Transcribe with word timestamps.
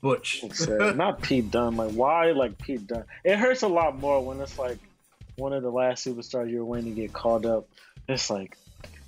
Butch. 0.00 0.44
Not 0.68 1.20
Pete 1.22 1.50
Dunne. 1.50 1.76
Like, 1.76 1.92
why 1.92 2.32
like 2.32 2.58
Pete 2.58 2.86
Dunne? 2.86 3.04
It 3.24 3.36
hurts 3.38 3.62
a 3.62 3.68
lot 3.68 3.98
more 3.98 4.24
when 4.24 4.40
it's 4.40 4.58
like 4.58 4.78
one 5.36 5.52
of 5.52 5.62
the 5.62 5.70
last 5.70 6.04
superstars 6.06 6.50
you're 6.50 6.64
waiting 6.64 6.94
to 6.94 7.00
get 7.00 7.12
called 7.12 7.46
up. 7.46 7.68
It's 8.08 8.30
like, 8.30 8.56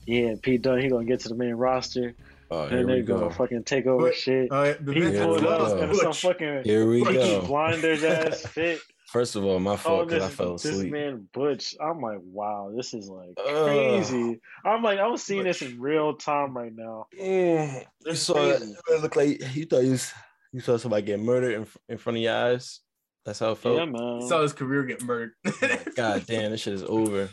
yeah, 0.06 0.34
Pete 0.40 0.62
Dunne, 0.62 0.80
he 0.80 0.88
gonna 0.88 1.04
get 1.04 1.20
to 1.20 1.28
the 1.28 1.34
main 1.34 1.54
roster. 1.54 2.14
Oh, 2.50 2.66
here 2.68 2.78
and 2.80 2.86
we 2.86 2.92
they're 2.94 3.02
gonna 3.02 3.28
go. 3.28 3.30
fucking 3.30 3.64
take 3.64 3.86
over 3.86 4.08
But- 4.08 4.14
shit. 4.16 4.52
Uh, 4.52 4.74
he 4.84 4.92
Here 5.00 5.22
pulled 5.24 5.40
we 5.42 5.48
up 5.48 5.58
go. 5.68 5.82
in 5.90 5.94
some 5.96 6.12
fucking 6.12 6.62
Here 6.64 6.86
we 6.86 7.02
Peaky 7.02 7.14
go. 7.14 7.46
blinders 7.46 8.04
ass 8.04 8.42
fit. 8.46 8.78
First 9.06 9.36
of 9.36 9.44
all, 9.44 9.58
my 9.60 9.72
Oh, 9.72 9.76
fault 9.76 10.08
because 10.08 10.22
this, 10.22 10.32
I 10.32 10.34
fell 10.42 10.54
asleep. 10.54 10.70
this 10.72 10.78
asleep. 10.78 10.92
man 10.92 11.28
Butch. 11.34 11.74
I'm 11.80 12.00
like, 12.00 12.18
wow, 12.24 12.72
this 12.74 12.92
is 12.94 13.08
like 13.10 13.34
Ugh. 13.38 13.64
crazy. 13.66 14.40
I'm 14.64 14.82
like, 14.82 14.98
I'm 14.98 15.16
seeing 15.18 15.44
this 15.44 15.60
in 15.62 15.80
real 15.80 16.14
time 16.14 16.56
right 16.56 16.74
now. 16.74 17.06
Mm, 17.18 17.80
you 17.80 17.86
It's 18.06 18.20
saw 18.20 18.34
crazy. 18.34 18.72
it. 18.72 18.78
It 18.94 19.02
looked 19.02 19.16
like 19.16 19.54
you 19.54 19.64
thought 19.66 19.84
you, 19.84 19.90
was, 19.92 20.12
you 20.52 20.60
saw 20.60 20.76
somebody 20.76 21.02
get 21.02 21.20
murdered 21.20 21.54
in, 21.54 21.66
in 21.88 21.98
front 21.98 22.18
of 22.18 22.22
your 22.22 22.34
eyes. 22.34 22.80
That's 23.24 23.38
how 23.38 23.52
it 23.52 23.58
felt. 23.58 23.76
Yeah, 23.76 23.84
man. 23.86 24.20
saw 24.22 24.42
his 24.42 24.52
career 24.52 24.84
get 24.84 25.02
murdered. 25.02 25.32
God 25.96 26.24
damn, 26.26 26.50
this 26.50 26.60
shit 26.60 26.74
is 26.74 26.82
over. 26.82 27.28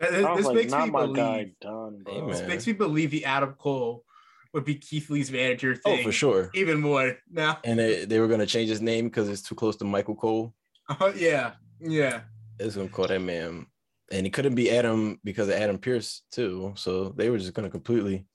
this 0.00 0.10
this 0.36 0.46
like, 0.46 0.54
makes 0.54 0.70
not 0.72 0.86
me 0.86 0.90
my 0.90 1.00
believe. 1.02 1.16
guy 1.16 1.46
Dunne, 1.60 2.02
bro. 2.02 2.14
Hey, 2.26 2.32
This 2.32 2.48
makes 2.48 2.66
me 2.66 2.72
believe 2.72 3.10
the 3.10 3.24
Adam 3.24 3.54
Cole 3.54 4.04
would 4.52 4.64
be 4.64 4.76
Keith 4.76 5.10
Lee's 5.10 5.32
manager 5.32 5.74
thing. 5.74 6.00
Oh, 6.00 6.02
for 6.02 6.12
sure. 6.12 6.50
Even 6.54 6.80
more 6.80 7.16
now. 7.30 7.58
And 7.64 7.78
they, 7.78 8.04
they 8.04 8.20
were 8.20 8.28
gonna 8.28 8.46
change 8.46 8.68
his 8.68 8.80
name 8.82 9.06
because 9.06 9.28
it's 9.28 9.42
too 9.42 9.54
close 9.54 9.76
to 9.76 9.84
Michael 9.84 10.14
Cole. 10.14 10.54
Uh, 10.88 11.12
yeah, 11.16 11.52
yeah. 11.80 12.22
It's 12.58 12.76
gonna 12.76 12.88
call 12.88 13.08
that 13.08 13.20
man, 13.20 13.66
and 14.10 14.26
it 14.26 14.32
couldn't 14.32 14.54
be 14.54 14.70
Adam 14.70 15.18
because 15.24 15.48
of 15.48 15.54
Adam 15.54 15.78
Pearce 15.78 16.22
too. 16.30 16.72
So 16.76 17.10
they 17.16 17.30
were 17.30 17.38
just 17.38 17.54
gonna 17.54 17.70
completely. 17.70 18.26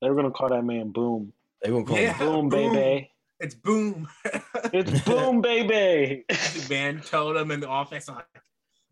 They 0.00 0.08
were 0.10 0.16
gonna 0.16 0.30
call 0.30 0.48
that 0.50 0.62
man 0.64 0.90
Boom. 0.90 1.32
They 1.62 1.70
were 1.70 1.82
gonna 1.82 1.86
call 1.86 1.96
Yeah. 1.98 2.12
him. 2.12 2.18
Boom, 2.18 2.48
Boom. 2.48 2.72
baby. 2.72 3.11
It's 3.42 3.54
boom. 3.56 4.08
It's 4.72 5.00
Boom, 5.04 5.40
baby. 5.42 6.24
the 6.28 6.66
man 6.70 7.00
told 7.00 7.36
him 7.36 7.50
in 7.50 7.58
the 7.60 7.68
office 7.68 8.08
like, 8.08 8.24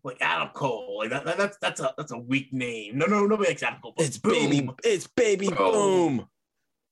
like 0.03 0.17
Adam 0.19 0.49
Cole. 0.49 0.97
Like 0.99 1.09
that, 1.11 1.23
that- 1.25 1.37
that's 1.37 1.57
that's 1.61 1.79
a 1.79 1.93
that's 1.97 2.11
a 2.11 2.17
weak 2.17 2.51
name. 2.51 2.97
No, 2.97 3.05
no, 3.05 3.25
nobody 3.25 3.49
likes 3.51 3.63
Adam 3.63 3.79
Cole. 3.81 3.93
but 3.95 4.05
It's 4.05 4.17
baby. 4.17 4.69
It's 4.83 5.07
baby. 5.07 5.47
Boom. 5.47 6.27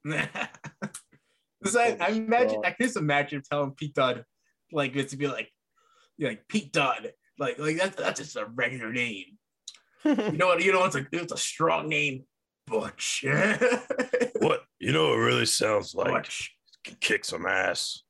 Boom. 0.06 0.16
this 1.62 1.76
I, 1.76 1.98
I 2.00 2.08
imagine 2.12 2.62
God. 2.62 2.66
I 2.68 2.72
can 2.72 2.86
just 2.88 2.96
imagine 2.98 3.42
telling 3.42 3.72
Pete 3.72 3.94
Dunne 3.94 4.24
like 4.72 4.94
this 4.94 5.12
to 5.12 5.18
be 5.18 5.28
like 5.28 5.52
yeah, 6.18 6.30
like 6.30 6.48
Pete 6.48 6.72
Dunne. 6.72 7.08
Like 7.38 7.60
like 7.60 7.78
that's 7.78 7.96
that's 7.98 8.20
just 8.22 8.36
a 8.38 8.46
regular 8.46 8.92
name. 8.94 9.38
You 10.06 10.16
know 10.32 10.48
what? 10.48 10.64
You 10.64 10.72
know 10.72 10.86
it's 10.86 10.96
a 10.96 11.06
it's 11.12 11.34
a 11.34 11.38
strong 11.38 11.90
name. 11.90 12.24
Butch. 12.68 13.26
What 14.40 14.64
you 14.80 14.94
know, 14.94 15.14
it 15.14 15.18
really 15.18 15.46
sounds 15.46 15.94
like 15.94 16.08
Butch. 16.08 16.56
Kick 17.00 17.26
some 17.26 17.46
ass. 17.46 18.04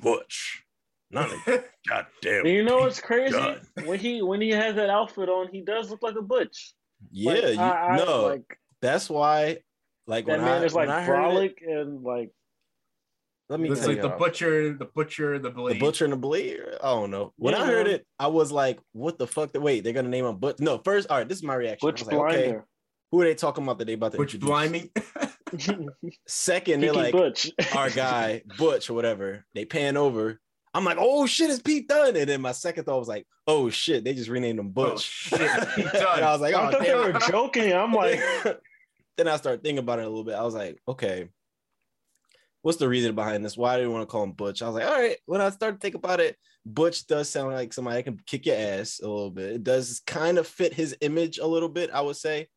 Butch, 0.00 0.64
not 1.10 1.30
a 1.30 1.64
goddamn. 1.88 2.46
And 2.46 2.48
you 2.48 2.62
know 2.64 2.80
what's 2.80 3.00
crazy? 3.00 3.32
God. 3.32 3.62
When 3.84 3.98
he 3.98 4.22
when 4.22 4.40
he 4.40 4.50
has 4.50 4.74
that 4.76 4.90
outfit 4.90 5.28
on, 5.28 5.48
he 5.52 5.62
does 5.62 5.90
look 5.90 6.02
like 6.02 6.16
a 6.16 6.22
butch. 6.22 6.74
Yeah, 7.10 7.32
Like, 7.32 7.54
you, 7.54 7.60
I- 7.60 7.86
I- 7.92 7.96
no, 7.96 8.22
like 8.26 8.58
that's 8.80 9.08
why. 9.08 9.58
Like 10.06 10.26
that 10.26 10.32
when 10.32 10.44
man 10.44 10.62
I, 10.62 10.64
is 10.66 10.74
like 10.74 11.06
frolic 11.06 11.58
it, 11.62 11.70
and 11.78 12.02
like 12.02 12.30
let 13.48 13.58
me 13.58 13.70
It's 13.70 13.80
tell 13.80 13.88
like 13.88 13.96
you 13.96 14.02
the 14.02 14.08
butcher, 14.10 14.74
the 14.74 14.84
butcher, 14.84 15.38
the 15.38 15.50
the 15.50 15.74
butcher 15.78 16.04
and 16.04 16.12
the 16.12 16.18
blade. 16.18 16.60
I 16.82 16.90
don't 16.90 17.10
know. 17.10 17.32
When 17.36 17.54
Yeah, 17.54 17.62
I 17.62 17.66
heard 17.66 17.86
man. 17.86 17.94
it, 17.96 18.06
I 18.18 18.26
was 18.26 18.52
like, 18.52 18.80
"What 18.92 19.18
the 19.18 19.26
fuck? 19.26 19.50
Wait, 19.54 19.82
they're 19.84 19.94
gonna 19.94 20.08
name 20.10 20.26
him 20.26 20.36
Butch?" 20.36 20.60
No, 20.60 20.78
first, 20.84 21.08
all 21.10 21.18
right. 21.18 21.28
This 21.28 21.38
is 21.38 21.44
my 21.44 21.54
reaction. 21.54 21.88
I 21.88 21.92
butch 21.92 22.00
was 22.00 22.08
like, 22.08 22.34
okay, 22.34 22.56
who 23.10 23.20
are 23.22 23.24
they 23.24 23.34
talking 23.34 23.64
about 23.64 23.78
that 23.78 23.86
they 23.86 23.94
about 23.94 24.12
to 24.12 24.18
Butch 24.18 24.34
introduce? 24.34 24.48
Blimey. 24.50 24.90
Second, 26.26 26.80
they're 26.80 26.92
like 26.92 27.12
Butch. 27.12 27.50
our 27.76 27.90
guy 27.90 28.42
Butch 28.58 28.90
or 28.90 28.94
whatever. 28.94 29.44
They 29.54 29.64
pan 29.64 29.96
over. 29.96 30.40
I'm 30.72 30.84
like, 30.84 30.96
oh 30.98 31.26
shit, 31.26 31.50
it's 31.50 31.62
Pete 31.62 31.88
Dunne. 31.88 32.16
And 32.16 32.28
then 32.28 32.40
my 32.40 32.52
second 32.52 32.84
thought 32.84 32.98
was 32.98 33.08
like, 33.08 33.26
oh 33.46 33.70
shit, 33.70 34.04
they 34.04 34.14
just 34.14 34.28
renamed 34.30 34.58
him 34.58 34.66
Oh, 34.68 34.70
Butch. 34.70 35.02
shit, 35.02 35.40
and 35.78 35.88
I 35.96 36.32
was 36.32 36.40
like, 36.40 36.54
oh, 36.54 36.58
I 36.58 36.68
oh 36.68 36.70
thought 36.72 36.82
they 36.82 36.94
were 36.94 37.12
joking. 37.28 37.72
I'm 37.72 37.92
like, 37.92 38.20
then 39.16 39.28
I 39.28 39.36
started 39.36 39.62
thinking 39.62 39.78
about 39.78 40.00
it 40.00 40.06
a 40.06 40.08
little 40.08 40.24
bit. 40.24 40.34
I 40.34 40.42
was 40.42 40.54
like, 40.54 40.78
okay, 40.88 41.28
what's 42.62 42.78
the 42.78 42.88
reason 42.88 43.14
behind 43.14 43.44
this? 43.44 43.56
Why 43.56 43.76
do 43.76 43.82
you 43.82 43.90
want 43.90 44.02
to 44.02 44.06
call 44.06 44.24
him 44.24 44.32
Butch? 44.32 44.62
I 44.62 44.66
was 44.66 44.74
like, 44.74 44.86
all 44.86 44.98
right. 45.00 45.16
When 45.26 45.40
I 45.40 45.50
started 45.50 45.76
to 45.76 45.80
think 45.80 45.94
about 45.94 46.18
it, 46.20 46.36
Butch 46.66 47.06
does 47.06 47.28
sound 47.28 47.52
like 47.52 47.72
somebody 47.72 47.96
that 47.98 48.04
can 48.04 48.18
kick 48.26 48.46
your 48.46 48.56
ass 48.56 49.00
a 49.02 49.06
little 49.06 49.30
bit. 49.30 49.52
It 49.52 49.64
does 49.64 50.00
kind 50.06 50.38
of 50.38 50.46
fit 50.46 50.72
his 50.72 50.96
image 51.02 51.38
a 51.38 51.46
little 51.46 51.68
bit, 51.68 51.90
I 51.92 52.00
would 52.00 52.16
say. 52.16 52.48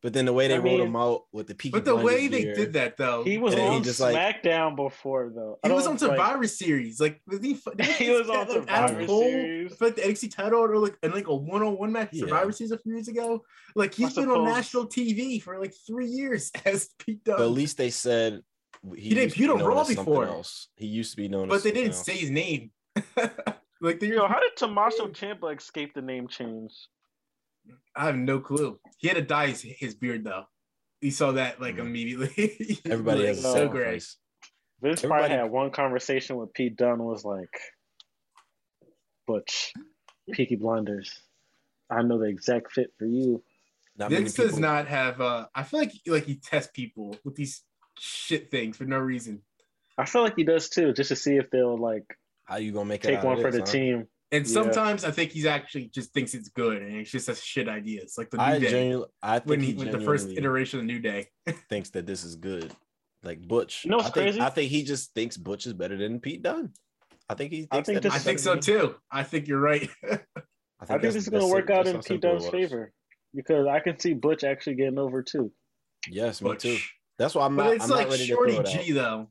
But 0.00 0.12
then 0.12 0.26
the 0.26 0.32
way 0.32 0.46
they 0.46 0.54
I 0.54 0.58
rolled 0.58 0.78
mean- 0.78 0.86
him 0.88 0.96
out 0.96 1.22
with 1.32 1.48
the 1.48 1.56
Peaky 1.56 1.72
But 1.72 1.84
the 1.84 1.96
way 1.96 2.28
Blinders 2.28 2.30
they 2.30 2.42
gear- 2.44 2.54
did 2.54 2.72
that 2.74 2.96
though, 2.96 3.24
he 3.24 3.36
was 3.36 3.52
And 3.54 3.62
then 3.62 3.70
he 3.72 3.76
on 3.78 3.82
just, 3.82 3.98
like- 3.98 4.14
SmackDown 4.44 4.76
before 4.76 5.32
though. 5.34 5.58
I 5.64 5.68
He 5.68 5.74
was 5.74 5.88
on 5.88 5.98
Survivor 5.98 6.46
Series. 6.46 7.00
Like 7.00 7.20
did 7.28 7.42
he, 7.44 7.54
did 7.76 7.86
He 7.86 8.10
was 8.10 8.28
on 8.30 8.36
like, 8.38 8.48
Survivor 8.50 8.70
Adam 8.70 9.06
Cole 9.08 9.22
Series. 9.22 9.74
for 9.76 9.84
like 9.86 9.96
the 9.96 10.02
NXT 10.02 10.30
title 10.34 10.60
or 10.60 10.78
like 10.78 10.96
in 11.02 11.10
like 11.10 11.26
a 11.26 11.34
one-on-one 11.34 11.90
match 11.90 12.10
Yeah. 12.12 12.20
Survivor 12.26 12.52
Series 12.52 12.70
a 12.70 12.78
few 12.78 12.92
years 12.94 13.08
ago. 13.08 13.42
Like 13.74 13.92
he's 13.92 14.16
I 14.16 14.20
been 14.20 14.30
on 14.30 14.44
national 14.44 14.86
TV 14.86 15.42
for 15.42 15.58
like 15.58 15.74
three 15.84 16.06
years 16.06 16.52
as 16.64 16.90
Pete 17.00 17.24
Dunne. 17.24 17.36
But 17.38 17.44
at 17.46 17.50
least 17.50 17.76
they 17.76 17.90
said 17.90 18.42
He 18.96 19.14
used 19.16 19.34
to 19.34 19.40
debuted 19.42 19.46
be 19.46 19.48
on 19.50 19.58
known 19.58 19.66
Raw 19.68 19.84
before. 19.84 20.26
Else. 20.28 20.68
He 20.76 20.86
used 20.86 21.10
to 21.10 21.16
be 21.16 21.26
known 21.28 21.48
but 21.48 21.56
as 21.56 21.62
they 21.64 21.72
didn't 21.72 21.88
else. 21.94 22.04
say 22.04 22.16
his 22.16 22.30
name. 22.30 22.70
like 23.80 23.98
they, 24.00 24.08
Yo, 24.08 24.26
how 24.28 24.38
did 24.38 24.56
Tommaso 24.56 25.08
Ciampa 25.08 25.56
escape 25.56 25.92
the 25.94 26.02
name 26.02 26.28
change? 26.28 26.72
I 27.96 28.06
have 28.06 28.16
no 28.16 28.38
clue. 28.40 28.78
He 28.98 29.08
had 29.08 29.16
to 29.16 29.22
dye 29.22 29.48
his, 29.48 29.62
his 29.62 29.94
beard 29.94 30.24
though. 30.24 30.44
We 31.02 31.10
saw 31.10 31.32
that 31.32 31.60
like 31.60 31.76
Mm. 31.76 31.80
immediately. 31.80 32.78
Everybody 32.84 33.20
Like, 33.20 33.28
has 33.28 33.42
so 33.42 33.52
so 33.52 33.58
so 33.58 33.68
great. 33.68 34.04
Vince 34.80 35.00
Everybody- 35.04 35.08
probably 35.08 35.36
had 35.36 35.50
one 35.50 35.70
conversation 35.70 36.36
with 36.36 36.52
Pete 36.52 36.76
Dunne 36.76 37.02
was 37.02 37.24
like, 37.24 37.50
Butch, 39.26 39.72
Peaky 40.32 40.56
Blinders. 40.56 41.20
I 41.90 42.02
know 42.02 42.18
the 42.18 42.26
exact 42.26 42.72
fit 42.72 42.92
for 42.98 43.06
you. 43.06 43.42
Not 43.96 44.10
many 44.10 44.22
Vince 44.24 44.34
does 44.34 44.46
people- 44.46 44.60
not 44.60 44.86
have. 44.88 45.20
uh 45.20 45.46
I 45.54 45.62
feel 45.62 45.80
like 45.80 45.92
like 46.06 46.24
he 46.24 46.36
tests 46.36 46.70
people 46.72 47.16
with 47.24 47.34
these 47.34 47.62
shit 47.98 48.50
things 48.50 48.76
for 48.76 48.84
no 48.84 48.98
reason. 48.98 49.42
I 49.96 50.04
feel 50.04 50.22
like 50.22 50.36
he 50.36 50.44
does 50.44 50.68
too, 50.68 50.92
just 50.92 51.08
to 51.08 51.16
see 51.16 51.36
if 51.36 51.50
they'll 51.50 51.76
like 51.78 52.04
How 52.44 52.56
you 52.56 52.72
gonna 52.72 52.84
make 52.84 53.04
it 53.04 53.08
take 53.08 53.18
out 53.18 53.24
one 53.24 53.40
for 53.40 53.50
this, 53.50 53.60
the 53.60 53.66
huh? 53.66 53.72
team. 53.72 54.06
And 54.30 54.46
Yeah. 54.46 54.52
sometimes 54.52 55.04
I 55.04 55.10
think 55.10 55.32
he's 55.32 55.46
actually 55.46 55.86
just 55.88 56.12
thinks 56.12 56.34
it's 56.34 56.50
good, 56.50 56.82
and 56.82 56.96
it's 56.96 57.10
just 57.10 57.28
has 57.28 57.42
shit 57.42 57.66
ideas, 57.68 58.14
like 58.18 58.28
the 58.30 58.36
New 58.36 58.42
I 58.42 58.58
Day 58.58 58.70
genuinely, 58.70 59.06
I 59.22 59.38
think 59.38 59.48
when 59.50 59.60
he 59.60 59.66
he 59.72 59.74
with 59.74 59.92
the 59.92 60.00
first 60.00 60.28
iteration 60.28 60.80
of 60.80 60.86
the 60.86 60.92
New 60.92 60.98
Day. 60.98 61.28
thinks 61.70 61.90
that 61.90 62.06
this 62.06 62.24
is 62.24 62.36
good. 62.36 62.72
Like 63.22 63.40
Butch. 63.40 63.84
You 63.84 63.90
know 63.90 63.96
what's 63.96 64.10
I 64.10 64.12
think, 64.12 64.24
crazy? 64.26 64.40
I 64.40 64.50
think 64.50 64.70
he 64.70 64.82
just 64.84 65.14
thinks 65.14 65.36
Butch 65.36 65.66
is 65.66 65.72
better 65.72 65.96
than 65.96 66.20
Pete 66.20 66.42
Dunne. 66.42 66.72
I 67.28 67.34
think 67.34 67.52
he 67.52 67.66
I 67.70 67.76
thinks 67.76 67.86
think 67.88 68.02
that 68.02 68.02
this 68.02 68.14
I 68.14 68.18
think 68.18 68.38
so 68.38 68.56
too. 68.56 68.94
I 69.10 69.22
think 69.22 69.48
you're 69.48 69.60
right. 69.60 69.88
I 70.04 70.16
think 70.16 70.22
that's- 70.88 71.14
this 71.14 71.16
is 71.16 71.28
gonna 71.30 71.48
work 71.48 71.70
out 71.70 71.86
in 71.86 71.96
Pete 71.96 72.04
simple 72.04 72.30
Dunne's 72.32 72.48
favor 72.48 72.92
because 73.34 73.66
I 73.66 73.80
can 73.80 73.98
see 73.98 74.12
Butch 74.14 74.44
actually 74.44 74.76
getting 74.76 74.98
over 74.98 75.22
too. 75.22 75.50
Yes, 76.08 76.40
me 76.42 76.54
too. 76.56 76.76
That's 77.18 77.34
why 77.34 77.46
I'm 77.46 77.56
But 77.56 77.64
not. 77.64 77.74
it's 77.74 77.84
I'm 77.84 77.90
like 77.90 78.06
not 78.08 78.12
ready 78.12 78.26
Shorty 78.26 78.56
to 78.56 78.62
throw 78.62 78.70
it 78.80 78.84
G 78.84 78.92
though. 78.92 79.30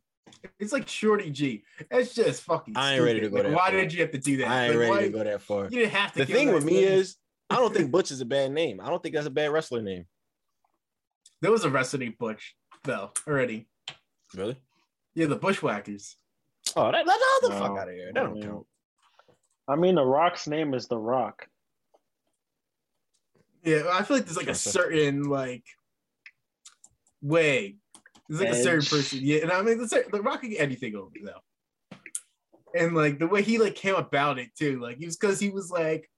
It's 0.60 0.74
like 0.74 0.88
Shorty 0.88 1.30
G. 1.32 1.64
It's 1.92 2.14
just 2.14 2.44
fucking. 2.44 2.76
I 2.78 2.96
ain't 2.96 3.04
ready 3.04 3.20
to 3.22 3.30
go 3.30 3.36
Like, 3.38 3.44
that 3.44 3.52
Why 3.54 3.70
far. 3.72 3.80
did 3.82 3.94
you 3.94 4.02
have 4.02 4.12
to 4.12 4.18
do 4.18 4.38
that? 4.38 4.48
I 4.48 4.66
ain't 4.66 4.76
Like, 4.76 4.80
ready 4.80 4.92
why- 4.92 5.02
to 5.04 5.10
go 5.10 5.24
that 5.24 5.42
far. 5.42 5.64
You 5.66 5.80
didn't 5.80 5.92
have 5.94 6.14
to. 6.14 6.20
The 6.20 6.26
thing 6.26 6.54
with 6.54 6.64
me 6.66 6.74
name. 6.82 6.92
is, 6.94 7.16
I 7.50 7.56
don't 7.56 7.74
think 7.74 7.92
Butch 7.92 8.12
is 8.12 8.22
a 8.22 8.26
bad 8.26 8.52
name. 8.52 8.80
I 8.82 8.90
don't 8.90 9.02
think 9.02 9.16
that's 9.16 9.28
a 9.28 9.32
bad 9.32 9.52
wrestler 9.52 9.82
name. 9.82 10.06
there 11.42 11.52
was 11.52 11.64
a 11.66 11.70
wrestling 11.70 12.16
Butch 12.20 12.56
though 12.84 13.12
already. 13.28 13.68
Really? 14.36 14.58
Yeah, 15.16 15.28
the 15.28 15.36
Bushwhackers. 15.36 16.16
Oh, 16.76 16.92
that, 16.92 17.06
that, 17.06 17.40
the 17.42 17.50
No. 17.50 17.60
fuck 17.60 17.72
oh, 17.72 17.78
out 17.78 17.88
of 17.88 17.94
here. 17.96 18.12
That 18.14 18.24
don't 18.24 18.34
mean, 18.34 18.44
count. 18.44 18.66
I 19.68 19.76
mean, 19.76 19.96
The 19.96 20.06
Rock's 20.06 20.48
name 20.48 20.74
is 20.74 20.88
The 20.88 20.98
Rock. 20.98 21.48
Yeah, 23.64 23.84
I 23.92 24.04
feel 24.04 24.18
like 24.18 24.26
there's 24.26 24.38
like 24.38 24.48
a 24.48 24.56
certain 24.56 25.24
like 25.24 25.64
way. 27.22 27.76
There's 28.30 28.42
like 28.42 28.50
a 28.50 28.64
certain 28.64 28.86
person. 28.86 29.20
Yeah, 29.22 29.40
and 29.44 29.52
I 29.52 29.62
mean 29.62 29.78
the, 29.78 30.04
the 30.12 30.22
Rock 30.22 30.42
can 30.42 30.50
get 30.52 30.62
anything 30.62 30.96
over 30.96 31.12
though. 31.24 31.98
And 32.76 32.96
like 32.96 33.20
the 33.20 33.28
way 33.28 33.42
he 33.42 33.58
like 33.58 33.76
came 33.76 33.96
about 33.96 34.40
it 34.40 34.50
too, 34.58 34.80
like 34.80 34.98
it 35.02 35.06
was 35.06 35.18
because 35.18 35.40
he 35.40 35.50
was 35.50 35.72
like 35.72 36.10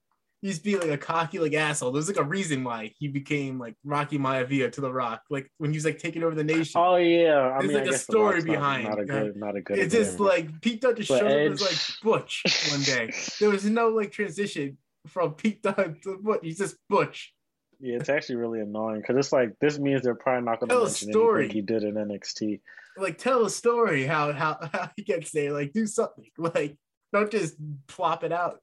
he's 0.42 0.58
being 0.58 0.80
like 0.80 0.90
a 0.90 0.98
cocky 0.98 1.38
like 1.38 1.54
asshole. 1.54 1.92
There's 1.92 2.08
like 2.08 2.16
a 2.18 2.24
reason 2.24 2.64
why 2.64 2.92
he 2.98 3.08
became 3.08 3.58
like 3.58 3.74
Rocky 3.84 4.18
Maivia 4.18 4.70
to 4.72 4.80
the 4.80 4.92
Rock. 4.92 5.22
Like 5.30 5.50
when 5.58 5.70
he 5.70 5.76
was 5.76 5.84
like 5.84 5.98
taking 5.98 6.22
over 6.24 6.34
the 6.34 6.42
nation. 6.44 6.80
Oh 6.82 6.96
yeah, 6.96 7.52
I 7.54 7.60
There's 7.60 7.72
mean, 7.72 7.78
like 7.84 7.92
I 7.92 7.94
a 7.94 7.98
story 7.98 8.38
not- 8.38 8.46
behind, 8.46 8.88
Not 8.88 9.00
a 9.00 9.04
good, 9.04 9.36
not 9.36 9.56
a 9.56 9.60
good. 9.60 9.78
it's 9.78 9.94
just 9.94 10.18
like 10.18 10.60
Pete 10.60 10.80
Dunne 10.80 10.96
just 10.96 11.08
showed 11.08 11.22
up 11.22 11.52
as 11.52 11.60
like 11.62 11.78
Butch 12.02 12.42
one 12.70 12.82
day. 12.82 13.12
There 13.38 13.50
was 13.50 13.64
no 13.64 13.88
like 13.90 14.10
transition 14.12 14.76
from 15.06 15.34
Pete 15.34 15.62
Dunne 15.62 15.98
to 16.02 16.18
Butch. 16.20 16.40
He's 16.42 16.58
just 16.58 16.76
Butch. 16.88 17.32
Yeah, 17.80 17.96
it's 17.96 18.08
actually 18.08 18.36
really 18.36 18.60
annoying 18.60 19.00
because 19.00 19.16
it's 19.16 19.32
like 19.32 19.58
this 19.60 19.78
means 19.78 20.02
they're 20.02 20.14
probably 20.14 20.44
not 20.44 20.60
going 20.60 20.68
to 20.68 20.74
Tell 20.74 20.82
a 20.82 20.86
mention 20.86 21.12
story. 21.12 21.44
anything 21.44 21.56
he 21.56 21.62
did 21.62 21.82
in 21.84 21.94
NXT. 21.94 22.60
Like 22.96 23.18
tell 23.18 23.44
a 23.44 23.50
story 23.50 24.04
how 24.04 24.32
how 24.32 24.58
how 24.72 24.90
he 24.96 25.02
gets 25.02 25.30
there. 25.32 25.52
Like 25.52 25.72
do 25.72 25.86
something. 25.86 26.24
Like 26.38 26.76
don't 27.12 27.30
just 27.30 27.56
plop 27.88 28.22
it 28.24 28.32
out 28.32 28.60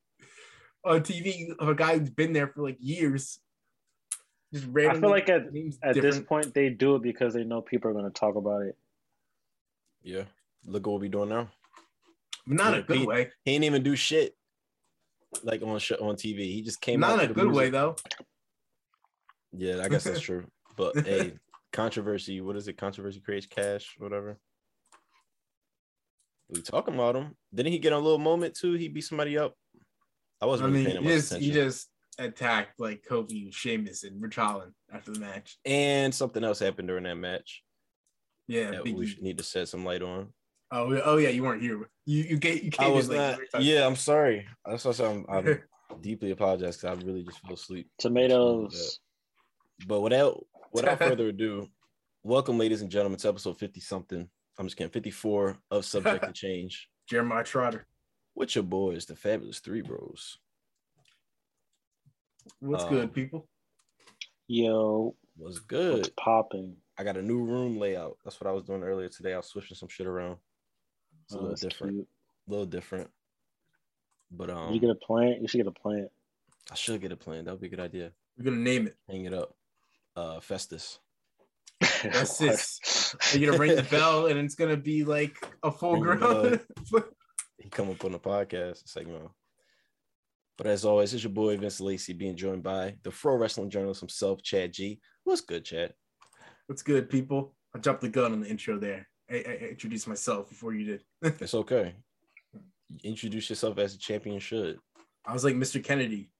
on 0.85 1.01
TV 1.01 1.49
of 1.59 1.67
a 1.67 1.75
guy 1.75 1.97
who's 1.97 2.09
been 2.09 2.33
there 2.33 2.47
for 2.47 2.61
like 2.61 2.77
years. 2.79 3.39
Just 4.53 4.67
randomly. 4.69 4.97
I 4.97 5.01
feel 5.01 5.09
like 5.09 5.29
at 5.29 5.51
names 5.53 5.77
at 5.83 5.95
this 5.95 6.19
point 6.19 6.53
they 6.53 6.69
do 6.69 6.95
it 6.95 7.01
because 7.01 7.33
they 7.33 7.43
know 7.43 7.61
people 7.61 7.91
are 7.91 7.93
going 7.93 8.05
to 8.05 8.11
talk 8.11 8.35
about 8.35 8.61
it. 8.61 8.77
Yeah. 10.01 10.23
Look 10.65 10.87
what 10.87 11.01
we 11.01 11.09
doing 11.09 11.29
now. 11.29 11.49
But 12.45 12.55
not 12.57 12.77
a 12.77 12.81
good 12.83 12.97
Pete- 12.99 13.07
way. 13.07 13.31
He 13.43 13.51
ain't 13.55 13.65
even 13.65 13.83
do 13.83 13.95
shit 13.97 14.35
like 15.43 15.61
on 15.61 15.79
sh- 15.79 15.91
on 15.99 16.15
TV. 16.15 16.39
He 16.53 16.61
just 16.61 16.79
came 16.79 17.03
out 17.03 17.17
Not 17.17 17.17
to 17.17 17.25
a 17.25 17.27
the 17.27 17.33
good 17.33 17.51
way 17.53 17.69
though. 17.69 17.97
Yeah, 19.53 19.81
I 19.83 19.87
guess 19.89 20.03
that's 20.03 20.19
true. 20.19 20.45
But 20.75 20.97
hey, 21.05 21.33
controversy. 21.73 22.41
What 22.41 22.55
is 22.55 22.67
it? 22.67 22.77
Controversy 22.77 23.19
creates 23.19 23.45
cash. 23.45 23.95
Whatever. 23.97 24.37
We 26.49 26.61
talking 26.61 26.93
about 26.93 27.15
him. 27.15 27.35
Didn't 27.53 27.73
he 27.73 27.79
get 27.79 27.93
a 27.93 27.97
little 27.97 28.17
moment 28.19 28.55
too? 28.55 28.73
He 28.73 28.87
beat 28.87 29.03
somebody 29.03 29.37
up. 29.37 29.53
I 30.41 30.45
I 30.45 30.47
wasn't 30.47 30.69
really 30.71 30.83
mean, 30.85 30.91
paying 30.93 31.03
he 31.03 31.09
much 31.09 31.13
just, 31.15 31.31
attention. 31.31 31.47
he 31.47 31.53
just 31.53 31.89
attacked 32.19 32.79
like 32.79 33.03
Kofi, 33.09 33.53
Sheamus, 33.53 34.03
and 34.03 34.21
Ridge 34.21 34.35
Holland 34.35 34.71
after 34.93 35.11
the 35.11 35.19
match. 35.19 35.57
and 35.65 36.13
something 36.13 36.43
else 36.43 36.59
happened 36.59 36.87
during 36.87 37.03
that 37.03 37.15
match 37.15 37.63
Yeah, 38.47 38.71
that 38.71 38.83
we 38.83 39.05
should 39.07 39.21
need 39.23 39.37
to 39.39 39.43
set 39.43 39.67
some 39.67 39.83
light 39.83 40.01
on. 40.01 40.29
Oh, 40.71 40.93
yeah- 40.93 41.01
oh 41.05 41.17
yeah, 41.17 41.29
you 41.29 41.43
weren't 41.43 41.61
here. 41.61 41.89
You 42.05 42.23
you 42.23 42.37
gave 42.37 42.63
you 42.63 42.71
I 42.79 42.87
was 42.87 43.09
in, 43.09 43.17
like, 43.17 43.37
not. 43.37 43.39
every. 43.55 43.65
Yeah, 43.65 43.85
I'm 43.85 43.95
sorry. 43.95 44.47
That's 44.65 44.85
what 44.85 44.99
I'm. 45.01 45.25
I'm 45.29 45.59
deeply 46.01 46.31
apologize 46.31 46.77
because 46.77 46.97
I 46.97 47.05
really 47.05 47.23
just 47.23 47.39
fell 47.39 47.53
asleep. 47.55 47.89
Tomatoes. 47.97 48.99
But 49.85 50.01
without 50.01 50.45
without 50.71 50.97
further 50.99 51.27
ado, 51.29 51.69
welcome, 52.23 52.57
ladies 52.57 52.81
and 52.81 52.89
gentlemen, 52.91 53.19
to 53.19 53.29
episode 53.29 53.57
50 53.59 53.79
something. 53.79 54.27
I'm 54.59 54.65
just 54.65 54.75
kidding, 54.77 54.91
54 54.91 55.57
of 55.71 55.85
Subject 55.85 56.23
to 56.25 56.31
Change. 56.33 56.89
Jeremiah 57.07 57.43
Trotter. 57.43 57.85
With 58.35 58.55
your 58.55 58.63
boys, 58.63 59.05
the 59.05 59.15
Fabulous 59.15 59.59
Three 59.59 59.81
Bros. 59.81 60.37
What's 62.59 62.83
Um, 62.85 62.89
good, 62.89 63.13
people? 63.13 63.47
Yo, 64.47 65.15
what's 65.35 65.59
good. 65.59 65.97
What's 65.97 66.11
popping? 66.17 66.75
I 66.97 67.03
got 67.03 67.17
a 67.17 67.21
new 67.21 67.43
room 67.43 67.77
layout. 67.77 68.17
That's 68.23 68.39
what 68.41 68.47
I 68.49 68.53
was 68.53 68.63
doing 68.63 68.83
earlier 68.83 69.09
today. 69.09 69.33
I 69.33 69.37
was 69.37 69.47
switching 69.47 69.75
some 69.75 69.89
shit 69.89 70.07
around. 70.07 70.37
It's 71.25 71.35
a 71.35 71.37
Oh, 71.37 71.41
little 71.41 71.55
different. 71.55 71.93
cute. 71.93 72.07
A 72.47 72.51
little 72.51 72.65
different. 72.65 73.09
But 74.31 74.49
um, 74.49 74.73
you 74.73 74.79
get 74.79 74.89
a 74.89 74.95
plant. 74.95 75.41
You 75.41 75.47
should 75.47 75.57
get 75.59 75.67
a 75.67 75.71
plant. 75.71 76.09
I 76.71 76.75
should 76.75 77.01
get 77.01 77.11
a 77.11 77.17
plant. 77.17 77.45
That 77.45 77.51
would 77.51 77.61
be 77.61 77.67
a 77.67 77.69
good 77.69 77.79
idea. 77.79 78.11
We're 78.37 78.45
gonna 78.45 78.57
name 78.57 78.87
it. 78.87 78.97
Hang 79.09 79.25
it 79.25 79.33
up. 79.33 79.55
Uh, 80.17 80.39
Festus. 80.39 80.97
That's 82.03 82.39
What? 82.39 83.35
You're 83.35 83.51
gonna 83.51 83.61
ring 83.61 83.75
the 83.75 83.83
bell, 83.83 84.25
and 84.25 84.39
it's 84.39 84.55
gonna 84.55 84.75
be 84.75 85.03
like 85.03 85.37
a 85.61 85.71
full 85.71 86.01
Ring 86.01 86.19
the 86.19 86.59
grown. 86.91 87.03
he 87.59 87.69
come 87.69 87.91
up 87.91 88.03
on 88.03 88.13
the 88.13 88.19
podcast 88.19 88.87
segment. 88.87 89.29
But 90.57 90.65
as 90.65 90.85
always, 90.85 91.13
it's 91.13 91.23
your 91.23 91.31
boy 91.31 91.55
Vince 91.57 91.79
Lacey 91.79 92.13
being 92.13 92.35
joined 92.35 92.63
by 92.63 92.95
the 93.03 93.11
pro 93.11 93.35
wrestling 93.35 93.69
journalist 93.69 93.99
himself, 93.99 94.41
Chad 94.41 94.73
G. 94.73 94.99
What's 95.23 95.41
good, 95.41 95.63
Chad? 95.63 95.93
What's 96.65 96.81
good, 96.81 97.11
people? 97.11 97.53
I 97.75 97.77
dropped 97.77 98.01
the 98.01 98.09
gun 98.09 98.31
on 98.31 98.41
the 98.41 98.49
intro 98.49 98.79
there. 98.79 99.07
I, 99.29 99.35
I 99.35 99.37
I 99.37 99.67
introduced 99.69 100.07
myself 100.07 100.49
before 100.49 100.73
you 100.73 100.83
did. 100.83 101.03
It's 101.39 101.53
okay. 101.53 101.93
Introduce 103.03 103.51
yourself 103.51 103.77
as 103.77 103.93
a 103.93 103.99
champion 103.99 104.39
should. 104.39 104.79
I 105.27 105.33
was 105.33 105.43
like 105.43 105.53
Mr. 105.53 105.83
Kennedy. 105.83 106.31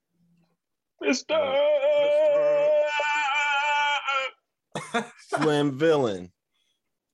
Slim 5.20 5.78
villain. 5.78 6.32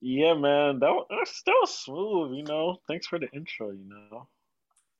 Yeah, 0.00 0.34
man, 0.34 0.80
that 0.80 0.90
was, 0.90 1.06
that's- 1.10 1.42
that 1.46 1.56
was 1.60 1.78
smooth. 1.78 2.36
You 2.36 2.44
know, 2.44 2.78
thanks 2.88 3.06
for 3.06 3.18
the 3.18 3.28
intro. 3.32 3.70
You 3.70 3.88
know, 3.88 4.28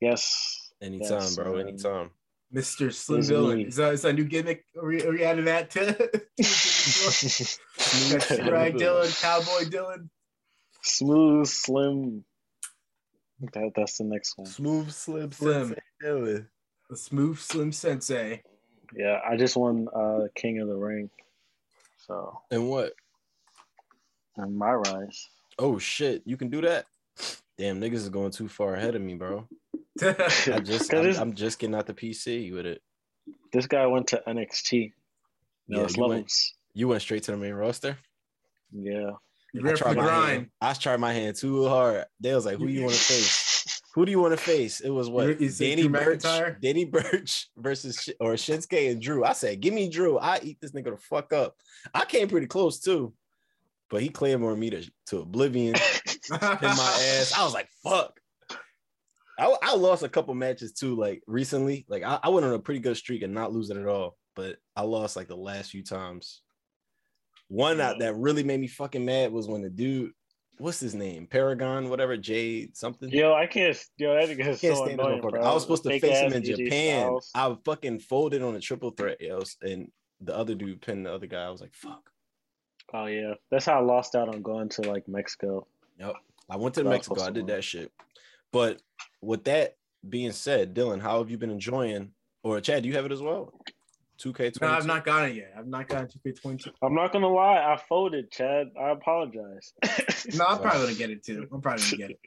yes, 0.01 0.71
Anytime, 0.81 1.11
Yes, 1.21 1.35
bro. 1.35 1.55
man. 1.55 1.67
Anytime. 1.69 2.09
Mr. 2.53 2.93
Slim 2.93 3.19
It's 3.19 3.29
Villain. 3.29 3.57
me. 3.57 3.65
Is 3.65 3.75
that, 3.77 3.93
is 3.93 4.01
that 4.03 4.09
a 4.09 4.13
new 4.13 4.23
gimmick? 4.23 4.65
Are 4.77 4.85
we, 4.85 5.01
are 5.03 5.11
we 5.11 5.23
adding 5.23 5.45
that 5.45 5.69
to? 5.71 5.85
Got 5.93 6.35
Slim 6.41 8.49
Rag 8.49 8.77
Villain. 8.77 9.07
Dylan, 9.07 9.21
Cowboy 9.21 9.63
Dylan. 9.69 10.09
smooth, 10.83 11.47
slim. 11.47 12.23
That 13.53 13.71
that's 13.75 13.97
the 13.97 14.03
next 14.05 14.37
one. 14.37 14.45
Smooth 14.47 14.91
Slim 14.91 15.31
Slim. 15.31 15.67
Sensei 15.67 15.81
Dylan. 16.03 16.47
The 16.89 16.97
smooth 16.97 17.39
Slim 17.39 17.71
Sensei. 17.71 18.43
Yeah, 18.95 19.19
I 19.27 19.35
just 19.37 19.57
won 19.57 19.87
uh 19.93 20.27
King 20.35 20.59
of 20.59 20.67
the 20.67 20.75
Ring, 20.77 21.09
so 22.05 22.41
And 22.51 22.69
what? 22.69 22.93
and 24.37 24.57
my 24.57 24.73
rise. 24.73 25.27
Oh 25.57 25.79
shit, 25.79 26.21
you 26.25 26.35
can 26.37 26.49
do 26.49 26.61
that? 26.61 26.85
Damn, 27.57 27.79
niggas 27.79 27.93
is 27.93 28.09
going 28.09 28.31
too 28.31 28.49
far 28.49 28.73
ahead 28.75 28.95
of 28.95 29.01
me, 29.01 29.15
bro. 29.15 29.47
I 30.01 30.59
just 30.59 30.89
'Cause 30.89 30.93
I'm, 30.93 31.03
this, 31.03 31.17
I'm 31.17 31.33
just 31.35 31.57
getting 31.59 31.75
out 31.75 31.85
the 31.87 31.93
PC 31.93 32.53
with 32.53 32.65
it. 32.65 32.81
this 33.53 33.65
guy 33.67 33.85
went 33.87 34.07
to 34.07 34.21
NXT. 34.27 34.73
You 34.73 34.91
know, 35.77 35.81
Yeah, 35.83 35.87
you 35.95 36.07
went- 36.07 36.33
You 36.73 36.87
went 36.89 37.01
straight 37.01 37.23
to 37.23 37.31
the 37.31 37.37
main 37.37 37.53
roster. 37.53 37.97
Yeah. 38.73 39.11
You 39.53 39.69
I 39.69 39.73
tried 39.73 39.95
my 39.95 40.03
grind? 40.03 40.31
hand. 40.31 40.49
I 40.59 40.73
tried 40.73 40.99
my 40.99 41.13
hand 41.13 41.37
too 41.37 41.65
hard. 41.69 42.03
They 42.19 42.35
was 42.35 42.45
like, 42.45 42.57
"Who 42.57 42.67
you 42.67 42.81
want 42.81 42.93
to 42.93 42.99
face? 42.99 43.44
Who 43.95 44.05
do 44.05 44.11
you 44.11 44.19
want 44.19 44.33
to 44.33 44.37
face?" 44.37 44.81
It 44.81 44.89
was 44.89 45.09
what 45.09 45.39
said 45.39 45.57
Danny 45.57 45.87
Burch, 45.87 46.19
McIntyre? 46.19 46.61
Danny 46.61 46.85
Burch 46.85 47.49
versus 47.57 48.09
or 48.19 48.33
Shinsuke 48.33 48.91
and 48.91 49.01
Drew. 49.01 49.23
I 49.23 49.33
said, 49.33 49.61
"Give 49.61 49.73
me 49.73 49.89
Drew. 49.89 50.19
I 50.19 50.39
eat 50.43 50.59
this 50.61 50.71
nigga 50.71 50.91
the 50.91 50.97
fuck 50.97 51.33
up." 51.33 51.55
I 51.93 52.05
came 52.05 52.27
pretty 52.27 52.47
close 52.47 52.79
too, 52.79 53.13
but 53.89 54.01
he 54.01 54.09
claymored 54.09 54.59
me 54.59 54.69
to, 54.71 54.91
to 55.07 55.19
oblivion 55.19 55.75
in 55.75 56.39
my 56.39 57.07
ass. 57.19 57.33
I 57.37 57.43
was 57.43 57.53
like, 57.53 57.69
"Fuck." 57.83 58.19
I, 59.39 59.55
I 59.63 59.75
lost 59.75 60.03
a 60.03 60.09
couple 60.09 60.33
matches 60.33 60.73
too, 60.73 60.95
like 60.95 61.23
recently. 61.27 61.85
Like 61.87 62.03
I, 62.03 62.19
I 62.21 62.29
went 62.29 62.45
on 62.45 62.53
a 62.53 62.59
pretty 62.59 62.79
good 62.81 62.97
streak 62.97 63.21
and 63.21 63.33
not 63.33 63.53
losing 63.53 63.79
at 63.79 63.87
all, 63.87 64.17
but 64.35 64.57
I 64.75 64.81
lost 64.81 65.15
like 65.15 65.27
the 65.27 65.37
last 65.37 65.71
few 65.71 65.83
times. 65.83 66.41
One 67.47 67.77
that, 67.77 67.99
that 67.99 68.15
really 68.15 68.43
made 68.43 68.59
me 68.59 68.67
fucking 68.67 69.05
mad 69.05 69.31
was 69.31 69.47
when 69.47 69.61
the 69.61 69.69
dude, 69.69 70.11
what's 70.57 70.79
his 70.79 70.95
name, 70.95 71.27
Paragon, 71.27 71.89
whatever, 71.89 72.17
Jay 72.17 72.69
something. 72.73 73.09
Yo, 73.09 73.33
I 73.33 73.47
can't. 73.47 73.77
Yo, 73.97 74.13
that 74.13 74.29
nigga 74.29 74.47
is 74.47 74.61
Can't 74.61 74.77
so 74.77 74.85
stand 74.85 74.99
annoying, 74.99 75.21
bro. 75.21 75.41
I 75.41 75.53
was 75.53 75.63
supposed 75.63 75.83
to 75.83 75.89
Fake 75.89 76.01
face 76.01 76.19
him 76.19 76.33
in 76.33 76.43
AJ 76.43 76.57
Japan. 76.57 77.01
Styles. 77.01 77.31
I 77.35 77.57
fucking 77.65 77.99
folded 77.99 78.41
on 78.41 78.55
a 78.55 78.59
triple 78.59 78.91
threat, 78.91 79.17
else, 79.27 79.57
and 79.61 79.91
the 80.21 80.35
other 80.35 80.55
dude 80.55 80.81
pinned 80.81 81.05
the 81.05 81.13
other 81.13 81.27
guy. 81.27 81.43
I 81.43 81.49
was 81.49 81.61
like, 81.61 81.73
fuck. 81.73 82.09
Oh 82.93 83.05
yeah, 83.05 83.33
that's 83.51 83.65
how 83.65 83.79
I 83.79 83.81
lost 83.81 84.15
out 84.15 84.29
on 84.29 84.41
going 84.41 84.69
to 84.69 84.81
like 84.83 85.07
Mexico. 85.07 85.67
Yep. 85.99 86.13
I 86.49 86.57
went 86.57 86.75
to 86.75 86.83
Mexico. 86.83 87.21
I 87.21 87.31
did 87.31 87.47
that 87.47 87.63
shit. 87.63 87.91
But 88.51 88.81
with 89.21 89.43
that 89.45 89.75
being 90.07 90.31
said, 90.31 90.75
Dylan, 90.75 91.01
how 91.01 91.17
have 91.19 91.31
you 91.31 91.37
been 91.37 91.49
enjoying? 91.49 92.11
Or 92.43 92.61
Chad, 92.61 92.83
do 92.83 92.89
you 92.89 92.95
have 92.95 93.05
it 93.05 93.11
as 93.11 93.23
well? 93.23 93.59
2K22. 94.17 94.61
No, 94.61 94.67
I've 94.67 94.85
not 94.85 95.03
gotten 95.05 95.31
it 95.31 95.35
yet. 95.35 95.53
I've 95.57 95.67
not 95.67 95.87
gotten 95.87 96.07
2K22. 96.07 96.67
I'm 96.81 96.93
not 96.95 97.11
gonna 97.11 97.27
lie, 97.27 97.57
I 97.57 97.77
folded, 97.89 98.31
Chad. 98.31 98.67
I 98.79 98.89
apologize. 98.91 99.73
No, 100.33 100.45
I'm 100.45 100.59
probably 100.59 100.85
gonna 100.85 100.95
get 100.95 101.09
it 101.11 101.23
too. 101.23 101.47
I'm 101.53 101.61
probably 101.61 101.83
gonna 101.83 101.97
get 101.97 102.09
it. 102.11 102.19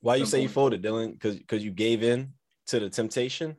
Why 0.00 0.14
you 0.16 0.24
Some 0.24 0.30
say 0.30 0.38
you 0.42 0.48
point. 0.48 0.54
folded, 0.54 0.82
Dylan? 0.82 1.12
Because 1.12 1.36
because 1.38 1.64
you 1.64 1.72
gave 1.72 2.02
in 2.04 2.32
to 2.66 2.78
the 2.78 2.88
temptation. 2.88 3.56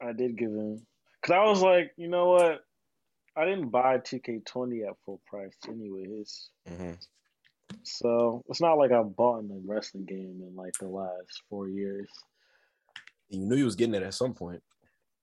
I 0.00 0.12
did 0.12 0.36
give 0.38 0.50
in 0.50 0.80
because 1.20 1.34
I 1.34 1.42
was 1.44 1.60
like, 1.62 1.92
you 1.96 2.06
know 2.08 2.26
what? 2.30 2.60
I 3.36 3.44
didn't 3.46 3.70
buy 3.70 3.98
2K20 3.98 4.86
at 4.86 4.94
full 5.04 5.20
price, 5.26 5.56
anyways. 5.68 6.50
Mhm. 6.68 6.96
So 7.82 8.44
it's 8.48 8.60
not 8.60 8.74
like 8.74 8.92
I 8.92 9.02
bought 9.02 9.40
in 9.42 9.50
a 9.50 9.58
wrestling 9.66 10.04
game 10.04 10.40
in 10.46 10.54
like 10.54 10.74
the 10.78 10.86
last 10.86 11.42
four 11.50 11.68
years. 11.68 12.08
You 13.28 13.40
knew 13.40 13.56
you 13.56 13.64
was 13.64 13.74
getting 13.74 13.94
it 13.94 14.02
at 14.04 14.14
some 14.14 14.34
point. 14.34 14.62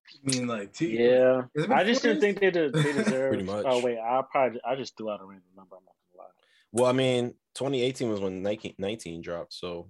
I 0.08 0.30
mean, 0.30 0.48
like, 0.48 0.74
two, 0.74 0.88
Yeah, 0.88 1.44
Has 1.56 1.64
it 1.66 1.70
been 1.70 1.72
I 1.72 1.84
just 1.84 2.02
didn't 2.02 2.22
think 2.22 2.40
they 2.40 2.52
did. 2.52 2.74
They 2.74 2.82
Pretty 3.04 3.44
oh, 3.44 3.46
much. 3.46 3.66
Oh 3.68 3.82
wait, 3.84 3.98
I 3.98 4.22
probably 4.30 4.60
I 4.66 4.76
just 4.76 4.98
threw 4.98 5.10
out 5.10 5.22
a 5.22 5.26
random 5.26 5.44
number. 5.56 5.76
I'm 5.76 5.84
not 5.86 5.94
gonna 6.14 6.24
lie. 6.28 6.32
Well, 6.74 6.86
I 6.90 6.94
mean, 6.94 7.30
2018 7.56 8.10
was 8.10 8.20
when 8.20 8.42
19, 8.44 8.76
19 8.78 9.22
dropped. 9.22 9.54
So 9.54 9.90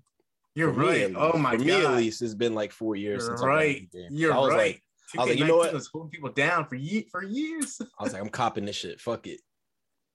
You're 0.56 0.74
for 0.74 0.80
me, 0.82 0.88
right. 0.88 1.02
at 1.02 1.16
oh 1.16 1.26
least- 1.28 1.38
my 1.40 1.52
for 1.52 1.58
god. 1.58 1.66
me 1.66 1.86
at 1.86 1.94
least, 1.96 2.22
it's 2.22 2.34
been 2.36 2.54
like 2.56 2.72
four 2.72 2.96
years 2.96 3.22
You're 3.24 3.38
since 3.38 3.42
I 3.42 3.46
bought 3.46 3.52
a 3.52 3.56
right. 3.56 3.90
new. 3.94 4.08
You're 4.12 4.34
I 4.34 4.38
was 4.40 4.50
right. 4.50 4.58
like, 4.58 4.84
I 5.18 5.22
was 5.22 5.30
like, 5.30 5.40
you 5.40 5.46
know 5.46 5.58
what? 5.58 5.74
was 5.74 5.88
holding 5.88 6.12
people 6.12 6.32
down 6.32 6.66
for 6.68 6.76
ye- 6.76 7.08
for 7.12 7.24
years. 7.24 7.82
I 8.00 8.04
was 8.04 8.14
like, 8.14 8.22
I'm 8.22 8.30
copping 8.30 8.66
this 8.66 8.76
shit. 8.76 9.00
Fuck 9.02 9.28
it. 9.28 9.42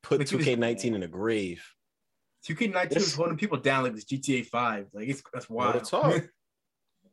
Put 0.02 0.20
Like, 0.20 0.28
2K19 0.28 0.94
in 0.94 1.00
the 1.00 1.08
grave. 1.08 1.62
2K19 2.48 2.74
was 2.94 2.94
This- 2.94 3.14
holding 3.14 3.36
people 3.36 3.58
down 3.58 3.82
like 3.84 3.94
this 3.94 4.04
GTA 4.04 4.46
5. 4.46 4.86
Like 4.92 5.08
it's 5.08 5.22
that's 5.32 5.50
Real 5.50 5.56
wild. 5.58 5.84
talk. 5.84 6.22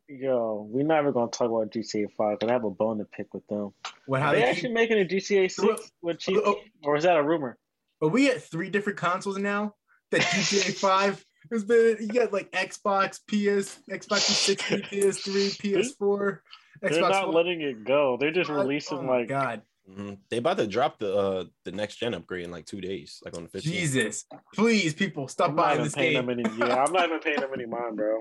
Yo, 0.08 0.68
we're 0.70 0.86
never 0.86 1.12
gonna 1.12 1.32
talk 1.32 1.50
about 1.50 1.72
GTA 1.72 2.12
Five 2.18 2.40
because 2.40 2.50
I 2.52 2.54
have 2.54 2.66
a 2.66 2.70
bone 2.70 2.98
to 2.98 3.06
pick 3.06 3.34
with 3.34 3.46
them. 3.48 3.74
What 4.06 4.22
how 4.22 4.30
Are 4.30 4.34
they 4.34 4.42
they 4.42 4.48
actually 4.50 4.70
keep, 4.70 4.74
making 4.74 5.00
a 5.00 5.06
GTA 5.06 5.50
Six 5.50 5.92
with 6.02 6.20
cheap, 6.20 6.40
oh, 6.44 6.58
or 6.84 6.98
is 6.98 7.04
that 7.04 7.18
a 7.18 7.24
rumor? 7.24 7.58
Are 8.02 8.10
we 8.10 8.30
at 8.30 8.44
three 8.44 8.70
different 8.70 9.00
consoles 9.00 9.38
now? 9.38 9.76
That 10.12 10.22
GTA 10.22 10.74
Five 10.80 11.26
has 11.52 11.64
been. 11.64 11.98
You 12.02 12.08
got 12.10 12.34
like 12.34 12.52
Xbox, 12.52 13.20
PS, 13.28 13.80
Xbox 13.90 14.56
360, 14.58 14.82
PS3, 14.82 15.58
PS4, 15.58 16.40
They're 16.82 16.92
Xbox 16.92 17.10
not 17.10 17.28
One. 17.28 17.36
letting 17.36 17.62
it 17.62 17.86
go. 17.86 18.18
They're 18.20 18.32
just 18.32 18.50
Oh 18.50 18.56
releasing 18.56 19.06
my 19.06 19.20
like 19.20 19.30
God, 19.30 19.62
Mhm. 19.90 20.18
They 20.30 20.38
about 20.38 20.58
to 20.58 20.68
drop 20.68 21.00
the 21.00 21.14
uh 21.16 21.44
the 21.66 21.72
next 21.72 21.98
gen 21.98 22.14
upgrade 22.14 22.46
in 22.46 22.52
like 22.52 22.66
two 22.66 22.80
days, 22.82 23.22
like 23.26 23.36
on 23.36 23.44
the 23.44 23.50
15th. 23.50 23.64
Jesus! 23.64 24.26
Please, 24.54 24.94
people, 24.94 25.28
stop 25.28 25.50
I'm 25.50 25.56
buying 25.56 25.84
this 25.84 25.96
game 25.96 26.14
them 26.14 26.30
any. 26.30 26.44
Yeah, 26.58 26.84
I'm 26.84 26.94
not 26.94 27.06
even 27.06 27.20
paying 27.20 27.40
them 27.42 27.50
any 27.54 27.66
mind, 27.66 27.98
bro. 27.98 28.20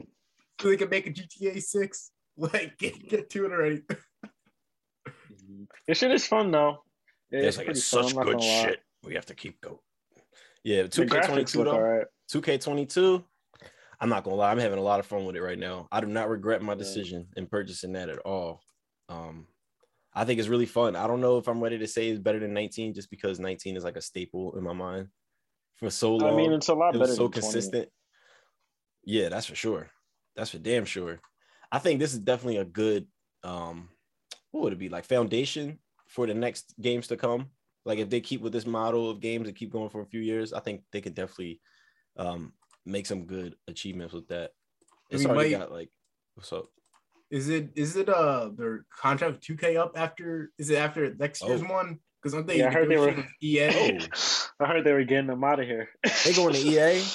So 0.61 0.69
they 0.69 0.77
can 0.77 0.89
make 0.89 1.07
a 1.07 1.11
GTA 1.11 1.63
Six. 1.63 2.11
Like, 2.35 2.79
get 2.79 3.07
get 3.11 3.29
to 3.29 3.45
it 3.45 3.53
already. 3.53 3.83
This 5.87 5.99
shit 5.99 6.11
is 6.11 6.27
fun 6.27 6.51
though. 6.51 6.79
It's 7.31 7.47
It's 7.47 7.59
like 7.59 7.69
it's 7.69 7.85
such 7.85 8.17
I'm 8.17 8.25
good 8.25 8.43
shit. 8.43 8.81
We 9.05 9.15
have 9.17 9.27
to 9.27 9.35
keep 9.35 9.61
going. 9.61 9.77
Yeah, 10.65 10.85
2K22 10.85 11.65
though. 11.65 12.05
2K22. 12.33 13.23
I'm 14.01 14.09
not 14.09 14.25
gonna 14.25 14.37
lie, 14.37 14.51
I'm 14.51 14.59
having 14.59 14.79
a 14.79 14.83
lot 14.83 14.99
of 14.99 15.07
fun 15.07 15.27
with 15.27 15.37
it 15.37 15.43
right 15.43 15.59
now. 15.59 15.89
I 15.93 16.01
do 16.01 16.07
not 16.07 16.29
regret 16.29 16.63
my 16.63 16.75
decision 16.75 17.29
in 17.37 17.47
purchasing 17.47 17.93
that 17.93 18.09
at 18.09 18.19
all. 18.21 18.61
Um, 19.09 19.47
I 20.15 20.25
think 20.25 20.41
it's 20.41 20.49
really 20.49 20.67
fun. 20.67 20.97
I 20.97 21.07
don't 21.07 21.21
know 21.21 21.39
if 21.39 21.49
I'm 21.49 21.63
ready 21.63 21.79
to 21.79 21.87
say 21.87 22.09
it's 22.09 22.19
better 22.19 22.41
than 22.41 22.53
19 22.53 22.95
just 22.95 23.11
because 23.11 23.39
19 23.39 23.77
is 23.77 23.85
like 23.85 23.97
a 23.97 24.03
staple 24.03 24.57
in 24.57 24.65
my 24.65 24.73
mind 24.73 25.09
for 25.77 25.91
so 25.91 26.17
long. 26.17 26.33
I 26.33 26.37
mean, 26.37 26.53
it's 26.53 26.69
a 26.69 26.75
lot 26.75 26.95
it 26.95 26.99
better 26.99 27.11
was 27.11 27.17
so 27.17 27.25
than 27.25 27.33
20. 27.33 27.41
consistent. 27.41 27.89
Yeah, 29.05 29.29
that's 29.29 29.47
for 29.47 29.55
sure. 29.55 29.91
That's 30.37 30.51
for 30.51 30.59
damn 30.59 30.85
sure. 30.85 31.21
I 31.71 31.79
think 31.79 32.01
this 32.01 32.12
is 32.12 32.19
definitely 32.21 32.59
a 32.59 32.65
good 32.65 33.07
um 33.45 33.89
what 34.51 34.62
would 34.65 34.73
it 34.73 34.79
be 34.79 34.89
like 34.89 35.05
foundation 35.05 35.79
for 36.09 36.27
the 36.27 36.35
next 36.35 36.75
games 36.81 37.09
to 37.09 37.17
come. 37.17 37.47
Like 37.85 37.99
if 37.99 38.11
they 38.11 38.21
keep 38.21 38.41
with 38.43 38.53
this 38.53 38.67
model 38.67 39.11
of 39.11 39.21
games 39.21 39.49
and 39.49 39.57
keep 39.57 39.73
going 39.73 39.89
for 39.89 40.03
a 40.03 40.07
few 40.07 40.21
years, 40.21 40.53
I 40.53 40.61
think 40.61 40.83
they 40.93 41.01
could 41.01 41.15
definitely 41.15 41.61
um 42.17 42.53
make 42.85 43.07
some 43.07 43.25
good 43.25 43.55
achievements 43.69 44.12
with 44.15 44.29
that. 44.29 44.51
It's 45.11 45.25
We 45.25 45.31
already 45.31 45.51
might- 45.53 45.59
got 45.59 45.73
like 45.73 45.91
what's 46.35 46.53
up? 46.53 46.67
Is 47.31 47.49
it 47.49 47.71
is 47.77 47.97
it 47.97 48.09
uh 48.11 48.51
their 48.57 48.85
contract 48.95 49.33
with 49.49 49.59
2K 49.59 49.77
up 49.77 49.93
after? 49.97 50.53
Is 50.59 50.69
it 50.71 50.77
after 50.77 51.15
next 51.15 51.43
year's 51.43 51.62
Oh. 51.62 51.73
one? 51.73 51.99
Because 52.21 52.35
aren't 52.35 52.47
they 52.47 52.59
Yeah, 52.59 52.69
I 52.69 52.73
heard 52.73 52.89
they 52.91 52.99
were- 52.99 53.07
negotiating 53.07 53.97
with 53.97 54.05
EA? 54.05 54.09
I 54.61 54.67
heard 54.67 54.85
they 54.85 54.93
were 54.93 55.03
getting 55.05 55.27
them 55.27 55.43
out 55.43 55.59
of 55.61 55.67
here. 55.67 55.89
They 56.25 56.33
going 56.35 56.55
to 56.55 56.61
EA? 56.61 57.03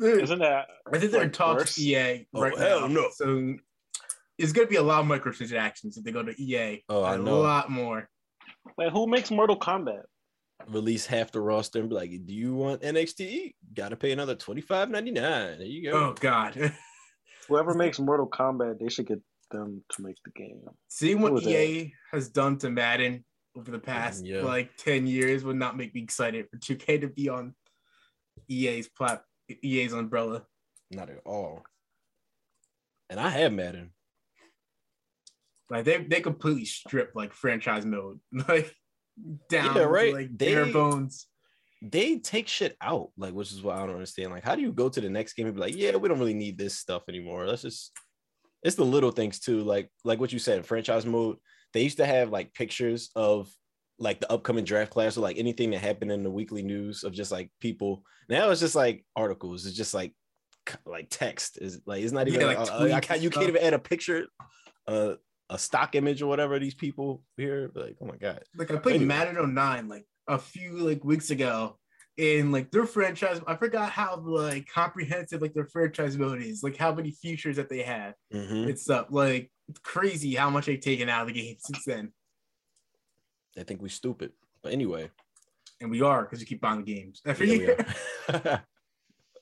Isn't 0.00 0.38
that? 0.40 0.66
I 0.92 0.98
think 0.98 1.12
they're 1.12 1.22
in 1.22 1.30
talks 1.30 1.58
worse? 1.60 1.76
with 1.78 1.86
EA 1.86 2.26
Oh, 2.34 2.40
right 2.42 2.58
hell 2.58 2.80
now. 2.82 2.86
no. 2.88 3.08
So 3.12 3.54
it's 4.38 4.52
gonna 4.52 4.66
be 4.66 4.76
a 4.76 4.82
lot 4.82 5.00
of 5.00 5.06
microtransactions 5.06 5.96
if 5.96 6.04
they 6.04 6.10
go 6.12 6.22
to 6.22 6.34
EA. 6.40 6.82
Oh, 6.88 7.02
I 7.02 7.14
a 7.14 7.18
know. 7.18 7.34
A 7.36 7.42
lot 7.42 7.70
more. 7.70 8.08
Like, 8.76 8.92
who 8.92 9.06
makes 9.06 9.30
Mortal 9.30 9.58
Kombat? 9.58 10.02
Release 10.68 11.04
half 11.06 11.30
the 11.30 11.40
roster 11.40 11.80
and 11.80 11.88
be 11.88 11.94
like, 11.94 12.10
do 12.24 12.32
you 12.34 12.54
want 12.54 12.82
NXT? 12.82 13.54
Gotta 13.74 13.96
pay 13.96 14.12
another 14.12 14.34
$25.99. 14.34 15.14
There 15.14 15.62
you 15.62 15.90
go. 15.90 15.98
Oh 15.98 16.14
God. 16.18 16.72
Whoever 17.48 17.74
makes 17.74 17.98
Mortal 17.98 18.26
Kombat, 18.28 18.78
they 18.80 18.88
should 18.88 19.06
get 19.06 19.20
them 19.50 19.84
to 19.92 20.02
make 20.02 20.16
the 20.24 20.30
game. 20.30 20.62
Seeing 20.88 21.20
what 21.20 21.28
Who 21.30 21.34
was 21.34 21.46
EA 21.46 21.92
has 22.12 22.28
done 22.30 22.56
to 22.58 22.70
Madden 22.70 23.24
over 23.56 23.70
the 23.70 23.78
past 23.78 24.24
Yeah. 24.24 24.40
like 24.42 24.74
10 24.78 25.06
years 25.06 25.44
would 25.44 25.56
not 25.56 25.76
make 25.76 25.94
me 25.94 26.02
excited 26.02 26.46
for 26.50 26.56
2K 26.56 27.02
to 27.02 27.08
be 27.08 27.28
on 27.28 27.54
EA's 28.50 28.88
plat 28.88 29.22
EA's 29.62 29.92
umbrella. 29.92 30.44
Not 30.90 31.10
at 31.10 31.20
all. 31.24 31.62
And 33.10 33.18
I 33.20 33.28
have 33.30 33.52
Madden. 33.52 33.90
Like 35.70 35.84
they 35.84 35.98
they 36.02 36.20
completely 36.20 36.64
stripped 36.64 37.16
like 37.16 37.32
franchise 37.32 37.84
mode. 37.86 38.20
Like 38.48 38.74
down 39.48 39.76
Yeah, 39.76 39.82
to, 39.82 39.88
right. 39.88 40.12
like 40.12 40.36
They- 40.36 40.54
bare 40.54 40.66
bones. 40.66 41.26
they 41.82 42.18
take 42.18 42.48
shit 42.48 42.76
out, 42.80 43.10
like 43.16 43.32
which 43.32 43.52
is 43.52 43.62
what 43.62 43.76
I 43.76 43.80
don't 43.80 43.94
understand. 43.94 44.30
Like, 44.32 44.42
how 44.44 44.54
do 44.56 44.62
you 44.62 44.72
go 44.72 44.88
to 44.88 45.00
the 45.00 45.08
next 45.10 45.34
game 45.34 45.46
and 45.46 45.54
be 45.54 45.60
like, 45.60 45.76
yeah, 45.76 45.94
we 45.96 46.08
don't 46.08 46.18
really 46.18 46.34
need 46.34 46.58
this 46.58 46.76
stuff 46.78 47.02
anymore. 47.08 47.46
Let's 47.46 47.62
just 47.62 47.92
it's 48.62 48.76
the 48.76 48.84
little 48.84 49.10
things 49.10 49.38
too, 49.40 49.60
like 49.62 49.90
like 50.04 50.18
what 50.20 50.32
you 50.32 50.38
said, 50.38 50.66
franchise 50.66 51.06
mode. 51.06 51.36
They 51.72 51.82
used 51.82 51.98
to 51.98 52.06
have 52.06 52.30
like 52.30 52.54
pictures 52.54 53.10
of 53.14 53.50
like 53.98 54.20
the 54.20 54.30
upcoming 54.30 54.64
draft 54.64 54.90
class 54.90 55.16
or 55.16 55.20
like 55.20 55.38
anything 55.38 55.70
that 55.70 55.80
happened 55.80 56.10
in 56.10 56.22
the 56.22 56.30
weekly 56.30 56.62
news 56.62 57.04
of 57.04 57.12
just 57.12 57.30
like 57.30 57.50
people. 57.60 58.02
Now 58.28 58.50
it's 58.50 58.60
just 58.60 58.74
like 58.74 59.04
articles. 59.14 59.66
It's 59.66 59.76
just 59.76 59.94
like 59.94 60.12
like 60.86 61.08
text. 61.10 61.58
Is 61.60 61.80
like 61.86 62.02
it's 62.02 62.12
not 62.12 62.28
even 62.28 62.40
Yeah, 62.40 62.46
like, 62.46 62.58
like 62.58 62.70
uh, 62.70 63.12
I 63.12 63.16
you 63.16 63.30
can't 63.30 63.48
even 63.48 63.62
add 63.62 63.74
a 63.74 63.78
picture, 63.78 64.26
uh, 64.88 65.14
a 65.50 65.58
stock 65.58 65.94
image 65.94 66.22
or 66.22 66.26
whatever. 66.26 66.58
These 66.58 66.74
people 66.74 67.22
here, 67.36 67.70
like, 67.74 67.96
oh 68.00 68.06
my 68.06 68.16
god. 68.16 68.42
Like 68.56 68.70
I 68.70 68.76
played 68.76 68.96
Anyway. 68.96 69.08
Madden 69.08 69.54
09 69.54 69.88
like 69.88 70.06
a 70.26 70.38
few 70.38 70.78
like 70.78 71.04
weeks 71.04 71.30
ago. 71.30 71.78
And 72.16 72.52
like 72.52 72.70
their 72.70 72.86
franchise, 72.86 73.40
I 73.46 73.56
forgot 73.56 73.90
how 73.90 74.16
like 74.24 74.68
comprehensive 74.72 75.42
like 75.42 75.52
their 75.52 75.66
franchise 75.66 76.16
mode 76.16 76.42
is, 76.42 76.62
like 76.62 76.76
how 76.76 76.94
many 76.94 77.10
features 77.10 77.56
that 77.56 77.68
they 77.68 77.82
have. 77.82 78.14
Mhm. 78.32 78.68
It's 78.68 78.88
up 78.88 79.08
like 79.10 79.50
it's 79.68 79.80
crazy 79.80 80.34
how 80.34 80.48
much 80.48 80.66
they've 80.66 80.80
taken 80.80 81.08
out 81.08 81.22
of 81.22 81.34
the 81.34 81.40
game 81.40 81.56
since 81.60 81.84
then. 81.84 82.12
They 83.56 83.62
think 83.62 83.82
we 83.82 83.88
stupid, 83.88 84.32
but 84.62 84.72
anyway. 84.72 85.10
And 85.80 85.90
we 85.90 86.02
are 86.02 86.22
because 86.22 86.40
you 86.40 86.46
keep 86.46 86.60
buying 86.60 86.84
the 86.84 86.92
games 86.94 87.20
every 87.26 87.48
Yeah, 87.48 87.74
year. 88.28 88.62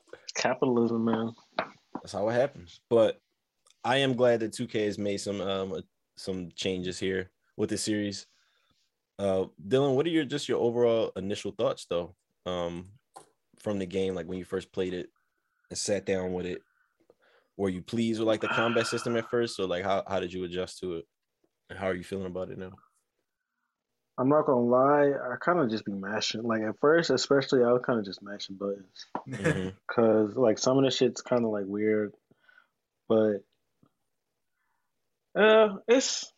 Capitalism, 0.35 1.05
man. 1.05 1.33
That's 2.03 2.13
how 2.13 2.29
it 2.29 2.33
happens. 2.33 2.81
But 2.91 3.21
I 3.85 3.99
am 3.99 4.15
glad 4.15 4.41
that 4.41 4.53
2K 4.53 4.87
has 4.87 4.99
made 4.99 5.19
some 5.19 5.41
um 5.41 5.83
some 6.17 6.51
changes 6.55 6.99
here 6.99 7.31
with 7.57 7.71
the 7.71 7.79
series. 7.79 8.27
Uh 9.19 9.45
Dylan, 9.67 9.95
what 9.95 10.07
are 10.07 10.11
your 10.11 10.25
just 10.25 10.49
your 10.49 10.61
overall 10.61 11.13
initial 11.17 11.53
thoughts 11.53 11.87
though? 11.89 12.15
Um 12.47 12.89
from 13.61 13.79
the 13.79 13.87
game, 13.87 14.15
like 14.15 14.27
when 14.27 14.39
you 14.39 14.45
first 14.45 14.73
played 14.73 14.95
it 14.95 15.11
and 15.71 15.79
sat 15.79 16.05
down 16.07 16.33
with 16.33 16.47
it. 16.47 16.63
Were 17.57 17.69
you 17.69 17.83
pleased 17.83 18.19
with 18.19 18.27
like 18.29 18.41
the 18.41 18.49
combat 18.49 18.87
system 18.87 19.17
at 19.17 19.29
first, 19.31 19.61
or 19.61 19.67
like 19.67 19.85
how, 19.85 20.03
how 20.09 20.21
did 20.21 20.33
you 20.33 20.43
adjust 20.45 20.79
to 20.81 20.97
it? 20.97 21.05
And 21.71 21.79
how 21.79 21.87
are 21.87 21.95
you 21.95 22.03
feeling 22.03 22.27
about 22.27 22.51
it 22.51 22.59
now? 22.59 22.73
I'm 24.19 24.29
not 24.29 24.47
gonna 24.47 24.61
lie, 24.61 25.11
I 25.11 25.37
kind 25.41 25.59
of 25.59 25.71
just 25.71 25.85
be 25.85 25.93
mashing. 25.93 26.43
Like 26.43 26.63
at 26.63 26.79
first, 26.81 27.11
especially, 27.11 27.65
I 27.65 27.73
was 27.73 27.83
kind 27.85 27.99
of 27.99 28.05
just 28.05 28.23
mashing 28.23 28.57
buttons 28.57 29.07
because 29.89 30.37
like 30.37 30.59
some 30.59 30.79
of 30.79 30.85
the 30.85 30.91
shit's 30.91 31.23
kind 31.23 31.45
of 31.45 31.51
like 31.51 31.65
weird, 31.67 32.13
but 33.09 33.39
uh, 35.35 35.77
it's 35.89 36.31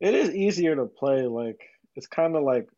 it 0.00 0.14
is 0.14 0.34
easier 0.34 0.76
to 0.76 0.86
play. 0.86 1.22
Like 1.22 1.60
it's 1.96 2.06
kind 2.06 2.36
of 2.36 2.44
like 2.44 2.68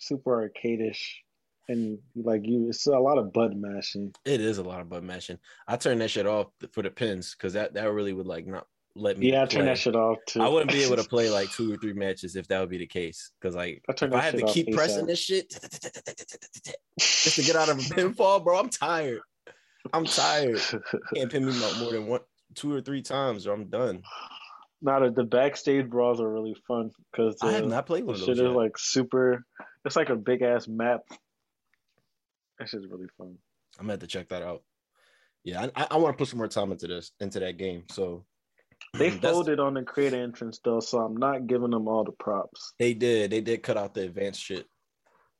super 0.00 0.50
arcadish, 0.50 1.22
and 1.68 1.98
like 2.16 2.42
you, 2.44 2.68
it's 2.68 2.86
a 2.86 2.98
lot 2.98 3.18
of 3.18 3.32
button 3.32 3.60
mashing. 3.60 4.14
It 4.24 4.40
is 4.40 4.58
a 4.58 4.64
lot 4.64 4.80
of 4.80 4.88
button 4.88 5.06
mashing. 5.06 5.38
I 5.68 5.76
turned 5.76 6.00
that 6.00 6.10
shit 6.10 6.26
off 6.26 6.48
for 6.72 6.82
the 6.82 6.90
pins 6.90 7.36
because 7.36 7.52
that, 7.52 7.74
that 7.74 7.92
really 7.92 8.12
would 8.12 8.26
like 8.26 8.46
not 8.46 8.66
let 8.96 9.18
me. 9.18 9.30
Yeah, 9.30 9.42
I 9.42 9.46
turn 9.46 9.60
play. 9.60 9.64
that 9.66 9.78
shit 9.78 9.94
off 9.94 10.18
too. 10.26 10.42
I 10.42 10.48
wouldn't 10.48 10.72
be 10.72 10.82
able 10.82 10.96
to 10.96 11.04
play 11.08 11.30
like 11.30 11.50
two 11.50 11.72
or 11.72 11.76
three 11.76 11.92
matches 11.92 12.36
if 12.36 12.48
that 12.48 12.60
would 12.60 12.70
be 12.70 12.78
the 12.78 12.86
case. 12.86 13.30
Because 13.40 13.54
like 13.54 13.82
I 13.88 13.92
if 13.92 14.12
I 14.12 14.20
have 14.20 14.36
to 14.36 14.46
keep 14.46 14.72
pressing 14.72 15.06
this 15.06 15.18
shit 15.18 15.50
just 16.98 17.36
to 17.36 17.42
get 17.42 17.56
out 17.56 17.68
of 17.68 17.78
a 17.78 17.82
pinfall, 17.82 18.42
bro, 18.42 18.58
I'm 18.58 18.68
tired. 18.68 19.20
I'm 19.92 20.04
tired. 20.04 20.60
Can't 21.14 21.30
pin 21.30 21.46
me 21.46 21.58
more 21.58 21.74
more 21.76 21.92
than 21.92 22.06
one, 22.06 22.20
two 22.54 22.72
or 22.74 22.80
three 22.80 23.02
times, 23.02 23.46
or 23.46 23.52
I'm 23.52 23.66
done. 23.68 24.02
Not 24.82 25.00
the, 25.00 25.10
the 25.10 25.24
backstage 25.24 25.88
brawls 25.88 26.20
are 26.20 26.30
really 26.30 26.56
fun 26.66 26.90
because 27.12 27.36
I 27.42 27.52
have 27.52 27.66
not 27.66 27.86
played 27.86 28.04
one 28.04 28.14
of 28.14 28.20
shit 28.20 28.38
those 28.38 28.50
is 28.50 28.56
like 28.56 28.78
super. 28.78 29.44
It's 29.84 29.96
like 29.96 30.08
a 30.08 30.16
big 30.16 30.42
ass 30.42 30.66
map. 30.68 31.00
That 32.58 32.68
shit's 32.68 32.86
really 32.90 33.08
fun. 33.16 33.36
I'm 33.78 33.84
gonna 33.84 33.94
have 33.94 34.00
to 34.00 34.06
check 34.06 34.28
that 34.30 34.42
out. 34.42 34.62
Yeah, 35.44 35.68
I, 35.74 35.86
I 35.92 35.96
want 35.96 36.14
to 36.14 36.18
put 36.18 36.28
some 36.28 36.38
more 36.38 36.48
time 36.48 36.70
into 36.70 36.86
this, 36.86 37.12
into 37.18 37.40
that 37.40 37.56
game. 37.56 37.84
So 37.90 38.26
They 38.94 39.10
That's- 39.10 39.32
folded 39.32 39.60
on 39.60 39.74
the 39.74 39.82
creator 39.82 40.20
entrance 40.20 40.60
though, 40.64 40.80
so 40.80 40.98
I'm 40.98 41.16
not 41.16 41.46
giving 41.46 41.70
them 41.70 41.86
all 41.88 42.04
the 42.04 42.12
props. 42.12 42.74
They 42.78 42.92
did. 42.94 43.30
They 43.30 43.40
did 43.40 43.62
cut 43.62 43.76
out 43.76 43.94
the 43.94 44.02
advanced 44.02 44.42
shit. 44.42 44.66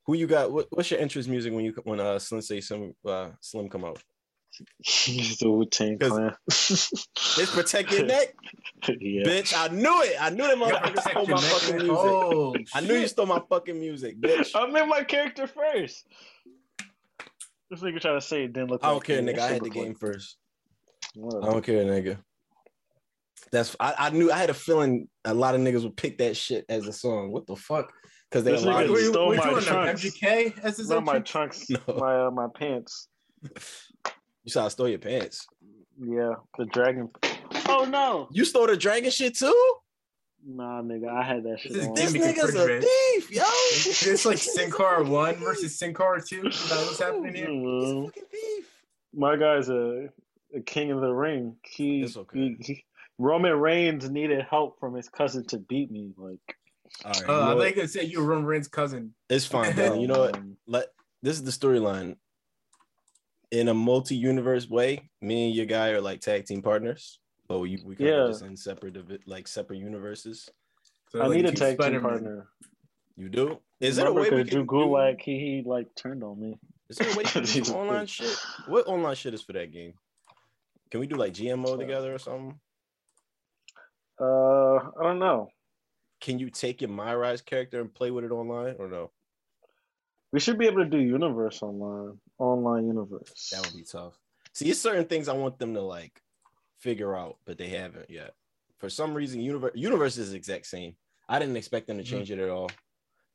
Who 0.07 0.15
you 0.15 0.27
got? 0.27 0.51
What, 0.53 0.69
what's 0.71 0.91
your 0.91 1.01
interest 1.01 1.29
music 1.29 1.53
when 1.53 1.65
you 1.65 1.75
when 1.85 2.01
uh 2.01 2.19
Slim 2.19 2.41
say 2.43 2.61
some 2.61 2.95
uh 3.07 3.31
Slim 3.41 3.69
come 3.69 3.85
out? 3.85 4.03
the 4.85 5.37
Wu 5.51 5.65
Tang 5.67 5.99
'Cause- 5.99 6.11
Clan. 6.11 6.35
It's 6.47 7.55
protect 7.55 7.93
your 7.93 8.05
neck, 8.07 8.35
yeah. 8.89 9.23
bitch. 9.25 9.55
I 9.57 9.69
knew 9.75 10.03
it. 10.03 10.17
I 10.21 10.31
knew 10.31 10.47
them 10.47 10.61
Yeah, 10.61 10.81
motherfuckers 10.81 11.11
stole 11.11 11.27
my 11.27 11.35
neck, 11.41 11.43
fucking 11.51 11.77
man. 11.77 11.87
music. 11.87 11.97
Oh, 11.99 12.55
I 12.75 12.81
knew 12.81 12.95
you 12.95 13.09
stole 13.09 13.27
my 13.27 13.43
fucking 13.49 13.79
music, 13.81 14.21
bitch. 14.21 14.51
I 14.55 14.67
made 14.67 14.87
my 14.89 15.03
character 15.05 15.47
first. 15.47 16.07
This 17.71 17.81
nigga 17.81 18.01
trying 18.01 18.19
to 18.21 18.27
say 18.27 18.45
it 18.45 18.53
didn't 18.53 18.71
look. 18.71 18.81
I 18.85 18.89
don't 18.89 18.97
like 18.97 19.05
care, 19.05 19.23
nigga. 19.23 19.39
I 19.39 19.49
shit 19.49 19.51
had 19.53 19.61
the 19.61 19.65
look 19.65 19.73
game 19.75 19.95
first. 19.95 20.37
Whatever. 21.15 21.45
I 21.49 21.53
don't 21.53 21.65
care, 21.65 21.85
nigga. 21.85 22.19
That's 23.53 23.75
I, 23.81 23.95
I 23.99 24.11
knew 24.11 24.31
I 24.31 24.37
had 24.39 24.51
a 24.51 24.55
feeling 24.55 25.09
a 25.25 25.35
lot 25.35 25.55
of 25.55 25.61
niggas 25.61 25.83
would 25.83 25.97
pick 25.97 26.19
that 26.19 26.37
shit 26.37 26.65
as 26.69 26.87
a 26.87 26.93
song. 26.93 27.33
What 27.33 27.47
the 27.47 27.57
fuck? 27.57 27.93
Because 28.31 28.45
they 28.45 28.53
This 28.53 28.63
allowed 28.63 28.87
nigga 28.87 28.91
Were 28.91 29.01
you, 29.01 29.11
stole 29.13 29.29
were 29.29 29.35
you 29.35 29.41
my 29.41 29.61
trunks. 29.61 30.05
MGK 30.05 30.59
as 30.63 30.77
his 30.79 30.89
Not 30.89 31.05
my 31.05 31.17
entrance? 31.17 31.67
trunks, 31.67 31.71
No. 31.89 31.95
my 31.97 32.27
uh, 32.27 32.31
my 32.31 32.47
pants. 32.55 33.09
You 33.43 34.51
saw 34.53 34.67
I 34.67 34.69
stole 34.69 34.89
your 34.89 34.99
pants. 35.01 35.47
Yeah, 36.01 36.35
the 36.59 36.67
dragon. 36.67 37.11
Oh 37.69 37.85
no. 37.91 38.29
You 38.31 38.45
stole 38.45 38.69
the 38.69 38.77
dragon 38.77 39.11
shit 39.11 39.37
too? 39.37 39.75
Nah, 40.47 40.81
nigga, 40.81 41.09
I 41.11 41.23
had 41.23 41.43
that 41.45 41.59
shit 41.61 41.73
This 41.75 41.87
on. 41.87 41.95
This 41.95 42.13
nigga's 42.13 42.55
a 42.55 42.81
thief, 42.81 43.31
yo. 43.31 43.43
Is 43.73 44.01
this 44.01 44.25
like 44.25 44.39
Sin 44.39 44.71
Cara 44.71 45.05
1 45.05 45.35
versus 45.37 45.79
Sin 45.79 45.93
Cara 45.93 46.23
2? 46.23 46.47
Is 46.47 46.69
that 46.71 46.77
what's 46.87 46.99
happening 46.99 47.35
here? 47.35 47.47
He's 47.51 47.57
a 47.59 47.95
Mm, 47.95 48.05
fucking 48.07 48.23
thief. 48.31 48.71
My 49.13 49.37
guy's 49.37 49.69
a, 49.69 50.09
a 50.55 50.61
king 50.65 50.93
of 50.93 51.03
the 51.03 51.13
ring. 51.13 51.57
He, 51.63 52.01
It's 52.03 52.17
okay. 52.17 52.39
he, 52.39 52.57
he- 52.65 52.85
Roman 53.21 53.53
Reigns 53.53 54.09
needed 54.11 54.47
help 54.49 54.81
from 54.81 54.95
his 54.95 55.11
cousin 55.11 55.45
to 55.49 55.59
beat 55.59 55.91
me. 55.91 56.13
Like, 56.17 56.39
All 57.05 57.13
right, 57.13 57.29
you 57.29 57.35
Uh, 57.35 57.51
I 57.51 57.55
what? 57.55 57.65
think 57.65 57.77
it 57.77 57.91
said 57.91 58.09
you 58.09 58.21
were 58.21 58.27
Roman 58.27 58.47
Reigns' 58.47 58.67
cousin. 58.67 59.15
it's 59.29 59.45
fine, 59.47 59.75
bro. 59.75 60.01
You 60.01 60.07
know 60.09 60.21
what? 60.21 60.41
Let 60.67 60.87
this 61.23 61.37
is 61.37 61.45
the 61.45 61.51
storyline. 61.51 62.17
In 63.51 63.69
a 63.69 63.75
multi-universe 63.75 64.69
way, 64.71 65.11
me 65.21 65.47
and 65.49 65.55
your 65.55 65.67
guy 65.67 65.91
are 65.91 66.01
like 66.01 66.21
tag 66.21 66.47
team 66.47 66.63
partners, 66.63 67.19
but 67.49 67.59
we 67.59 67.79
we 67.85 67.95
kind 67.97 68.09
Yeah. 68.09 68.23
of 68.23 68.31
just 68.31 68.43
in 68.43 68.57
separate 68.57 68.97
of 68.97 69.11
it, 69.11 69.23
like 69.27 69.47
separate 69.49 69.81
universes. 69.81 70.49
So, 71.11 71.21
I 71.21 71.27
like, 71.27 71.37
need 71.37 71.47
a 71.47 71.53
tag 71.53 71.59
team 71.59 71.75
Spider-Man. 71.77 72.01
partner. 72.03 72.49
You 73.17 73.29
do? 73.29 73.59
Is 73.81 73.97
there 73.97 74.07
a 74.07 74.09
Remember, 74.09 74.31
way 74.31 74.37
we 74.37 74.43
'cause 74.45 74.51
can 74.51 74.65
Drew 74.65 74.65
do? 74.65 74.87
Gulak, 74.87 75.21
he, 75.21 75.39
he 75.41 75.63
like 75.67 75.89
turned 75.95 76.23
on 76.25 76.41
me. 76.41 76.59
Is 76.89 76.97
there 76.99 77.11
a 77.11 77.17
way 77.17 77.25
you 77.25 77.29
can 77.31 77.43
do 77.45 77.51
He's 77.51 77.67
some 77.67 77.77
a 77.77 77.79
online 77.81 78.07
shit? 78.07 78.39
What 78.69 78.87
online 78.87 79.15
shit 79.17 79.35
is 79.35 79.43
for 79.43 79.53
that 79.55 79.73
game? 79.73 79.95
Can 80.91 81.01
we 81.01 81.07
do 81.07 81.17
like 81.17 81.35
GMO 81.35 81.77
together 81.79 82.15
or 82.15 82.19
something? 82.19 82.59
Uh, 84.21 84.77
I 84.77 85.03
don't 85.03 85.19
know. 85.19 85.49
Can 86.21 86.39
you 86.39 86.51
take 86.51 86.83
your 86.83 86.91
My 86.91 87.15
Rise 87.15 87.41
character 87.41 87.81
and 87.81 87.93
play 87.93 88.11
with 88.11 88.25
it 88.25 88.31
online 88.31 88.77
or 88.79 88.89
no? 88.89 89.11
We 90.33 90.41
should 90.41 90.59
be 90.59 90.67
able 90.67 90.85
to 90.85 90.91
do 90.91 90.99
universe 90.99 91.63
online, 91.63 92.19
online 92.39 92.87
universe. 92.87 93.49
That 93.53 93.65
would 93.65 93.75
be 93.75 93.85
tough. 93.85 94.19
See, 94.53 94.69
it's 94.71 94.81
certain 94.81 95.07
things 95.07 95.29
I 95.29 95.33
want 95.33 95.59
them 95.59 95.75
to 95.75 95.81
like 95.81 96.21
figure 96.79 97.17
out, 97.17 97.39
but 97.47 97.59
they 97.59 97.69
haven't 97.69 98.11
yet. 98.11 98.35
For 98.79 98.89
some 98.91 99.15
reason, 99.15 99.41
universe 99.41 99.73
universe 99.75 100.19
is 100.19 100.31
the 100.31 100.37
exact 100.37 100.67
same. 100.67 100.95
I 101.29 101.39
didn't 101.39 101.57
expect 101.57 101.87
them 101.87 101.99
to 101.99 102.05
change 102.05 102.31
it 102.31 102.39
at 102.39 102.49
all 102.49 102.71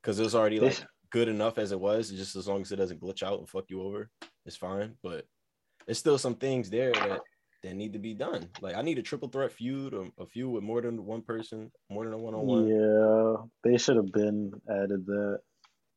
because 0.00 0.18
it 0.18 0.22
was 0.22 0.34
already 0.34 0.60
like 0.60 0.84
good 1.10 1.28
enough 1.28 1.58
as 1.58 1.72
it 1.72 1.80
was. 1.80 2.10
Just 2.10 2.36
as 2.36 2.48
long 2.48 2.62
as 2.62 2.72
it 2.72 2.76
doesn't 2.76 3.00
glitch 3.00 3.22
out 3.22 3.38
and 3.38 3.48
fuck 3.48 3.64
you 3.68 3.82
over, 3.82 4.10
it's 4.44 4.56
fine. 4.56 4.94
But 5.02 5.26
there's 5.84 5.98
still 5.98 6.18
some 6.18 6.34
things 6.34 6.70
there 6.70 6.92
that 6.92 7.20
that 7.62 7.74
need 7.74 7.92
to 7.94 7.98
be 7.98 8.14
done. 8.14 8.48
Like 8.60 8.76
I 8.76 8.82
need 8.82 8.98
a 8.98 9.02
triple 9.02 9.28
threat 9.28 9.52
feud 9.52 9.94
or 9.94 10.06
a 10.18 10.26
feud 10.26 10.52
with 10.52 10.62
more 10.62 10.80
than 10.80 11.04
one 11.04 11.22
person, 11.22 11.70
more 11.90 12.04
than 12.04 12.14
a 12.14 12.18
one 12.18 12.34
on 12.34 12.46
one. 12.46 12.66
Yeah, 12.68 13.44
they 13.64 13.78
should 13.78 13.96
have 13.96 14.12
been 14.12 14.52
added 14.70 15.06
that. 15.06 15.40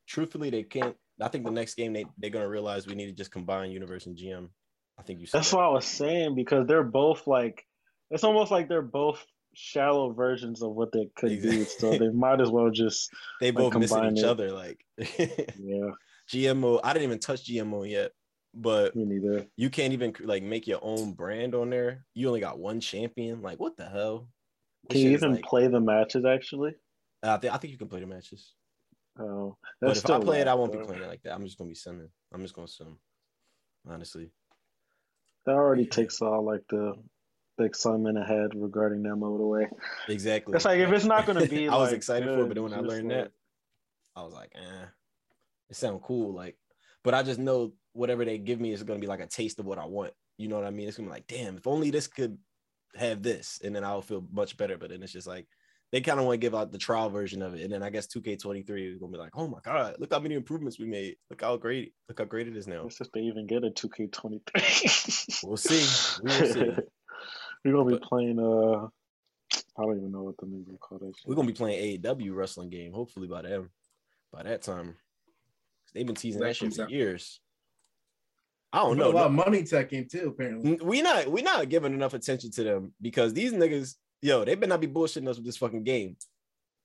Truthfully, 0.08 0.50
they 0.50 0.64
can't. 0.64 0.96
I 1.22 1.28
think 1.28 1.46
the 1.46 1.52
next 1.52 1.76
game 1.76 1.94
they 1.94 2.06
they're 2.18 2.30
gonna 2.30 2.50
realize 2.50 2.88
we 2.88 2.96
need 2.96 3.08
to 3.08 3.12
just 3.12 3.32
combine 3.32 3.72
universe 3.72 4.06
and 4.06 4.18
GM. 4.18 4.50
I 4.98 5.04
think 5.04 5.20
you 5.20 5.28
said 5.28 5.40
That's 5.40 5.52
that. 5.52 5.58
what 5.58 5.66
I 5.66 5.70
was 5.70 5.86
saying 5.86 6.36
because 6.36 6.68
they're 6.68 6.84
both 6.84 7.26
like, 7.26 7.66
it's 8.12 8.24
almost 8.24 8.52
like 8.52 8.68
they're 8.68 8.82
both 8.82 9.26
shallow 9.54 10.12
versions 10.12 10.62
of 10.62 10.72
what 10.72 10.92
they 10.92 11.10
could 11.16 11.42
be. 11.42 11.64
So 11.64 11.92
they 11.92 12.10
might 12.14 12.42
as 12.42 12.50
well 12.50 12.70
just, 12.70 13.10
they 13.40 13.48
like, 13.52 13.56
both 13.56 13.76
missing 13.76 13.98
combine 13.98 14.18
each 14.18 14.24
it. 14.24 14.30
other. 14.30 14.52
Like 14.52 14.80
yeah, 14.98 15.92
GMO, 16.30 16.80
I 16.84 16.94
didn't 16.94 17.06
even 17.06 17.20
touch 17.20 17.46
GMO 17.46 17.90
yet, 17.90 18.12
but 18.54 18.94
you 18.96 19.70
can't 19.70 19.94
even 19.94 20.14
like 20.22 20.44
make 20.44 20.68
your 20.68 20.80
own 20.82 21.14
brand 21.14 21.54
on 21.56 21.70
there. 21.70 22.06
You 22.14 22.28
only 22.28 22.40
got 22.40 22.60
one 22.60 22.80
champion. 22.80 23.42
Like 23.42 23.60
what 23.60 23.78
the 23.78 23.88
hell? 23.88 24.28
This 24.90 24.96
Can 24.98 25.06
you 25.06 25.12
even 25.12 25.32
like- 25.34 25.44
play 25.44 25.68
the 25.68 25.80
matches 25.80 26.26
actually? 26.26 26.74
I 27.22 27.38
think 27.38 27.54
I 27.54 27.58
think 27.58 27.72
you 27.72 27.78
can 27.78 27.90
play 27.90 28.00
the 28.00 28.08
matches, 28.08 28.54
Oh, 29.20 29.58
but 29.82 29.98
if 29.98 30.10
I 30.10 30.20
play 30.20 30.40
it, 30.40 30.48
I 30.48 30.54
won't 30.54 30.72
be 30.72 30.78
playing 30.78 31.04
it 31.04 31.08
like 31.10 31.22
that. 31.24 31.34
I'm 31.34 31.44
just 31.44 31.58
gonna 31.58 31.68
be 31.68 31.76
sending. 31.76 32.08
I'm 32.34 32.42
just 32.42 32.54
gonna 32.54 32.68
sim. 32.68 32.98
Honestly, 33.88 34.30
That 35.46 35.56
already 35.56 35.86
takes 35.86 36.22
all 36.22 36.44
like 36.46 36.64
the, 36.70 36.94
the 37.58 37.66
excitement 37.66 38.18
ahead 38.18 38.52
regarding 38.56 39.04
that 39.04 39.16
mode 39.18 39.42
away. 39.42 39.68
exactly. 40.08 40.56
It's 40.56 40.64
like 40.66 40.80
if 40.80 40.92
it's 40.92 41.06
not 41.06 41.26
gonna 41.26 41.46
be, 41.46 41.68
I 41.70 41.76
was 41.76 41.90
like, 41.90 41.98
excited 41.98 42.28
for 42.30 42.42
it, 42.42 42.48
but 42.48 42.54
then 42.56 42.64
when 42.64 42.74
I 42.74 42.80
learned 42.80 43.10
like- 43.10 43.18
that, 43.26 43.32
I 44.16 44.24
was 44.24 44.34
like, 44.34 44.52
eh, 44.56 44.86
it 45.70 45.76
sounds 45.76 46.02
cool. 46.06 46.34
Like, 46.34 46.58
but 47.04 47.14
I 47.14 47.24
just 47.24 47.40
know 47.40 47.74
whatever 47.94 48.24
they 48.26 48.38
give 48.38 48.60
me 48.60 48.72
is 48.72 48.84
gonna 48.84 49.00
be 49.00 49.08
like 49.08 49.20
a 49.20 49.28
taste 49.28 49.60
of 49.60 49.66
what 49.66 49.78
I 49.80 49.86
want. 49.86 50.14
You 50.38 50.48
know 50.48 50.56
what 50.58 50.66
I 50.68 50.72
mean? 50.72 50.88
It's 50.88 50.98
gonna 50.98 51.10
be 51.10 51.14
like, 51.14 51.28
damn, 51.28 51.58
if 51.58 51.68
only 51.68 51.92
this 51.92 52.08
could 52.08 52.38
have 52.96 53.22
this, 53.22 53.60
and 53.64 53.76
then 53.76 53.84
I'll 53.84 54.02
feel 54.02 54.26
much 54.32 54.58
better. 54.58 54.78
But 54.78 54.90
then 54.90 55.04
it's 55.04 55.12
just 55.14 55.28
like 55.28 55.48
they 55.92 56.02
kind 56.02 56.20
of 56.20 56.26
want 56.26 56.36
to 56.36 56.46
give 56.46 56.54
out 56.56 56.72
the 56.72 56.78
trial 56.78 57.10
version 57.10 57.42
of 57.42 57.56
it, 57.56 57.62
and 57.64 57.74
then 57.74 57.82
I 57.84 57.90
guess 57.90 58.08
2K23 58.08 58.94
is 58.94 59.00
gonna 59.00 59.12
be 59.12 59.18
like, 59.18 59.32
oh 59.36 59.48
my 59.48 59.60
god, 59.64 59.96
look 60.00 60.14
how 60.14 60.20
many 60.20 60.36
improvements 60.36 60.80
we 60.80 60.86
made. 60.86 61.16
Look 61.30 61.42
how 61.42 61.58
great, 61.58 61.94
look 62.08 62.20
how 62.20 62.26
great 62.26 62.48
it 62.48 62.56
is 62.56 62.68
now. 62.68 62.84
Let's 62.84 62.98
just 63.00 63.16
even 63.18 63.48
get 63.48 63.64
a 63.64 63.70
2K23. 63.72 65.44
We'll 65.44 65.58
see. 65.58 66.20
We 66.24 66.40
will 66.40 66.54
see. 66.54 66.72
We're 67.66 67.74
gonna 67.74 67.86
be 67.90 67.94
But- 67.98 68.04
playing. 68.04 68.40
Uh, 68.40 68.88
I 69.78 69.84
don't 69.84 69.98
even 69.98 70.12
know 70.12 70.24
what 70.24 70.36
the 70.38 70.46
name 70.46 70.66
of 70.72 70.80
call 70.80 71.00
that. 71.00 71.12
We're 71.26 71.36
gonna 71.36 71.48
be 71.48 71.54
playing 71.54 72.00
AEW 72.02 72.36
wrestling 72.36 72.70
game. 72.70 72.94
Hopefully 72.94 73.28
by 73.28 73.42
them, 73.42 73.72
by 74.32 74.44
that 74.44 74.62
time, 74.62 74.96
they've 75.94 76.06
been 76.06 76.16
teasing 76.16 76.40
That 76.42 76.48
that 76.50 76.56
shit 76.56 76.74
for 76.76 76.84
out. 76.84 76.92
years. 76.92 77.42
I 78.72 78.80
don't 78.80 78.98
know. 78.98 79.10
a 79.10 79.12
lot 79.12 79.28
of 79.28 79.32
money 79.32 79.62
that 79.62 79.90
game 79.90 80.08
too, 80.10 80.28
apparently. 80.28 80.80
We 80.82 81.02
not 81.02 81.28
we 81.28 81.42
not 81.42 81.68
giving 81.70 81.94
enough 81.94 82.14
attention 82.14 82.52
to 82.52 82.64
them 82.64 82.94
because 83.02 83.34
these 83.34 83.52
niggas, 83.52 83.96
yo, 84.22 84.46
they 84.46 84.56
better 84.56 84.70
not 84.70 84.82
be 84.82 84.88
bullshitting 84.88 85.28
us 85.28 85.38
with 85.38 85.46
this 85.46 85.58
fucking 85.58 85.84
game. 85.84 86.18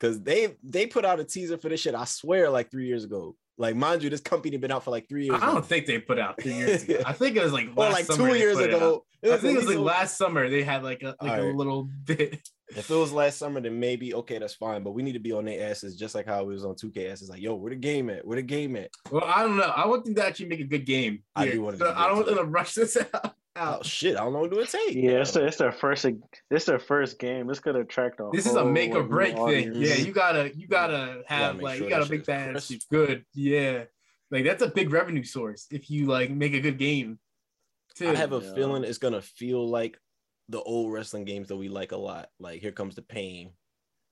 Cause 0.01 0.21
they 0.21 0.57
they 0.63 0.87
put 0.87 1.05
out 1.05 1.21
a 1.21 1.25
teaser 1.25 1.57
for 1.57 1.69
this 1.69 1.81
shit, 1.81 1.95
I 1.95 2.05
swear, 2.05 2.51
like 2.51 2.71
three 2.71 2.87
years 2.87 3.05
ago. 3.05 3.37
Like, 3.57 3.77
mind 3.77 4.03
you, 4.03 4.11
this 4.11 4.21
company 4.21 4.57
been 4.57 4.73
out 4.73 4.83
for 4.83 4.91
like 4.91 5.09
three 5.09 5.27
years. 5.27 5.37
I 5.41 5.47
now. 5.47 5.55
don't 5.55 5.67
think 5.67 5.87
they 5.87 5.99
put 5.99 6.19
out 6.19 6.43
three 6.43 6.55
years 6.55 6.83
ago. 6.83 7.03
I 7.07 7.13
think 7.13 7.37
it 7.37 7.43
was 7.43 7.53
like 7.53 7.69
or 7.77 7.89
like 7.89 8.09
two 8.09 8.35
years 8.35 8.57
put 8.57 8.71
it 8.71 8.75
out. 8.75 8.77
ago. 8.77 9.05
I 9.25 9.37
think 9.37 9.55
it 9.55 9.65
was 9.65 9.69
like 9.69 9.79
last 9.79 10.19
summer 10.19 10.51
they 10.51 10.63
had 10.65 10.83
like 10.83 11.03
a 11.03 11.15
like 11.21 11.41
a 11.41 11.45
little 11.45 11.89
bit. 12.05 12.41
If 12.77 12.91
it 12.91 12.95
was 12.95 13.13
last 13.13 13.39
summer, 13.39 13.61
then 13.61 13.79
maybe 13.79 14.15
okay, 14.15 14.39
that's 14.39 14.55
fine. 14.55 14.83
But 14.83 14.93
we 14.93 15.03
need 15.03 15.13
to 15.13 15.19
be 15.19 15.33
on 15.33 15.45
their 15.45 15.71
asses 15.71 15.97
just 15.97 16.15
like 16.15 16.27
how 16.27 16.45
we 16.45 16.55
was 16.55 16.65
on 16.65 16.75
2K 16.75 17.11
asses. 17.11 17.29
Like, 17.31 17.41
yo, 17.41 17.55
where 17.55 17.71
the 17.71 17.77
game 17.77 18.11
at? 18.11 18.27
Where 18.27 18.37
the 18.37 18.43
game 18.43 18.77
at? 18.77 18.91
Well, 19.11 19.25
I 19.25 19.43
don't 19.43 19.57
know. 19.57 19.63
I 19.77 19.87
want 19.87 20.05
them 20.05 20.15
to 20.17 20.27
actually 20.27 20.47
make 20.49 20.61
a 20.61 20.65
good 20.65 20.85
game. 20.87 21.23
I 21.37 21.45
do 21.47 21.51
here. 21.53 21.63
want 21.63 21.77
it 21.77 21.79
So 21.79 21.87
to 21.87 21.93
be 21.93 21.97
I 21.99 22.07
don't 22.09 22.17
want 22.17 22.27
them 22.29 22.37
to 22.39 22.45
rush 22.45 22.75
this 22.75 22.97
out. 22.97 23.35
Oh 23.57 23.61
out. 23.61 23.87
shit, 23.87 24.17
how 24.19 24.29
long 24.29 24.51
do 24.51 24.59
it 24.59 24.69
take? 24.69 24.95
Yeah, 24.97 25.21
it's 25.21 25.31
their, 25.31 25.47
it's 25.47 25.59
their 25.59 25.71
first. 25.71 26.05
It's 26.51 26.65
their 26.65 26.81
first 26.81 27.21
game. 27.21 27.49
It's 27.51 27.61
gonna 27.61 27.81
attract 27.83 28.19
a. 28.19 28.29
This 28.33 28.47
is 28.47 28.57
a 28.57 28.65
make 28.65 28.91
or 28.91 28.95
like, 28.95 29.05
new 29.05 29.09
break 29.15 29.37
thing. 29.37 29.73
Yeah, 29.77 29.95
you 29.95 30.11
gotta 30.13 30.51
you 30.57 30.67
gotta 30.67 31.23
have 31.29 31.55
make 31.57 31.63
like 31.63 31.77
sure 31.79 31.85
you 31.85 31.91
gotta 31.91 32.05
that 32.07 32.11
make 32.11 32.21
shit 32.23 32.27
that 32.27 32.51
crisp. 32.51 32.83
good. 32.91 33.25
Yeah, 33.33 33.85
like 34.33 34.45
that's 34.45 34.63
a 34.65 34.69
big 34.69 34.91
revenue 34.93 35.23
source 35.23 35.69
if 35.71 35.89
you 35.89 36.07
like 36.07 36.31
make 36.31 36.53
a 36.55 36.61
good 36.61 36.79
game. 36.79 37.21
Too. 37.95 38.09
I 38.09 38.17
have 38.17 38.33
a 38.33 38.41
Yeah. 38.41 38.55
feeling 38.57 38.83
it's 38.83 38.99
gonna 38.99 39.23
feel 39.23 39.69
like 39.69 40.01
the 40.49 40.61
old 40.63 40.93
wrestling 40.93 41.25
games 41.25 41.49
that 41.49 41.57
we 41.57 41.69
like 41.69 41.93
a 41.93 41.97
lot. 41.97 42.29
Like 42.39 42.61
here 42.61 42.73
comes 42.73 42.95
the 42.95 43.03
pain, 43.03 43.51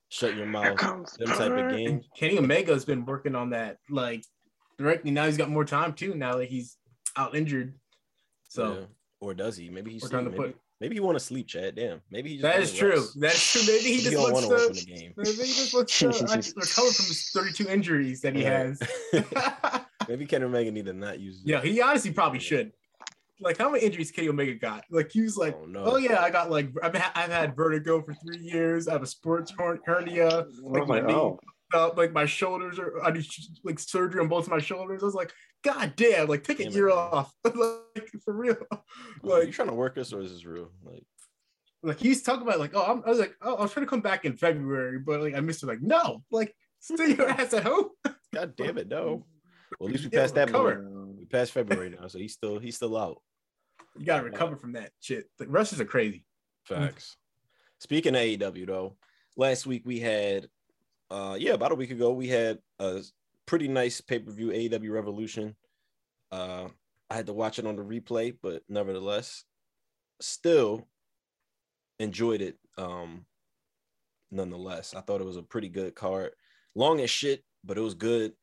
shut 0.09 0.35
your 0.35 0.45
mouth, 0.47 0.77
them 0.79 1.05
type 1.27 1.39
of 1.51 1.57
Kurt. 1.57 1.75
games. 1.75 2.05
Kenny 2.17 2.37
Omega's 2.37 2.85
been 2.85 3.05
working 3.05 3.35
on 3.35 3.51
that 3.51 3.77
like 3.89 4.23
directly. 4.77 5.11
Now 5.11 5.25
he's 5.25 5.37
got 5.37 5.49
more 5.49 5.65
time 5.65 5.93
too. 5.93 6.15
Now 6.15 6.37
that 6.37 6.49
he's 6.49 6.77
out 7.17 7.35
injured, 7.35 7.75
so 8.49 8.73
Yeah. 8.79 8.85
or 9.19 9.33
does 9.33 9.55
he? 9.57 9.69
Maybe 9.69 9.91
he's 9.91 10.09
trying 10.09 10.25
to 10.25 10.31
maybe, 10.31 10.43
put- 10.43 10.57
maybe 10.81 10.95
he 10.95 10.99
want 10.99 11.15
to 11.17 11.23
sleep, 11.23 11.47
Chad. 11.47 11.75
Damn, 11.75 12.01
maybe 12.09 12.29
he 12.29 12.35
just 12.39 12.43
that 12.43 12.55
wanna 12.59 12.77
true. 12.93 12.99
rest. 13.01 13.19
That's 13.19 13.51
true. 13.51 13.61
Maybe 13.73 13.83
he 13.89 13.95
He 13.97 14.03
just 14.09 14.17
wants 14.17 14.41
to 14.41 14.47
work 14.49 14.67
in 14.69 14.73
the 14.73 14.81
game. 14.85 15.13
Maybe 15.17 15.31
he 15.37 15.53
just 15.53 15.73
wants 15.73 15.99
to 15.99 16.07
uh, 16.09 16.11
recover 16.55 16.91
from 16.91 17.05
his 17.05 17.29
32 17.33 17.69
injuries 17.69 18.21
that 18.21 18.35
he 18.35 18.43
Right. 18.43 18.51
has. 18.51 18.81
maybe 20.09 20.25
Kenny 20.25 20.45
Omega 20.45 20.71
need 20.71 20.85
to 20.85 20.93
not 20.93 21.19
use. 21.19 21.41
yeah, 21.45 21.61
he 21.61 21.79
honestly 21.81 22.11
probably 22.11 22.39
should. 22.39 22.71
Like, 23.39 23.57
how 23.57 23.69
many 23.69 23.83
injuries 23.83 24.11
Kenny 24.11 24.29
Omega 24.29 24.53
got? 24.55 24.85
Like, 24.89 25.11
he 25.11 25.21
was 25.21 25.37
like, 25.37 25.55
Oh, 25.59 25.65
no. 25.65 25.83
oh 25.83 25.97
yeah, 25.97 26.21
I 26.21 26.29
got 26.29 26.49
like, 26.51 26.69
I've, 26.81 26.95
ha- 26.95 27.11
I've 27.15 27.31
had 27.31 27.55
vertigo 27.55 28.01
for 28.01 28.13
three 28.13 28.39
years. 28.39 28.87
I 28.87 28.93
have 28.93 29.03
a 29.03 29.07
sports 29.07 29.51
hernia. 29.85 30.45
Like, 30.61 30.87
my 30.87 30.99
knee, 31.01 31.13
oh, 31.13 31.39
like 31.97 32.11
my 32.13 32.25
shoulders 32.25 32.77
are, 32.79 33.03
I 33.03 33.11
need 33.11 33.25
like 33.63 33.79
surgery 33.79 34.21
on 34.21 34.27
both 34.27 34.45
of 34.45 34.51
my 34.51 34.59
shoulders. 34.59 35.01
I 35.01 35.05
was 35.05 35.15
like, 35.15 35.33
God 35.63 35.93
damn, 35.95 36.27
like 36.27 36.43
take 36.43 36.59
a 36.59 36.63
Damn 36.65 36.73
year 36.73 36.89
man. 36.89 36.97
off, 36.97 37.33
like 37.43 38.11
for 38.23 38.33
real. 38.33 38.55
Like, 38.71 38.81
Like, 39.23 39.47
you 39.47 39.53
trying 39.53 39.69
to 39.69 39.73
work 39.73 39.95
this 39.95 40.13
or 40.13 40.21
is 40.21 40.31
this 40.31 40.45
real? 40.45 40.71
Like, 40.83 41.03
like 41.81 41.99
he's 41.99 42.21
talking 42.21 42.43
about 42.43 42.59
like, 42.59 42.71
oh, 42.75 42.83
I'm, 42.83 43.03
I 43.05 43.09
was 43.09 43.19
like, 43.19 43.35
oh, 43.41 43.55
I 43.55 43.61
was 43.63 43.73
trying 43.73 43.85
to 43.85 43.89
come 43.89 44.01
back 44.01 44.23
in 44.25 44.37
February, 44.37 44.99
but 44.99 45.21
like 45.21 45.35
I 45.35 45.39
missed 45.39 45.63
it. 45.63 45.67
Like, 45.67 45.81
no, 45.81 46.23
like 46.31 46.55
stay 46.79 47.15
your 47.15 47.29
ass 47.41 47.53
at 47.53 47.63
home. 47.63 47.89
god 48.33 48.55
damn 48.55 48.77
it, 48.77 48.87
no. 48.87 49.25
Well, 49.79 49.89
at 49.89 49.93
least 49.93 50.05
we 50.05 50.11
Yeah, 50.13 50.21
passed 50.21 50.35
that 50.35 50.51
point. 50.51 50.77
We 51.23 51.27
passed 51.27 51.53
February 51.53 51.89
now, 51.89 52.09
so 52.09 52.17
he's 52.17 52.33
still 52.33 52.59
he's 52.59 52.75
still 52.75 52.97
out. 52.97 53.21
You 53.97 54.05
gotta 54.05 54.25
recover 54.25 54.57
from 54.57 54.73
that 54.73 54.91
shit. 54.99 55.29
The 55.39 55.47
wrestlers 55.47 55.79
are 55.79 55.85
crazy. 55.85 56.25
Facts. 56.65 57.15
Speaking 57.79 58.13
of 58.13 58.21
AEW 58.21 58.67
though, 58.67 58.97
last 59.37 59.65
week 59.65 59.83
we 59.85 60.01
had 60.01 60.49
uh 61.09 61.37
yeah, 61.39 61.53
about 61.53 61.71
a 61.71 61.75
week 61.75 61.91
ago 61.91 62.11
we 62.11 62.27
had 62.27 62.59
a 62.79 63.01
pretty 63.45 63.69
nice 63.69 64.01
pay-per-view 64.01 64.49
AEW 64.49 64.91
Revolution. 64.91 65.55
Uh 66.29 66.67
I 67.09 67.15
had 67.15 67.27
to 67.27 67.33
watch 67.33 67.57
it 67.57 67.65
on 67.65 67.77
the 67.77 67.83
replay, 67.83 68.35
but 68.43 68.61
nevertheless, 68.67 69.45
still 70.19 70.89
enjoyed 71.99 72.41
it. 72.41 72.57
Um 72.77 73.25
nonetheless. 74.29 74.93
I 74.93 74.99
thought 74.99 75.21
it 75.21 75.27
was 75.27 75.37
a 75.37 75.43
pretty 75.43 75.69
good 75.69 75.95
card. 75.95 76.31
Long 76.75 76.99
as 76.99 77.09
shit, 77.09 77.45
but 77.63 77.77
it 77.77 77.81
was 77.81 77.93
good. 77.93 78.33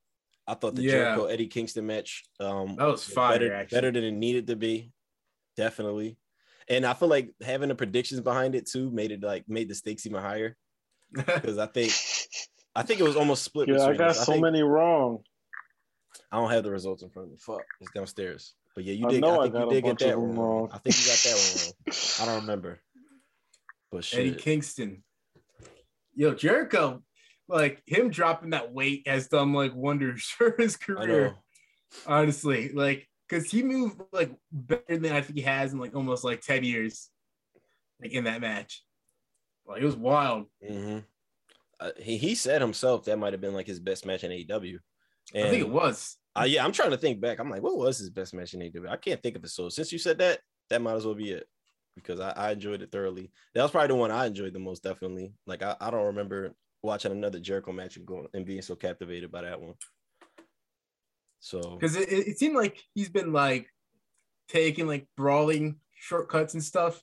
I 0.50 0.54
thought 0.54 0.74
the 0.74 0.82
Yeah. 0.82 0.90
Jericho 0.92 1.24
Eddie 1.26 1.46
Kingston 1.46 1.86
match 1.86 2.24
um 2.40 2.76
That 2.76 2.86
was 2.86 3.04
fire, 3.04 3.38
better, 3.38 3.52
actually. 3.54 3.76
better 3.76 3.90
than 3.92 4.04
it 4.04 4.12
needed 4.12 4.46
to 4.48 4.56
be. 4.56 4.92
Definitely. 5.56 6.16
and 6.68 6.84
I 6.86 6.94
feel 6.94 7.08
like 7.08 7.32
having 7.42 7.68
the 7.68 7.74
predictions 7.74 8.20
behind 8.20 8.54
it 8.54 8.66
too 8.66 8.90
made 8.90 9.10
it 9.12 9.22
like 9.22 9.44
made 9.48 9.68
the 9.68 9.74
stakes 9.74 10.06
even 10.06 10.20
higher 10.20 10.56
because 11.12 11.58
I 11.58 11.66
think 11.66 11.92
I 12.74 12.82
think 12.82 13.00
it 13.00 13.04
was 13.04 13.16
almost 13.16 13.42
split. 13.42 13.68
Yeah, 13.68 13.84
I 13.84 13.96
got 13.96 14.10
us. 14.10 14.24
so 14.24 14.32
think- 14.32 14.42
many 14.42 14.62
wrong. 14.62 15.22
I 16.32 16.36
don't 16.38 16.50
have 16.50 16.62
the 16.64 16.70
results 16.70 17.02
in 17.02 17.10
front 17.10 17.26
of 17.26 17.32
me. 17.32 17.38
Fuck, 17.40 17.64
it's 17.80 17.90
downstairs. 17.92 18.54
But 18.74 18.84
yeah, 18.84 18.94
you 18.94 19.06
I 19.06 19.10
did. 19.10 19.20
know 19.20 19.40
I 19.40 19.40
I 19.40 19.42
think 19.44 19.52
got 19.54 19.60
you 19.62 19.68
a 19.70 19.74
did 19.74 19.84
get 19.84 19.98
that 20.00 20.18
one 20.20 20.36
wrong. 20.36 20.38
wrong. 20.38 20.68
I 20.72 20.78
think 20.78 20.96
you 20.98 21.06
got 21.06 21.18
that 21.26 21.36
one 21.36 21.56
wrong. 21.64 21.96
I 22.20 22.26
don't 22.26 22.40
remember. 22.42 22.80
But 23.90 24.08
Eddie. 24.14 24.34
Kingston. 24.34 25.02
Yo, 26.14 26.34
Jericho, 26.34 27.02
like 27.50 27.82
him 27.86 28.10
dropping 28.10 28.50
that 28.50 28.72
weight 28.72 29.06
has 29.06 29.28
done 29.28 29.52
like 29.52 29.74
wonders 29.74 30.24
for 30.38 30.54
his 30.56 30.76
career. 30.76 31.36
Honestly, 32.06 32.70
like 32.72 33.08
because 33.28 33.50
he 33.50 33.62
moved 33.62 34.00
like 34.12 34.32
better 34.52 34.98
than 34.98 35.12
I 35.12 35.20
think 35.20 35.36
he 35.36 35.42
has 35.42 35.72
in 35.72 35.78
like 35.78 35.94
almost 35.94 36.24
like 36.24 36.40
10 36.40 36.64
years, 36.64 37.10
like 38.00 38.12
in 38.12 38.24
that 38.24 38.40
match. 38.40 38.84
Like 39.66 39.82
it 39.82 39.84
was 39.84 39.96
wild. 39.96 40.46
hmm 40.66 40.98
Uh, 41.78 41.90
he 41.98 42.16
he 42.16 42.34
said 42.34 42.60
himself 42.60 43.04
that 43.04 43.18
might 43.18 43.32
have 43.32 43.40
been 43.40 43.54
like 43.54 43.66
his 43.66 43.80
best 43.80 44.06
match 44.06 44.24
in 44.24 44.30
AEW. 44.30 44.78
And 45.34 45.46
I 45.46 45.50
think 45.50 45.62
it 45.62 45.70
was. 45.70 46.16
Uh, 46.36 46.44
yeah, 46.46 46.64
I'm 46.64 46.72
trying 46.72 46.90
to 46.90 46.96
think 46.96 47.20
back. 47.20 47.40
I'm 47.40 47.50
like, 47.50 47.62
what 47.62 47.76
was 47.76 47.98
his 47.98 48.10
best 48.10 48.34
match 48.34 48.54
in 48.54 48.60
AEW? 48.60 48.88
I 48.88 48.96
can't 48.96 49.22
think 49.22 49.36
of 49.36 49.44
it. 49.44 49.50
So 49.50 49.68
since 49.68 49.92
you 49.92 49.98
said 49.98 50.18
that, 50.18 50.38
that 50.70 50.80
might 50.80 50.94
as 50.94 51.04
well 51.04 51.14
be 51.14 51.32
it 51.32 51.46
because 51.96 52.20
I, 52.20 52.30
I 52.30 52.50
enjoyed 52.52 52.82
it 52.82 52.92
thoroughly. 52.92 53.32
That 53.54 53.62
was 53.62 53.70
probably 53.72 53.88
the 53.88 53.94
one 53.96 54.10
I 54.10 54.26
enjoyed 54.26 54.52
the 54.52 54.58
most, 54.60 54.82
definitely. 54.82 55.34
Like 55.46 55.62
I, 55.62 55.76
I 55.80 55.90
don't 55.90 56.06
remember 56.06 56.54
watching 56.82 57.12
another 57.12 57.38
Jericho 57.38 57.72
match 57.72 57.96
and 57.96 58.06
going 58.06 58.28
and 58.34 58.46
being 58.46 58.62
so 58.62 58.74
captivated 58.74 59.30
by 59.30 59.42
that 59.42 59.60
one. 59.60 59.74
So 61.40 61.76
because 61.78 61.96
it, 61.96 62.08
it, 62.10 62.38
seemed 62.38 62.54
like 62.54 62.82
he's 62.94 63.08
been 63.08 63.32
like 63.32 63.66
taking 64.48 64.86
like 64.86 65.06
brawling 65.16 65.76
shortcuts 65.94 66.54
and 66.54 66.62
stuff 66.62 67.02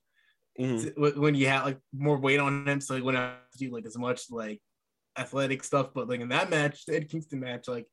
mhm. 0.59 1.17
when 1.17 1.33
you 1.33 1.47
had 1.47 1.63
like 1.63 1.79
more 1.93 2.17
weight 2.19 2.39
on 2.39 2.67
him, 2.67 2.81
so 2.81 2.95
he 2.95 3.01
wouldn't 3.01 3.23
have 3.23 3.49
to 3.53 3.57
do 3.57 3.73
like 3.73 3.85
as 3.85 3.97
much 3.97 4.29
like 4.29 4.61
athletic 5.17 5.63
stuff. 5.63 5.89
But 5.93 6.07
like 6.07 6.21
in 6.21 6.29
that 6.29 6.49
match, 6.49 6.85
the 6.85 6.95
Ed 6.95 7.09
Kingston 7.09 7.39
match, 7.39 7.67
like 7.67 7.87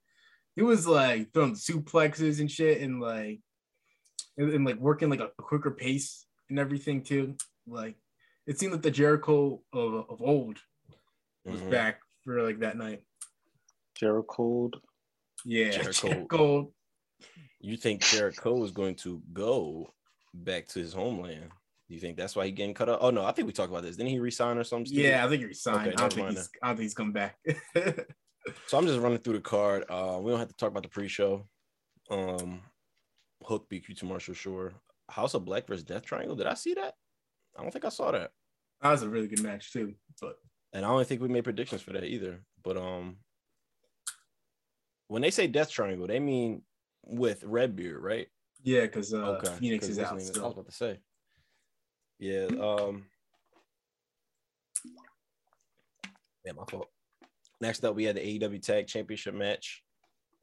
he 0.54 0.62
was 0.62 0.86
like 0.86 1.32
throwing 1.32 1.54
suplexes 1.54 2.40
and 2.40 2.50
shit, 2.50 2.82
and 2.82 3.00
like 3.00 3.40
and, 4.36 4.50
and, 4.52 4.64
like 4.66 4.76
working 4.76 5.08
like 5.08 5.20
a, 5.20 5.30
a 5.38 5.42
quicker 5.42 5.70
pace 5.70 6.26
and 6.50 6.58
everything 6.58 7.02
too. 7.02 7.36
Like 7.66 7.96
it 8.46 8.58
seemed 8.58 8.72
like 8.72 8.82
the 8.82 8.90
Jericho 8.90 9.62
of, 9.72 10.10
of 10.10 10.22
old 10.22 10.58
was 11.44 11.60
Mhm. 11.60 11.70
back 11.70 12.00
for 12.24 12.42
like 12.42 12.58
that 12.60 12.76
night. 12.76 13.02
Jericho. 13.94 14.70
Yeah, 15.44 15.70
Jericho. 15.70 16.08
Jericho. 16.08 16.72
you 17.60 17.76
think 17.76 18.02
Jericho 18.02 18.62
is 18.64 18.70
going 18.72 18.94
to 18.96 19.22
go 19.32 19.92
back 20.32 20.66
to 20.68 20.78
his 20.80 20.92
homeland? 20.92 21.50
Do 21.88 21.94
you 21.94 22.00
think 22.00 22.16
that's 22.16 22.34
why 22.34 22.46
he 22.46 22.52
getting 22.52 22.74
cut 22.74 22.88
up? 22.88 23.00
Oh 23.02 23.10
no, 23.10 23.24
I 23.24 23.32
think 23.32 23.46
we 23.46 23.52
talked 23.52 23.70
about 23.70 23.82
this. 23.82 23.96
Didn't 23.96 24.10
he 24.10 24.18
resign 24.18 24.56
or 24.58 24.64
something? 24.64 24.86
stupid? 24.86 25.02
Yeah, 25.02 25.24
I 25.24 25.28
think 25.28 25.40
he 25.40 25.46
resigned. 25.46 25.88
Okay, 25.88 25.92
I 25.96 26.00
don't 26.00 26.12
think 26.12 26.30
he's. 26.30 26.50
I 26.62 26.66
don't 26.68 26.76
think 26.76 26.84
he's 26.84 26.94
coming 26.94 27.12
back. 27.12 27.38
So 28.66 28.76
I'm 28.76 28.86
just 28.86 29.00
running 29.00 29.16
through 29.20 29.36
the 29.36 29.40
card. 29.40 29.84
Uh, 29.88 30.18
we 30.20 30.30
don't 30.30 30.38
have 30.38 30.48
to 30.50 30.56
talk 30.56 30.68
about 30.68 30.82
the 30.82 30.88
pre-show. 30.90 31.48
Um, 32.10 32.60
Hook 33.42 33.70
BQ 33.72 33.96
to 34.00 34.04
Marshall 34.04 34.34
Shore. 34.34 34.74
House 35.08 35.32
of 35.32 35.46
Black 35.46 35.66
versus 35.66 35.82
Death 35.82 36.04
Triangle. 36.04 36.36
Did 36.36 36.46
I 36.48 36.52
see 36.52 36.74
that? 36.74 36.92
I 37.58 37.62
don't 37.62 37.70
think 37.72 37.86
I 37.86 37.88
saw 37.88 38.10
that. 38.10 38.32
that 38.82 38.90
was 38.90 39.02
a 39.02 39.08
really 39.08 39.28
good 39.28 39.42
match 39.42 39.72
too. 39.72 39.94
But 40.20 40.34
And 40.74 40.84
I 40.84 40.88
don't 40.88 41.06
think 41.06 41.22
we 41.22 41.28
made 41.28 41.44
predictions 41.44 41.80
for 41.82 41.92
that 41.92 42.04
either. 42.04 42.40
But 42.62 42.76
um, 42.76 43.16
when 45.08 45.22
they 45.22 45.30
say 45.30 45.46
Death 45.46 45.70
Triangle, 45.70 46.06
they 46.06 46.18
mean 46.20 46.62
with 47.04 47.42
Redbeard, 47.44 48.02
right? 48.02 48.26
yeah, 48.62 48.80
because 48.82 49.14
uh, 49.14 49.38
okay. 49.42 49.54
Fenix 49.60 49.88
is 49.88 49.98
out 49.98 50.16
nigga- 50.16 50.38
I 50.40 50.42
was 50.44 50.52
about 50.52 50.66
to 50.66 50.72
say. 50.72 50.98
Yeah. 52.18 52.46
Um. 52.60 53.04
Yeah, 56.44 56.52
my 56.52 56.64
fault. 56.68 56.88
Next 57.60 57.84
up, 57.84 57.94
we 57.94 58.04
had 58.04 58.16
the 58.16 58.20
AEW 58.38 58.60
Tag 58.62 58.86
Championship 58.86 59.34
match. 59.34 59.82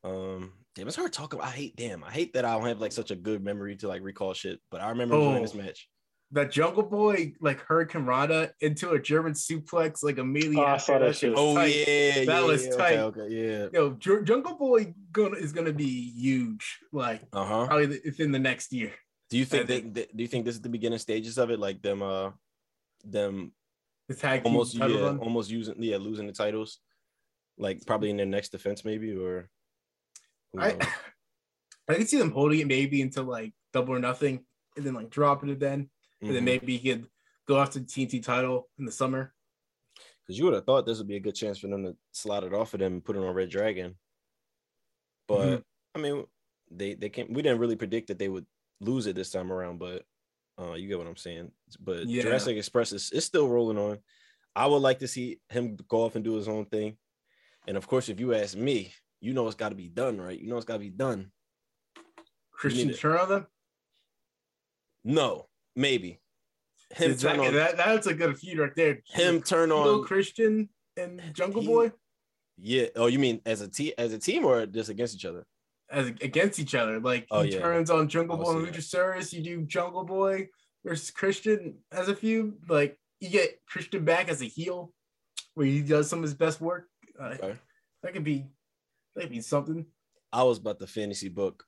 Um, 0.03 0.53
damn, 0.75 0.87
it's 0.87 0.95
hard 0.95 1.13
talking. 1.13 1.39
I 1.41 1.49
hate, 1.51 1.75
damn, 1.75 2.03
I 2.03 2.09
hate 2.11 2.33
that 2.33 2.45
I 2.45 2.57
don't 2.57 2.67
have 2.67 2.81
like 2.81 2.91
such 2.91 3.11
a 3.11 3.15
good 3.15 3.43
memory 3.43 3.75
to 3.77 3.87
like 3.87 4.01
recall 4.01 4.33
shit. 4.33 4.59
But 4.71 4.81
I 4.81 4.89
remember 4.89 5.15
enjoying 5.15 5.41
this 5.43 5.53
Oh. 5.53 5.57
match. 5.59 5.87
That 6.33 6.49
Jungle 6.51 6.83
Boy 6.83 7.33
like 7.41 7.59
Hurricane 7.59 8.05
Rana 8.05 8.51
into 8.61 8.91
a 8.91 8.99
German 9.01 9.33
suplex 9.33 10.01
like 10.01 10.17
immediately 10.17 10.57
Oh, 10.59 10.63
I 10.63 10.75
after 10.75 10.93
saw 10.93 10.99
that 10.99 11.07
shit 11.15 11.17
shit. 11.19 11.31
was 11.31 11.39
Oh 11.39 11.55
tight. 11.55 11.75
yeah, 11.75 12.13
That 12.25 12.25
yeah, 12.27 12.41
was 12.45 12.65
yeah, 12.65 12.75
tight. 12.77 12.97
Okay, 12.99 13.21
okay, 13.21 13.35
yeah. 13.35 13.67
Yo, 13.73 13.91
Ju- 13.93 14.23
Jungle 14.23 14.55
Boy 14.55 14.93
gonna 15.11 15.35
is 15.35 15.51
gonna 15.51 15.73
be 15.73 16.11
huge. 16.13 16.79
Like 16.93 17.21
Uh 17.33 17.43
huh. 17.45 17.67
probably 17.67 17.85
the- 17.87 18.01
within 18.05 18.31
the 18.31 18.39
next 18.39 18.71
year. 18.71 18.93
Do 19.29 19.37
you 19.37 19.43
think 19.45 19.63
I 19.63 19.65
they, 19.65 19.81
think- 19.81 19.93
they- 19.93 20.07
do 20.15 20.23
you 20.23 20.27
think 20.27 20.45
this 20.45 20.55
is 20.55 20.61
the 20.61 20.69
beginning 20.69 20.99
stages 20.99 21.37
of 21.37 21.49
it, 21.51 21.59
like 21.59 21.81
them 21.81 22.01
uh 22.01 22.31
them 23.03 23.51
The 24.07 24.15
tag 24.15 24.43
team 24.43 24.53
almost 24.53 24.77
title 24.77 24.97
yeah, 24.99 25.05
run. 25.07 25.17
almost 25.19 25.49
using 25.49 25.75
yeah 25.83 25.97
losing 25.97 26.27
the 26.27 26.33
titles, 26.33 26.79
like 27.57 27.85
probably 27.85 28.09
in 28.09 28.15
their 28.17 28.25
next 28.25 28.49
defense 28.53 28.85
maybe 28.85 29.11
or. 29.17 29.49
I? 30.57 30.77
I 31.89 31.95
can 31.95 32.07
see 32.07 32.17
them 32.19 32.31
holding 32.31 32.59
it 32.61 32.67
maybe 32.67 33.01
until 33.01 33.23
like 33.25 33.51
double 33.73 33.93
or 33.95 33.99
nothing, 33.99 34.45
and 34.77 34.85
then 34.85 34.93
like 34.93 35.09
dropping 35.09 35.49
it 35.49 35.59
then, 35.59 35.89
and 36.21 36.35
then 36.35 36.43
Mhm. 36.43 36.45
maybe 36.45 36.77
he 36.77 36.89
could 36.91 37.09
go 37.47 37.59
after 37.59 37.79
the 37.79 37.85
TNT 37.85 38.19
title 38.23 38.69
in 38.77 38.85
the 38.85 38.91
summer. 38.91 39.33
Because 40.21 40.37
you 40.37 40.45
would 40.45 40.53
have 40.53 40.65
thought 40.65 40.85
this 40.85 40.99
would 40.99 41.07
be 41.07 41.15
a 41.15 41.19
good 41.21 41.35
chance 41.35 41.57
for 41.57 41.67
them 41.67 41.83
to 41.83 41.97
slide 42.11 42.43
it 42.43 42.53
off 42.53 42.73
of 42.73 42.79
them 42.79 42.93
and 42.93 43.03
put 43.05 43.15
it 43.15 43.23
on 43.23 43.33
Red 43.33 43.49
Dragon. 43.49 43.97
But 45.27 45.47
Mm-hmm. 45.47 45.61
I 45.95 45.99
mean, 45.99 46.25
they 46.69 46.93
they 46.93 47.09
can't. 47.09 47.29
We 47.31 47.41
didn't 47.41 47.59
really 47.59 47.75
predict 47.75 48.07
that 48.07 48.17
they 48.19 48.29
would 48.29 48.45
lose 48.79 49.07
it 49.07 49.15
this 49.15 49.29
time 49.31 49.51
around. 49.51 49.77
But 49.79 50.05
uh, 50.57 50.73
you 50.73 50.87
get 50.87 50.97
what 50.97 51.07
I'm 51.07 51.17
saying. 51.17 51.51
But 51.79 52.05
Yeah. 52.07 52.21
Jurassic 52.23 52.55
Express 52.55 52.93
is, 52.93 53.11
is 53.11 53.25
still 53.25 53.49
rolling 53.49 53.77
on. 53.77 53.99
I 54.55 54.67
would 54.67 54.77
like 54.81 54.99
to 54.99 55.07
see 55.07 55.39
him 55.49 55.75
go 55.87 56.03
off 56.03 56.15
and 56.15 56.23
do 56.23 56.35
his 56.35 56.47
own 56.47 56.65
thing. 56.65 56.97
And 57.67 57.77
of 57.77 57.87
course, 57.87 58.09
if 58.09 58.19
you 58.19 58.33
ask 58.33 58.55
me, 58.55 58.93
you 59.19 59.33
know 59.33 59.47
it's 59.47 59.55
got 59.55 59.69
to 59.69 59.75
be 59.75 59.87
done, 59.89 60.19
right? 60.19 60.39
You 60.39 60.47
know 60.47 60.57
it's 60.57 60.65
got 60.65 60.73
to 60.73 60.79
be 60.79 60.89
done. 60.89 61.31
Christian 62.51 62.93
turn. 62.93 63.47
No, 65.03 65.47
maybe 65.75 66.19
him 66.95 67.11
Is 67.11 67.21
that, 67.21 67.35
turn 67.35 67.45
on 67.45 67.53
that, 67.53 67.77
that's 67.77 68.07
a 68.07 68.13
good 68.13 68.37
feud 68.37 68.59
right 68.59 68.75
there. 68.75 68.99
him 69.05 69.41
turn 69.41 69.71
on. 69.71 70.03
Christian 70.03 70.69
and 70.97 71.21
Jungle 71.33 71.61
He- 71.61 71.67
Boy 71.67 71.91
Yeah. 72.57 72.87
Oh, 72.95 73.07
you 73.07 73.17
mean 73.19 73.41
as 73.45 73.61
a 73.61 73.67
team, 73.67 73.93
as 73.97 74.13
a 74.13 74.19
team, 74.19 74.45
or 74.45 74.65
just 74.65 74.89
against 74.89 75.15
each 75.15 75.25
other? 75.25 75.45
as 75.89 76.07
against 76.07 76.57
each 76.59 76.73
other. 76.75 76.99
Like 77.01 77.27
Oh, 77.31 77.41
he 77.41 77.51
yeah. 77.53 77.59
turns 77.59 77.89
on 77.89 78.07
Jungle 78.07 78.37
Boy 78.37 78.57
and. 78.57 78.67
Luchasaurus. 78.67 79.33
You 79.33 79.41
do 79.43 79.61
Jungle 79.63 80.05
Boy 80.05 80.47
versus 80.85 81.11
Christian 81.11 81.79
as 81.91 82.07
a 82.07 82.15
feud. 82.15 82.53
Like 82.69 82.97
you 83.19 83.29
get 83.29 83.59
Christian 83.67 84.05
back 84.05 84.29
as 84.29 84.41
a 84.41 84.45
heel, 84.45 84.93
where 85.53 85.65
he 85.65 85.81
does 85.81 86.09
some 86.09 86.19
of 86.19 86.23
his 86.23 86.33
best 86.33 86.61
work. 86.61 86.87
Uh, 87.19 87.35
Okay. 87.37 87.55
That 88.03 88.13
could 88.13 88.23
be 88.23 88.45
that 89.15 89.21
could 89.23 89.31
be 89.31 89.41
something. 89.41 89.85
I 90.33 90.43
was 90.43 90.57
about 90.59 90.79
to 90.79 90.87
fantasy 90.87 91.27
book 91.29 91.65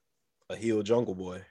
a 0.50 0.56
heel 0.56 0.82
Jungle 0.84 1.16
Boy, 1.16 1.42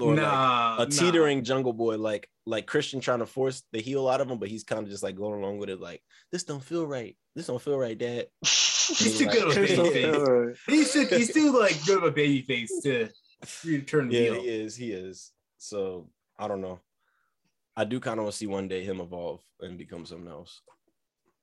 or 0.00 0.14
like 0.14 0.22
nah, 0.22 0.76
a 0.76 0.84
nah. 0.84 0.84
teetering 0.86 1.44
Jungle 1.44 1.72
Boy, 1.72 1.96
like 1.96 2.28
like 2.46 2.66
Christian 2.66 3.00
trying 3.00 3.18
to 3.20 3.26
force 3.26 3.62
the 3.72 3.80
heel 3.80 4.08
out 4.08 4.20
of 4.20 4.30
him, 4.30 4.38
but 4.38 4.48
he's 4.48 4.64
kind 4.64 4.82
of 4.82 4.88
just 4.88 5.02
like 5.02 5.16
going 5.16 5.42
along 5.42 5.58
with 5.58 5.68
it, 5.68 5.80
like 5.80 6.02
this 6.32 6.44
don't 6.44 6.62
feel 6.62 6.86
right. 6.86 7.16
This 7.34 7.46
don't 7.48 7.60
feel 7.60 7.78
right, 7.78 7.96
Dad. 7.98 8.26
He's 8.42 9.18
too 9.18 9.26
Like- 9.26 9.34
good 9.34 9.48
of 9.48 9.56
a 9.56 9.60
He's 9.60 9.76
baby 9.76 9.76
so 9.76 9.90
face. 9.90 10.58
He's 10.68 10.92
too, 10.92 11.16
he's 11.16 11.34
too 11.34 11.58
like 11.58 11.84
good 11.86 11.98
of 11.98 12.04
a 12.04 12.10
baby 12.12 12.40
face 12.42 12.80
to 12.84 13.08
return 13.64 14.08
the 14.08 14.14
Yeah, 14.14 14.22
heel. 14.30 14.34
he 14.42 14.48
is. 14.48 14.76
He 14.76 14.92
is. 14.92 15.32
So 15.58 16.08
I 16.38 16.46
don't 16.48 16.60
know. 16.60 16.78
I 17.76 17.84
do 17.84 17.98
kind 18.00 18.18
of 18.18 18.24
want 18.24 18.32
to 18.32 18.38
see 18.38 18.46
one 18.46 18.68
day 18.68 18.84
him 18.84 19.00
evolve 19.00 19.42
and 19.60 19.76
become 19.76 20.06
something 20.06 20.28
else, 20.28 20.62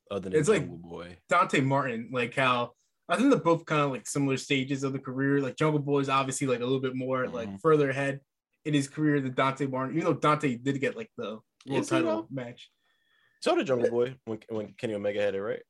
other 0.10 0.30
than 0.30 0.40
It's 0.40 0.48
like- 0.50 0.62
Jungle 0.62 0.78
Boy. 0.78 1.18
Dante 1.30 1.60
Martin, 1.62 2.10
like 2.14 2.34
how 2.36 2.72
I 3.10 3.18
think 3.18 3.30
they're 3.30 3.40
both 3.40 3.66
kind 3.66 3.82
of 3.82 3.92
like 3.92 4.08
similar 4.08 4.38
stages 4.38 4.84
of 4.84 4.94
the 4.94 5.00
career. 5.00 5.42
Like 5.42 5.58
Jungle 5.58 5.82
Boy 5.82 6.00
is 6.00 6.10
obviously 6.10 6.48
like 6.48 6.62
a 6.62 6.64
little 6.66 6.80
bit 6.82 6.96
more 6.96 7.28
like 7.28 7.50
Mhm. 7.50 7.62
further 7.62 7.90
ahead 7.90 8.22
in 8.66 8.74
his 8.74 8.88
career 8.88 9.20
than 9.20 9.34
Dante 9.34 9.66
Martin, 9.66 9.98
even 9.98 10.06
though 10.06 10.20
Dante 10.20 10.56
did 10.56 10.80
get 10.80 10.96
like 10.96 11.12
the 11.18 11.40
world 11.68 11.88
title 11.88 12.28
match. 12.32 12.70
So 13.42 13.56
did 13.56 13.68
Jungle 13.68 13.90
Boy 13.90 14.16
when 14.26 14.40
when 14.50 14.74
Kenny 14.78 14.94
Omega 14.94 15.22
had 15.22 15.36
it, 15.36 15.42
right? 15.42 15.62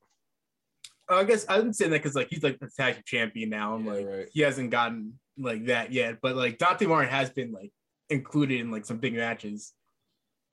Uh, 1.09 1.15
I 1.15 1.23
guess 1.23 1.45
I 1.49 1.57
didn't 1.57 1.73
say 1.73 1.85
that 1.89 2.01
because 2.01 2.15
like 2.15 2.29
he's 2.29 2.43
like 2.43 2.59
the 2.59 2.69
tag 2.75 2.95
team 2.95 3.03
champion 3.05 3.49
now, 3.49 3.75
and 3.75 3.85
Yeah, 3.85 3.91
like 3.91 4.05
right. 4.05 4.27
he 4.31 4.41
hasn't 4.41 4.69
gotten 4.69 5.19
like 5.37 5.65
that 5.65 5.91
yet. 5.91 6.19
But 6.21 6.35
like 6.35 6.57
Dante 6.57 6.85
Martin 6.85 7.11
has 7.11 7.29
been 7.29 7.51
like 7.51 7.71
included 8.09 8.59
in 8.59 8.71
like 8.71 8.85
some 8.85 8.97
big 8.97 9.15
matches 9.15 9.73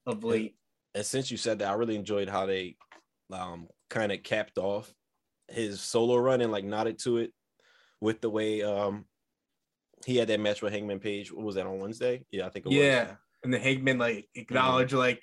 of 0.07 0.25
late. 0.25 0.57
And 0.95 1.05
since 1.05 1.31
you 1.31 1.37
said 1.37 1.59
that, 1.59 1.69
I 1.69 1.75
really 1.75 1.97
enjoyed 1.97 2.29
how 2.29 2.47
they 2.47 2.77
um 3.33 3.69
kind 3.91 4.13
of 4.13 4.23
capped 4.23 4.59
off 4.59 4.93
his 5.49 5.81
solo 5.81 6.17
run 6.17 6.41
and 6.41 6.53
like 6.53 6.65
nodded 6.65 6.99
to 7.01 7.19
it 7.19 7.33
with 8.01 8.21
the 8.21 8.31
way 8.31 8.63
um 8.63 9.05
he 10.07 10.17
had 10.17 10.29
that 10.29 10.41
match 10.41 10.63
with 10.63 10.73
Hangman 10.73 11.01
Page. 11.01 11.33
What 11.33 11.45
was 11.45 11.55
that 11.57 11.67
on 11.67 11.79
Wednesday? 11.79 12.25
Yeah, 12.31 12.47
I 12.47 12.51
think 12.51 12.67
it 12.67 12.69
was. 12.69 12.77
Yeah, 12.77 13.13
and 13.43 13.53
the 13.53 13.59
Hangman 13.59 13.99
like 13.99 14.17
mm-hmm. 14.17 14.41
acknowledge 14.41 14.93
like 14.93 15.23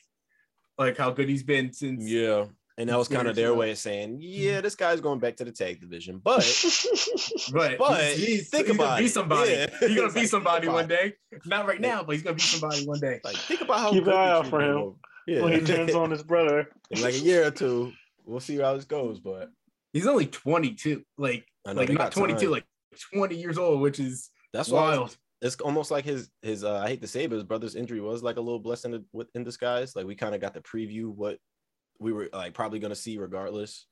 like 0.78 0.98
how 0.98 1.12
good 1.12 1.30
he's 1.30 1.44
been 1.44 1.74
since. 1.74 2.04
Yeah. 2.10 2.46
And 2.80 2.90
that 2.90 2.98
was 3.00 3.08
kind 3.08 3.28
of 3.28 3.36
their 3.36 3.56
way 3.56 3.72
of 3.72 3.80
saying, 3.80 4.20
mm-hmm. 4.20 4.22
yeah, 4.22 4.62
this 4.62 4.76
guy's 4.76 5.02
going 5.02 5.18
back 5.18 5.38
to 5.38 5.44
the 5.44 5.52
tag 5.52 5.82
division. 5.82 6.22
But 6.24 6.46
But, 7.52 7.80
But 7.80 8.04
he's, 8.04 8.28
he's, 8.28 8.50
think 8.50 8.68
he's 8.68 8.76
about 8.76 8.86
gonna 8.86 9.02
be 9.02 9.08
somebody. 9.08 9.52
Yeah. 9.52 9.68
He's 9.80 9.96
gonna 9.96 10.14
be 10.14 10.26
somebody 10.28 10.68
one 10.68 10.88
day. 10.88 11.14
Not 11.46 11.66
right 11.66 11.82
now, 11.82 12.04
but 12.04 12.14
he's 12.14 12.22
gonna 12.22 12.36
be 12.36 12.42
somebody 12.42 12.86
one 12.86 13.00
day. 13.00 13.20
like, 13.24 13.36
think 13.36 13.62
about 13.62 13.80
how 13.80 13.92
Keep 13.92 14.04
good 14.04 14.14
an 14.14 14.20
eye 14.20 14.30
out 14.30 14.48
for 14.48 14.62
him. 14.62 14.78
over. 14.78 14.96
Yeah. 15.26 15.42
when 15.42 15.54
he 15.54 15.62
turns 15.62 15.96
on 15.96 16.12
his 16.12 16.22
brother. 16.22 16.70
in 16.92 17.02
like 17.02 17.16
a 17.16 17.20
year 17.20 17.48
or 17.48 17.52
two, 17.52 17.94
we'll 18.26 18.40
see 18.40 18.58
how 18.58 18.76
this 18.76 18.86
goes. 18.86 19.20
But 19.20 19.50
He's 19.92 20.06
only 20.06 20.28
22, 20.28 21.04
like 21.18 21.46
know 21.66 21.74
like 21.74 21.90
not 21.90 22.12
22, 22.12 22.40
time. 22.40 22.52
like 22.52 22.66
20 23.14 23.36
years 23.36 23.58
old, 23.58 23.82
which 23.82 24.00
is 24.00 24.30
that's 24.58 24.70
wild. 24.70 25.16
it's 25.42 25.56
almost 25.58 25.92
like 25.92 26.04
his 26.04 26.30
his 26.42 26.64
uh, 26.64 26.80
I 26.80 26.88
hate 26.88 27.02
to 27.02 27.08
say, 27.08 27.24
it, 27.24 27.30
but 27.30 27.36
his 27.36 27.44
brother's 27.44 27.76
injury 27.76 28.02
was 28.02 28.24
like 28.24 28.38
a 28.38 28.42
little 28.42 28.60
blessing 28.60 29.06
in, 29.36 29.44
disguise. 29.44 29.96
Like 29.96 30.08
we 30.08 30.16
kind 30.16 30.34
of 30.34 30.42
got 30.42 30.56
to 30.56 30.62
preview 30.62 31.14
what 31.14 31.38
we 32.00 32.12
were 32.12 32.30
like 32.34 32.54
probably 32.54 32.80
gonna 32.80 32.96
see 32.96 33.18
regardless. 33.18 33.86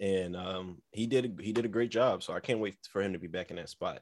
And 0.00 0.34
um 0.34 0.82
he 0.90 1.06
did 1.06 1.38
he 1.42 1.52
did 1.52 1.64
a 1.64 1.68
great 1.68 1.90
job. 1.90 2.22
So 2.22 2.32
I 2.32 2.40
can't 2.40 2.60
wait 2.60 2.76
for 2.90 3.02
him 3.02 3.12
to 3.12 3.18
be 3.18 3.28
back 3.28 3.50
in 3.50 3.56
that 3.56 3.68
spot. 3.68 4.00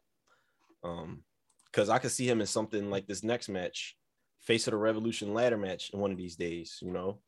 Um 0.84 1.24
because 1.66 1.88
I 1.88 1.98
could 1.98 2.10
see 2.10 2.28
him 2.28 2.40
in 2.40 2.46
something 2.46 2.90
like 2.90 3.06
this 3.06 3.22
next 3.22 3.48
match, 3.48 3.96
face 4.40 4.66
of 4.66 4.72
the 4.72 4.78
revolution 4.78 5.34
ladder 5.34 5.58
match 5.58 5.90
in 5.90 6.00
one 6.00 6.10
of 6.10 6.18
these 6.18 6.36
days, 6.36 6.78
you 6.82 6.90
know. 6.90 7.20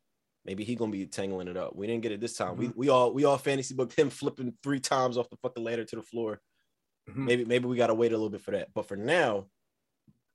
Maybe 0.45 0.65
he 0.65 0.75
gonna 0.75 0.91
be 0.91 1.05
tangling 1.05 1.47
it 1.47 1.57
up. 1.57 1.75
We 1.75 1.87
didn't 1.87 2.03
get 2.03 2.11
it 2.11 2.21
this 2.21 2.35
time. 2.35 2.57
We 2.57 2.71
we 2.75 2.89
all 2.89 3.13
we 3.13 3.25
all 3.25 3.37
fantasy 3.37 3.75
booked 3.75 3.97
him 3.97 4.09
flipping 4.09 4.53
three 4.63 4.79
times 4.79 5.17
off 5.17 5.29
the 5.29 5.37
fucking 5.37 5.63
ladder 5.63 5.85
to 5.85 5.95
the 5.97 6.01
floor 6.01 6.41
Mhm. 7.09 7.25
maybe 7.25 7.45
maybe 7.45 7.65
we 7.67 7.75
gotta 7.77 7.93
wait 7.93 8.11
a 8.11 8.15
little 8.15 8.29
bit 8.29 8.41
for 8.41 8.51
that. 8.51 8.73
But 8.73 8.87
for 8.87 8.95
now, 8.95 9.47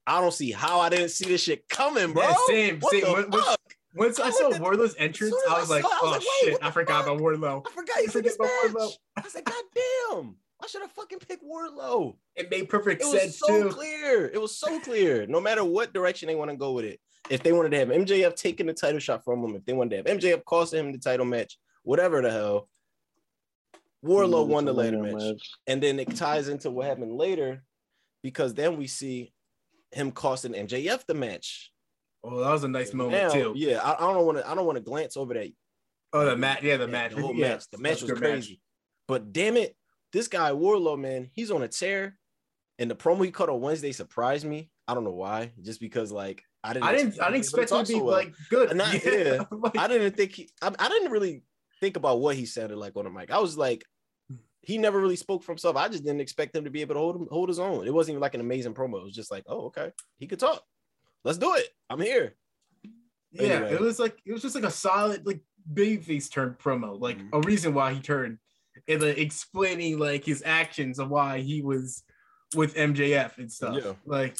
I 0.05 0.21
don't 0.21 0.33
see 0.33 0.51
how 0.51 0.79
I 0.79 0.89
didn't 0.89 1.09
see 1.09 1.25
this 1.25 1.41
shit 1.43 1.67
coming, 1.67 2.13
bro. 2.13 2.23
Yeah, 2.23 2.35
same, 2.47 2.79
What 2.79 2.91
same. 2.91 3.01
the 3.03 3.13
When- 3.13 3.29
when- 3.31 3.55
Once 3.95 4.19
I 4.19 4.27
I 4.27 4.29
saw 4.29 4.51
Wardlow's 4.59 4.95
entrance, 4.99 5.35
I 5.49 5.55
I 5.55 5.59
was 5.59 5.69
like, 5.71 5.81
saw 5.81 5.89
it, 5.89 5.93
I 5.93 5.95
was 5.95 6.03
oh 6.03 6.11
like, 6.11 6.21
wait, 6.21 6.51
shit, 6.51 6.59
I 6.63 6.69
forgot 6.71 7.05
fuck? 7.05 7.07
about 7.07 7.21
Wardlow. 7.21 7.65
I 7.67 7.71
forgot 7.71 7.97
he's 8.01 8.15
in 8.15 8.21
this 8.23 8.35
about 8.35 8.45
match. 8.45 8.71
Wardlow. 8.73 8.91
I 9.17 9.27
said, 9.29 9.45
God 9.45 9.63
damn, 9.73 10.35
I 10.61 10.67
should 10.67 10.81
have 10.81 10.91
fucking 10.91 11.17
picked 11.19 11.43
Wardlow. 11.43 12.15
It 12.35 12.51
made 12.51 12.69
perfect 12.69 13.01
sense. 13.01 13.13
It 13.13 13.15
was 13.15 13.21
sense 13.23 13.39
so 13.39 13.63
too. 13.63 13.69
clear. 13.69 14.27
It 14.31 14.39
was 14.39 14.55
so 14.55 14.79
clear. 14.81 15.25
No 15.25 15.41
matter 15.41 15.63
what 15.65 15.91
direction 15.91 16.27
they 16.27 16.35
want 16.35 16.51
to 16.51 16.57
go 16.57 16.73
with 16.73 16.85
it. 16.85 16.99
If 17.31 17.41
they 17.41 17.51
wanted 17.51 17.71
to 17.71 17.77
have 17.79 17.87
MJF 17.89 18.35
taking 18.35 18.67
the 18.67 18.73
title 18.75 18.99
shot 18.99 19.23
from 19.23 19.43
him, 19.43 19.55
if 19.55 19.65
they 19.65 19.73
wanted 19.73 19.89
to 19.89 19.97
have 19.97 20.17
MJF 20.19 20.45
costing 20.45 20.79
him 20.85 20.91
the 20.91 20.99
title 20.99 21.25
match, 21.25 21.57
whatever 21.81 22.21
the 22.21 22.29
hell, 22.29 22.69
Wardlow 24.05 24.47
won 24.47 24.65
the 24.65 24.73
ladder 24.73 24.99
match. 25.01 25.37
And 25.67 25.81
then 25.83 25.99
it 25.99 26.15
ties 26.15 26.47
into 26.47 26.71
what 26.71 26.85
happened 26.87 27.13
later 27.17 27.63
because 28.23 28.53
then 28.53 28.77
we 28.77 28.87
see 28.87 29.33
him 29.91 30.11
costing 30.11 30.53
MJF 30.53 31.05
the 31.05 31.13
match. 31.13 31.71
Oh, 32.23 32.39
that 32.41 32.51
was 32.51 32.63
a 32.63 32.67
nice 32.67 32.93
moment 32.93 33.21
Now, 33.23 33.29
too. 33.29 33.53
Yeah, 33.55 33.79
I, 33.81 33.93
I 33.93 34.13
don't 34.13 34.25
want 34.25 34.37
to. 34.39 34.49
I 34.49 34.55
don't 34.55 34.65
want 34.65 34.77
to 34.77 34.83
glance 34.83 35.15
over 35.15 35.33
that. 35.35 35.51
Oh, 36.11 36.25
the 36.25 36.35
match. 36.35 36.63
Yeah, 36.63 36.77
the 36.77 36.85
Yeah, 36.85 36.91
match. 36.91 37.15
The 37.15 37.21
whole 37.21 37.35
yeah, 37.35 37.49
match. 37.49 37.63
The 37.71 37.77
match 37.77 37.91
that's 37.91 38.01
was 38.03 38.11
good 38.11 38.21
match. 38.21 38.31
crazy. 38.31 38.61
But 39.07 39.31
damn 39.31 39.57
it, 39.57 39.75
this 40.11 40.27
guy 40.27 40.51
Wardlow, 40.51 40.99
man, 40.99 41.29
he's 41.33 41.51
on 41.51 41.61
a 41.63 41.67
tear. 41.67 42.17
And 42.77 42.89
the 42.89 42.95
promo 42.95 43.25
he 43.25 43.31
cut 43.31 43.49
on 43.49 43.59
Wednesday 43.59 43.91
surprised 43.91 44.45
me. 44.45 44.69
I 44.87 44.93
don't 44.93 45.03
know 45.03 45.11
why. 45.11 45.51
Just 45.61 45.79
because 45.81 46.11
like 46.11 46.43
I 46.63 46.73
didn't. 46.73 46.85
I 46.85 46.95
didn't. 46.95 47.21
I 47.21 47.25
didn't 47.25 47.37
expect 47.39 47.71
him 47.71 47.85
to 47.85 47.93
be 47.93 47.99
like 47.99 48.33
good. 48.49 48.75
Not- 48.75 48.93
yeah. 49.05 49.43
Like, 49.51 49.77
I 49.77 49.87
didn't 49.87 50.15
think 50.15 50.33
he. 50.33 50.49
I, 50.61 50.73
I 50.77 50.89
didn't 50.89 51.11
really 51.11 51.43
think 51.79 51.97
about 51.97 52.19
what 52.21 52.35
he 52.35 52.45
sounded 52.45 52.77
like 52.77 52.95
on 52.95 53.05
the 53.05 53.09
mic. 53.09 53.31
I 53.31 53.39
was 53.39 53.57
like, 53.57 53.83
he 54.61 54.77
never 54.77 54.99
really 54.99 55.15
spoke 55.15 55.43
for 55.43 55.51
himself. 55.53 55.75
I 55.77 55.87
just 55.87 56.03
didn't 56.03 56.21
expect 56.21 56.55
him 56.55 56.65
to 56.65 56.69
be 56.69 56.81
able 56.81 56.95
to 56.95 56.99
hold 56.99 57.15
him, 57.15 57.27
hold 57.31 57.49
his 57.49 57.59
own. 57.59 57.87
It 57.87 57.93
wasn't 57.93 58.13
even 58.13 58.21
like 58.21 58.33
an 58.35 58.41
amazing 58.41 58.73
promo. 58.73 58.99
It 58.99 59.05
was 59.05 59.15
just 59.15 59.31
like, 59.31 59.43
oh, 59.47 59.67
okay, 59.67 59.91
he 60.17 60.27
could 60.27 60.39
talk. 60.39 60.61
Let's 61.23 61.37
do 61.37 61.53
it. 61.55 61.67
I'm 61.89 61.99
here. 62.01 62.35
yeah, 63.31 63.43
Anyway. 63.43 63.73
it 63.73 63.79
was 63.79 63.99
like 63.99 64.17
it 64.25 64.31
was 64.33 64.41
just 64.41 64.55
like 64.55 64.63
a 64.63 64.71
solid 64.71 65.25
like 65.25 65.41
babyface 65.71 66.31
turn 66.31 66.55
promo, 66.61 66.99
like 66.99 67.17
Mhm. 67.19 67.29
a 67.33 67.39
reason 67.41 67.73
why 67.73 67.93
he 67.93 67.99
turned, 68.01 68.37
and 68.87 69.01
like 69.01 69.17
explaining 69.17 69.97
like 69.99 70.25
his 70.25 70.43
actions 70.45 70.99
of 70.99 71.09
why 71.09 71.39
he 71.39 71.61
was 71.61 72.03
with 72.55 72.75
MJF 72.75 73.37
and 73.37 73.51
stuff. 73.51 73.75
Yeah. 73.83 73.93
Like 74.05 74.35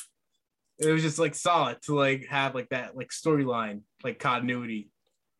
it 0.79 0.89
was 0.91 1.01
just 1.01 1.19
like 1.19 1.35
solid 1.35 1.81
to 1.83 1.95
like 1.95 2.25
have 2.27 2.55
like 2.55 2.69
that 2.69 2.95
like 2.95 3.09
storyline 3.09 3.81
like 4.03 4.19
continuity. 4.19 4.89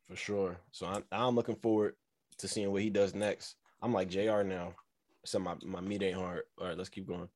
For 0.10 0.16
sure. 0.16 0.58
So 0.72 0.88
I'm, 0.88 1.04
I'm 1.12 1.36
looking 1.36 1.56
forward 1.56 1.94
to 2.40 2.48
seeing 2.48 2.72
what 2.72 2.82
he 2.82 2.90
does 2.90 3.14
next. 3.14 3.56
I'm 3.82 3.94
like 3.94 4.10
JR 4.10 4.42
now. 4.44 4.74
So 5.26 5.40
my, 5.40 5.56
my 5.64 5.82
meat 5.82 6.02
ain't 6.02 6.18
hard. 6.18 6.44
All 6.60 6.68
right, 6.68 6.78
let's 6.78 6.90
keep 6.90 7.08
going. 7.08 7.30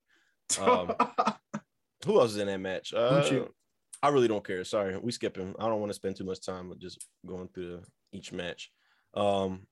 Um, 0.61 0.93
Who 2.05 2.19
else 2.19 2.31
is 2.31 2.37
in 2.37 2.47
that 2.47 2.59
match? 2.59 2.93
Uh, 2.93 3.23
shoot. 3.23 3.53
I 4.01 4.09
really 4.09 4.27
don't 4.27 4.45
care. 4.45 4.63
Sorry, 4.65 4.97
we 4.97 5.11
skipping. 5.11 5.55
I 5.57 5.67
don't 5.69 5.79
want 5.79 5.89
to 5.91 5.93
spend 5.95 6.17
too 6.17 6.25
much 6.25 6.45
time 6.45 6.67
with 6.69 6.79
just 6.81 7.05
going 7.25 7.47
through 7.53 7.77
the, 7.77 7.83
each 8.17 8.33
match. 8.33 8.69
Um, 9.13 9.67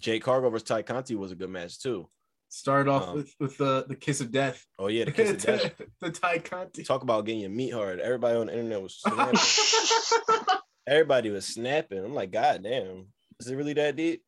Jade 0.00 0.22
Cargill 0.22 0.50
versus 0.50 0.66
Tay 0.66 0.82
Conti 0.82 1.14
was 1.14 1.30
a 1.30 1.36
good 1.36 1.50
match 1.50 1.78
too. 1.80 2.08
Started 2.48 2.90
off 2.90 3.08
Um, 3.08 3.14
with 3.16 3.34
with 3.38 3.58
the 3.58 3.84
the 3.86 3.94
kiss 3.94 4.20
of 4.20 4.32
death. 4.32 4.64
Oh 4.78 4.88
yeah, 4.88 5.04
the 5.04 5.12
kiss 5.18 5.30
of 5.30 5.38
death. 5.38 5.72
the 6.00 6.10
Tay 6.10 6.38
Conti. 6.40 6.82
Talk 6.82 7.02
about 7.02 7.26
getting 7.26 7.42
your 7.42 7.50
meat 7.50 7.70
hard. 7.70 8.00
Everybody 8.00 8.36
on 8.38 8.46
the 8.46 8.52
internet 8.54 8.82
was 8.82 8.94
snapping. 9.00 9.38
Everybody 10.88 11.30
was 11.30 11.46
snapping. 11.46 12.02
I'm 12.04 12.14
like, 12.14 12.30
God 12.32 12.62
damn, 12.62 13.06
is 13.40 13.48
it 13.48 13.56
really 13.56 13.74
that 13.74 13.94
deep? 13.96 14.22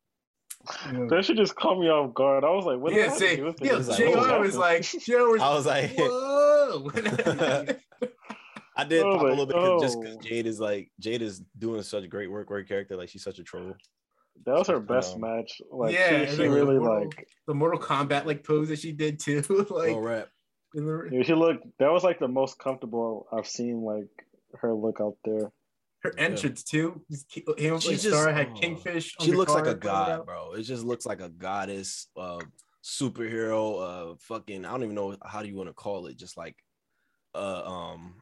That 1.09 1.25
should 1.25 1.37
just 1.37 1.55
caught 1.55 1.79
me 1.79 1.87
off 1.89 2.13
guard. 2.13 2.43
I 2.43 2.49
was 2.51 2.65
like, 2.65 2.77
what 2.79 2.93
yeah, 2.93 3.07
the 3.09 3.15
see, 3.15 3.35
hell 3.37 3.45
with 3.47 3.55
yeah, 3.61 3.77
It's 3.77 3.87
like, 3.87 3.97
JR 3.97 4.03
oh, 4.17 4.39
was 4.41 4.55
like, 4.57 4.81
JR 5.05 5.27
was, 5.27 5.41
I 5.41 5.53
was 5.55 5.65
like, 5.65 5.91
whoa. 5.97 6.91
I 8.77 8.83
did 8.85 9.03
Oh 9.03 9.11
pop 9.13 9.21
a 9.21 9.23
my- 9.23 9.29
little 9.31 9.45
bit 9.47 9.55
'cause- 9.55 9.81
just 9.81 9.99
because. 10.01 10.17
Jade 10.17 10.45
is 10.45 10.59
like 10.59 10.91
Jade 10.99 11.21
is 11.21 11.41
doing 11.57 11.81
such 11.81 12.07
great 12.09 12.29
work 12.31 12.47
for 12.47 12.57
her 12.57 12.63
character. 12.63 12.95
Like 12.95 13.09
she's 13.09 13.23
such 13.23 13.39
a 13.39 13.43
troll. 13.43 13.73
That 14.45 14.53
was 14.55 14.67
her 14.67 14.79
best 14.79 15.15
Um, 15.15 15.21
match. 15.21 15.61
Like 15.71 15.93
yeah, 15.93 16.25
she, 16.25 16.35
she 16.37 16.43
really 16.47 16.77
Mortal, 16.79 17.05
like 17.05 17.27
the 17.47 17.53
Mortal 17.53 17.79
Kombat 17.79 18.25
like 18.25 18.45
pose 18.45 18.69
that 18.69 18.79
she 18.79 18.91
did 18.91 19.19
too. 19.19 19.41
like, 19.69 19.91
oh 19.93 19.99
rap. 19.99 20.29
in 20.75 20.85
the- 20.85 21.09
yeah, 21.11 21.23
she 21.23 21.33
looked 21.33 21.65
that 21.79 21.91
was 21.91 22.03
like 22.03 22.19
the 22.19 22.27
most 22.27 22.59
comfortable 22.59 23.27
I've 23.31 23.47
seen 23.47 23.81
like 23.81 24.07
her 24.59 24.73
look 24.73 24.99
out 25.01 25.17
there. 25.25 25.51
Her 26.03 26.13
entrance 26.17 26.63
too. 26.63 27.01
Just 27.09 27.33
Him 27.57 27.79
She 27.79 27.89
and 27.89 27.99
just- 27.99 28.07
Star 28.07 28.31
had 28.33 28.49
oh. 28.55 28.59
Kingfish. 28.59 29.15
on 29.19 29.25
She 29.25 29.31
the 29.31 29.37
looks 29.37 29.53
like 29.53 29.63
a 29.65 29.75
card, 29.75 29.81
brought 29.81 30.09
it 30.09 30.17
god, 30.17 30.25
bro. 30.25 30.53
It 30.53 30.63
just 30.63 30.83
looks 30.83 31.05
like 31.05 31.21
a 31.21 31.29
goddess, 31.29 32.07
uh, 32.17 32.39
superhero, 32.83 34.13
uh, 34.13 34.15
fucking. 34.19 34.65
I 34.65 34.71
don't 34.71 34.83
even 34.83 34.95
know 34.95 35.15
how 35.23 35.41
do 35.41 35.47
you 35.47 35.55
want 35.55 35.69
to 35.69 35.73
call 35.73 36.07
it. 36.07 36.17
Just 36.17 36.37
like, 36.37 36.55
uh, 37.35 37.63
um, 37.65 38.15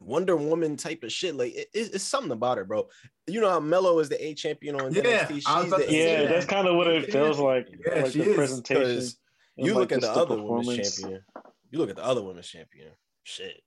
Wonder 0.00 0.36
Woman 0.36 0.76
type 0.76 1.02
of 1.04 1.12
shit. 1.12 1.34
Like 1.34 1.54
it, 1.54 1.68
it's, 1.72 1.90
it's 1.90 2.04
something 2.04 2.32
about 2.32 2.58
her, 2.58 2.64
bro. 2.64 2.88
You 3.26 3.40
know 3.40 3.50
how 3.50 3.60
Mello 3.60 3.98
is 4.00 4.08
the 4.08 4.22
A 4.22 4.34
champion 4.34 4.80
on 4.80 4.92
Yeah, 4.92 5.26
NXT. 5.26 5.42
I 5.46 5.62
She's 5.62 5.70
the 5.70 5.76
to 5.78 5.94
Yeah, 5.94 6.24
that's 6.26 6.46
kind 6.46 6.68
of 6.68 6.76
what 6.76 6.88
it 6.88 7.10
feels 7.10 7.38
like. 7.38 7.68
Yeah, 7.86 8.02
like 8.02 8.12
she 8.12 8.18
the 8.20 8.30
is, 8.30 8.36
presentation. 8.36 8.82
Because 8.82 9.18
and, 9.56 9.66
you 9.66 9.74
like, 9.74 9.80
look 9.80 9.92
at 9.92 10.00
the 10.00 10.06
just 10.08 10.18
other 10.18 10.42
women's 10.42 10.96
champion. 10.98 11.22
You 11.70 11.78
look 11.78 11.90
at 11.90 11.96
the 11.96 12.04
other 12.04 12.22
women's 12.22 12.48
champion. 12.48 12.90
Shit, 13.22 13.62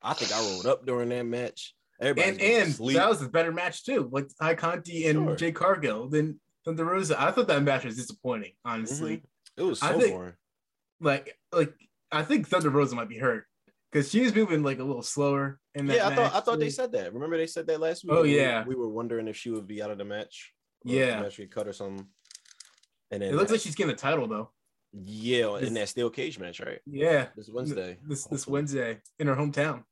I 0.00 0.14
think 0.14 0.32
I 0.32 0.40
rolled 0.40 0.66
up 0.66 0.86
during 0.86 1.08
that 1.10 1.24
match. 1.24 1.74
Everybody 2.00 2.30
and 2.30 2.40
and 2.64 2.72
sleep. 2.74 2.96
that 2.96 3.08
was 3.08 3.22
a 3.22 3.28
better 3.28 3.52
match 3.52 3.84
too, 3.84 4.08
with 4.10 4.34
Tay 4.38 4.54
Conti 4.56 5.06
and 5.06 5.26
Sure. 5.28 5.36
Jade 5.36 5.54
Cargill 5.54 6.08
than 6.08 6.40
Thunder 6.64 6.84
Rosa. 6.84 7.20
I 7.20 7.30
thought 7.30 7.48
that 7.48 7.62
match 7.62 7.84
was 7.84 7.96
disappointing, 7.96 8.52
honestly. 8.64 9.18
Mhm. 9.18 9.24
it 9.58 9.62
was 9.62 9.82
I 9.82 9.98
think- 9.98 10.12
boring. 10.14 10.34
Like 11.00 11.38
like 11.52 11.74
I 12.10 12.22
think 12.22 12.48
Thunder 12.48 12.70
Rosa 12.70 12.94
might 12.94 13.08
be 13.08 13.18
hurt 13.18 13.46
because 13.90 14.10
she 14.10 14.20
was 14.20 14.34
moving 14.34 14.62
like 14.62 14.78
a 14.78 14.84
little 14.84 15.02
slower 15.02 15.58
in 15.74 15.86
that 15.86 15.96
Yeah, 15.96 16.08
I 16.08 16.14
thought 16.14 16.34
I 16.34 16.40
thought 16.40 16.58
they 16.60 16.70
said 16.70 16.92
that. 16.92 17.12
Remember 17.12 17.36
they 17.36 17.46
said 17.46 17.66
that 17.68 17.80
last 17.80 18.04
week. 18.04 18.12
Oh, 18.12 18.22
yeah. 18.22 18.64
we 18.64 18.74
were 18.74 18.88
wondering 18.88 19.26
if 19.28 19.36
she 19.36 19.50
would 19.50 19.66
be 19.66 19.82
out 19.82 19.90
of 19.90 19.98
the 19.98 20.04
match. 20.04 20.52
Yeah. 20.84 21.16
the 21.16 21.22
match 21.22 21.40
cut 21.50 21.66
or 21.68 21.72
something. 21.72 22.06
And 23.10 23.22
then 23.22 23.32
It 23.32 23.36
looks 23.36 23.50
like 23.52 23.60
she's 23.60 23.74
getting 23.74 23.92
the 23.94 23.96
title 24.00 24.26
though. 24.26 24.50
yeah 24.92 25.56
in 25.58 25.74
that 25.74 25.88
steel 25.88 26.10
cage 26.10 26.38
match, 26.38 26.60
right? 26.60 26.80
Yeah, 26.86 27.28
This 27.36 27.48
Wednesday. 27.48 27.98
this 28.06 28.24
this 28.26 28.46
Wednesday 28.46 29.00
in 29.18 29.26
her 29.26 29.34
hometown. 29.36 29.84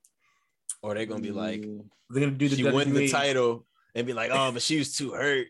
Or 0.82 0.94
they're 0.94 1.06
gonna 1.06 1.20
be 1.20 1.30
like, 1.32 1.60
Mm, 1.60 1.84
They're 2.10 2.20
gonna 2.24 2.36
do 2.36 2.48
the 2.48 2.56
she 2.56 2.62
WWE. 2.62 2.72
win 2.74 2.94
the 2.94 3.08
title 3.08 3.66
and 3.94 4.06
be 4.06 4.12
like, 4.12 4.30
oh, 4.32 4.50
but 4.52 4.62
she 4.62 4.78
was 4.78 4.96
too 4.96 5.12
hurt. 5.12 5.48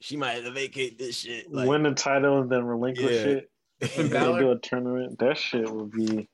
She 0.00 0.16
might 0.16 0.32
have 0.32 0.44
to 0.44 0.50
vacate 0.52 0.98
this 0.98 1.18
shit. 1.18 1.52
Like, 1.52 1.68
win 1.68 1.82
the 1.82 1.92
title 1.92 2.40
and 2.40 2.50
then 2.50 2.64
relinquish 2.64 3.10
Yeah. 3.10 3.32
it. 3.32 3.50
Finn 3.82 4.02
And 4.06 4.10
Balor? 4.12 4.40
do 4.40 4.50
a 4.52 4.58
tournament. 4.58 5.18
That 5.18 5.36
shit 5.36 5.70
would 5.70 5.90
be. 5.90 6.28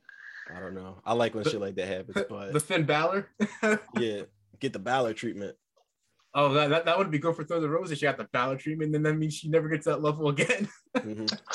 I 0.54 0.60
don't 0.60 0.74
know. 0.74 1.00
I 1.04 1.14
like 1.14 1.34
when 1.34 1.44
The- 1.44 1.50
shit 1.50 1.60
like 1.60 1.74
that 1.76 1.86
happens, 1.88 2.24
but 2.28 2.52
the 2.52 2.60
Finn 2.60 2.84
Balor. 2.84 3.28
yeah, 3.98 4.22
get 4.60 4.72
the 4.72 4.78
Balor 4.78 5.14
treatment. 5.14 5.56
oh, 6.34 6.52
that, 6.54 6.70
that, 6.70 6.84
that 6.84 6.98
would 6.98 7.10
be 7.10 7.18
good 7.18 7.34
for 7.36 7.42
Thunder 7.44 7.68
Rosa. 7.68 7.96
She 7.96 8.02
got 8.02 8.16
the 8.18 8.24
Balor 8.32 8.56
treatment, 8.56 8.92
then 8.92 9.02
that 9.04 9.14
means 9.14 9.34
she 9.34 9.48
never 9.48 9.68
gets 9.68 9.86
that 9.86 10.02
level 10.02 10.28
again. 10.28 10.68
Mhm. 10.96 11.28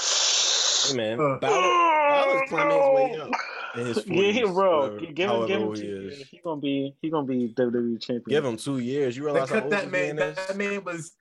Hey 0.88 0.96
man, 0.98 1.20
Uh. 1.20 1.38
Balor, 1.40 1.62
Balor's 2.10 2.50
climbing 2.50 2.78
his 2.78 2.90
way 2.90 3.20
up. 3.20 3.32
In 3.78 3.86
his 3.88 3.98
Yeah, 4.08 4.32
he, 4.32 4.42
40s, 4.42 4.54
bro. 4.54 5.00
Give 5.00 5.08
him, 5.10 5.14
give 5.16 5.30
him 5.30 5.68
old 5.68 5.76
two 5.76 5.82
he 5.82 5.88
years. 5.88 6.24
He 6.30 6.40
gonna 6.44 6.62
be, 6.62 6.96
he 7.02 7.10
gonna 7.10 7.28
be 7.28 7.54
WWE 7.54 8.02
champion. 8.02 8.24
Give 8.28 8.46
him 8.46 8.58
two 8.58 8.80
years. 8.80 9.16
You 9.18 9.24
they 9.24 9.32
realize 9.32 9.50
how 9.50 9.56
cut 9.56 9.64
old 9.64 9.74
that 9.74 9.92
man. 9.92 10.16
man 10.16 10.36
That, 10.36 10.50
is? 10.52 10.56
man 10.56 10.84
was 10.84 11.14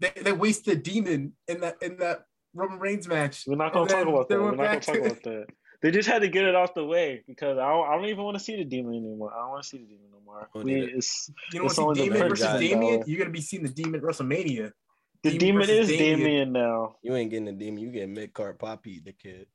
they, 0.00 0.12
they 0.22 0.32
wasted 0.32 0.82
Demon 0.82 1.32
in 1.48 1.60
that 1.60 1.76
in 1.82 1.96
that 1.98 2.24
Roman 2.54 2.78
Reigns 2.78 3.08
match. 3.08 3.44
We're 3.46 3.56
not 3.56 3.72
gonna 3.72 3.88
talk 3.88 4.06
about 4.06 4.28
they 4.28 4.34
that. 4.36 4.42
We're 4.42 4.54
not 4.54 4.66
gonna 4.66 4.80
talk 4.80 4.96
about 4.96 5.22
that. 5.24 5.46
They 5.80 5.92
just 5.92 6.08
had 6.08 6.22
to 6.22 6.28
get 6.28 6.44
it 6.44 6.56
off 6.56 6.74
the 6.74 6.84
way 6.84 7.22
because 7.26 7.56
I 7.56 7.68
don't, 7.68 7.88
I 7.88 7.94
don't 7.94 8.06
even 8.06 8.24
want 8.24 8.36
to 8.36 8.42
see 8.42 8.56
the 8.56 8.64
demon 8.64 8.94
anymore. 8.94 9.32
I 9.32 9.38
don't 9.42 9.50
want 9.50 9.62
to 9.62 9.68
see 9.68 9.78
the 9.78 9.84
demon 9.84 10.06
no 10.12 10.18
more. 10.24 10.48
Don't 10.52 10.64
We, 10.64 10.74
it's 10.82 11.30
You 11.52 11.60
know 11.60 11.66
It's 11.66 11.78
what? 11.78 11.84
only 11.84 12.00
See 12.00 12.08
the 12.08 12.14
Demon 12.14 12.28
versus 12.30 12.46
guy. 12.46 12.58
Damien. 12.58 12.80
Balor. 12.96 13.04
You're 13.06 13.18
gonna 13.18 13.30
be 13.30 13.40
seeing 13.40 13.62
the 13.62 13.68
Demon 13.68 14.00
WrestleMania. 14.00 14.72
The 15.22 15.38
Demon 15.38 15.62
demon 15.66 15.70
is 15.70 15.88
Damien. 15.88 16.18
Damien 16.18 16.52
now. 16.52 16.96
You 17.02 17.14
ain't 17.14 17.30
getting 17.30 17.44
the 17.44 17.52
demon. 17.52 17.80
You 17.80 17.90
getting 17.90 18.14
mid 18.14 18.32
card 18.34 18.58
poppy, 18.58 19.00
the 19.04 19.12
kid. 19.12 19.46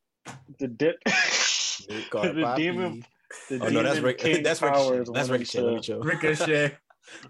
The 0.59 0.67
dip. 0.67 1.01
Mid 1.89 2.09
card 2.09 2.36
The 2.36 2.41
poppy. 2.41 2.63
demon- 2.63 3.05
the 3.49 3.65
Oh 3.65 3.69
no, 3.69 3.81
that's 3.83 3.99
Rick. 3.99 4.19
King 4.19 4.43
That's 4.43 4.62
Ricochet. 4.62 5.05
That's 5.13 5.29
Ricochet. 5.29 5.62
Let 5.62 5.73
me 5.75 5.81
to- 5.81 5.99
Ricochet. 5.99 6.77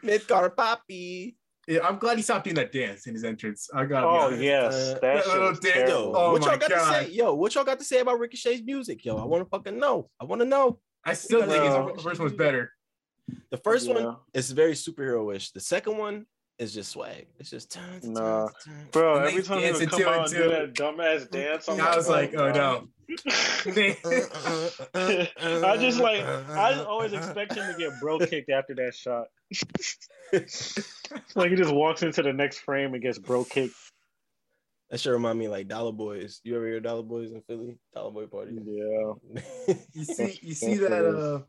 Mid 0.01 0.27
card 0.27 0.55
poppy. 0.57 1.37
Yeah, 1.65 1.87
I'm 1.87 1.97
glad 1.97 2.17
he 2.17 2.23
stopped 2.23 2.43
doing 2.43 2.55
that 2.57 2.73
dance 2.73 3.07
in 3.07 3.13
his 3.13 3.23
entrance. 3.23 3.69
I 3.73 3.85
gotta. 3.85 4.05
Oh 4.05 4.35
be 4.37 4.43
yes, 4.43 4.73
Uh, 4.73 4.93
that 4.95 5.01
that 5.01 5.27
little 5.27 5.53
dance- 5.53 5.89
Yo. 5.89 6.11
Oh 6.13 6.31
what 6.33 6.41
my 6.41 6.47
y'all 6.47 6.57
got 6.57 6.69
God. 6.69 6.99
to 6.99 7.05
say? 7.05 7.11
Yo, 7.11 7.33
what 7.33 7.55
y'all 7.55 7.63
got 7.63 7.79
to 7.79 7.85
say 7.85 7.99
about 8.01 8.19
Ricochet's 8.19 8.61
music? 8.63 9.05
Yo, 9.05 9.15
I 9.17 9.23
want 9.23 9.43
to 9.45 9.49
fucking 9.49 9.79
know. 9.79 10.09
I 10.19 10.25
want 10.25 10.41
to 10.41 10.45
know. 10.47 10.79
I 11.05 11.13
still 11.13 11.39
think 11.41 11.63
Bro. 11.63 11.93
his 11.93 12.03
first 12.03 12.19
one 12.19 12.25
was 12.25 12.33
better. 12.33 12.71
The 13.49 13.57
first 13.57 13.87
Yeah. 13.87 13.93
one 13.93 14.15
is 14.33 14.51
very 14.51 14.73
superhero-ish. 14.73 15.51
The 15.51 15.61
second 15.61 15.97
one 15.97 16.25
is 16.63 16.73
just 16.73 16.91
swag. 16.91 17.27
It's 17.39 17.49
just 17.49 17.71
turn, 17.71 18.01
turn, 18.01 18.13
Nah. 18.13 18.47
turn, 18.47 18.53
turn. 18.65 18.87
Bro, 18.91 19.15
And 19.17 19.25
every 19.27 19.43
time 19.43 19.59
he 19.59 19.65
would 19.65 19.71
dancing 19.79 19.89
come 19.89 19.99
to 19.99 20.09
out 20.09 20.25
and 20.27 20.29
do 20.35 20.49
that 20.49 20.73
dumbass 20.73 21.29
dance, 21.29 21.69
I'm 21.69 21.79
I 21.79 21.95
was 21.95 22.09
like, 22.09 22.33
oh 22.35 22.51
no. 22.51 22.87
I 24.95 25.77
just 25.79 25.99
like 25.99 26.23
I 26.23 26.73
just 26.73 26.85
always 26.85 27.13
expect 27.13 27.53
him 27.53 27.71
to 27.71 27.77
get 27.77 27.91
bro 27.99 28.17
kicked 28.19 28.49
after 28.49 28.73
that 28.75 28.95
shot. 28.95 29.27
like 31.35 31.49
he 31.49 31.55
just 31.55 31.73
walks 31.73 32.01
into 32.03 32.23
the 32.23 32.33
next 32.33 32.59
frame 32.59 32.93
and 32.93 33.03
gets 33.03 33.19
bro 33.19 33.43
kicked. 33.43 33.75
That 34.89 34.99
should 34.99 35.11
remind 35.11 35.39
me 35.39 35.47
like 35.47 35.67
Dollar 35.67 35.91
Boys. 35.91 36.39
You 36.43 36.55
ever 36.55 36.67
hear 36.67 36.79
Dollar 36.79 37.03
Boys 37.03 37.31
in 37.31 37.41
Philly? 37.41 37.77
Dollar 37.93 38.11
Boy 38.11 38.25
party. 38.27 38.57
Yeah. 38.63 39.13
You 39.93 40.03
see, 40.05 40.39
you 40.41 40.53
see 40.53 40.75
that. 40.75 40.91
what 40.91 40.99
it 41.01 41.05
is. 41.05 41.15
Uh, 41.15 41.39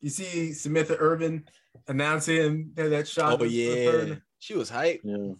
you 0.00 0.10
see 0.10 0.52
Samantha 0.52 0.96
Irvin 0.96 1.44
announcing 1.88 2.70
that, 2.74 2.90
that 2.90 3.08
shot. 3.08 3.32
oh 3.32 3.36
with- 3.36 3.40
with 3.42 3.52
yeah, 3.52 3.90
her. 3.90 4.22
She 4.38 4.54
was 4.54 4.70
hype. 4.70 5.00
Yeah. 5.04 5.32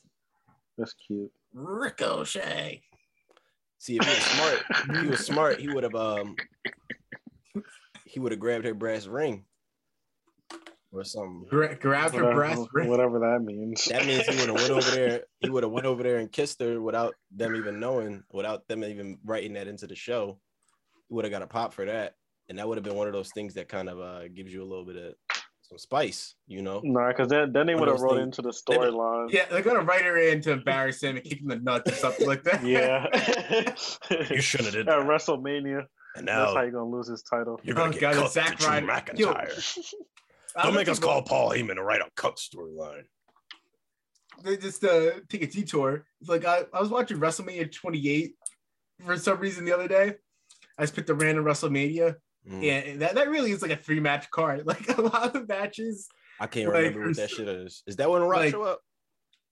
That's 0.78 0.94
cute. 1.06 1.30
Ricochet. 1.54 2.82
See, 3.78 3.96
if 3.96 4.04
he 4.04 4.11
was 4.11 4.24
smart, 4.24 4.64
if 4.70 5.02
he 5.02 5.09
was 5.09 5.26
smart. 5.26 5.61
He 5.61 5.68
would 5.68 5.85
have 5.85 5.94
um, 5.94 6.37
he 8.04 8.20
would 8.20 8.32
have 8.32 8.40
grabbed 8.40 8.64
her 8.64 8.74
brass 8.74 9.06
ring 9.06 9.44
or 10.92 11.04
something. 11.04 11.46
Gra- 11.48 11.76
grabbed 11.76 12.14
her 12.14 12.22
Whatever, 12.24 12.35
brass 12.40 12.66
ring. 12.72 12.88
whatever 12.88 13.18
that 13.20 13.40
means. 13.42 13.85
That 13.87 14.06
means 14.06 14.26
he 14.26 14.37
would 14.37 14.48
have 14.48 14.56
went 14.56 14.70
over 14.70 14.90
there. 14.90 15.22
He 15.40 15.50
would 15.50 15.62
have 15.62 15.72
went 15.72 15.87
over 15.87 16.02
there 16.02 16.18
and 16.18 16.32
kissed 16.32 16.61
her 16.61 16.80
without 16.80 17.14
them 17.30 17.54
even 17.54 17.78
knowing, 17.80 18.22
without 18.32 18.66
them 18.68 18.82
even 18.85 19.18
writing 19.24 19.52
that 19.54 19.68
into 19.68 19.87
the 19.87 19.94
show. 19.96 20.38
He 21.09 21.14
would 21.14 21.24
have 21.24 21.32
got 21.32 21.42
a 21.42 21.46
pop 21.46 21.72
for 21.74 21.85
that, 21.85 22.14
and 22.48 22.59
that 22.59 22.66
would 22.66 22.78
have 22.78 22.85
been 22.85 22.96
one 22.96 23.06
of 23.06 23.12
those 23.12 23.30
things 23.32 23.54
that 23.54 23.68
kind 23.68 23.88
of 23.88 24.00
uh 24.00 24.28
gives 24.28 24.52
you 24.52 24.62
a 24.62 24.66
little 24.68 24.85
bit 24.87 24.96
of 24.96 25.14
some 25.68 25.79
spice, 25.79 26.35
you 26.46 26.62
know. 26.62 26.81
Nah, 26.85 27.09
because 27.09 27.29
then, 27.29 27.52
then 27.52 27.66
they 27.66 27.74
would 27.74 27.88
have 27.88 27.96
those 27.98 28.02
wrote 28.05 28.16
things- 28.16 28.38
into 28.38 28.42
the 28.42 28.50
storyline. 28.50 29.33
Yeah, 29.33 29.46
they're 29.50 29.62
gonna 29.62 29.81
write 29.83 30.05
her 30.05 30.16
in 30.16 30.40
to 30.42 30.52
embarrass 30.52 31.02
him 31.02 31.16
and 31.16 31.24
kick 31.24 31.40
him 31.40 31.50
in 31.50 31.59
the 31.59 31.64
nuts 31.64 31.90
or 31.92 31.94
something 31.94 32.26
like 32.26 32.42
that. 32.44 32.64
Yeah. 32.64 33.07
You 34.31 34.40
shouldn't 34.40 34.66
have 34.74 34.74
did 34.74 34.88
At 34.88 34.98
that. 35.00 35.07
WrestleMania. 35.07 35.85
And 36.14 36.29
That's 36.29 36.48
how 36.50 36.55
now 36.55 36.62
you're 36.62 36.70
gonna 36.70 36.87
lose 36.88 37.09
his 37.09 37.22
title. 37.22 37.61
you're 37.64 37.74
gonna 37.74 37.88
Oh, 37.90 37.92
get 37.92 38.00
God, 38.00 38.14
cut 38.14 38.33
Zack 38.33 38.50
to 38.52 38.57
Drew 38.57 38.68
Ryder. 38.68 39.12
Yo, 39.16 39.33
McIntyre. 39.35 39.94
I 40.57 40.62
Don't 40.62 40.74
make 40.74 40.88
us 40.88 40.98
call 40.98 41.20
Paul 41.22 41.50
Heyman 41.50 41.74
to 41.74 41.83
write 41.83 42.00
a 42.00 42.07
cut 42.16 42.37
storyline. 42.37 43.02
They 44.42 44.57
just 44.57 44.83
uh, 44.85 45.11
take 45.29 45.42
a 45.42 45.46
detour. 45.46 46.07
It's 46.20 46.29
like 46.31 46.44
I, 46.46 46.62
I 46.72 46.81
was 46.81 46.88
watching 46.90 47.18
WrestleMania 47.18 47.70
28 47.72 48.35
for 49.05 49.16
some 49.18 49.38
reason 49.38 49.64
the 49.64 49.72
other 49.74 49.88
day. 49.88 50.14
I 50.79 50.83
just 50.83 50.94
picked 50.94 51.11
a 51.11 51.14
random 51.14 51.44
WrestleMania. 51.44 52.16
Mm. 52.48 52.62
Yeah, 52.62 52.96
that, 52.98 53.14
that 53.16 53.28
really 53.28 53.50
is 53.50 53.61
like 53.62 53.70
a 53.72 53.76
three 53.76 54.00
match 54.00 54.30
card. 54.30 54.62
Like 54.66 54.88
a 54.96 55.00
lot 55.00 55.35
of 55.35 55.48
matches. 55.48 56.09
I 56.38 56.46
can't 56.46 56.68
Like, 56.68 56.76
remember 56.76 57.09
what 57.09 57.16
that 57.16 57.30
shit 57.30 57.48
is. 57.48 57.82
Is 57.87 57.96
that 57.96 58.11
when 58.11 58.22
Rock 58.22 58.38
like- 58.40 58.50
show 58.52 58.62
up? 58.62 58.80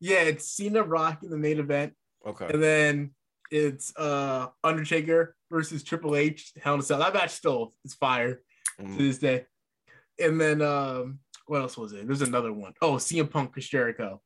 Yeah, 0.00 0.20
it's 0.20 0.50
Cena 0.50 0.82
Rock 0.82 1.22
in 1.22 1.30
the 1.30 1.36
main 1.38 1.58
event, 1.58 1.94
Okay. 2.26 2.46
and 2.52 2.62
then 2.62 3.10
it's 3.50 3.96
uh 3.96 4.48
Undertaker 4.62 5.34
versus 5.50 5.82
Triple 5.82 6.14
H 6.16 6.52
Hell 6.62 6.74
in 6.74 6.80
a 6.80 6.82
Cell. 6.82 6.98
That 6.98 7.14
match 7.14 7.30
still 7.30 7.72
is 7.84 7.94
fire 7.94 8.40
to 8.78 8.84
Mm. 8.84 8.98
this 8.98 9.18
day. 9.18 9.46
And 10.20 10.40
then 10.40 10.60
um 10.62 11.20
what 11.46 11.60
else 11.62 11.76
was 11.78 11.92
it? 11.92 12.06
There's 12.06 12.22
another 12.22 12.52
one. 12.52 12.74
Oh, 12.82 12.94
CM 12.94 13.30
Punk 13.30 13.52
Chris 13.52 13.68
Jericho. 13.68 14.20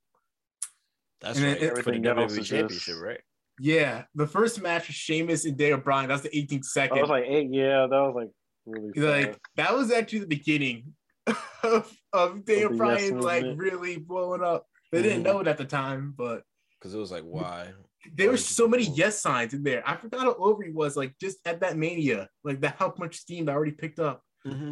That's 1.20 1.38
and 1.38 1.46
right. 1.48 1.62
it- 1.62 1.68
for 1.76 1.90
the 1.90 1.98
Everything 1.98 2.06
else 2.06 2.32
WWE 2.32 2.44
Championship, 2.44 2.94
just- 2.94 3.00
right? 3.02 3.20
Yeah, 3.60 4.04
the 4.14 4.26
first 4.26 4.60
match 4.62 4.86
was 4.86 4.94
Sheamus 4.96 5.44
and 5.44 5.56
Daniel 5.56 5.78
Bryan. 5.78 6.08
That's 6.08 6.22
the 6.22 6.28
18th 6.30 6.58
I 6.58 6.62
second. 6.62 7.00
was 7.00 7.10
like, 7.10 7.24
eight, 7.26 7.48
yeah, 7.50 7.86
that 7.88 7.90
was 7.90 8.14
like 8.14 8.28
really 8.68 8.92
like 9.00 9.26
fast. 9.26 9.38
that 9.56 9.74
was 9.74 9.90
actually 9.92 10.20
the 10.20 10.26
beginning 10.26 10.94
of, 11.62 11.90
of 12.12 12.44
Daniel 12.44 12.70
the 12.70 12.74
yes 12.74 12.78
Bryan 12.78 13.20
like 13.20 13.42
movement. 13.44 13.58
really 13.60 13.98
blowing 13.98 14.42
up. 14.42 14.66
They 14.92 15.02
didn't 15.02 15.20
Mhm. 15.22 15.24
know 15.24 15.40
it 15.40 15.48
at 15.48 15.58
the 15.58 15.64
time, 15.64 16.14
but 16.16 16.42
Because 16.78 16.94
it 16.94 16.98
was 16.98 17.10
like, 17.10 17.24
why? 17.24 17.72
there 18.14 18.30
were 18.30 18.36
so 18.36 18.66
many 18.68 18.84
yes 18.84 19.20
signs 19.20 19.52
in 19.52 19.62
there. 19.62 19.82
I 19.86 19.96
forgot 19.96 20.20
how 20.22 20.34
over 20.34 20.62
he 20.62 20.70
was 20.70 20.96
like 20.96 21.14
just 21.20 21.38
at 21.44 21.60
that 21.60 21.76
mania, 21.76 22.28
like 22.44 22.60
that 22.62 22.76
how 22.78 22.94
much 22.98 23.16
steam 23.16 23.46
that 23.46 23.52
already 23.54 23.72
picked 23.72 23.98
up 23.98 24.22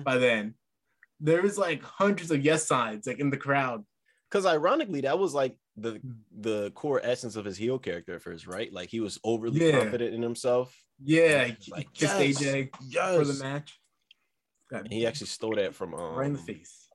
by 0.04 0.16
then. 0.16 0.54
There 1.20 1.42
was 1.42 1.58
like 1.58 1.82
hundreds 1.82 2.30
of 2.30 2.42
yes 2.44 2.66
signs 2.66 3.06
like 3.06 3.18
in 3.18 3.30
the 3.30 3.36
crowd. 3.36 3.84
Because 4.30 4.46
ironically, 4.46 5.02
that 5.02 5.18
was 5.18 5.34
like 5.34 5.56
the 5.76 5.92
Hmm. 6.00 6.12
the 6.40 6.70
core 6.70 7.00
essence 7.04 7.36
of 7.36 7.44
his 7.44 7.56
heel 7.58 7.78
character 7.78 8.14
at 8.14 8.22
first, 8.22 8.46
right? 8.46 8.72
Like 8.72 8.88
he 8.88 9.00
was 9.00 9.18
overly 9.24 9.66
Yeah. 9.66 9.80
confident 9.80 10.14
in 10.14 10.22
himself. 10.22 10.74
Yeah, 11.02 11.48
Like, 11.48 11.58
he 11.60 11.84
kissed 11.92 12.18
yes, 12.20 12.42
AJ 12.42 12.70
Yes. 12.88 13.16
for 13.18 13.24
the 13.26 13.44
match. 13.44 13.78
Got 14.70 14.82
And 14.84 14.92
he 14.92 15.06
actually 15.06 15.28
stole 15.28 15.54
that 15.56 15.74
from 15.74 15.94
um, 15.94 16.14
right 16.16 16.26
in 16.26 16.32
the 16.32 16.38
face. 16.38 16.88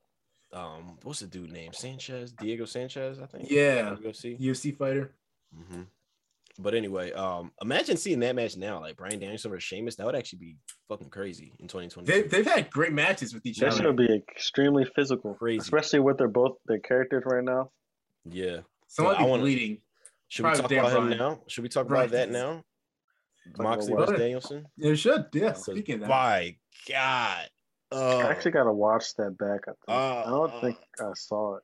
Um, 0.53 0.97
what's 1.03 1.21
the 1.21 1.27
dude 1.27 1.51
name? 1.51 1.71
Sanchez, 1.73 2.33
Diego 2.33 2.65
Sanchez, 2.65 3.19
I 3.21 3.25
think. 3.25 3.49
Yeah. 3.49 3.95
UFC. 4.03 4.37
UFC 4.39 4.75
fighter. 4.77 5.13
hmm 5.55 5.83
But 6.59 6.73
anyway, 6.75 7.13
um, 7.13 7.51
imagine 7.61 7.95
seeing 7.95 8.19
that 8.19 8.35
match 8.35 8.57
now, 8.57 8.81
like 8.81 8.97
Bryan 8.97 9.19
Danielson 9.19 9.51
versus 9.51 9.63
Sheamus. 9.63 9.95
That 9.95 10.05
would 10.05 10.15
actually 10.15 10.39
be 10.39 10.55
fucking 10.89 11.09
crazy 11.09 11.53
in 11.59 11.67
2020. 11.69 12.05
They, 12.11 12.27
they've 12.27 12.45
had 12.45 12.69
great 12.69 12.91
matches 12.91 13.33
with 13.33 13.45
each 13.45 13.61
other. 13.63 13.69
That 13.77 13.85
other. 13.85 14.03
should 14.03 14.07
be 14.09 14.13
extremely 14.29 14.83
physical, 14.93 15.35
Crazy. 15.35 15.59
especially 15.59 15.99
with 16.01 16.17
their 16.17 16.27
both 16.27 16.57
their 16.65 16.79
characters 16.79 17.23
right 17.25 17.43
now. 17.43 17.71
yeah. 18.29 18.57
Someone 18.87 19.15
I 19.15 19.19
be 19.23 19.29
wanna- 19.29 19.43
bleeding. 19.43 19.77
Should 20.27 20.45
we 20.45 20.51
talk 20.53 20.69
Dan 20.69 20.79
about 20.85 20.97
him 21.11 21.17
now? 21.17 21.39
Should 21.47 21.63
we 21.63 21.69
talk 21.69 21.89
Right. 21.89 21.99
about 22.01 22.11
that 22.11 22.29
now? 22.29 22.63
about 23.55 23.63
Moxley 23.63 23.93
what? 23.93 24.07
versus 24.07 24.19
Danielson. 24.19 24.67
It 24.77 24.95
should. 24.97 25.25
yeah. 25.33 25.53
Speaking 25.53 25.95
of 25.95 26.01
that. 26.01 26.09
My 26.09 26.55
God. 26.89 27.49
Uh, 27.91 28.17
I 28.19 28.29
actually 28.31 28.51
got 28.51 28.63
to 28.63 28.73
watch 28.73 29.15
that 29.15 29.37
back. 29.37 29.61
I, 29.67 29.71
think. 29.71 29.77
Uh, 29.87 30.23
I 30.25 30.29
don't 30.29 30.61
think 30.61 30.77
I 30.99 31.11
saw 31.13 31.55
it. 31.57 31.63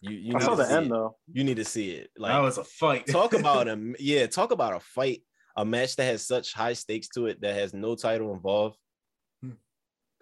you, 0.00 0.10
you 0.16 0.34
I 0.34 0.38
need 0.38 0.44
saw 0.44 0.50
to 0.50 0.56
the 0.56 0.64
see 0.66 0.74
end 0.74 0.86
it. 0.86 0.90
though. 0.90 1.16
You 1.32 1.44
need 1.44 1.56
to 1.56 1.64
see 1.64 1.90
it. 1.92 2.10
Like 2.18 2.32
that 2.32 2.40
was 2.40 2.58
a 2.58 2.64
fight. 2.64 3.06
talk 3.06 3.32
about 3.38 3.68
a 3.68 3.94
yeah, 3.98 4.26
talk 4.26 4.52
about 4.52 4.74
a 4.74 4.80
fight, 4.80 5.22
a 5.56 5.64
match 5.64 5.96
that 5.96 6.04
has 6.04 6.26
such 6.26 6.52
high 6.52 6.74
stakes 6.74 7.08
to 7.10 7.26
it 7.26 7.40
that 7.40 7.54
has 7.54 7.72
no 7.72 7.94
title 7.94 8.32
involved. 8.34 8.76
Hmm. 9.42 9.52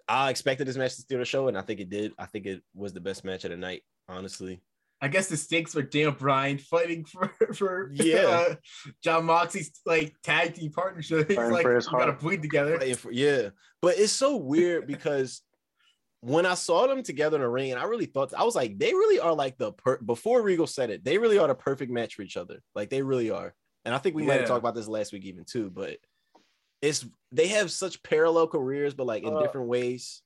I 0.07 0.29
expected 0.29 0.67
this 0.67 0.77
match 0.77 0.95
to 0.95 1.01
steal 1.01 1.19
the 1.19 1.25
show, 1.25 1.47
and 1.49 1.57
I 1.57 1.61
think 1.61 1.79
it 1.79 1.89
did. 1.89 2.13
I 2.17 2.25
think 2.25 2.45
it 2.45 2.61
was 2.73 2.93
the 2.93 3.01
best 3.01 3.25
match 3.25 3.43
of 3.43 3.51
the 3.51 3.57
night, 3.57 3.83
honestly. 4.07 4.61
I 5.01 5.07
guess 5.07 5.27
the 5.27 5.37
stakes 5.37 5.73
were 5.73 5.81
Dan 5.81 6.11
Bryan 6.11 6.57
fighting 6.57 7.05
for 7.05 7.31
for 7.53 7.89
Yeah. 7.93 8.17
uh, 8.49 8.55
Jon 9.03 9.25
Moxley's 9.25 9.71
like 9.85 10.13
tag 10.23 10.55
team 10.55 10.71
partnership. 10.71 11.27
He's 11.29 11.37
like, 11.37 11.65
we 11.65 11.79
gotta 11.79 12.13
bleed 12.13 12.41
together. 12.41 12.79
For- 12.95 13.11
yeah, 13.11 13.49
but 13.81 13.97
it's 13.97 14.11
so 14.13 14.35
weird 14.35 14.87
because 14.87 15.41
when 16.21 16.45
I 16.45 16.55
saw 16.55 16.85
them 16.87 17.01
together 17.01 17.37
in 17.37 17.41
the 17.43 17.47
ring, 17.47 17.71
and 17.71 17.79
I 17.79 17.85
really 17.85 18.05
thought 18.05 18.33
I 18.33 18.43
was 18.43 18.55
like, 18.55 18.77
they 18.77 18.93
really 18.93 19.19
are 19.19 19.33
like 19.33 19.57
the 19.57 19.71
per- 19.71 20.01
before 20.01 20.41
Regal 20.41 20.67
said 20.67 20.89
it, 20.89 21.05
they 21.05 21.17
really 21.17 21.37
are 21.37 21.47
the 21.47 21.55
perfect 21.55 21.91
match 21.91 22.15
for 22.15 22.23
each 22.23 22.35
other. 22.35 22.61
Like 22.75 22.89
they 22.89 23.01
really 23.01 23.31
are. 23.31 23.55
And 23.85 23.95
I 23.95 23.99
think 23.99 24.15
we 24.17 24.23
might 24.23 24.33
have 24.33 24.41
Yeah. 24.41 24.47
talked 24.47 24.59
about 24.59 24.75
this 24.75 24.89
last 24.89 25.13
week 25.13 25.23
even 25.23 25.45
too, 25.45 25.69
but 25.69 25.97
it's 26.81 27.05
they 27.31 27.47
have 27.47 27.71
such 27.71 28.03
parallel 28.03 28.47
careers, 28.47 28.93
but 28.93 29.07
like 29.07 29.23
in 29.23 29.33
Uh, 29.33 29.41
different 29.41 29.67
ways. 29.67 30.21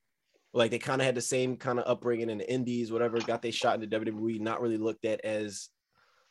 Like 0.54 0.72
they 0.72 0.80
kind 0.80 1.02
of 1.02 1.06
had 1.06 1.16
the 1.16 1.22
same 1.22 1.58
kind 1.58 1.80
of 1.80 1.86
upbringing 1.88 2.30
in 2.30 2.38
the 2.38 2.52
indies, 2.52 2.92
whatever, 2.92 3.20
got 3.20 3.42
they 3.42 3.52
shot 3.52 3.82
in 3.82 3.90
the 3.90 3.96
WWE, 4.00 4.40
not 4.40 4.62
really 4.62 4.78
looked 4.78 5.06
at 5.06 5.26
as 5.26 5.70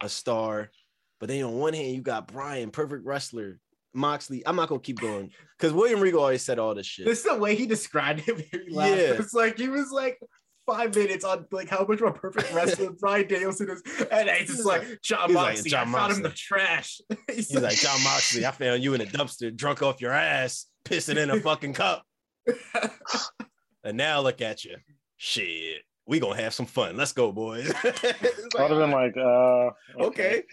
a 0.01 0.09
star. 0.09 0.71
But 1.19 1.29
then 1.29 1.43
on 1.45 1.59
one 1.59 1.75
hand, 1.75 1.95
you 1.95 2.03
got 2.03 2.29
Bryan, 2.29 2.71
perfect 2.71 3.05
wrestler, 3.05 3.59
Moxley. 3.95 4.43
I'm 4.47 4.57
not 4.57 4.69
gonna 4.69 4.81
keep 4.81 5.01
going 5.01 5.31
because 5.59 5.73
William 5.73 6.01
Regal 6.01 6.21
always 6.23 6.43
said 6.43 6.59
all 6.59 6.75
this 6.75 6.87
shit. 6.87 7.07
This 7.07 7.19
is 7.19 7.25
the 7.25 7.39
way 7.39 7.55
he 7.55 7.67
described 7.67 8.21
him. 8.21 8.39
He. 8.39 8.61
Yeah. 8.69 8.85
It's 8.85 9.35
like 9.35 9.59
he 9.59 9.69
was 9.69 9.91
like 9.91 10.19
five 10.67 10.95
minutes 10.95 11.25
on 11.25 11.47
like 11.51 11.69
how 11.69 11.85
much 11.89 12.01
of 12.01 12.09
a 12.09 12.13
perfect 12.13 12.53
wrestler 12.55 12.93
Bryan 12.93 13.27
Danielson 13.29 13.71
is, 13.71 13.83
and 14.11 14.31
he's 14.31 14.49
just 14.49 14.65
like 14.65 14.83
Jon 15.03 15.29
He's 15.29 15.37
like, 15.37 15.47
Moxley. 15.55 15.71
Jon 15.71 15.89
I 15.89 15.93
found 15.93 16.13
him 16.13 16.17
in 16.19 16.23
the 16.23 16.29
Moxley. 16.29 16.59
trash. 16.59 17.01
he's, 17.29 17.49
He's 17.51 17.61
like 17.61 17.77
Jon 17.77 18.03
Moxley. 18.05 18.47
I 18.47 18.51
found 18.53 18.83
you 18.83 18.95
in 18.95 19.01
a 19.01 19.07
dumpster, 19.07 19.55
drunk 19.55 19.83
off 19.83 20.01
your 20.01 20.13
ass, 20.13 20.67
pissing 20.85 21.17
in 21.17 21.31
a 21.31 21.41
fucking 21.41 21.75
cup, 21.75 22.05
and 23.85 23.97
now 23.97 24.21
look 24.21 24.41
at 24.41 24.65
you. 24.65 24.77
Shit, 25.17 25.83
we 26.07 26.19
gonna 26.21 26.41
have 26.41 26.53
some 26.55 26.67
fun. 26.67 26.97
Let's 26.97 27.13
go, 27.13 27.31
boys. 27.33 27.73
It's 27.85 28.55
I 28.59 28.63
would 28.63 28.71
have 28.73 28.81
been 28.81 28.91
like, 28.91 29.17
uh, 29.17 29.71
okay. 30.05 30.43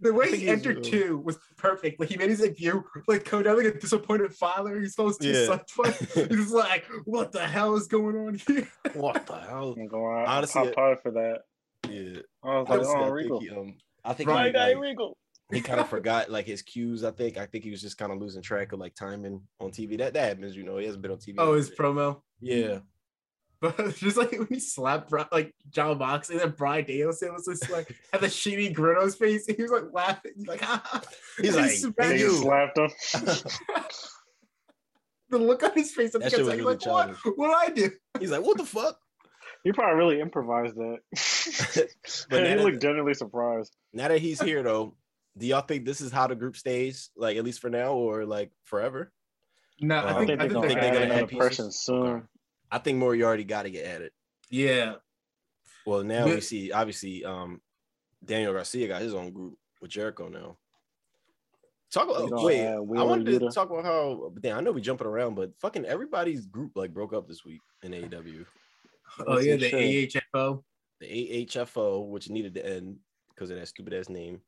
the 0.00 0.12
way 0.12 0.36
he 0.36 0.48
entered 0.48 0.76
real. 0.78 0.84
two 0.84 1.18
was 1.18 1.38
perfect. 1.56 2.00
Like 2.00 2.08
he 2.08 2.16
made 2.16 2.30
his 2.30 2.40
debut, 2.40 2.82
like 3.06 3.24
come 3.24 3.42
down 3.42 3.56
like 3.56 3.66
a 3.74 3.78
disappointed 3.78 4.32
father. 4.34 4.80
He's 4.80 4.94
supposed 4.94 5.20
to 5.20 5.28
Yeah. 5.28 5.46
suck 5.46 5.68
fun. 5.68 5.92
He's 6.28 6.50
like, 6.52 6.84
what 7.04 7.32
the 7.32 7.46
hell 7.46 7.76
is 7.76 7.86
going 7.86 8.16
on 8.16 8.34
here? 8.46 8.68
what 8.94 9.26
the 9.26 9.36
hell? 9.36 9.74
I'm 9.78 9.86
going. 9.86 10.24
Honestly, 10.26 10.60
Honestly, 10.60 10.62
pop 10.62 10.74
hard 10.74 11.00
for 11.00 11.10
that. 11.12 11.40
Yeah, 11.88 12.20
I 12.42 12.58
was 12.58 12.66
I, 12.68 12.70
like, 12.70 12.78
was, 12.80 12.88
oh, 12.88 13.04
I 13.04 13.08
Regal. 13.08 13.40
think 13.40 13.50
he, 13.52 13.56
um, 13.56 13.74
I 14.04 14.12
think 14.14 14.28
Right, 14.30 14.46
he, 14.46 14.52
guy 14.52 14.68
like, 14.68 14.78
Regal. 14.78 15.16
He 15.52 15.60
kind 15.60 15.80
of 15.80 15.88
forgot 15.90 16.30
like 16.30 16.46
his 16.46 16.62
cues. 16.62 17.04
I 17.04 17.10
think. 17.10 17.38
I 17.38 17.46
think 17.46 17.64
he 17.64 17.70
was 17.70 17.80
just 17.82 17.96
kind 17.98 18.12
of 18.12 18.18
losing 18.18 18.42
track 18.42 18.72
of 18.72 18.80
like 18.80 18.94
timing 18.94 19.40
on 19.60 19.70
TV. 19.70 19.96
That 19.98 20.14
that 20.14 20.28
happens, 20.28 20.56
you 20.56 20.64
know. 20.64 20.76
He 20.78 20.86
hasn't 20.86 21.02
been 21.02 21.12
on 21.12 21.18
TV. 21.18 21.34
Oh, 21.38 21.52
in 21.52 21.58
his 21.58 21.68
minute. 21.70 21.78
promo. 21.78 22.20
yeah. 22.40 22.78
But 23.60 23.96
just 23.96 24.16
like 24.16 24.30
when 24.30 24.46
he 24.48 24.60
slapped 24.60 25.10
like 25.32 25.52
Jon 25.70 25.98
Moxley, 25.98 26.36
and 26.36 26.44
then 26.44 26.50
Bryan 26.56 26.84
Danielson 26.84 27.32
was 27.32 27.44
just 27.44 27.68
like 27.72 27.88
had 28.12 28.20
the 28.20 28.28
shitty 28.28 28.72
grin 28.72 28.96
on 28.98 29.02
his 29.02 29.16
face, 29.16 29.48
and 29.48 29.56
he 29.56 29.62
was 29.64 29.72
like 29.72 29.92
laughing. 29.92 30.30
He's 30.36 30.46
like, 30.46 30.60
ah. 30.62 31.02
He's 31.40 31.56
And 31.56 31.66
like, 31.66 31.72
he 31.72 32.12
He 32.14 32.18
just 32.20 32.34
you." 32.36 32.42
slapped 32.42 32.78
him. 32.78 32.88
the 35.30 35.38
look 35.38 35.62
on 35.64 35.72
his 35.74 35.90
face. 35.92 36.14
I 36.14 36.18
That 36.20 36.30
think 36.30 36.34
I 36.34 36.36
shit 36.36 36.38
was 36.38 36.46
was 36.46 36.48
like, 36.48 36.58
really 36.58 36.64
what? 36.76 36.80
childish. 36.80 37.18
What 37.36 37.74
did 37.74 37.84
I 37.84 37.88
do? 37.88 37.92
He's 38.20 38.30
like, 38.30 38.42
what 38.44 38.56
the 38.58 38.64
fuck? 38.64 38.98
He 39.64 39.72
probably 39.72 39.96
really 39.96 40.20
improvised 40.20 40.76
that. 40.76 41.88
But 42.30 42.46
he 42.46 42.54
looked 42.54 42.74
that, 42.74 42.80
genuinely 42.80 43.14
surprised. 43.14 43.74
now 43.92 44.06
that 44.08 44.20
he's 44.20 44.40
here 44.40 44.62
though, 44.62 44.94
do 45.38 45.46
y'all 45.46 45.60
think 45.62 45.84
this 45.84 46.00
is 46.00 46.10
how 46.12 46.26
the 46.26 46.34
group 46.36 46.56
stays? 46.56 47.10
Like 47.16 47.36
at 47.36 47.44
least 47.44 47.60
for 47.60 47.70
now, 47.70 47.94
or 47.94 48.24
like 48.26 48.50
forever? 48.64 49.12
No, 49.80 49.96
I 49.96 50.10
I 50.10 50.14
think, 50.14 50.28
think 50.28 50.40
I 50.40 50.48
they're 50.48 50.48
think 50.48 50.52
gonna 50.54 50.68
think 50.68 50.80
they're 50.80 50.90
they're 50.90 50.92
gonna 50.92 51.06
gonna 51.06 51.14
add 51.14 51.18
another 51.18 51.26
pieces? 51.26 51.48
person 51.48 51.72
soon. 51.72 52.28
I 52.70 52.78
think 52.78 52.98
Moriarty 52.98 53.44
got 53.44 53.62
to 53.62 53.70
get 53.70 53.86
added. 53.86 54.12
Yeah, 54.50 54.96
Well, 55.86 56.02
now 56.04 56.26
we 56.26 56.40
see 56.40 56.72
obviously 56.72 57.24
um 57.24 57.60
Daniel 58.24 58.52
Garcia 58.52 58.88
got 58.88 59.02
his 59.02 59.14
own 59.14 59.30
group 59.32 59.58
with 59.80 59.90
Jericho 59.90 60.28
now. 60.28 60.58
Talk 61.90 62.10
about 62.10 62.28
gonna 62.28 62.42
wait, 62.42 62.60
add 62.66 62.74
I 62.76 62.80
wanted 63.02 63.26
to 63.26 63.40
Yuta. 63.40 63.54
talk 63.54 63.70
about 63.70 63.84
how 63.84 64.30
but 64.34 64.42
damn, 64.42 64.58
I 64.58 64.60
know 64.60 64.72
we 64.72 64.80
jumping 64.82 65.06
around, 65.06 65.36
but 65.36 65.52
fucking 65.60 65.86
everybody's 65.86 66.46
group 66.46 66.72
like 66.74 66.92
broke 66.92 67.14
up 67.14 67.26
this 67.28 67.44
week 67.44 67.60
in 67.82 67.92
AEW. 67.92 68.44
oh 69.26 69.38
yeah, 69.38 69.56
the 69.56 69.68
shame. 69.70 70.08
AHFO. 70.08 70.62
The 71.00 71.46
AHFO, 71.46 72.08
which 72.08 72.28
needed 72.28 72.54
to 72.54 72.66
end 72.66 72.96
because 73.34 73.50
of 73.50 73.56
that 73.58 73.68
stupid 73.68 73.94
ass 73.94 74.08
name. 74.10 74.40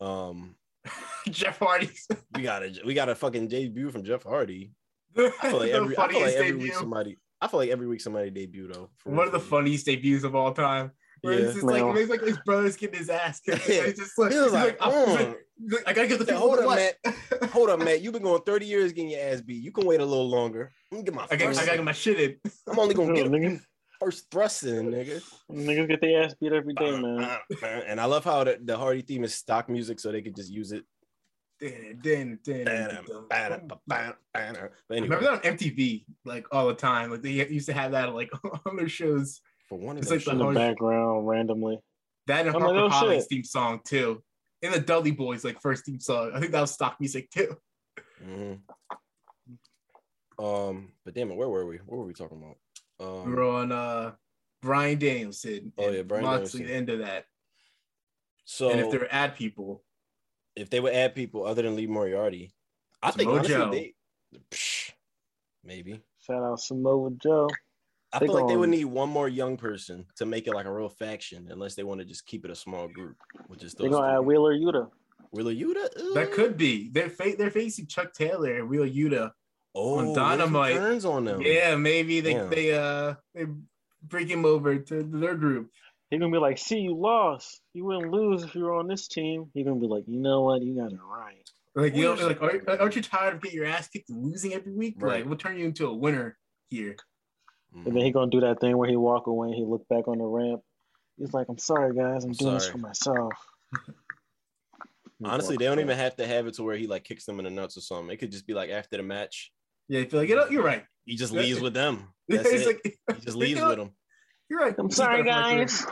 Um, 0.00 0.54
Jeff 1.30 1.58
Hardy. 1.58 1.90
we 2.34 2.42
got 2.42 2.62
a 2.62 2.72
we 2.84 2.94
got 2.94 3.08
a 3.08 3.14
fucking 3.14 3.48
debut 3.48 3.90
from 3.90 4.04
Jeff 4.04 4.22
Hardy. 4.22 4.72
I 5.16 5.30
feel 5.30 5.58
like 5.58 5.70
every, 5.72 5.98
I 5.98 6.08
feel 6.08 6.20
like 6.20 6.34
every 6.34 6.54
week 6.54 6.74
somebody. 6.74 7.16
I 7.40 7.46
feel 7.48 7.60
like 7.60 7.70
every 7.70 7.86
week 7.86 8.00
somebody 8.00 8.30
debut 8.30 8.68
though. 8.72 8.90
for 8.98 9.10
One 9.10 9.26
of 9.26 9.32
the 9.32 9.40
funniest 9.40 9.86
debuts 9.86 10.24
of 10.24 10.34
all 10.34 10.52
time. 10.52 10.92
Where 11.22 11.34
Yeah. 11.34 11.46
it's 11.46 11.54
just 11.54 11.64
like 11.66 11.82
it's 11.96 12.10
like 12.10 12.20
his 12.22 12.38
brother's 12.44 12.76
getting 12.76 12.98
his 12.98 13.10
ass 13.10 13.40
kicked. 13.40 13.68
Yeah. 13.68 13.86
He's 13.86 13.96
just 13.98 14.18
like, 14.18 14.30
He 14.32 14.38
was 14.38 14.46
he's 14.46 14.52
like, 14.54 14.76
oh, 14.80 15.16
"Mm." 15.18 15.34
like- 15.72 15.88
I 15.88 15.92
gotta 15.92 16.06
get 16.06 16.20
the 16.20 16.24
Say, 16.24 16.32
people 16.32 16.48
"Hold 16.54 16.58
the 16.58 16.68
up, 16.68 16.94
what? 17.40 17.50
Hold 17.50 17.70
up, 17.70 17.80
Matt. 17.80 18.00
You've 18.02 18.12
been 18.12 18.22
going 18.22 18.40
30 18.46 18.66
years 18.66 18.92
getting 18.92 19.10
your 19.10 19.20
ass 19.20 19.40
beat. 19.40 19.60
You 19.62 19.72
can 19.72 19.84
wait 19.84 20.00
a 20.00 20.04
little 20.04 20.28
longer. 20.28 20.70
Let 20.92 20.98
me 20.98 21.04
get 21.04 21.14
my 21.14 21.26
I 21.28 21.34
got, 21.36 21.46
first. 21.46 21.60
I 21.60 21.64
gotta 21.66 21.78
get 21.78 21.84
my 21.84 21.92
shit 21.92 22.20
in. 22.20 22.52
I'm 22.68 22.78
only 22.78 22.94
gonna 22.94 23.12
get 23.14 23.26
a 23.26 23.30
niggas, 23.30 23.60
first 24.00 24.30
thrust 24.30 24.62
in, 24.64 24.90
nigga. 24.90 25.22
niggas 25.50 25.88
get 25.88 26.00
their 26.00 26.22
ass 26.22 26.34
beat 26.40 26.52
every 26.52 26.74
day, 26.74 26.98
man. 27.00 27.38
And 27.86 28.00
I 28.00 28.04
love 28.04 28.24
how 28.24 28.44
the, 28.44 28.58
the 28.62 28.76
Hardy 28.76 29.02
theme 29.02 29.24
is 29.24 29.34
stock 29.34 29.68
music, 29.68 30.00
so 30.00 30.12
they 30.12 30.22
could 30.22 30.36
just 30.36 30.50
use 30.50 30.72
it. 30.72 30.84
Remember 31.60 32.00
that 35.20 35.30
on 35.32 35.40
MTV 35.40 36.04
like 36.24 36.46
all 36.52 36.68
the 36.68 36.74
time. 36.74 37.10
Like 37.10 37.22
they 37.22 37.30
used 37.30 37.66
to 37.66 37.72
have 37.72 37.92
that 37.92 38.14
like 38.14 38.30
on 38.66 38.76
their 38.76 38.88
shows. 38.88 39.40
for 39.68 39.78
one 39.78 39.96
of 39.96 40.02
It's 40.02 40.10
like 40.10 40.24
the 40.24 40.30
In 40.32 40.38
the 40.38 40.44
Hardy- 40.44 40.58
background, 40.58 41.26
randomly. 41.26 41.78
That 42.26 42.46
and 42.46 42.54
I'm 42.54 42.62
like, 42.62 42.62
Harper 42.62 42.78
oh, 42.80 42.88
Holly's 42.88 43.26
theme 43.26 43.44
song 43.44 43.80
too. 43.84 44.22
And 44.62 44.74
the 44.74 44.80
Dudley 44.80 45.12
Boys 45.12 45.44
like 45.44 45.60
first 45.60 45.86
theme 45.86 46.00
song. 46.00 46.32
I 46.34 46.40
think 46.40 46.52
that 46.52 46.60
was 46.60 46.72
stock 46.72 46.96
music 47.00 47.30
too. 47.30 47.56
Mhm. 48.24 48.60
Um, 50.38 50.92
but 51.04 51.14
damn 51.14 51.30
it, 51.30 51.36
where 51.36 51.48
were 51.48 51.66
we? 51.66 51.78
What 51.78 51.98
were 51.98 52.06
we 52.06 52.12
talking 52.14 52.38
about? 52.38 52.56
We 52.98 53.06
Um, 53.06 53.30
were 53.34 53.42
on 53.44 53.72
uh 53.72 54.12
Bryan 54.62 54.98
Danielson. 54.98 55.72
Oh, 55.78 55.90
yeah, 55.90 56.02
Bryan 56.02 56.24
Moxley, 56.24 56.60
Danielson. 56.60 56.66
the 56.66 56.72
end 56.74 56.88
of 56.90 56.98
that. 57.06 57.26
so 58.44 58.70
and 58.70 58.80
if 58.80 58.90
they're 58.90 59.12
ad 59.14 59.36
people, 59.36 59.84
if 60.56 60.68
they 60.70 60.80
would 60.80 60.92
add 60.94 61.14
people 61.14 61.44
other 61.44 61.62
than 61.62 61.76
Lee 61.76 61.86
Moriarty, 61.86 62.52
I 63.02 63.10
think 63.12 63.28
Samoa 63.28 63.38
honestly 63.60 63.94
they 64.32 64.38
psh, 64.50 64.92
maybe. 65.64 66.00
Shout 66.26 66.42
out 66.42 66.60
Samoa 66.60 67.10
Joe. 67.22 67.48
I 68.12 68.18
They 68.18 68.26
feel 68.26 68.34
like 68.36 68.48
they 68.48 68.56
would 68.56 68.70
need 68.70 68.86
one 68.86 69.10
more 69.10 69.28
young 69.28 69.56
person 69.58 70.06
to 70.16 70.24
make 70.26 70.46
it 70.46 70.54
like 70.54 70.64
a 70.66 70.72
real 70.72 70.88
faction, 70.88 71.48
unless 71.50 71.74
they 71.74 71.84
want 71.84 72.00
to 72.00 72.06
just 72.06 72.24
keep 72.26 72.44
it 72.46 72.50
a 72.50 72.54
small 72.54 72.88
group, 72.88 73.16
which 73.48 73.62
is 73.62 73.74
They're 73.74 73.90
those 73.90 73.98
gonna 74.00 74.14
add. 74.18 74.20
Wheeler 74.20 74.54
Yuta. 74.56 74.90
Wheeler 75.30 75.52
Yuta. 75.52 76.14
that 76.14 76.32
could 76.32 76.56
be. 76.56 76.88
They're 76.90 77.10
fa- 77.10 77.34
they're 77.36 77.50
facing 77.50 77.86
Chuck 77.86 78.14
Taylor 78.14 78.56
and 78.56 78.68
Wheeler 78.68 78.88
Yuta. 78.88 79.32
Oh 79.74 79.98
on 79.98 80.06
what 80.08 80.08
if 80.08 80.08
he 80.08 80.14
Dynamite. 80.14 80.74
turns 80.76 81.04
on 81.04 81.24
them. 81.24 81.40
Yeah, 81.42 81.76
maybe 81.76 82.20
they 82.20 82.34
Damn. 82.34 82.50
they 82.50 82.74
uh 82.74 83.14
they 83.34 83.46
bring 84.02 84.28
him 84.28 84.44
over 84.44 84.78
to 84.78 85.02
their 85.02 85.34
group. 85.34 85.70
He's 86.10 86.20
gonna 86.20 86.32
be 86.32 86.38
like, 86.38 86.58
"See, 86.58 86.78
you 86.78 86.96
lost. 86.96 87.60
You 87.74 87.84
wouldn't 87.84 88.10
lose 88.10 88.42
if 88.42 88.54
you 88.54 88.64
were 88.64 88.74
on 88.74 88.88
this 88.88 89.08
team." 89.08 89.50
He's 89.52 89.66
gonna 89.66 89.80
be 89.80 89.86
like, 89.86 90.04
"You 90.06 90.20
know 90.20 90.42
what? 90.42 90.62
You 90.62 90.76
got 90.76 90.92
it 90.92 90.98
right." 91.02 91.48
Like 91.74 91.94
you 91.94 92.04
know, 92.04 92.14
like 92.26 92.42
are, 92.42 92.80
aren't 92.80 92.96
you 92.96 93.02
tired 93.02 93.34
of 93.34 93.42
getting 93.42 93.58
your 93.58 93.66
ass 93.66 93.88
kicked 93.88 94.08
and 94.10 94.24
losing 94.24 94.54
every 94.54 94.72
week? 94.72 94.94
Right. 94.98 95.16
Like 95.16 95.26
we'll 95.26 95.36
turn 95.38 95.58
you 95.58 95.66
into 95.66 95.86
a 95.86 95.94
winner 95.94 96.38
here. 96.70 96.96
Mhm. 97.76 97.86
And 97.86 97.96
then 97.96 98.04
he 98.04 98.10
gonna 98.10 98.30
do 98.30 98.40
that 98.40 98.60
thing 98.60 98.76
where 98.76 98.88
he 98.88 98.96
walk 98.96 99.26
away 99.26 99.48
and 99.48 99.56
he 99.56 99.64
look 99.64 99.86
back 99.88 100.08
on 100.08 100.18
the 100.18 100.24
ramp. 100.24 100.62
He's 101.18 101.34
like, 101.34 101.46
"I'm 101.48 101.58
sorry, 101.58 101.94
guys. 101.94 102.24
I'm, 102.24 102.30
I'm 102.30 102.36
doing 102.36 102.54
this 102.54 102.68
for 102.68 102.78
myself." 102.78 103.32
Honestly, 105.24 105.56
they 105.56 105.64
don't 105.64 105.80
even 105.80 105.98
have 105.98 106.16
to 106.16 106.26
have 106.26 106.46
it 106.46 106.54
to 106.54 106.62
where 106.62 106.76
he 106.76 106.86
like 106.86 107.04
kicks 107.04 107.24
them 107.24 107.38
in 107.40 107.44
the 107.44 107.50
nuts 107.50 107.76
or 107.76 107.80
something. 107.80 108.10
It 108.10 108.18
could 108.18 108.30
just 108.30 108.46
be 108.46 108.54
like 108.54 108.70
after 108.70 108.96
the 108.96 109.02
match, 109.02 109.50
Yeah, 109.88 110.00
you 110.00 110.06
feel 110.08 110.20
like 110.20 110.28
you 110.28 110.36
know, 110.36 110.48
you're 110.48 110.62
right. 110.64 110.84
he 111.04 111.16
just 111.16 111.32
Yeah. 111.32 111.40
leaves 111.40 111.60
with 111.60 111.74
them. 111.74 112.08
That's 112.28 112.48
it's 112.48 112.62
it. 112.62 112.66
like 112.66 112.80
he 112.84 113.22
just 113.24 113.36
you 113.36 113.40
leaves 113.42 113.60
know, 113.60 113.68
with 113.70 113.78
them. 113.78 113.90
You're 114.50 114.60
right. 114.60 114.74
I'm 114.78 114.90
sorry, 114.90 115.22
better 115.22 115.32
for 115.34 115.40
my 115.40 115.52
career. 115.54 115.64
guys. 115.64 115.86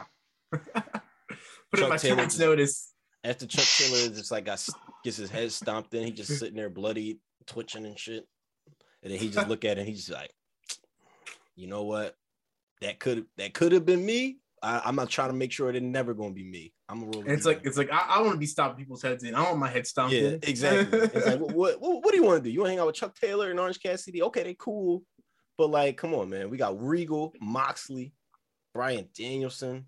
Put 1.73 1.81
in 1.83 1.89
my 1.89 1.97
two 1.97 2.11
weeks 2.17 2.25
just- 2.35 2.41
notice. 2.41 2.93
After 3.25 3.45
Chuck 3.45 3.65
Taylor 3.65 4.09
just 4.15 4.31
like 4.31 4.45
got 4.45 4.65
gets 5.03 5.17
his 5.17 5.31
head 5.31 5.51
stomped 5.51 5.93
in, 5.95 6.05
he 6.05 6.13
just 6.13 6.39
sitting 6.39 6.55
there 6.55 6.71
bloody, 6.71 7.19
twitching 7.49 7.85
and 7.85 7.99
shit. 7.99 8.25
And 9.03 9.13
then 9.13 9.19
he 9.19 9.31
just 9.31 9.49
look 9.49 9.65
at 9.65 9.79
it 9.79 9.81
and 9.81 9.89
he's 9.89 10.09
like, 10.09 10.31
you 11.57 11.67
know 11.67 11.83
what? 11.85 12.15
That 12.83 13.01
could 13.01 13.27
that 13.37 13.53
could 13.53 13.73
have 13.73 13.85
been 13.85 14.05
me. 14.07 14.39
I, 14.63 14.83
I'm 14.85 14.95
not 14.95 15.11
trying 15.11 15.31
to 15.31 15.35
make 15.35 15.51
sure 15.51 15.71
it 15.71 15.83
never 15.83 16.15
gonna 16.15 16.35
be 16.35 16.45
me. 16.45 16.73
I'm 16.89 17.03
a 17.03 17.07
roll. 17.07 17.21
And 17.21 17.31
it's 17.31 17.45
like 17.45 17.63
it's 17.65 17.77
like 17.77 17.91
I, 17.91 17.99
I 18.09 18.21
want 18.21 18.33
to 18.33 18.39
be 18.39 18.47
stomping 18.47 18.85
people's 18.85 19.03
heads 19.03 19.25
in. 19.25 19.35
I 19.35 19.43
want 19.43 19.59
my 19.59 19.69
head 19.69 19.87
stomped 19.87 20.15
yeah, 20.15 20.29
in. 20.29 20.35
exactly. 20.43 21.01
It's 21.01 21.27
like 21.27 21.41
what, 21.41 21.81
what 21.81 22.05
what 22.05 22.11
do 22.11 22.17
you 22.17 22.23
want 22.23 22.43
to 22.43 22.49
do? 22.49 22.53
You 22.53 22.61
want 22.61 22.69
to 22.69 22.73
hang 22.73 22.81
out 22.81 22.87
with 22.87 22.97
Chuck 22.97 23.15
Taylor 23.19 23.51
and 23.51 23.59
Orange 23.59 23.81
Cassidy? 23.81 24.23
Okay, 24.23 24.45
they 24.45 24.55
cool, 24.55 25.03
but 25.59 25.71
like, 25.71 25.97
come 25.97 26.15
on, 26.15 26.31
man. 26.31 26.49
We 26.51 26.57
got 26.57 26.81
Regal, 26.81 27.33
Moxley, 27.41 28.13
Bryan 28.75 29.09
Danielson. 29.17 29.87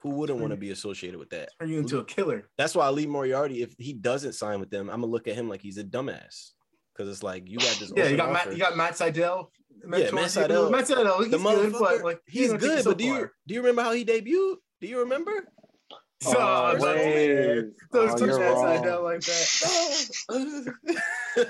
Who 0.00 0.10
wouldn't 0.10 0.40
want 0.40 0.50
to 0.50 0.56
be 0.56 0.72
associated 0.72 1.20
with 1.20 1.30
that? 1.30 1.50
turn 1.60 1.68
you 1.68 1.78
into 1.78 1.98
a 1.98 2.04
killer. 2.04 2.50
That's 2.58 2.74
why 2.74 2.88
Lee 2.88 3.06
Moriarty, 3.06 3.62
if 3.62 3.72
he 3.78 3.92
doesn't 3.92 4.32
sign 4.32 4.58
with 4.58 4.68
them, 4.68 4.90
I'm 4.90 5.00
gonna 5.00 5.12
look 5.12 5.28
at 5.28 5.36
him 5.36 5.48
like 5.48 5.62
he's 5.62 5.78
a 5.78 5.84
dumbass. 5.84 6.50
Because 6.92 7.08
it's 7.08 7.22
like 7.22 7.48
you 7.48 7.58
got 7.58 7.76
this. 7.78 7.92
Yeah, 7.94 8.08
you 8.08 8.16
got 8.16 8.32
Matt. 8.32 8.52
You 8.52 8.58
got 8.58 8.76
Matt 8.76 8.94
Sydal. 8.94 9.46
Yeah, 9.84 10.10
Matt 10.10 10.26
Sydal. 10.26 10.70
Matt 10.70 10.84
Sydal. 10.86 11.18
He's 11.20 11.30
the 11.30 11.38
good, 11.38 11.72
motherfucker. 11.72 11.78
but 11.78 12.02
like 12.02 12.20
he's 12.26 12.50
take 12.50 12.60
good, 12.60 12.82
so 12.82 12.90
but 12.90 12.98
do 12.98 13.04
you 13.04 13.14
far. 13.14 13.32
do 13.46 13.54
you 13.54 13.60
remember 13.60 13.82
how 13.82 13.92
he 13.92 14.04
debuted? 14.04 14.56
Do 14.80 14.88
you 14.88 14.98
remember? 14.98 15.48
So, 16.22 16.34
Oh, 16.38 16.72
don't 16.78 16.80
wait. 16.82 17.64
don't 17.92 18.10
Oh, 18.10 18.16
touch 18.16 18.20
you're 18.20 18.38
wrong. 18.38 19.02
Like 19.02 19.20
that. 19.22 20.74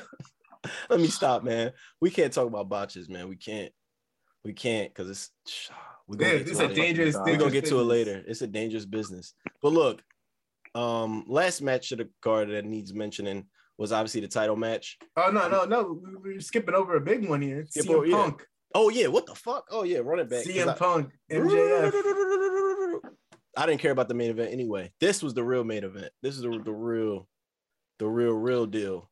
Let 0.88 1.00
me 1.00 1.08
stop, 1.08 1.42
man. 1.42 1.72
We 2.00 2.10
can't 2.10 2.32
talk 2.32 2.46
about 2.46 2.68
botches, 2.68 3.08
man. 3.08 3.28
We 3.28 3.36
can't. 3.36 3.72
We 4.44 4.52
can't 4.52 4.88
because 4.94 5.10
it's 5.10 5.30
we're 6.08 6.16
gonna 6.16 6.32
Yeah, 6.32 6.38
get 6.38 6.48
it's 6.48 6.58
to 6.58 6.66
a 6.66 6.68
it 6.70 6.74
dangerous. 6.74 7.14
We're 7.16 7.24
We're 7.24 7.36
gonna 7.38 7.50
get 7.50 7.66
to 7.66 7.80
it 7.80 7.84
later. 7.84 8.22
It's 8.26 8.42
a 8.42 8.46
dangerous 8.46 8.84
business. 8.86 9.34
But 9.60 9.72
look, 9.72 10.02
um, 10.74 11.24
last 11.28 11.60
match 11.62 11.92
of 11.92 11.98
the 11.98 12.08
card 12.22 12.48
that 12.50 12.64
needs 12.64 12.94
mentioning 12.94 13.46
was 13.78 13.92
obviously 13.92 14.20
the 14.22 14.28
title 14.28 14.56
match. 14.56 14.98
Oh 15.16 15.30
no, 15.30 15.48
no, 15.48 15.64
no! 15.64 16.00
We- 16.22 16.34
We're 16.34 16.40
skipping 16.40 16.74
over 16.74 16.96
a 16.96 17.00
big 17.00 17.28
one 17.28 17.42
here. 17.42 17.66
Skip 17.68 17.86
CM 17.86 17.94
over- 17.94 18.06
yeah. 18.06 18.16
Punk, 18.16 18.46
Oh 18.74 18.88
yeah, 18.88 19.08
what 19.08 19.26
the 19.26 19.34
fuck? 19.34 19.66
Oh 19.70 19.82
yeah, 19.82 19.98
run 19.98 20.18
it 20.20 20.30
back. 20.30 20.44
CM 20.46 20.68
I- 20.68 20.74
Punk, 20.74 21.10
MJF. 21.30 21.92
I 23.57 23.66
didn't 23.66 23.80
care 23.80 23.92
about 23.92 24.09
the 24.09 24.14
main 24.14 24.30
event 24.30 24.53
anyway. 24.53 24.92
This 25.00 25.22
was 25.22 25.34
the 25.34 25.44
real 25.44 25.64
main 25.64 25.84
event. 25.84 26.11
This 26.22 26.36
is 26.36 26.42
the, 26.42 26.61
the 26.64 26.72
real, 26.72 27.28
the 27.98 28.07
real, 28.07 28.32
real 28.32 28.66
deal. 28.66 29.11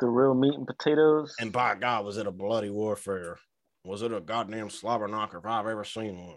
The 0.00 0.06
real 0.06 0.34
meat 0.34 0.54
and 0.54 0.66
potatoes. 0.66 1.34
And 1.40 1.52
by 1.52 1.74
God, 1.74 2.04
was 2.04 2.16
it 2.16 2.26
a 2.26 2.32
bloody 2.32 2.70
warfare? 2.70 3.38
Was 3.84 4.02
it 4.02 4.12
a 4.12 4.20
goddamn 4.20 4.70
slobber 4.70 5.08
knocker 5.08 5.38
if 5.38 5.46
I've 5.46 5.66
ever 5.66 5.84
seen 5.84 6.18
one? 6.18 6.36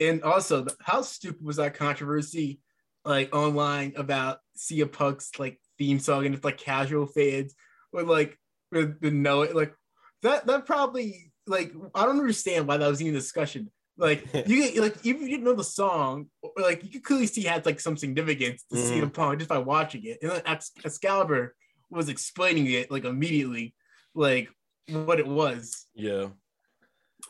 And 0.00 0.22
also, 0.22 0.66
how 0.80 1.02
stupid 1.02 1.44
was 1.44 1.56
that 1.56 1.74
controversy, 1.74 2.60
like 3.04 3.34
online 3.34 3.94
about 3.96 4.38
CM 4.56 4.90
Punk's 4.90 5.30
like 5.38 5.60
theme 5.78 5.98
song 5.98 6.26
and 6.26 6.34
it's 6.34 6.44
like 6.44 6.58
casual 6.58 7.06
fans 7.06 7.54
would 7.92 8.06
like 8.06 8.38
would, 8.72 9.00
would 9.02 9.14
know 9.14 9.42
it 9.42 9.54
like 9.54 9.74
that. 10.22 10.46
That 10.46 10.66
probably 10.66 11.32
like 11.46 11.72
I 11.94 12.04
don't 12.04 12.18
understand 12.18 12.66
why 12.66 12.76
that 12.76 12.88
was 12.88 13.00
even 13.00 13.14
a 13.14 13.18
discussion. 13.18 13.70
Like 13.96 14.26
you 14.46 14.80
like 14.80 14.96
even 15.04 15.22
if 15.22 15.28
you 15.28 15.36
didn't 15.36 15.44
know 15.44 15.54
the 15.54 15.64
song, 15.64 16.26
or, 16.42 16.50
like 16.60 16.82
you 16.82 16.90
could 16.90 17.04
clearly 17.04 17.26
see 17.26 17.42
it 17.46 17.50
had 17.50 17.66
like 17.66 17.80
some 17.80 17.96
significance 17.96 18.64
to 18.70 18.76
Mhm. 18.76 18.90
CM 19.02 19.12
Punk 19.12 19.38
just 19.38 19.48
by 19.48 19.58
watching 19.58 20.04
it. 20.04 20.18
And 20.22 20.32
then 20.32 20.42
Ex- 20.46 20.72
Excalibur 20.84 21.54
was 21.90 22.08
explaining 22.08 22.66
it 22.66 22.90
like 22.90 23.04
immediately, 23.04 23.74
like 24.14 24.50
what 24.88 25.20
it 25.20 25.26
was. 25.26 25.86
Yeah, 25.94 26.28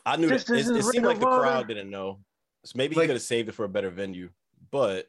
I 0.05 0.17
knew 0.17 0.27
This 0.27 0.45
that. 0.45 0.55
It, 0.55 0.59
is 0.61 0.69
it 0.69 0.83
seemed 0.85 1.05
like 1.05 1.19
the 1.19 1.25
crowd 1.27 1.67
didn't 1.67 1.89
know. 1.89 2.21
So 2.65 2.73
maybe 2.75 2.95
Like- 2.95 3.03
he 3.03 3.07
could 3.09 3.15
have 3.17 3.21
saved 3.21 3.49
it 3.49 3.51
for 3.53 3.65
a 3.65 3.69
better 3.69 3.91
venue, 3.91 4.29
but 4.71 5.07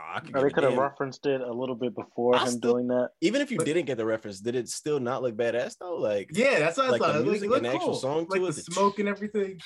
I 0.00 0.20
could 0.20 0.36
Or 0.36 0.42
they 0.42 0.50
could 0.50 0.64
have 0.64 0.76
referenced 0.76 1.26
it 1.26 1.40
a 1.40 1.52
little 1.52 1.74
bit 1.74 1.94
before 1.94 2.34
I 2.36 2.42
him 2.42 2.48
still- 2.48 2.74
doing 2.74 2.88
that. 2.88 3.10
Even 3.20 3.40
if 3.42 3.50
you 3.50 3.58
But- 3.58 3.66
didn't 3.66 3.86
get 3.86 3.96
the 3.98 4.06
reference, 4.06 4.40
did 4.40 4.54
it 4.54 4.68
still 4.68 5.00
not 5.00 5.22
look 5.22 5.36
badass 5.36 5.76
though? 5.78 5.96
Like, 5.96 6.30
Yeah, 6.32 6.58
that's 6.58 6.76
what 6.78 6.90
Like 6.90 7.00
the 7.00 7.06
I 7.08 7.12
thought. 7.14 7.24
music 7.24 7.50
like, 7.50 7.56
and 7.58 7.62
look 7.66 7.72
the 7.72 7.76
actual 7.76 7.86
cool. 7.92 7.94
song 8.00 8.26
to 8.26 8.30
like 8.32 8.40
it, 8.40 8.46
the 8.46 8.52
the- 8.52 8.60
smoke 8.72 8.98
and 8.98 9.08
everything. 9.08 9.60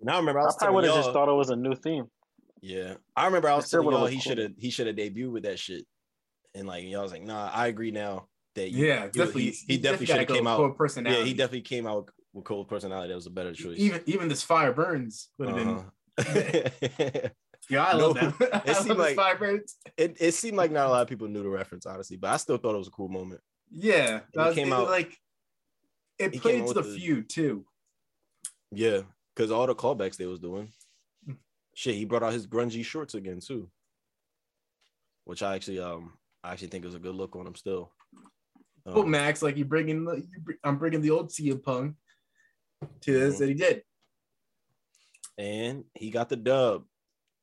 now 0.00 0.14
I 0.14 0.18
remember 0.18 0.40
I 0.40 0.44
I 0.46 0.50
probably 0.58 0.74
would 0.76 0.84
have 0.84 0.94
just 0.96 1.12
thought 1.12 1.28
it 1.28 1.32
was 1.32 1.50
a 1.50 1.56
new 1.56 1.74
theme. 1.74 2.06
Yeah, 2.62 2.94
I 3.16 3.26
remember 3.26 3.48
I 3.48 3.54
was 3.56 3.64
It 3.64 3.68
still 3.68 3.82
telling 3.82 3.96
y'all 3.98 4.06
he 4.06 4.16
cool. 4.16 4.20
should 4.22 4.38
have 4.38 4.52
he 4.58 4.70
should 4.70 4.86
have 4.86 4.96
debuted 4.96 5.30
with 5.32 5.42
that 5.44 5.58
shit, 5.58 5.86
and 6.54 6.66
like 6.66 6.84
y'all 6.84 7.02
was 7.02 7.12
like, 7.12 7.22
nah, 7.22 7.50
I 7.52 7.68
agree 7.68 7.90
now 7.90 8.28
that 8.54 8.70
you, 8.70 8.86
Yeah, 8.86 9.04
he- 9.06 9.10
definitely. 9.12 9.42
he, 9.44 9.50
he 9.66 9.78
definitely 9.78 10.06
should 10.06 10.16
have 10.18 10.28
came 10.28 10.44
go 10.44 10.50
out. 10.50 10.56
full 10.58 10.70
personality. 10.72 11.20
Yeah, 11.20 11.26
he 11.26 11.34
definitely 11.34 11.62
came 11.62 11.86
out 11.86 12.10
with 12.32 12.44
cold 12.44 12.68
personality. 12.68 13.08
That 13.08 13.14
was 13.14 13.26
a 13.26 13.30
better 13.30 13.52
choice. 13.54 13.78
even 13.78 14.02
even 14.06 14.28
this 14.28 14.42
fire 14.42 14.72
burns 14.72 15.28
would 15.38 15.48
have 15.48 15.56
been. 15.56 15.68
Uh-huh. 16.18 17.28
Yeah, 17.70 17.84
I 17.86 17.96
No, 17.96 18.08
love 18.10 18.14
that. 18.38 18.62
I 18.68 18.72
seemed 18.72 18.98
like- 18.98 19.16
it, 19.96 20.16
it 20.20 20.32
seemed 20.34 20.56
like 20.56 20.72
not 20.72 20.86
a 20.86 20.90
lot 20.90 21.02
of 21.02 21.08
people 21.08 21.28
knew 21.28 21.42
the 21.42 21.48
reference, 21.48 21.86
honestly, 21.86 22.16
but 22.16 22.30
I 22.30 22.36
still 22.36 22.56
thought 22.58 22.74
it 22.74 22.78
was 22.78 22.88
a 22.88 22.92
cool 22.92 23.08
moment. 23.08 23.40
Yeah, 23.70 24.20
that 24.34 24.46
was, 24.48 24.54
came 24.56 24.72
it, 24.72 24.74
out- 24.74 24.88
like 24.88 25.16
it 26.18 26.34
played 26.40 26.66
to 26.66 26.74
the 26.74 26.82
feud 26.82 27.28
too. 27.30 27.64
Yeah, 28.72 29.02
because 29.34 29.50
all 29.50 29.66
the 29.66 29.74
callbacks 29.74 30.16
they 30.16 30.26
was 30.26 30.40
doing. 30.40 30.72
Shit, 31.74 31.94
he 31.94 32.04
brought 32.04 32.22
out 32.24 32.32
his 32.32 32.46
grungy 32.48 32.84
shorts 32.84 33.14
again 33.14 33.38
too, 33.40 33.70
which 35.24 35.42
I 35.42 35.54
actually 35.54 35.78
um 35.78 36.12
I 36.42 36.52
actually 36.52 36.68
think 36.68 36.84
is 36.84 36.94
a 36.94 36.98
good 36.98 37.14
look 37.14 37.36
on 37.36 37.46
him 37.46 37.54
still. 37.54 37.92
Well, 38.84 39.00
Um, 39.02 39.10
Max, 39.10 39.40
like 39.42 39.56
you 39.56 39.64
bringing, 39.64 40.04
the- 40.04 40.16
you 40.16 40.40
bring, 40.42 40.58
I'm 40.64 40.78
bringing 40.78 41.00
the 41.00 41.10
old 41.10 41.28
CM 41.30 41.62
Punk 41.62 41.94
to 43.02 43.12
this, 43.12 43.36
Mhm. 43.36 43.40
and 43.40 43.48
he 43.50 43.54
did. 43.54 43.82
and 45.38 45.84
he 45.94 46.10
got 46.10 46.28
the 46.28 46.36
dub. 46.36 46.84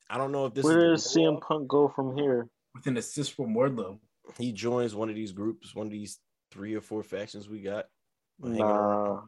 I 0.10 0.18
don't 0.18 0.32
know 0.32 0.45
if 0.45 0.53
this 0.53 0.64
Where 0.64 0.93
is 0.93 1.03
does 1.03 1.14
the 1.14 1.20
CM. 1.22 1.41
Punk 1.41 1.68
go 1.68 1.88
from 1.89 2.16
here? 2.18 2.47
with 2.76 2.86
an 2.88 2.97
assist 2.97 3.34
from 3.34 3.55
Wardlow. 3.55 3.97
He 4.38 4.51
joins 4.51 4.93
one 4.93 5.10
of 5.10 5.16
these 5.16 5.32
groups, 5.32 5.74
one 5.74 5.88
of 5.88 5.91
these 5.91 6.20
three 6.51 6.76
or 6.76 6.82
four 6.82 7.01
factions 7.01 7.49
we 7.49 7.62
got. 7.62 7.86
Nah, 8.39 9.22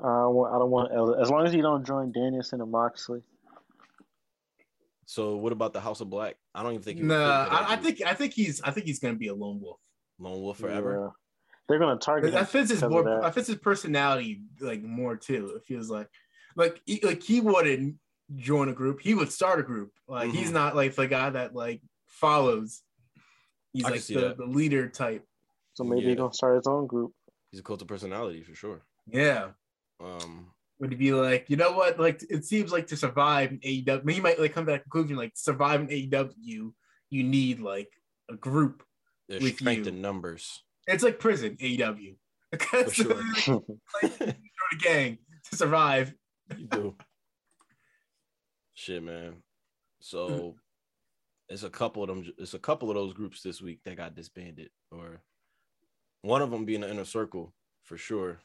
I 0.00 0.04
I 0.04 0.58
don't 0.58 0.70
want. 0.70 1.20
As 1.20 1.30
long 1.30 1.46
as 1.46 1.54
you 1.54 1.62
don't 1.62 1.86
join 1.86 2.12
Danielson 2.12 2.60
and 2.60 2.70
Moxley. 2.70 3.22
So 5.06 5.36
what 5.36 5.52
about 5.52 5.72
the 5.72 5.80
House 5.80 6.00
of 6.00 6.10
Black? 6.10 6.36
I 6.54 6.62
don't 6.62 6.72
even 6.72 6.82
think. 6.82 6.98
he 6.98 7.04
Nah, 7.04 7.14
fit 7.14 7.52
into 7.52 7.56
that 7.62 7.70
I, 7.70 7.72
I 7.72 7.76
think 7.76 8.02
I 8.02 8.14
think 8.14 8.32
he's 8.34 8.60
I 8.62 8.70
think 8.70 8.86
he's 8.86 8.98
gonna 8.98 9.14
be 9.14 9.28
a 9.28 9.34
lone 9.34 9.60
wolf. 9.60 9.80
Lone 10.18 10.40
Wolf 10.40 10.58
forever. 10.58 11.00
Yeah. 11.04 11.10
They're 11.68 11.78
gonna 11.78 11.98
target. 11.98 12.30
him 12.30 12.34
That 12.34 12.48
fits 12.48 12.70
his 12.70 12.80
because 12.80 12.90
more. 12.90 13.00
of 13.00 13.06
that. 13.06 13.22
That 13.22 13.34
fits 13.34 13.48
his 13.48 13.56
personality 13.56 14.42
like 14.60 14.82
more 14.82 15.16
too. 15.16 15.54
It 15.56 15.64
feels 15.64 15.88
like 15.90 16.08
like 16.56 16.80
he, 16.86 17.00
like 17.02 17.22
he 17.22 17.40
wouldn't 17.40 17.96
join 18.36 18.68
a 18.68 18.72
group. 18.72 19.00
He 19.00 19.14
would 19.14 19.32
start 19.32 19.60
a 19.60 19.62
group. 19.62 19.92
Like 20.08 20.30
he's 20.30 20.50
Mhm. 20.50 20.54
not 20.54 20.76
like 20.76 20.94
the 20.94 21.06
guy 21.08 21.30
that 21.30 21.54
like 21.54 21.82
follows. 22.06 22.82
He's 23.72 23.84
I 23.84 23.90
like 23.90 24.02
the, 24.04 24.34
the 24.36 24.46
leader 24.46 24.88
type. 24.88 25.24
So 25.74 25.84
maybe 25.84 26.02
Yeah. 26.02 26.08
he's 26.10 26.16
gonna 26.18 26.34
start 26.34 26.56
his 26.56 26.66
own 26.66 26.86
group. 26.86 27.12
He's 27.50 27.60
a 27.60 27.62
cult 27.62 27.82
of 27.82 27.88
personality 27.88 28.42
for 28.42 28.54
sure. 28.54 28.82
Yeah. 29.06 29.50
Um, 30.00 30.52
Would 30.78 30.92
he 30.92 30.96
be 30.96 31.12
like, 31.12 31.50
you 31.50 31.56
know 31.56 31.72
what? 31.72 31.98
Like 32.00 32.22
it 32.30 32.44
seems 32.44 32.72
like 32.72 32.86
to 32.88 32.96
survive 32.96 33.50
in 33.52 33.58
AEW, 33.60 34.10
he 34.12 34.20
might 34.20 34.38
like 34.40 34.52
come 34.54 34.66
to 34.66 34.72
that 34.72 34.82
conclusion, 34.84 35.16
like 35.16 35.32
survive 35.34 35.80
in 35.80 35.88
AEW, 35.88 36.72
you 37.10 37.22
need 37.24 37.60
like 37.60 37.92
a 38.30 38.36
group. 38.36 38.84
there's 39.28 39.42
With 39.42 39.58
strength 39.58 39.86
you. 39.86 39.92
in 39.92 40.00
numbers. 40.00 40.62
It's 40.86 41.04
like 41.04 41.18
prison, 41.20 41.56
AEW. 41.60 42.16
Because 42.50 42.94
For 42.96 43.34
sure. 43.40 43.62
like, 44.02 44.18
you 44.20 44.26
join 44.26 44.34
a 44.72 44.76
gang 44.80 45.18
to 45.50 45.56
survive. 45.56 46.14
You 46.58 46.66
do. 46.66 46.96
Shit, 48.80 49.02
man. 49.02 49.34
So 50.00 50.28
mm. 50.30 50.54
it's 51.50 51.64
a 51.64 51.68
couple 51.68 52.02
of 52.02 52.08
them. 52.08 52.24
It's 52.38 52.54
a 52.54 52.58
couple 52.58 52.88
of 52.88 52.94
those 52.94 53.12
groups 53.12 53.42
this 53.42 53.60
week 53.60 53.80
that 53.84 53.98
got 53.98 54.14
disbanded, 54.14 54.70
or 54.90 55.20
one 56.22 56.40
of 56.40 56.50
them 56.50 56.64
being 56.64 56.80
the 56.80 56.90
inner 56.90 57.04
circle 57.04 57.52
for 57.84 57.98
sure. 57.98 58.38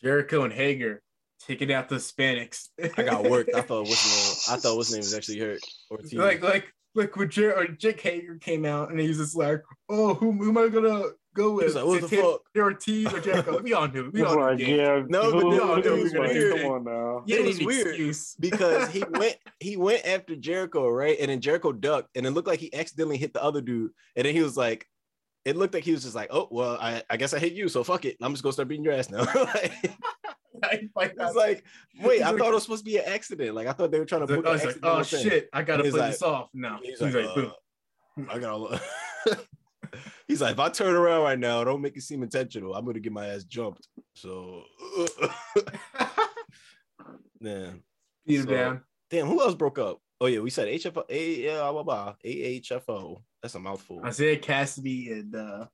Jericho 0.00 0.44
and 0.44 0.52
Hager 0.52 1.02
taking 1.40 1.72
out 1.72 1.88
the 1.88 1.96
Hispanics. 1.96 2.68
I 2.96 3.02
got 3.02 3.28
worked. 3.28 3.52
I 3.56 3.60
thought 3.60 3.88
what's 3.88 4.46
name. 4.46 4.56
I 4.56 4.60
thought 4.60 4.76
what's 4.76 4.92
name 4.92 5.00
was 5.00 5.14
actually 5.16 5.40
hurt. 5.40 5.60
Ortiz. 5.90 6.14
like 6.14 6.40
like 6.40 6.72
like 6.94 7.16
when 7.16 7.30
Jer- 7.30 7.58
or 7.58 7.66
Jake 7.66 8.00
Hager 8.02 8.36
came 8.36 8.64
out 8.64 8.92
and 8.92 9.00
he's 9.00 9.18
just 9.18 9.34
like, 9.34 9.62
oh, 9.88 10.14
who, 10.14 10.30
who 10.30 10.50
am 10.50 10.58
I 10.58 10.68
gonna 10.68 11.06
go 11.34 11.52
with? 11.52 11.62
He 11.62 11.66
was 11.66 11.74
like, 11.74 11.84
what 11.84 12.00
the 12.00 12.08
Santana 12.08 12.32
fuck? 12.32 12.40
Ortiz 12.56 13.12
or 13.12 13.20
Jericho? 13.20 13.60
We 13.60 13.72
all 13.74 13.88
knew. 13.88 14.10
We 14.12 14.22
all 14.22 14.40
like, 14.40 14.58
knew. 14.58 14.76
Yeah, 14.76 15.02
No, 15.08 15.32
but 15.32 15.42
who- 15.42 15.50
dude, 15.50 15.62
who- 15.62 15.72
it 15.72 15.76
was 15.76 15.84
who's 16.02 16.12
like, 16.14 16.30
weird. 16.32 16.60
Come 16.62 16.70
on 16.70 16.84
now. 16.84 17.22
You 17.26 17.36
It 17.36 17.46
was 17.46 17.60
weird. 17.60 18.14
because 18.40 18.88
he 18.90 19.04
went 19.10 19.36
he 19.60 19.76
went 19.76 20.06
after 20.06 20.36
Jericho, 20.36 20.88
right? 20.88 21.16
And 21.20 21.30
then 21.30 21.40
Jericho 21.40 21.72
ducked, 21.72 22.16
and 22.16 22.26
it 22.26 22.30
looked 22.30 22.48
like 22.48 22.60
he 22.60 22.72
accidentally 22.74 23.16
hit 23.18 23.32
the 23.34 23.42
other 23.42 23.60
dude. 23.60 23.90
And 24.16 24.24
then 24.26 24.34
he 24.34 24.42
was 24.42 24.56
like, 24.56 24.88
it 25.44 25.56
looked 25.56 25.74
like 25.74 25.84
he 25.84 25.92
was 25.92 26.02
just 26.04 26.14
like, 26.14 26.28
oh 26.32 26.48
well, 26.50 26.78
I, 26.80 27.02
I 27.10 27.16
guess 27.16 27.34
I 27.34 27.38
hit 27.38 27.52
you, 27.52 27.68
so 27.68 27.84
fuck 27.84 28.04
it. 28.04 28.16
I'm 28.22 28.32
just 28.32 28.42
gonna 28.42 28.52
start 28.54 28.68
beating 28.68 28.84
your 28.84 28.94
ass 28.94 29.10
now. 29.10 29.20
like, 30.62 30.88
like, 30.96 31.14
it's 31.18 31.34
like, 31.34 31.64
wait, 32.00 32.22
I 32.22 32.30
He's 32.30 32.38
thought 32.38 32.48
it 32.48 32.54
was 32.54 32.62
supposed 32.62 32.84
to 32.84 32.90
be 32.90 32.96
an 32.98 33.04
accident. 33.06 33.54
Like 33.54 33.66
I 33.66 33.72
thought 33.72 33.90
they 33.90 33.98
were 33.98 34.04
trying 34.06 34.26
to 34.26 34.32
I 34.32 34.36
book 34.36 34.44
like, 34.46 34.54
accidental 34.62 34.90
oh 34.90 35.02
thing. 35.02 35.22
shit, 35.22 35.48
I 35.52 35.62
gotta 35.62 35.82
He's 35.82 35.92
play 35.92 36.00
like- 36.00 36.10
this 36.12 36.22
off. 36.22 36.48
now. 36.54 36.78
He's 36.82 36.98
he's, 36.98 37.14
like, 37.14 37.26
like, 37.26 37.34
boom. 37.34 37.52
uh, 38.18 38.32
I 38.32 38.38
gotta. 38.38 38.80
He's 40.28 40.40
like, 40.40 40.52
if 40.52 40.58
I 40.60 40.68
turn 40.70 40.94
around 40.94 41.22
right 41.22 41.38
now, 41.38 41.62
don't 41.64 41.82
make 41.82 41.96
it 41.96 42.02
seem 42.02 42.22
intentional. 42.22 42.74
I'm 42.74 42.84
gonna 42.86 43.00
get 43.00 43.12
my 43.12 43.26
ass 43.28 43.44
jumped. 43.44 43.88
So, 44.14 44.62
man, 47.40 47.82
beat 48.26 48.36
him 48.40 48.44
So- 48.46 48.50
down. 48.50 48.80
damn, 49.10 49.26
who 49.26 49.40
else 49.40 49.54
broke 49.54 49.78
up? 49.78 50.00
Oh 50.20 50.26
yeah, 50.26 50.38
we 50.38 50.50
said 50.50 50.68
HFO, 50.68 51.04
A, 51.10 51.42
yeah, 51.42 51.58
blah, 51.58 51.72
blah, 51.72 51.82
blah, 51.82 52.14
AHFO. 52.24 53.22
That's 53.42 53.54
a 53.54 53.60
mouthful. 53.60 54.06
Isiah 54.06 54.38
Kassidy 54.38 55.12
and 55.12 55.34
uh, 55.34 55.66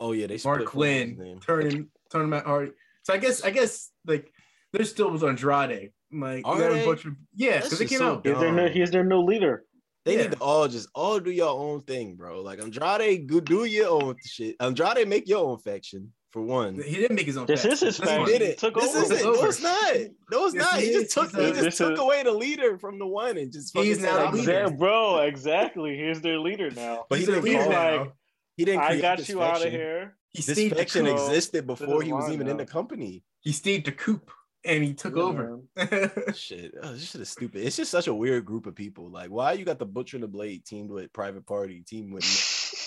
Oh 0.00 0.12
yeah, 0.12 0.26
they 0.26 0.36
split 0.36 0.56
Marq 0.56 0.58
from 0.64 0.66
Quen 0.66 1.16
turning 1.16 1.40
turning 1.40 1.88
tournament 2.10 2.46
already. 2.46 2.72
So 3.04 3.14
I 3.14 3.18
guess 3.18 3.42
I 3.44 3.50
guess 3.50 3.90
like 4.06 4.30
there 4.72 4.84
still 4.84 5.10
was 5.10 5.22
Andrade. 5.22 5.92
Like 6.12 6.46
Are 6.46 6.56
you 6.58 6.74
they? 6.74 6.84
bunch 6.84 7.06
yeah, 7.34 7.60
because 7.62 7.78
they 7.78 7.86
came 7.86 7.98
so 7.98 8.14
out. 8.16 8.26
He's 8.26 8.38
their, 8.38 8.52
new, 8.52 8.62
dumb. 8.64 8.72
he's 8.72 8.90
their 8.90 9.04
new 9.04 9.20
leader. 9.20 9.64
They 10.04 10.16
Yeah. 10.16 10.22
need 10.24 10.32
to 10.32 10.38
all 10.38 10.68
just 10.68 10.88
all 10.94 11.18
do 11.20 11.30
your 11.30 11.48
own 11.50 11.80
thing, 11.82 12.16
bro. 12.16 12.42
Like 12.42 12.60
Andrade, 12.60 13.26
go 13.26 13.40
do 13.40 13.64
your 13.64 13.88
own 13.88 14.16
shit. 14.24 14.56
Andrade, 14.60 15.08
make 15.08 15.26
your 15.28 15.44
own 15.44 15.58
faction 15.58 16.12
for 16.30 16.42
one. 16.42 16.74
He 16.82 16.96
didn't 16.96 17.16
make 17.16 17.24
his 17.26 17.36
own. 17.38 17.46
Faction. 17.46 17.70
This 17.70 17.80
faction. 17.80 17.88
is 17.88 17.96
his 17.96 18.06
That's 18.06 18.30
He 18.30 18.38
did 18.38 18.42
it. 18.42 18.58
Took 18.58 18.74
this 18.74 18.94
over. 18.94 19.14
isn't. 19.14 19.22
No, 19.24 19.44
it's 19.44 19.62
not. 19.62 19.94
No, 20.30 20.44
it's 20.46 20.54
Yes, 20.54 20.64
not. 20.64 20.80
he 20.80 20.86
He, 20.86 20.92
just 20.92 21.10
took. 21.14 21.30
He 21.30 21.36
just 21.52 21.60
This 21.62 21.78
took 21.78 21.92
is- 21.94 21.98
away 22.00 22.22
the 22.22 22.32
leader 22.32 22.76
from 22.78 22.98
the 22.98 23.06
one 23.06 23.38
and 23.38 23.50
just. 23.50 23.76
He's 23.76 23.98
fucking 23.98 24.02
now 24.02 24.24
said, 24.24 24.32
the 24.32 24.36
leader. 24.66 24.70
bro, 24.76 25.20
exactly. 25.20 25.96
He's 25.96 26.20
their 26.20 26.38
leader 26.38 26.70
now. 26.70 27.06
But 27.08 27.20
he 27.20 27.24
He's 27.24 27.28
a 27.28 27.32
didn't 27.40 27.44
leader 27.44 27.64
call 27.64 28.00
like 28.00 28.12
he 28.56 28.64
didn't. 28.66 28.80
I 28.82 29.00
got 29.00 29.18
this 29.18 29.28
you 29.30 29.42
out 29.42 29.64
of 29.64 29.72
here. 29.72 30.16
He 30.34 30.42
This 30.42 30.56
stayed 30.56 30.76
faction 30.76 31.06
existed 31.06 31.66
before 31.66 32.02
he 32.02 32.12
was 32.12 32.24
line 32.24 32.34
even 32.34 32.48
in 32.48 32.56
the 32.58 32.66
company. 32.66 33.22
he 33.40 33.52
stayed 33.52 33.84
to 33.86 33.92
Coop 33.92 34.30
and 34.64 34.82
he 34.84 34.94
took 34.94 35.16
Yeah, 35.16 35.22
over. 35.22 35.60
Shit, 36.34 36.74
oh, 36.82 36.92
this 36.92 37.10
shit 37.10 37.20
is 37.20 37.28
stupid. 37.28 37.64
It's 37.66 37.76
just 37.76 37.90
such 37.90 38.06
a 38.06 38.14
weird 38.14 38.44
group 38.44 38.66
of 38.66 38.74
people. 38.74 39.10
Like, 39.10 39.30
why 39.30 39.52
you 39.52 39.64
got 39.64 39.78
the 39.78 39.86
Butcher 39.86 40.16
and 40.16 40.24
the 40.24 40.28
Blade 40.28 40.64
teamed 40.64 40.90
with 40.90 41.12
Private 41.12 41.46
Party, 41.46 41.82
team 41.82 42.10
with 42.10 42.24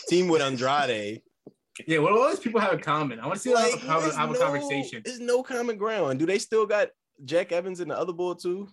team 0.10 0.28
with 0.28 0.42
Andrade? 0.42 1.22
yeah, 1.88 2.00
what 2.00 2.10
do 2.14 2.20
all 2.20 2.30
these 2.30 2.40
people 2.40 2.60
have 2.60 2.74
in 2.74 2.80
common? 2.80 3.20
I 3.20 3.26
want 3.28 3.36
to 3.36 3.42
see 3.42 3.54
Like, 3.54 3.74
have, 3.80 3.84
a, 3.84 3.86
have, 3.88 4.00
a- 4.00 4.02
there's 4.04 4.16
have 4.16 4.32
a 4.32 4.38
conversation. 4.38 5.02
There's 5.06 5.20
no 5.20 5.44
common 5.44 5.78
ground. 5.78 6.20
Do 6.20 6.26
they 6.26 6.40
still 6.40 6.66
got 6.66 6.90
Jack 7.26 7.52
Evans 7.52 7.80
in 7.80 7.88
the 7.90 7.98
other 7.98 8.14
bull 8.14 8.36
too? 8.36 8.68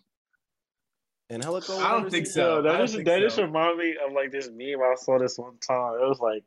Angelico? 1.31 1.79
I 1.79 1.93
don't 1.93 2.11
think 2.11 2.27
so. 2.27 2.33
So 2.59 2.63
that 2.63 2.79
just 2.79 2.95
think 2.95 3.07
that 3.07 3.21
just 3.21 3.37
so. 3.37 3.45
reminded 3.45 3.79
me 3.79 3.97
of 4.07 4.13
like 4.13 4.31
this 4.31 4.51
meme 4.51 4.81
I 4.83 4.95
saw 4.97 5.19
this 5.19 5.39
one 5.39 5.57
time. 5.59 5.95
It 5.95 6.07
was 6.09 6.21
like 6.21 6.45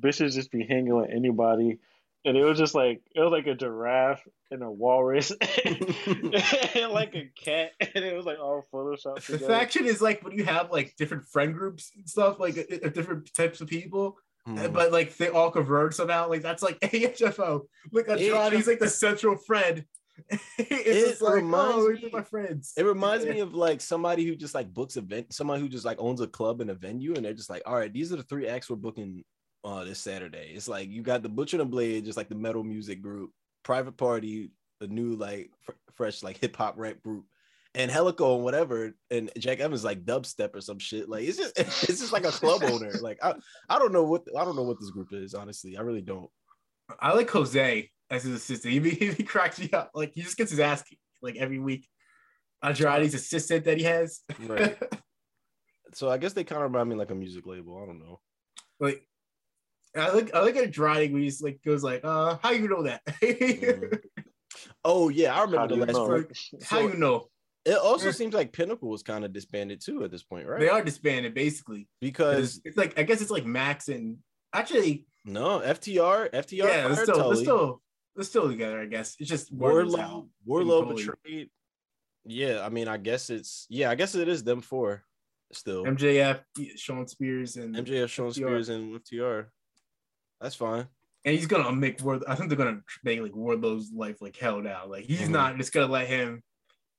bitches 0.00 0.34
just 0.34 0.50
be 0.50 0.64
hanging 0.64 0.94
with 0.94 1.10
anybody, 1.10 1.78
and 2.24 2.36
it 2.36 2.44
was 2.44 2.58
just 2.58 2.74
like 2.74 3.00
it 3.14 3.20
was 3.20 3.32
like 3.32 3.46
a 3.46 3.54
giraffe 3.54 4.26
and 4.50 4.62
a 4.62 4.70
walrus 4.70 5.30
and 5.64 6.92
like 6.92 7.14
a 7.14 7.30
cat, 7.42 7.72
and 7.94 8.04
it 8.04 8.16
was 8.16 8.26
like 8.26 8.38
all 8.38 8.64
photoshopped 8.72 9.26
The 9.26 9.32
together. 9.34 9.46
faction 9.46 9.86
is 9.86 10.00
like 10.00 10.22
when 10.24 10.36
you 10.36 10.44
have 10.44 10.70
like 10.70 10.94
different 10.96 11.26
friend 11.26 11.54
groups 11.54 11.90
and 11.96 12.08
stuff, 12.08 12.38
like 12.40 12.56
uh, 12.58 12.86
uh, 12.86 12.88
different 12.90 13.32
types 13.34 13.60
of 13.60 13.68
people, 13.68 14.16
Hmm. 14.46 14.72
but 14.72 14.92
like 14.92 15.16
they 15.16 15.28
all 15.28 15.50
converge 15.50 15.94
somehow. 15.94 16.28
Like 16.28 16.42
that's 16.42 16.62
like 16.62 16.78
AHFO. 16.80 17.62
Look, 17.92 18.08
Andrade's 18.08 18.66
like 18.66 18.78
the 18.78 18.88
central 18.88 19.36
friend. 19.36 19.84
it's 20.30 20.40
It 20.58 21.08
just 21.10 21.22
like, 21.22 21.34
reminds 21.34 21.74
oh, 21.76 21.88
me- 21.90 22.00
these 22.00 22.12
my 22.12 22.22
friends. 22.22 22.72
It 22.76 22.84
reminds 22.84 23.26
me 23.26 23.40
of 23.40 23.54
like 23.54 23.80
somebody 23.80 24.24
who 24.26 24.34
just 24.36 24.54
like 24.54 24.72
books 24.72 24.96
event, 24.96 25.32
somebody 25.34 25.60
who 25.60 25.68
just 25.68 25.84
like 25.84 25.98
owns 26.00 26.20
a 26.20 26.26
club 26.26 26.60
and 26.60 26.70
a 26.70 26.74
venue, 26.74 27.14
and 27.14 27.24
they're 27.24 27.34
just 27.34 27.50
like, 27.50 27.62
all 27.66 27.76
right, 27.76 27.92
these 27.92 28.12
are 28.12 28.16
the 28.16 28.22
three 28.22 28.48
acts 28.48 28.70
we're 28.70 28.76
booking 28.76 29.22
uh 29.68 29.84
this 29.84 29.98
Saturday. 29.98 30.52
It's 30.54 30.68
like 30.68 30.88
you 30.88 31.02
got 31.02 31.22
the 31.22 31.28
Butcher 31.28 31.56
and 31.56 31.60
the 31.60 31.70
Blade, 31.70 32.04
just 32.04 32.16
like 32.16 32.28
the 32.28 32.34
metal 32.34 32.64
music 32.64 33.02
group, 33.02 33.30
Private 33.62 33.96
Party, 33.96 34.50
the 34.80 34.88
new 34.88 35.14
like 35.14 35.50
fr- 35.60 35.72
fresh 35.94 36.22
like 36.22 36.38
hip 36.38 36.56
hop 36.56 36.74
rap 36.76 37.02
group, 37.02 37.26
and 37.74 37.90
Angelico 37.90 38.36
and 38.36 38.44
whatever, 38.44 38.94
and 39.10 39.30
Jack 39.38 39.60
Evans 39.60 39.84
like 39.84 40.04
dubstep 40.04 40.54
or 40.54 40.60
some 40.60 40.78
shit. 40.78 41.08
Like 41.08 41.24
it's 41.24 41.36
just 41.36 41.58
it's 41.58 42.00
just 42.00 42.12
like 42.12 42.24
a 42.24 42.30
club 42.30 42.62
owner. 42.64 42.92
Like 43.02 43.18
I, 43.22 43.34
I 43.68 43.78
don't 43.78 43.92
know 43.92 44.04
what 44.04 44.22
I 44.36 44.44
don't 44.44 44.56
know 44.56 44.62
what 44.62 44.80
this 44.80 44.90
group 44.90 45.12
is, 45.12 45.34
honestly. 45.34 45.76
I 45.76 45.82
really 45.82 46.02
don't. 46.02 46.30
I 46.98 47.12
like 47.12 47.28
Jose 47.30 47.90
as 48.10 48.22
his 48.22 48.34
assistant. 48.34 48.72
He, 48.72 48.90
he, 48.90 49.12
he 49.12 49.22
cracks 49.22 49.58
me 49.58 49.70
up. 49.72 49.90
Like 49.94 50.12
he 50.14 50.22
just 50.22 50.38
gets 50.38 50.50
his 50.50 50.60
ass 50.60 50.82
like 51.20 51.36
every 51.36 51.58
week. 51.58 51.86
Andrade's 52.62 53.14
assistant 53.14 53.66
that 53.66 53.76
he 53.76 53.84
has. 53.84 54.20
Right. 54.40 54.78
So 55.94 56.10
I 56.10 56.18
guess 56.18 56.34
they 56.34 56.44
kind 56.44 56.62
of 56.62 56.70
remind 56.70 56.90
me 56.90 56.96
like 56.96 57.10
a 57.10 57.14
music 57.14 57.46
label. 57.46 57.80
I 57.82 57.86
don't 57.86 57.98
know. 57.98 58.20
like 58.78 59.08
I 59.96 60.12
look 60.12 60.34
I 60.34 60.42
look 60.42 60.56
at 60.56 60.64
Andrade 60.64 61.12
when 61.12 61.22
he's 61.22 61.40
like 61.42 61.60
goes 61.64 61.82
like, 61.82 62.02
uh, 62.04 62.36
how 62.42 62.50
you 62.50 62.68
know 62.68 62.82
that? 62.84 63.04
Mhm. 63.06 63.98
Oh 64.84 65.08
yeah, 65.08 65.36
I 65.38 65.42
remember 65.42 65.68
do 65.68 65.84
the 65.84 65.86
last. 65.86 65.96
know? 65.96 66.06
One. 66.08 66.26
how 66.64 66.80
you 66.80 66.94
know? 66.94 67.28
It 67.64 67.76
also 67.76 68.10
seems 68.10 68.32
like 68.34 68.52
Pinnacle 68.52 68.88
was 68.88 69.02
kind 69.02 69.24
of 69.24 69.32
disbanded 69.32 69.80
too 69.80 70.02
at 70.02 70.10
this 70.10 70.22
point, 70.22 70.46
right? 70.46 70.58
They 70.60 70.68
are 70.68 70.82
disbanded 70.82 71.34
basically. 71.34 71.86
because 72.00 72.56
It's, 72.56 72.60
it's 72.64 72.76
like 72.76 72.98
I 72.98 73.02
guess 73.02 73.20
it's 73.20 73.30
like 73.30 73.44
Max 73.44 73.88
and 73.88 74.18
actually 74.52 75.06
no 75.24 75.60
FTR, 75.60 76.32
FTR, 76.32 76.64
yeah, 76.64 76.88
they're 76.88 76.96
still 76.96 77.28
they're 77.28 77.36
still 77.36 77.82
they're 78.16 78.24
still 78.24 78.48
together. 78.48 78.80
I 78.80 78.86
guess 78.86 79.16
it's 79.18 79.28
just 79.28 79.54
Wardlow's 79.54 79.94
Wardlow, 79.94 80.00
out. 80.00 80.26
Wardlow 80.48 80.96
betrayed. 80.96 81.50
Yeah, 82.24 82.64
I 82.64 82.68
mean, 82.68 82.88
I 82.88 82.96
guess 82.96 83.30
it's 83.30 83.66
yeah, 83.68 83.90
I 83.90 83.94
guess 83.94 84.14
it 84.14 84.28
is 84.28 84.42
them 84.42 84.60
four 84.60 85.04
still. 85.52 85.84
MJF, 85.84 86.40
Shawn 86.76 87.06
Spears, 87.06 87.56
and 87.56 87.74
MJF, 87.74 88.08
Shawn 88.08 88.30
FTR. 88.30 88.34
Spears, 88.34 88.68
and 88.70 89.00
FTR. 89.00 89.46
That's 90.40 90.54
fine. 90.54 90.86
and 91.24 91.34
he's 91.36 91.46
gonna 91.46 91.70
make 91.72 92.00
Ward. 92.02 92.22
I 92.28 92.34
think 92.36 92.48
they're 92.48 92.56
gonna 92.58 92.80
make 93.04 93.20
like 93.20 93.32
Wardlow's 93.32 93.90
life 93.92 94.22
like 94.22 94.36
hell 94.36 94.60
now. 94.62 94.86
Like 94.86 95.04
he's 95.04 95.22
Mhm. 95.28 95.30
not 95.30 95.56
just 95.56 95.72
gonna 95.72 95.90
let 95.92 96.06
him 96.06 96.42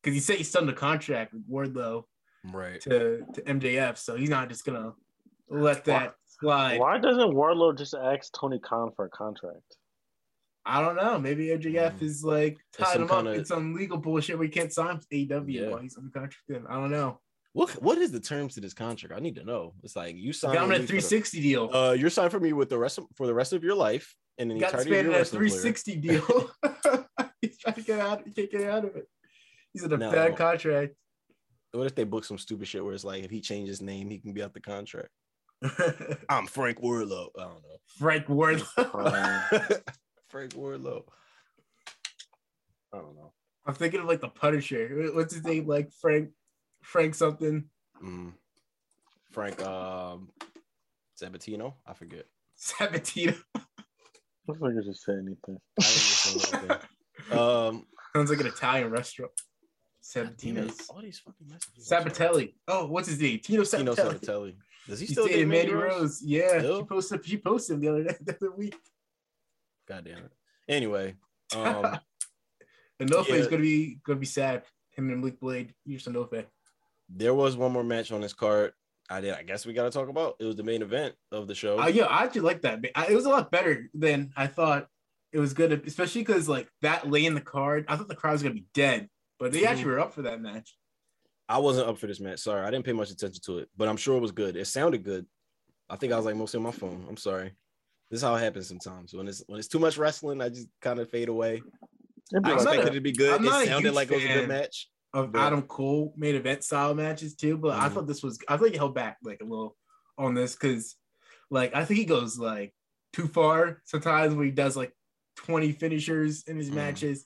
because 0.01 0.13
he 0.13 0.19
said 0.19 0.37
he 0.37 0.43
signed 0.43 0.69
a 0.69 0.73
contract 0.73 1.33
with 1.33 1.49
Wardlow 1.49 2.03
Right. 2.51 2.79
to 2.81 3.25
to 3.33 3.41
MJF, 3.49 3.97
so 3.97 4.15
he's 4.15 4.29
not 4.29 4.49
just 4.49 4.65
gonna 4.65 4.93
let 5.47 5.85
that 5.85 6.15
slide. 6.27 6.79
Why 6.79 6.97
doesn't 6.99 7.33
Wardlow 7.33 7.77
just 7.77 7.93
ask 7.95 8.31
Tony 8.33 8.59
Khan 8.59 8.91
for 8.95 9.05
a 9.05 9.09
contract? 9.09 9.77
I 10.65 10.81
don't 10.81 10.95
know. 10.97 11.17
Maybe 11.17 11.47
MJF 11.51 11.93
Mhm. 11.97 12.01
is 12.03 12.23
like 12.23 12.59
tied 12.73 12.87
some 12.93 13.03
him 13.03 13.11
up 13.11 13.17
kinda- 13.23 13.33
in 13.33 13.45
some 13.45 13.73
legal 13.73 13.97
bullshit 13.97 14.37
We 14.37 14.49
can't 14.49 14.71
sign 14.71 14.97
with 14.97 15.07
AEW 15.11 15.61
Yeah. 15.61 15.69
while 15.69 15.79
he's 15.79 15.97
on 15.97 16.03
the 16.05 16.11
contract. 16.11 16.67
I 16.69 16.73
don't 16.75 16.91
know. 16.91 17.19
What 17.59 17.71
what 17.83 17.97
is 17.97 18.11
the 18.13 18.21
terms 18.21 18.53
to 18.53 18.61
this 18.61 18.73
contract? 18.73 19.13
I 19.13 19.19
need 19.19 19.35
to 19.35 19.43
know. 19.43 19.73
It's 19.83 19.93
like 19.95 20.15
you 20.15 20.31
signed. 20.31 20.53
Got 20.53 20.63
him 20.65 20.71
at 20.71 20.77
me 20.79 20.83
a 20.85 20.87
for 20.87 20.93
the- 20.93 21.01
360 21.01 21.41
deal. 21.41 21.69
Uh, 21.73 21.91
you're 21.91 22.09
signed 22.09 22.31
for 22.31 22.39
me 22.39 22.53
with 22.53 22.69
the 22.69 22.77
rest 22.77 22.97
of, 22.97 23.03
for 23.17 23.27
the 23.27 23.33
rest 23.33 23.51
of 23.51 23.65
your 23.65 23.75
life 23.75 24.15
and 24.37 24.49
the 24.49 24.55
He 24.55 24.61
got 24.61 24.67
entirety 24.67 24.91
of 24.91 24.93
spanned 24.95 25.07
your 25.07 25.13
at 25.15 25.17
a 25.17 25.19
wrestling 25.19 25.39
career. 25.41 25.73
360 25.73 25.95
deal. 27.27 27.31
he's 27.41 27.57
trying 27.57 27.75
to 27.75 27.81
get 27.81 27.99
out. 27.99 28.21
He 28.25 28.31
can't 28.31 28.49
get 28.49 28.61
out 28.69 28.85
of 28.85 28.95
it. 28.95 29.09
He's 29.73 29.83
in 29.83 29.91
a 29.91 29.97
No. 29.97 30.09
bad 30.09 30.37
contract. 30.37 30.93
What 31.73 31.85
if 31.85 31.95
they 31.95 32.05
book 32.05 32.23
some 32.23 32.37
stupid 32.37 32.65
shit 32.69 32.81
where 32.83 32.93
it's 32.93 33.03
like 33.03 33.25
if 33.25 33.29
he 33.29 33.41
changes 33.41 33.79
his 33.79 33.81
name, 33.81 34.09
he 34.09 34.19
can 34.19 34.31
be 34.31 34.41
out 34.41 34.53
the 34.53 34.61
contract? 34.61 35.09
I'm 36.29 36.47
Frank 36.47 36.81
Warlow. 36.81 37.29
I 37.37 37.41
don't 37.43 37.55
know. 37.55 37.77
Frank 37.97 38.27
Wardlow. 38.27 38.95
Um. 38.95 39.79
Frank 40.29 40.55
Warlow. 40.55 41.03
I 42.93 42.97
don't 42.99 43.15
know. 43.17 43.33
I'm 43.65 43.73
thinking 43.73 43.99
of 43.99 44.05
like 44.05 44.21
the 44.21 44.29
Punisher. 44.29 45.09
What's 45.13 45.33
his 45.33 45.43
name? 45.43 45.67
Like 45.67 45.91
Frank, 46.01 46.29
Frank 46.81 47.15
something. 47.15 47.65
Mm. 48.03 48.33
Frank 49.31 49.61
um 49.63 50.29
Sabatino. 51.21 51.73
I 51.85 51.93
forget. 51.93 52.25
Sabatino. 52.57 53.35
I 53.55 54.53
think 54.53 54.63
I 54.63 54.83
just 54.83 55.03
say 55.03 55.13
anything. 55.13 55.59
I 55.79 55.83
didn't 55.83 56.35
listen 56.35 56.59
to 56.59 56.67
that. 57.29 57.37
um 57.39 57.85
Sounds 58.15 58.31
like 58.31 58.39
an 58.39 58.47
Italian 58.47 58.89
restaurant. 58.89 59.31
damn 60.13 60.25
Sabatino's. 60.27 60.89
all 60.89 61.01
these 61.01 61.19
fucking 61.19 61.47
messages. 61.47 61.87
Sabbatelli. 61.89 62.53
Oh, 62.67 62.87
what's 62.87 63.07
his 63.07 63.19
name? 63.19 63.39
Tino 63.43 63.63
Tino 63.63 63.93
Sabbatelli. 63.93 64.19
Sabbatelli. 64.19 64.55
Does 64.87 64.99
he 64.99 65.05
still 65.05 65.25
date 65.27 65.33
dating 65.33 65.49
Mandy 65.49 65.71
Mandy 65.73 65.83
Rose? 65.83 65.99
Rose. 66.01 66.21
Yeah, 66.23 66.59
Still? 66.59 66.79
she 66.79 66.85
posted. 66.85 67.25
She 67.25 67.37
posted 67.37 67.75
him 67.75 67.81
the 67.81 67.87
other 67.89 68.03
day, 68.05 68.15
the 68.25 68.35
other 68.35 68.51
week. 68.51 68.75
God 69.87 70.05
damn 70.05 70.17
it. 70.19 70.31
Anyway, 70.67 71.15
um 71.55 71.99
Enofe 72.99 73.27
yeah. 73.29 73.35
is 73.35 73.47
gonna 73.47 73.61
be 73.61 73.99
gonna 74.05 74.19
be 74.19 74.25
sad. 74.25 74.63
Him 74.91 75.09
and 75.09 75.19
Malik 75.19 75.39
Blade. 75.39 75.73
Here's 75.85 76.05
Enofe. 76.05 76.45
There 77.09 77.33
was 77.33 77.57
one 77.57 77.71
more 77.71 77.83
match 77.83 78.11
on 78.11 78.21
this 78.21 78.33
card. 78.33 78.73
I 79.09 79.21
did. 79.21 79.33
I 79.33 79.41
guess 79.43 79.65
we 79.65 79.73
got 79.73 79.85
to 79.85 79.91
talk 79.91 80.07
about. 80.09 80.35
It 80.39 80.45
was 80.45 80.55
the 80.55 80.63
main 80.63 80.81
event 80.83 81.15
of 81.31 81.47
the 81.47 81.55
show. 81.55 81.79
Uh, 81.79 81.87
yeah, 81.87 82.05
I 82.05 82.23
actually 82.23 82.41
like 82.41 82.61
that. 82.61 82.79
It 83.09 83.15
was 83.15 83.25
a 83.25 83.29
lot 83.29 83.49
better 83.51 83.89
than 83.93 84.31
I 84.37 84.45
thought 84.47 84.87
it 85.31 85.39
was 85.39 85.53
good, 85.53 85.71
especially 85.87 86.21
because 86.21 86.47
like 86.47 86.67
that 86.81 87.09
lay 87.09 87.25
in 87.25 87.33
the 87.33 87.41
card. 87.41 87.85
I 87.87 87.95
thought 87.95 88.07
the 88.07 88.15
crowd 88.15 88.33
was 88.33 88.43
gonna 88.43 88.53
be 88.55 88.65
dead, 88.73 89.09
but 89.39 89.51
they 89.51 89.65
actually 89.65 89.85
Mhm. 89.85 89.87
were 89.87 89.99
up 89.99 90.13
for 90.13 90.21
that 90.23 90.41
match. 90.41 90.75
I 91.47 91.57
wasn't 91.57 91.87
up 91.87 91.97
for 91.97 92.05
this 92.05 92.19
match. 92.19 92.39
Sorry, 92.39 92.61
I 92.63 92.69
didn't 92.69 92.85
pay 92.85 92.93
much 92.93 93.09
attention 93.09 93.41
to 93.45 93.57
it, 93.59 93.69
but 93.75 93.87
I'm 93.87 93.97
sure 93.97 94.15
it 94.17 94.21
was 94.21 94.31
good. 94.31 94.55
It 94.55 94.65
sounded 94.65 95.03
good. 95.03 95.25
I 95.89 95.95
think 95.95 96.13
I 96.13 96.17
was 96.17 96.25
like 96.25 96.35
mostly 96.35 96.57
on 96.59 96.63
my 96.63 96.71
phone. 96.71 97.03
I'm 97.09 97.17
sorry. 97.17 97.51
This 98.11 98.19
is 98.19 98.23
how 98.23 98.35
it 98.35 98.39
happens 98.41 98.67
sometimes. 98.67 99.13
When 99.15 99.27
it's 99.27 99.43
when 99.47 99.57
it's 99.57 99.67
too 99.67 99.79
much 99.79 99.97
wrestling, 99.97 100.39
I 100.41 100.49
just 100.49 100.67
kind 100.81 100.99
of 100.99 101.09
fade 101.09 101.29
away. 101.29 101.61
I 102.31 102.37
I'm 102.37 102.43
like 102.43 102.43
not 102.43 102.53
expected 102.61 102.85
a- 102.85 102.91
it 102.91 102.93
to 102.93 103.01
be 103.01 103.11
good. 103.11 103.33
I'm 103.33 103.43
It 103.45 103.49
sounded 103.49 103.85
huge 103.85 103.93
like 103.95 104.11
it 104.11 104.15
was 104.15 104.23
a 104.23 104.27
good 104.27 104.47
match. 104.47 104.87
Of 105.13 105.31
Yeah. 105.33 105.47
Adam 105.47 105.61
Cole 105.63 106.13
main 106.17 106.35
event 106.35 106.63
style 106.63 106.93
matches 106.93 107.35
too, 107.35 107.57
but 107.57 107.77
I 107.79 107.89
Mhm. 107.89 107.93
thought 107.93 108.07
this 108.07 108.21
was 108.23 108.39
I 108.47 108.57
think 108.57 108.71
he 108.73 108.77
held 108.77 108.93
back 108.95 109.17
like 109.23 109.41
a 109.41 109.45
little 109.45 109.75
on 110.17 110.33
this 110.35 110.53
because 110.53 110.95
like 111.49 111.73
I 111.75 111.85
think 111.85 111.99
he 111.99 112.05
goes 112.05 112.37
like 112.37 112.73
too 113.13 113.27
far 113.27 113.81
sometimes 113.85 114.35
when 114.35 114.45
he 114.45 114.51
does 114.51 114.77
like 114.77 114.93
20 115.37 115.71
finishers 115.71 116.43
in 116.43 116.57
his 116.57 116.69
Mhm. 116.69 116.75
matches 116.75 117.25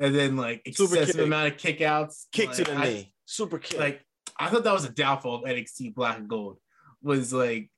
and 0.00 0.14
then 0.14 0.36
like 0.36 0.62
Super 0.72 0.94
excessive 0.96 1.16
kick. 1.16 1.24
amount 1.26 1.52
of 1.52 1.58
kickouts. 1.58 2.26
Kick 2.32 2.48
like, 2.48 2.56
to 2.56 2.64
the 2.64 2.72
I- 2.74 2.84
knee. 2.84 3.14
Super 3.26 3.58
kick. 3.58 3.78
Like 3.78 4.04
I 4.36 4.50
thought 4.50 4.64
that 4.64 4.72
was 4.72 4.84
a 4.84 4.90
downfall 4.90 5.36
of 5.44 5.48
NXT 5.48 5.90
Black 5.94 6.18
and 6.18 6.28
Gold 6.28 6.58
was 7.00 7.32
like 7.32 7.70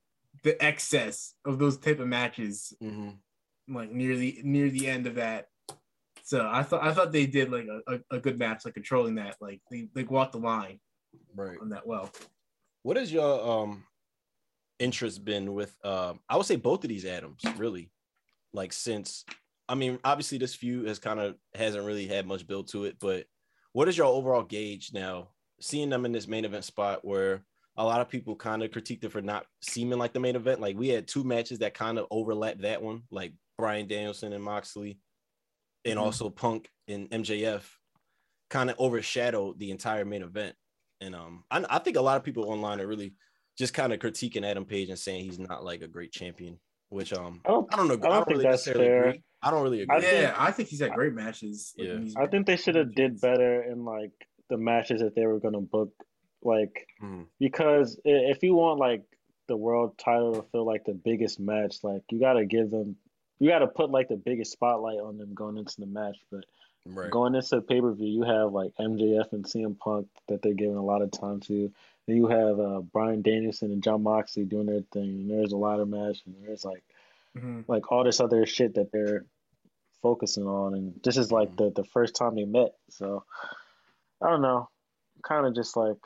the 0.45 0.62
excess 0.64 1.34
of 1.45 1.59
those 1.59 1.76
type 1.76 1.99
of 1.99 2.07
matches 2.09 2.72
Mhm. 2.82 3.18
like 3.68 3.91
near 3.91 4.16
the 4.16 4.41
near 4.45 4.70
the 4.70 4.87
end 4.87 5.07
of 5.07 5.16
that. 5.16 5.49
So 6.26 6.50
I 6.50 6.64
thought 6.64 6.82
I 6.82 6.92
thought 6.92 7.12
they 7.12 7.26
did 7.26 7.52
like 7.52 7.68
a, 7.86 8.00
a, 8.10 8.18
good 8.18 8.36
match, 8.36 8.64
like 8.64 8.74
controlling 8.74 9.14
that, 9.14 9.36
like 9.40 9.60
they 9.70 9.86
they 9.94 10.02
walked 10.02 10.32
the 10.32 10.38
line 10.38 10.80
right. 11.36 11.56
on 11.62 11.68
that 11.68 11.86
well. 11.86 12.10
What 12.82 12.96
has 12.96 13.12
your 13.12 13.48
um 13.48 13.84
interest 14.80 15.24
been 15.24 15.54
with 15.54 15.72
um 15.84 16.18
I 16.28 16.36
would 16.36 16.46
say 16.46 16.56
both 16.56 16.82
of 16.82 16.88
these 16.88 17.04
Adams, 17.04 17.42
really. 17.56 17.92
Like 18.52 18.72
since 18.72 19.24
I 19.68 19.76
mean, 19.76 20.00
obviously 20.02 20.38
this 20.38 20.52
feud 20.52 20.88
has 20.88 20.98
kind 20.98 21.20
of 21.20 21.36
hasn't 21.54 21.86
really 21.86 22.08
had 22.08 22.26
much 22.26 22.44
build 22.44 22.66
to 22.72 22.86
it, 22.86 22.96
but 23.00 23.26
what 23.72 23.86
is 23.86 23.96
your 23.96 24.08
overall 24.08 24.42
gauge 24.42 24.90
now 24.92 25.28
seeing 25.60 25.90
them 25.90 26.04
in 26.04 26.10
this 26.10 26.26
main 26.26 26.44
event 26.44 26.64
spot 26.64 27.04
where 27.04 27.44
a 27.76 27.84
lot 27.84 28.00
of 28.00 28.08
people 28.08 28.34
kind 28.34 28.64
of 28.64 28.72
critiqued 28.72 29.04
it 29.04 29.12
for 29.12 29.22
not 29.22 29.46
seeming 29.60 30.00
like 30.00 30.12
the 30.12 30.18
main 30.18 30.34
event. 30.34 30.60
Like 30.60 30.76
we 30.76 30.88
had 30.88 31.06
two 31.06 31.22
matches 31.22 31.60
that 31.60 31.74
kind 31.74 32.00
of 32.00 32.06
overlap 32.10 32.58
that 32.62 32.82
one, 32.82 33.02
like 33.12 33.32
Bryan 33.56 33.86
Danielson 33.86 34.32
and 34.32 34.42
Moxley, 34.42 34.98
and 35.87 35.99
Mhm. 35.99 36.03
also 36.03 36.28
Punk 36.30 36.70
and 36.89 37.09
MJF 37.11 37.64
kind 38.51 38.70
of 38.70 38.78
overshadowed 38.78 39.59
the 39.59 39.70
entire 39.70 40.05
main 40.05 40.22
event. 40.22 40.55
And 41.01 41.14
um, 41.14 41.45
I, 41.51 41.64
I 41.68 41.78
think 41.78 41.97
a 41.97 42.01
lot 42.03 42.16
of 42.16 42.24
people 42.24 42.49
online 42.51 42.80
are 42.80 42.87
really 42.87 43.14
just 43.59 43.74
kind 43.74 43.93
of 43.93 43.99
critiquing 43.99 44.45
Adam 44.45 44.64
Page 44.64 44.89
and 44.89 44.99
saying 44.99 45.24
he's 45.24 45.39
not 45.39 45.64
like 45.64 45.82
a 45.82 45.89
great 45.89 46.12
champion, 46.12 46.59
which 46.91 47.12
um, 47.12 47.41
I 47.45 47.51
don't, 47.51 47.74
I 47.74 47.76
don't 47.76 47.89
know. 47.89 47.95
I 47.95 47.97
don't 47.97 48.03
don't, 48.11 48.24
think 48.24 48.28
really 48.39 48.43
that's 48.45 48.66
necessarily 48.66 48.84
fair. 48.87 49.09
agree. 49.09 49.22
I 49.43 49.51
don't 49.51 49.62
really 49.62 49.82
agree. 49.82 49.97
I 49.97 50.01
think- 50.01 50.12
yeah, 50.22 50.34
I 50.37 50.51
think 50.53 50.68
he's 50.68 50.80
had 50.80 50.93
great 50.93 51.12
matches. 51.14 51.74
Yeah. 51.76 51.99
I 52.16 52.26
think 52.26 52.47
they 52.47 52.57
should 52.57 52.74
have 52.76 52.95
did 52.95 53.20
better 53.20 53.62
in 53.62 53.84
like 53.84 54.12
the 54.49 54.57
matches 54.57 55.01
that 55.01 55.14
they 55.14 55.26
were 55.26 55.41
gonna 55.41 55.61
book, 55.61 55.93
like 56.43 56.87
Mhm. 57.03 57.26
because 57.41 57.99
if 58.05 58.43
you 58.43 58.55
want 58.55 58.78
like 58.78 59.03
the 59.49 59.57
world 59.57 59.99
title 59.99 60.34
to 60.34 60.43
feel 60.51 60.64
like 60.64 60.84
the 60.84 60.95
biggest 60.95 61.39
match, 61.41 61.76
like 61.82 62.03
you 62.11 62.18
gotta 62.20 62.45
give 62.47 62.70
them, 62.70 62.97
you 63.39 63.49
gotta 63.51 63.66
put 63.66 63.91
like 63.91 64.09
the 64.09 64.16
biggest 64.16 64.53
spotlight 64.53 64.99
on 64.99 65.18
them 65.18 65.34
going 65.34 65.57
into 65.59 65.80
the 65.80 65.87
match. 65.87 66.16
But 66.30 66.45
Right. 66.89 67.11
going 67.11 67.34
into 67.34 67.61
pay 67.62 67.80
per 67.80 67.93
view, 67.93 68.07
you 68.07 68.22
have 68.22 68.53
like 68.53 68.72
MJF 68.78 69.32
and 69.32 69.45
CM 69.45 69.76
Punk 69.76 70.07
that 70.28 70.41
they're 70.41 70.55
giving 70.55 70.76
a 70.76 70.84
lot 70.84 71.03
of 71.03 71.11
time 71.11 71.41
to. 71.41 71.72
Then 72.07 72.16
you 72.16 72.28
have 72.28 72.61
uh, 72.61 72.80
Bryan 72.80 73.22
Danielson 73.22 73.72
and 73.72 73.82
Jon 73.82 74.05
Moxley 74.05 74.45
doing 74.45 74.66
their 74.66 74.82
thing. 74.93 75.03
And 75.09 75.30
there's 75.30 75.51
a 75.51 75.57
lot 75.57 75.80
of 75.80 75.89
match, 75.89 76.22
and 76.26 76.37
there's 76.47 76.64
like 76.64 76.84
Mhm. 77.37 77.64
like 77.68 77.91
all 77.91 78.05
this 78.05 78.20
other 78.20 78.47
shit 78.47 78.74
that 78.74 78.93
they're 78.93 79.26
focusing 80.01 80.47
on, 80.47 80.74
and 80.74 81.01
this 81.03 81.16
is 81.16 81.32
like 81.32 81.57
the 81.57 81.70
the 81.70 81.84
first 81.84 82.14
time 82.14 82.37
they 82.37 82.45
met. 82.45 82.76
So 82.91 83.24
I 84.22 84.30
don't 84.30 84.43
know, 84.43 84.68
kind 85.22 85.45
of 85.47 85.55
just 85.57 85.76
like 85.76 85.99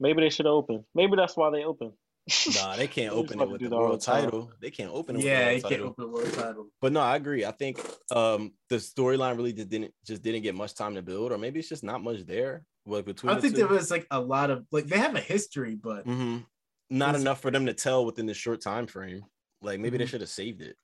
maybe 0.00 0.22
they 0.22 0.30
should 0.30 0.46
open. 0.46 0.84
Maybe 0.94 1.14
that's 1.16 1.36
why 1.36 1.50
they 1.50 1.64
open. 1.64 1.92
Nah, 2.54 2.76
they 2.76 2.86
can't 2.86 3.12
open 3.12 3.40
it 3.40 3.48
with 3.48 3.60
do 3.60 3.68
the 3.68 3.76
world 3.76 4.00
the 4.00 4.04
time. 4.04 4.24
title. 4.24 4.52
They 4.60 4.70
can't 4.70 4.90
open 4.92 5.16
it 5.16 5.18
with 5.18 5.24
the 5.24 5.30
Yeah, 5.30 5.44
world 5.44 5.56
he 5.56 5.62
can't 5.62 5.72
title. 5.74 5.88
open 5.90 6.12
world 6.12 6.32
title. 6.34 6.68
But 6.80 6.92
no, 6.92 7.00
I 7.00 7.16
agree. 7.16 7.44
I 7.44 7.50
think 7.52 7.78
um 8.14 8.54
the 8.68 8.76
storyline 8.76 9.36
really 9.36 9.52
just 9.52 9.68
didn't 9.68 9.92
just 10.04 10.22
didn't 10.22 10.42
get 10.42 10.54
much 10.54 10.74
time 10.74 10.94
to 10.94 11.02
build, 11.02 11.32
or 11.32 11.38
maybe 11.38 11.58
it's 11.60 11.68
just 11.68 11.84
not 11.84 12.02
much 12.02 12.24
there. 12.26 12.64
Like 12.86 13.04
between 13.04 13.32
I 13.32 13.36
the 13.36 13.40
think 13.42 13.54
two. 13.54 13.58
there 13.58 13.68
was 13.68 13.90
like 13.90 14.06
a 14.10 14.20
lot 14.20 14.50
of 14.50 14.66
like 14.72 14.86
they 14.86 14.98
have 14.98 15.14
a 15.16 15.20
history, 15.20 15.74
but 15.74 16.06
Mhm. 16.06 16.46
not 16.90 17.14
enough 17.14 17.40
for 17.40 17.50
them 17.50 17.66
to 17.66 17.74
tell 17.74 18.04
within 18.06 18.26
this 18.26 18.36
short 18.36 18.60
time 18.60 18.86
frame. 18.86 19.24
Like 19.60 19.80
maybe 19.80 19.98
they 19.98 20.04
Mhm. 20.04 20.08
should 20.08 20.20
have 20.20 20.30
saved 20.30 20.62
it. 20.62 20.76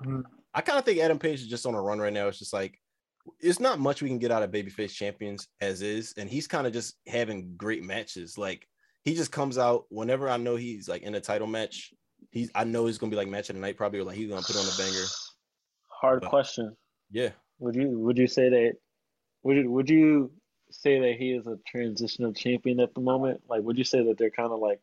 Mhm. 0.00 0.24
I 0.54 0.60
kind 0.62 0.78
of 0.78 0.84
think 0.84 1.00
Adam 1.00 1.18
Page 1.18 1.40
is 1.40 1.48
just 1.48 1.66
on 1.66 1.74
a 1.74 1.80
run 1.82 1.98
right 1.98 2.12
now. 2.12 2.28
It's 2.28 2.38
just 2.38 2.52
like 2.52 2.78
it's 3.40 3.60
not 3.60 3.78
much 3.78 4.02
we 4.02 4.08
can 4.08 4.18
get 4.18 4.30
out 4.32 4.42
of 4.42 4.50
babyface 4.50 4.92
champions 4.92 5.48
as 5.60 5.80
is, 5.80 6.12
and 6.16 6.28
he's 6.28 6.48
kind 6.48 6.66
of 6.66 6.72
just 6.72 6.96
having 7.06 7.56
great 7.56 7.84
matches. 7.84 8.36
Like 8.36 8.68
he 9.04 9.14
just 9.14 9.32
comes 9.32 9.58
out 9.58 9.84
whenever 9.88 10.28
I 10.28 10.36
know 10.36 10.56
he's 10.56 10.88
like 10.88 11.02
in 11.02 11.14
a 11.14 11.20
title 11.20 11.46
match. 11.46 11.92
He's 12.30 12.50
I 12.54 12.64
know 12.64 12.86
he's 12.86 12.98
gonna 12.98 13.10
be 13.10 13.16
like 13.16 13.28
match 13.28 13.50
of 13.50 13.56
the 13.56 13.60
night 13.62 13.76
probably, 13.76 14.00
or 14.00 14.04
like 14.04 14.16
he's 14.16 14.28
gonna 14.28 14.42
put 14.42 14.56
on 14.56 14.64
a 14.64 14.76
banger. 14.78 15.04
Hard 16.00 16.20
But- 16.22 16.30
question. 16.30 16.76
Yeah, 17.10 17.30
Would 17.58 17.74
you 17.76 17.98
would 17.98 18.16
you 18.16 18.26
say 18.26 18.48
that 18.48 18.72
would 19.42 19.56
you, 19.56 19.70
would 19.70 19.90
you 19.90 20.30
say 20.70 20.98
that 21.00 21.16
he 21.18 21.32
is 21.32 21.46
a 21.46 21.58
transitional 21.66 22.32
champion 22.32 22.80
at 22.80 22.94
the 22.94 23.00
moment? 23.02 23.42
Like, 23.48 23.62
would 23.62 23.76
you 23.76 23.84
say 23.84 24.02
that 24.04 24.16
they're 24.16 24.30
kind 24.30 24.52
of 24.52 24.60
like, 24.60 24.80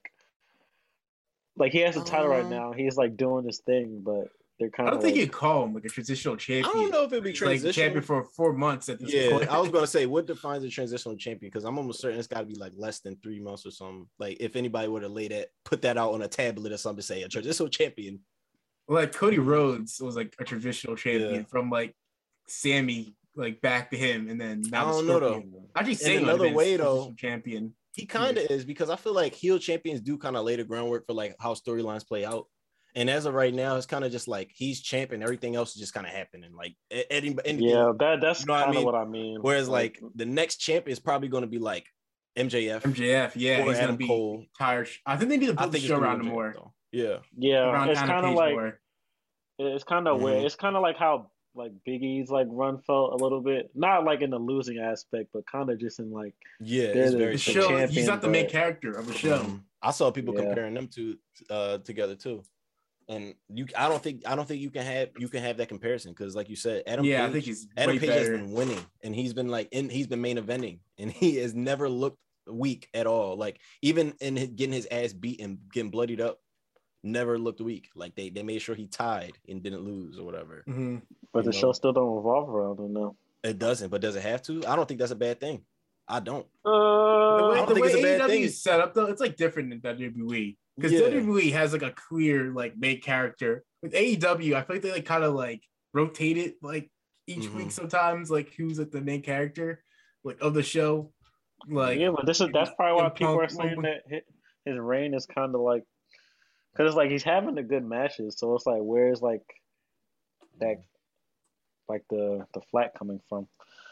like 1.56 1.72
he 1.72 1.80
has 1.80 1.98
a 1.98 2.04
title 2.04 2.28
right 2.28 2.44
Um, 2.44 2.50
now, 2.52 2.72
he's 2.74 2.98
like 2.98 3.18
doing 3.18 3.46
his 3.46 3.60
thing, 3.60 4.02
but 4.04 4.28
they're 4.60 4.70
kind 4.70 4.90
I 4.90 4.92
don't 4.92 5.02
think 5.02 5.16
like, 5.16 5.22
you'd 5.22 5.32
call 5.32 5.64
him 5.66 5.74
like 5.74 5.86
a 5.86 5.90
transitional 5.90 6.36
champion. 6.36 6.66
I 6.70 6.74
don't 6.82 6.92
know 6.92 7.04
if 7.04 7.12
it'd 7.14 7.24
be 7.24 7.30
He's 7.32 7.42
like 7.42 7.48
transitional. 7.62 7.74
champion 7.86 8.04
for 8.04 8.24
four 8.26 8.54
months 8.54 8.90
at 8.90 9.00
this 9.00 9.14
yeah, 9.14 9.30
point. 9.32 9.50
I 9.50 9.58
was 9.60 9.70
gonna 9.70 9.88
say 9.98 10.06
what 10.06 10.26
defines 10.28 10.64
a 10.64 10.70
transitional 10.70 11.16
champion 11.16 11.50
because 11.50 11.64
I'm 11.64 11.78
almost 11.78 12.02
certain 12.02 12.20
it's 12.20 12.28
got 12.28 12.42
to 12.42 12.46
be 12.46 12.56
like 12.56 12.74
less 12.76 13.00
than 13.00 13.16
three 13.24 13.40
months 13.40 13.66
or 13.66 13.72
something. 13.72 14.08
Like 14.20 14.38
if 14.40 14.56
anybody 14.56 14.88
would 14.88 15.04
have 15.04 15.12
laid 15.12 15.32
that, 15.32 15.48
put 15.64 15.82
that 15.84 15.98
out 15.98 16.14
on 16.14 16.22
a 16.22 16.28
tablet 16.28 16.72
or 16.74 16.78
something, 16.78 16.98
to 17.02 17.04
say 17.08 17.24
a 17.24 17.30
transitional 17.30 17.70
champion. 17.70 18.20
like 18.88 19.14
Cody 19.14 19.40
Rhodes 19.40 20.00
was 20.02 20.16
like 20.16 20.36
a 20.40 20.44
traditional 20.44 20.96
champion 20.96 21.34
Yeah. 21.36 21.44
from 21.50 21.70
like 21.70 21.96
Sammy 22.48 23.16
like 23.36 23.62
back 23.62 23.92
to 23.92 23.98
him, 23.98 24.28
and 24.30 24.42
then 24.42 24.64
now 24.70 24.88
I 24.88 24.92
don't 24.92 25.08
know, 25.08 25.20
though. 25.20 25.30
Scorpion. 25.40 25.68
Actually, 25.76 25.96
Sammy 25.96 26.18
another 26.18 26.28
might 26.28 26.32
have 26.34 26.48
been 26.50 26.54
way, 26.56 26.78
though, 26.78 27.14
champion. 27.18 27.74
He 27.94 28.06
kind 28.06 28.38
of 28.38 28.46
is 28.50 28.66
because 28.66 28.90
I 28.90 28.96
feel 28.96 29.14
like 29.14 29.34
heel 29.34 29.60
champions 29.60 30.02
do 30.02 30.18
kind 30.18 30.36
of 30.36 30.44
lay 30.46 30.56
the 30.56 30.64
groundwork 30.64 31.06
for 31.06 31.14
like 31.14 31.36
how 31.40 31.54
storylines 31.54 32.06
play 32.08 32.26
out. 32.26 32.48
And 32.96 33.10
as 33.10 33.26
of 33.26 33.34
right 33.34 33.54
now, 33.54 33.76
it's 33.78 33.86
kind 33.86 34.04
of 34.04 34.12
just 34.12 34.28
like 34.28 34.52
he's 34.54 34.82
champion. 34.82 35.22
Everything 35.24 35.56
else 35.56 35.70
is 35.76 35.80
just 35.82 35.94
kind 35.94 36.08
of 36.08 36.12
happening. 36.14 36.52
Like 36.56 36.76
a- 36.92 37.12
any, 37.14 37.36
any 37.46 37.70
yeah, 37.72 37.92
that 38.00 38.20
that's 38.22 38.42
You 38.42 38.46
know 38.48 38.54
what 38.54 38.60
I 38.62 38.64
kind 38.66 38.70
of 38.70 38.76
mean? 38.76 38.86
what 38.86 38.96
I 38.96 39.06
mean. 39.06 39.38
Whereas 39.42 39.70
like 39.70 40.00
the 40.16 40.26
next 40.26 40.58
champ 40.58 40.88
is 40.88 41.00
probably 41.00 41.28
going 41.28 41.42
to 41.44 41.48
be 41.48 41.60
like 41.60 41.86
MJF, 42.38 42.82
MJF, 42.84 43.32
yeah, 43.36 43.62
or 43.62 43.66
he's 43.68 43.76
Adam 43.78 43.88
gonna 43.96 43.98
be 43.98 44.08
Cole. 44.08 44.46
tired. 44.58 44.90
I 45.06 45.18
think 45.18 45.30
they 45.30 45.38
need 45.38 45.48
to 45.48 45.54
I 45.54 45.64
build 45.64 45.74
the 45.74 45.80
show 45.80 45.96
gonna 45.96 46.06
around 46.08 46.20
him 46.22 46.28
MJF, 46.28 46.32
more. 46.32 46.54
though. 46.56 46.74
Yeah, 46.92 47.18
yeah, 47.38 47.70
Around 47.70 47.90
it's 47.90 48.00
kind 48.00 48.26
of 48.26 48.34
like 48.34 48.54
more. 48.54 48.80
it's 49.60 49.84
kind 49.84 50.08
of 50.08 50.20
Mhm. 50.20 50.24
weird. 50.24 50.44
It's 50.46 50.56
kind 50.56 50.76
of 50.76 50.82
like 50.82 50.98
how 50.98 51.32
like 51.56 51.72
Big 51.86 52.02
E's 52.04 52.30
like 52.30 52.48
run 52.50 52.78
felt 52.80 53.14
a 53.20 53.24
little 53.24 53.42
bit, 53.42 53.70
not 53.76 54.06
like 54.06 54.22
in 54.22 54.30
the 54.30 54.38
losing 54.40 54.78
aspect, 54.80 55.30
but 55.34 55.46
kind 55.48 55.70
of 55.70 55.80
just 55.80 56.00
in 56.00 56.12
like 56.12 56.34
yeah, 56.62 56.94
They're 56.94 57.04
it's 57.04 57.12
the- 57.12 57.18
very 57.18 57.32
the 57.36 57.44
the 57.46 57.52
show. 57.52 57.68
champion, 57.68 57.90
he's 57.90 58.08
not 58.08 58.22
the 58.22 58.30
main 58.30 58.46
but- 58.46 58.52
character 58.52 58.92
of 58.92 59.10
a 59.10 59.14
show. 59.14 59.40
Mhm. 59.40 59.64
I 59.82 59.92
saw 59.92 60.10
people 60.12 60.34
Yeah. 60.36 60.42
comparing 60.46 60.74
them 60.76 60.88
two 60.88 61.18
uh 61.50 61.80
together 61.80 62.16
too. 62.16 62.44
And 63.10 63.34
you 63.52 63.66
I 63.76 63.90
don't 63.90 64.02
think 64.04 64.22
I 64.28 64.36
don't 64.36 64.48
think 64.48 64.62
you 64.62 64.70
can 64.70 64.84
have 64.84 65.10
you 65.18 65.28
can 65.30 65.42
have 65.42 65.58
that 65.58 65.68
comparison 65.68 66.12
because 66.12 66.36
like 66.36 66.48
you 66.48 66.56
said, 66.56 66.84
Adam 66.86 67.04
yeah, 67.04 67.26
I 67.26 67.32
think 67.32 67.44
he's 67.44 67.68
Adam 67.76 67.96
way 67.96 68.00
Page 68.00 68.10
has 68.12 68.30
been 68.30 68.52
winning 68.52 68.86
and 69.04 69.16
he's 69.16 69.34
been 69.34 69.48
like 69.50 69.68
in 69.72 69.90
he's 69.90 70.06
been 70.06 70.22
main 70.22 70.38
eventing 70.38 70.78
and 71.00 71.12
he 71.12 71.38
has 71.38 71.56
never 71.56 71.90
looked 71.90 72.20
weak 72.48 72.88
at 72.94 73.08
all. 73.08 73.36
Like 73.36 73.60
even 73.82 74.14
in 74.22 74.36
his, 74.36 74.50
getting 74.50 74.74
his 74.74 74.88
ass 74.92 75.12
beat 75.14 75.42
and 75.42 75.58
getting 75.74 75.90
bloodied 75.90 76.22
up, 76.22 76.40
never 77.04 77.40
looked 77.40 77.62
weak. 77.62 77.90
Like 77.96 78.14
they 78.16 78.30
they 78.30 78.44
made 78.44 78.60
sure 78.62 78.76
he 78.76 78.86
tied 78.86 79.34
and 79.48 79.64
didn't 79.64 79.82
lose 79.84 80.20
or 80.20 80.24
whatever. 80.24 80.64
Mhm. 80.70 81.02
but 81.34 81.40
You 81.46 81.52
the 81.52 81.56
know. 81.56 81.62
show 81.62 81.72
still 81.72 81.94
don't 81.94 82.16
revolve 82.16 82.48
around 82.48 82.80
him 82.80 82.94
now. 82.94 83.16
It 83.44 83.58
doesn't, 83.58 83.90
but 83.90 84.02
does 84.02 84.18
it 84.18 84.22
have 84.22 84.44
to? 84.44 84.64
I 84.68 84.76
don't 84.76 84.88
think 84.88 85.00
that's 85.00 85.12
a 85.12 85.16
bad 85.16 85.40
thing. 85.40 85.64
I 86.08 86.20
don't. 86.20 86.46
The 86.64 86.70
Uh, 86.70 87.50
way, 87.52 87.56
don't 87.58 87.74
the 87.74 87.82
way 87.82 87.88
it's 87.88 87.96
a 87.96 88.20
AEW 88.28 88.42
is 88.46 88.62
set 88.62 88.80
up 88.80 88.94
though, 88.94 89.06
it's 89.06 89.22
like 89.22 89.36
different 89.36 89.70
than 89.72 89.80
WWE 89.82 90.58
because 90.80 90.94
Yeah. 90.94 91.02
WWE 91.10 91.52
has 91.52 91.74
like 91.74 91.82
a 91.84 91.92
clear 91.92 92.52
like 92.52 92.78
main 92.78 93.02
character. 93.02 93.64
With 93.82 93.94
AEW, 93.94 94.56
I 94.56 94.62
feel 94.64 94.76
like 94.76 94.82
they 94.82 94.92
like 94.92 95.06
kind 95.06 95.24
of 95.24 95.34
like 95.34 95.64
rotate 95.94 96.38
it 96.38 96.56
like 96.62 96.90
each 97.28 97.46
Mhm. 97.50 97.56
week 97.56 97.72
sometimes, 97.72 98.30
like 98.32 98.54
who's 98.56 98.80
like 98.80 98.92
the 98.92 99.02
main 99.02 99.22
character 99.22 99.84
like 100.24 100.38
of 100.42 100.54
the 100.54 100.64
show. 100.64 101.12
Like 101.68 102.00
yeah, 102.00 102.12
but 102.12 102.26
this 102.26 102.42
is 102.42 102.50
that's 102.54 102.72
probably 102.76 103.02
why 103.04 103.10
people 103.10 103.38
Punk- 103.38 103.44
are 103.44 103.50
saying 103.54 103.82
that 103.82 104.24
his 104.66 104.78
reign 104.78 105.14
is 105.14 105.26
kind 105.26 105.54
of 105.54 105.62
like 105.62 105.84
because 106.72 106.88
it's 106.88 106.96
like 106.98 107.10
he's 107.12 107.24
having 107.24 107.56
the 107.56 107.64
good 107.64 107.84
matches, 107.84 108.38
so 108.38 108.56
it's 108.56 108.66
like 108.66 108.82
where's 108.82 109.22
like 109.22 109.44
that 110.60 110.84
like 111.88 112.04
the 112.10 112.46
the 112.54 112.62
flat 112.72 112.94
coming 112.98 113.20
from? 113.28 113.48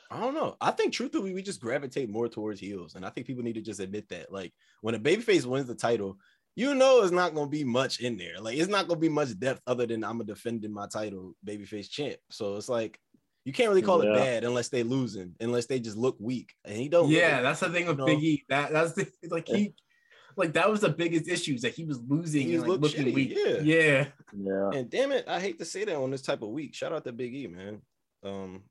I 0.09 0.21
don't 0.21 0.33
know. 0.35 0.55
I 0.61 0.71
think 0.71 0.93
truthfully, 0.93 1.33
we 1.33 1.41
just 1.41 1.59
gravitate 1.59 2.09
more 2.09 2.29
towards 2.29 2.61
heels, 2.61 2.95
and 2.95 3.05
I 3.05 3.09
think 3.09 3.27
people 3.27 3.43
need 3.43 3.55
to 3.55 3.61
just 3.61 3.81
admit 3.81 4.07
that. 4.09 4.31
Like 4.31 4.53
when 4.81 4.95
a 4.95 4.99
babyface 4.99 5.45
wins 5.45 5.67
the 5.67 5.75
title, 5.75 6.17
you 6.57 6.73
know 6.73 7.03
it's 7.03 7.11
not 7.11 7.35
gonna 7.35 7.47
be 7.49 7.63
much 7.63 7.99
in 8.01 8.17
there. 8.17 8.39
Like 8.41 8.57
it's 8.57 8.67
not 8.67 8.87
gonna 8.87 8.99
be 8.99 9.09
much 9.09 9.37
depth 9.39 9.61
other 9.67 9.85
than 9.85 10.03
I'm 10.03 10.19
a 10.21 10.23
defending 10.23 10.73
my 10.73 10.87
title, 10.87 11.33
babyface 11.45 11.87
champ. 11.89 12.17
So 12.31 12.55
it's 12.57 12.67
like 12.67 12.99
you 13.45 13.53
can't 13.53 13.69
really 13.69 13.83
call 13.83 14.03
Yeah. 14.03 14.11
it 14.11 14.15
bad 14.15 14.43
unless 14.43 14.69
they 14.69 14.81
losing, 14.83 15.35
unless 15.39 15.67
they 15.67 15.79
just 15.79 15.95
look 15.97 16.17
weak, 16.19 16.53
and 16.65 16.75
he 16.75 16.89
don't. 16.89 17.09
yeah, 17.09 17.41
that's 17.41 17.59
the 17.59 17.69
thing 17.69 17.85
with. 17.85 18.03
Big 18.05 18.21
E. 18.23 18.43
That 18.49 18.71
that's 18.73 18.93
the 18.93 19.07
like 19.29 19.47
he 19.47 19.73
like 20.35 20.53
that 20.53 20.69
was 20.69 20.81
the 20.81 20.89
biggest 20.89 21.29
issue 21.29 21.53
is 21.53 21.61
that 21.61 21.75
he 21.75 21.85
was 21.85 21.99
losing 22.07 22.47
He 22.47 22.53
and 22.55 22.63
like 22.63 22.69
looked 22.69 22.83
looking 22.83 23.05
shitty, 23.05 23.13
weak. 23.13 23.33
yeah. 23.37 23.59
yeah. 23.61 24.07
Yeah, 24.35 24.69
And 24.73 24.89
damn 24.89 25.11
it, 25.11 25.25
I 25.27 25.39
hate 25.39 25.59
to 25.59 25.65
say 25.65 25.85
that 25.85 25.95
on 25.95 26.11
this 26.11 26.21
type 26.23 26.41
of 26.41 26.49
week. 26.49 26.73
Shout 26.75 26.91
out 26.91 27.03
to 27.05 27.11
Big 27.13 27.33
E, 27.35 27.47
man. 27.47 27.81
Um, 28.23 28.63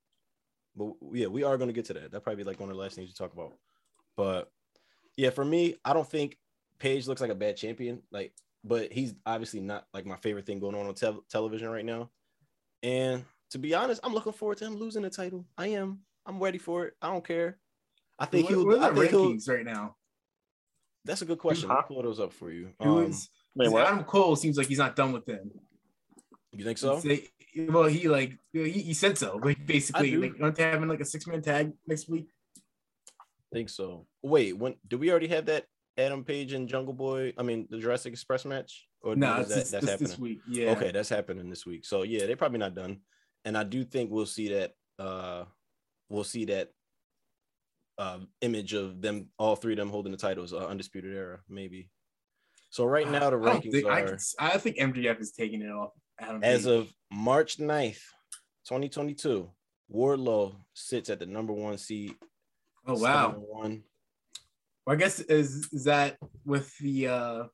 but 0.76 0.92
yeah, 1.12 1.28
we 1.28 1.44
are 1.44 1.56
gonna 1.56 1.72
get 1.72 1.84
to 1.86 1.94
that. 1.94 2.10
That 2.10 2.22
probably 2.24 2.42
be 2.42 2.48
like 2.50 2.58
one 2.60 2.68
of 2.68 2.74
the 2.76 2.82
last 2.82 2.96
things 2.96 3.08
you 3.08 3.14
talk 3.14 3.32
about. 3.32 3.52
But 4.16 4.50
yeah, 5.16 5.30
for 5.30 5.44
me, 5.44 5.76
I 5.84 5.92
don't 5.94 6.08
think 6.08 6.36
Page 6.78 7.06
looks 7.06 7.20
like 7.20 7.30
a 7.30 7.34
bad 7.34 7.56
champion. 7.56 8.02
Like, 8.10 8.32
but 8.64 8.92
he's 8.92 9.14
obviously 9.24 9.60
not 9.60 9.86
like 9.94 10.06
my 10.06 10.16
favorite 10.16 10.46
thing 10.46 10.58
going 10.60 10.74
on 10.74 10.86
on 10.86 10.94
tel- 10.94 11.24
television 11.30 11.68
right 11.70 11.84
now. 11.84 12.10
And 12.82 13.24
to 13.50 13.58
be 13.58 13.74
honest, 13.74 14.00
I'm 14.04 14.12
looking 14.14 14.32
forward 14.32 14.58
to 14.58 14.66
him 14.66 14.76
losing 14.76 15.02
the 15.02 15.10
title. 15.10 15.44
I 15.56 15.68
am. 15.68 16.00
I'm 16.26 16.40
ready 16.42 16.58
for 16.58 16.86
it. 16.86 16.94
I 17.00 17.10
don't 17.12 17.24
care. 17.26 17.58
I 18.18 18.26
think 18.26 18.44
What, 18.44 18.50
he'll. 18.58 18.66
what 18.66 18.78
I 18.80 18.88
are 18.88 18.92
the 18.94 19.00
think 19.00 19.10
he'll. 19.10 19.30
rankings 19.32 19.48
right 19.48 19.64
now? 19.64 19.96
That's 21.04 21.22
a 21.22 21.26
good 21.26 21.38
question. 21.38 21.68
Huh? 21.68 21.76
I'll 21.76 21.82
pull 21.84 22.02
those 22.02 22.18
up 22.18 22.32
for 22.32 22.50
you. 22.50 22.70
Um, 22.80 23.04
is 23.04 23.28
Wait, 23.54 23.66
'cause 23.66 23.72
what? 23.72 23.86
Adam 23.86 24.04
Cole 24.04 24.34
seems 24.36 24.56
like 24.58 24.66
he's 24.66 24.78
not 24.78 24.96
done 24.96 25.12
with 25.12 25.24
them. 25.24 25.50
you 26.52 26.64
think 26.64 26.78
so? 26.78 26.98
Say- 27.00 27.28
well, 27.68 27.84
he 27.84 28.08
like 28.08 28.36
he, 28.52 28.68
he 28.70 28.92
said 28.94 29.16
so. 29.16 29.40
Like 29.44 29.64
basically, 29.66 30.10
do. 30.10 30.20
like 30.20 30.34
aren't 30.42 30.56
they 30.56 30.64
having 30.64 30.88
like 30.88 31.00
a 31.00 31.04
six 31.06 31.26
man 31.26 31.40
tag 31.40 31.72
next 31.86 32.08
week? 32.08 32.28
think 33.52 33.68
so. 33.70 34.06
Wait, 34.22 34.54
when 34.58 34.74
do 34.86 34.98
we 34.98 35.10
already 35.10 35.28
have 35.28 35.46
that 35.46 35.64
Adam 35.98 36.24
Page 36.24 36.52
and 36.52 36.68
Jungle 36.68 36.92
Boy? 36.94 37.32
I 37.38 37.42
mean, 37.42 37.66
the 37.70 37.78
Jurassic 37.78 38.12
Express 38.12 38.44
match? 38.44 38.86
Or 39.02 39.14
No, 39.16 39.36
is 39.38 39.50
it's, 39.50 39.56
it's, 39.56 39.70
that's 39.70 39.86
happening? 39.90 40.08
this 40.08 40.18
week. 40.18 40.40
Yeah. 40.48 40.70
Okay, 40.72 40.90
that's 40.90 41.08
happening 41.08 41.48
this 41.48 41.64
week. 41.64 41.84
So 41.84 42.02
yeah, 42.02 42.26
they're 42.26 42.36
probably 42.36 42.58
not 42.58 42.74
done. 42.74 43.00
And 43.44 43.56
I 43.56 43.62
do 43.64 43.84
think 43.84 44.10
we'll 44.10 44.26
see 44.26 44.48
that 44.48 44.72
uh 44.98 45.44
we'll 46.08 46.24
see 46.24 46.46
that 46.46 46.70
um 47.98 48.28
image 48.40 48.72
of 48.74 49.00
them 49.00 49.28
all 49.38 49.56
three 49.56 49.72
of 49.74 49.78
them 49.78 49.90
holding 49.90 50.12
the 50.12 50.18
titles, 50.18 50.52
uh, 50.52 50.66
undisputed 50.66 51.14
era, 51.14 51.40
maybe. 51.48 51.90
So 52.70 52.84
right 52.84 53.08
now 53.10 53.30
the 53.30 53.36
I 53.36 53.40
rankings 53.40 53.72
think, 53.72 53.86
I, 53.86 54.00
are 54.00 54.08
could- 54.08 54.20
I 54.38 54.58
think 54.58 54.76
MJF 54.78 55.20
is 55.20 55.32
taking 55.32 55.62
it 55.62 55.70
off. 55.70 55.92
Adam 56.18 56.42
as 56.42 56.64
Page. 56.64 56.72
of 56.72 56.88
March 57.12 57.58
9th, 57.58 58.00
2022. 58.66 59.50
Wardlow 59.94 60.56
sits 60.74 61.10
at 61.10 61.20
the 61.20 61.26
number 61.26 61.52
one 61.52 61.78
seat. 61.78 62.16
oh 62.86 62.98
wow. 62.98 63.34
One. 63.38 63.84
Well, 64.86 64.94
I 64.94 64.98
guess 64.98 65.18
is 65.20 65.68
is 65.72 65.84
that 65.84 66.16
with 66.44 66.76
the 66.78 67.08
uh 67.08 67.44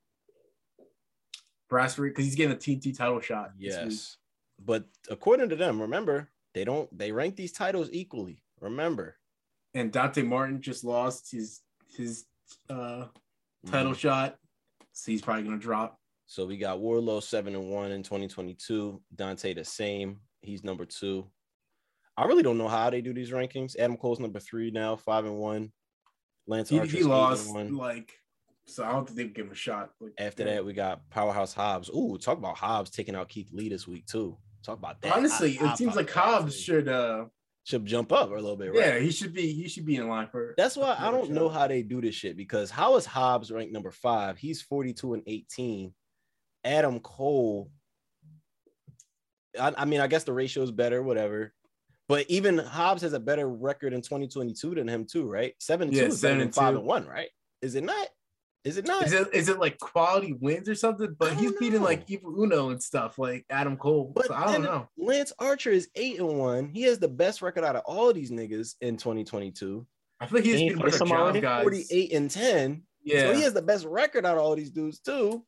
brass 1.70 1.97
because 1.97 2.24
he's 2.24 2.35
getting 2.35 2.53
a 2.53 2.59
TNT 2.59 2.97
title 2.97 3.20
shot. 3.20 3.53
Yes. 3.59 4.18
But 4.64 4.85
according 5.11 5.49
to 5.49 5.57
them, 5.57 5.80
remember, 5.80 6.30
they 6.55 6.64
don't 6.64 6.97
they 6.97 7.11
rank 7.11 7.37
these 7.37 7.53
titles 7.53 7.89
equally. 7.93 8.43
Remember. 8.61 9.16
And 9.74 9.91
Dante 9.91 10.22
Martin 10.22 10.61
just 10.61 10.85
lost 10.85 11.30
his 11.33 11.62
his 11.97 12.26
uh 12.68 13.07
title 13.66 13.93
Mhm. 13.93 13.99
shot, 13.99 14.39
so 14.93 15.11
he's 15.11 15.22
probably 15.22 15.45
gonna 15.45 15.59
drop. 15.59 15.99
So 16.26 16.47
we 16.47 16.59
got 16.59 16.78
Wardlow 16.78 17.22
seven 17.22 17.55
and 17.55 17.70
one 17.70 17.93
in 17.93 18.03
2022. 18.03 19.03
Dante 19.14 19.55
the 19.55 19.64
same. 19.64 20.20
He's 20.43 20.64
number 20.64 20.85
two. 20.85 21.30
I 22.16 22.24
really 22.26 22.43
don't 22.43 22.59
know 22.59 22.68
how 22.68 22.91
they 22.91 23.01
do 23.01 23.14
these 23.14 23.30
rankings. 23.30 23.76
Adam 23.78 23.97
Cole's 23.97 24.20
number 24.20 24.39
three 24.41 24.70
now, 24.70 24.97
five 24.97 25.24
and 25.24 25.39
one. 25.39 25.72
Lance 26.47 26.68
He, 26.68 26.78
Archer's 26.78 26.93
he 26.99 27.03
lost 27.05 27.53
one. 27.55 27.76
like 27.76 28.12
so. 28.66 28.84
I 28.84 28.93
don't 28.93 29.07
think 29.07 29.16
they 29.16 29.24
would 29.24 29.34
give 29.34 29.47
him 29.47 29.53
a 29.53 29.57
shot. 29.57 29.90
Like, 30.01 30.12
After 30.18 30.45
that, 30.45 30.64
we 30.64 30.72
got 30.72 31.09
Powerhouse 31.11 31.55
Hobbs. 31.55 31.90
Ooh, 31.90 32.18
talk 32.18 32.38
about 32.38 32.57
Hobbs 32.57 32.90
taking 32.90 33.14
out 33.14 33.28
Keith 33.28 33.51
Lee 33.53 33.68
this 33.68 33.86
week 33.86 34.07
too. 34.07 34.36
Talk 34.64 34.78
about 34.78 35.01
that. 35.03 35.16
honestly, 35.16 35.59
I- 35.61 35.66
I 35.66 35.72
it 35.72 35.78
seems 35.78 35.97
like 35.97 36.11
Hobbs 36.11 36.59
should. 36.59 36.88
uh 36.88 37.26
should 37.64 37.86
jump 37.86 38.11
up 38.11 38.28
a 38.30 38.34
little 38.34 38.57
bit, 38.57 38.72
right? 38.74 38.78
Yeah, 38.86 38.99
he 38.99 39.12
should 39.12 39.32
be. 39.32 39.53
He 39.53 39.68
should 39.68 39.86
be 39.86 39.95
in 39.95 40.09
line 40.09 40.26
for. 40.32 40.53
That's 40.57 40.76
why 40.76 40.97
I 40.99 41.12
don't 41.12 41.30
know 41.30 41.49
how 41.49 41.68
they 41.68 41.82
do 41.82 42.01
this 42.01 42.16
shit 42.16 42.36
because 42.36 42.72
how 42.72 42.97
is 42.97 43.07
Hobbs 43.07 43.53
ranked 43.53 43.72
number 43.72 43.93
five? 43.93 44.36
He's 44.36 44.61
42 44.62 45.14
and 45.14 45.22
18. 45.28 45.95
Adam 46.64 46.99
Cole. 46.99 47.70
I, 49.61 49.72
I 49.76 49.84
mean, 49.84 50.01
I 50.01 50.07
guess 50.09 50.24
the 50.24 50.32
ratio 50.32 50.62
is 50.64 50.72
better, 50.72 51.03
whatever. 51.05 51.53
But 52.12 52.26
even 52.28 52.58
Hobbs 52.58 53.00
has 53.00 53.14
a 53.14 53.18
better 53.20 53.48
record 53.48 53.94
in 53.94 54.02
2022 54.02 54.74
than 54.74 54.86
him, 54.86 55.06
too, 55.06 55.24
right? 55.26 55.54
Seven 55.58 55.88
and 55.88 55.96
Yeah, 55.96 56.04
two 56.08 56.10
seven 56.10 56.36
than 56.40 56.46
and 56.48 56.54
five 56.54 56.74
two. 56.74 56.80
and 56.80 56.86
one, 56.86 57.06
right? 57.06 57.30
Is 57.62 57.74
it 57.74 57.84
not? 57.84 58.06
Is 58.64 58.76
it 58.76 58.86
not? 58.86 59.06
Is 59.06 59.14
it 59.14 59.28
is 59.32 59.48
it 59.48 59.58
like 59.58 59.78
quality 59.78 60.34
wins 60.34 60.68
or 60.68 60.74
something? 60.74 61.16
But 61.18 61.32
he's 61.36 61.52
don't 61.52 61.58
beating 61.58 61.80
like 61.80 62.04
Evil 62.08 62.34
Uno 62.38 62.68
and 62.68 62.82
stuff, 62.82 63.18
like 63.18 63.46
Adam 63.48 63.78
Cole. 63.78 64.12
But 64.14 64.26
so 64.26 64.34
I 64.34 64.44
don't 64.52 64.62
know. 64.62 64.90
Lance 64.98 65.32
Archer 65.38 65.70
is 65.70 65.88
eight 65.94 66.18
and 66.18 66.38
one. 66.38 66.68
He 66.68 66.82
has 66.82 66.98
the 66.98 67.08
best 67.08 67.40
record 67.40 67.64
out 67.64 67.76
of 67.76 67.82
all 67.86 68.10
of 68.10 68.14
these 68.14 68.30
niggas 68.30 68.74
in 68.82 68.98
2022. 68.98 69.86
I 70.20 70.26
feel 70.26 70.36
like 70.40 70.44
he's 70.44 70.56
beating 70.60 70.76
play 70.76 70.88
better 70.88 70.98
some 70.98 71.08
job 71.08 71.40
guys. 71.40 71.62
48 71.62 72.12
and 72.12 72.30
10. 72.30 72.82
Yeah, 73.04 73.20
So 73.20 73.30
he 73.30 73.36
he, 73.38 73.42
has 73.44 73.54
the 73.54 73.62
best 73.62 73.86
record 73.86 74.26
out 74.26 74.36
of 74.36 74.42
all 74.42 74.54
these 74.54 74.70
dudes, 74.70 75.00
too. 75.00 75.46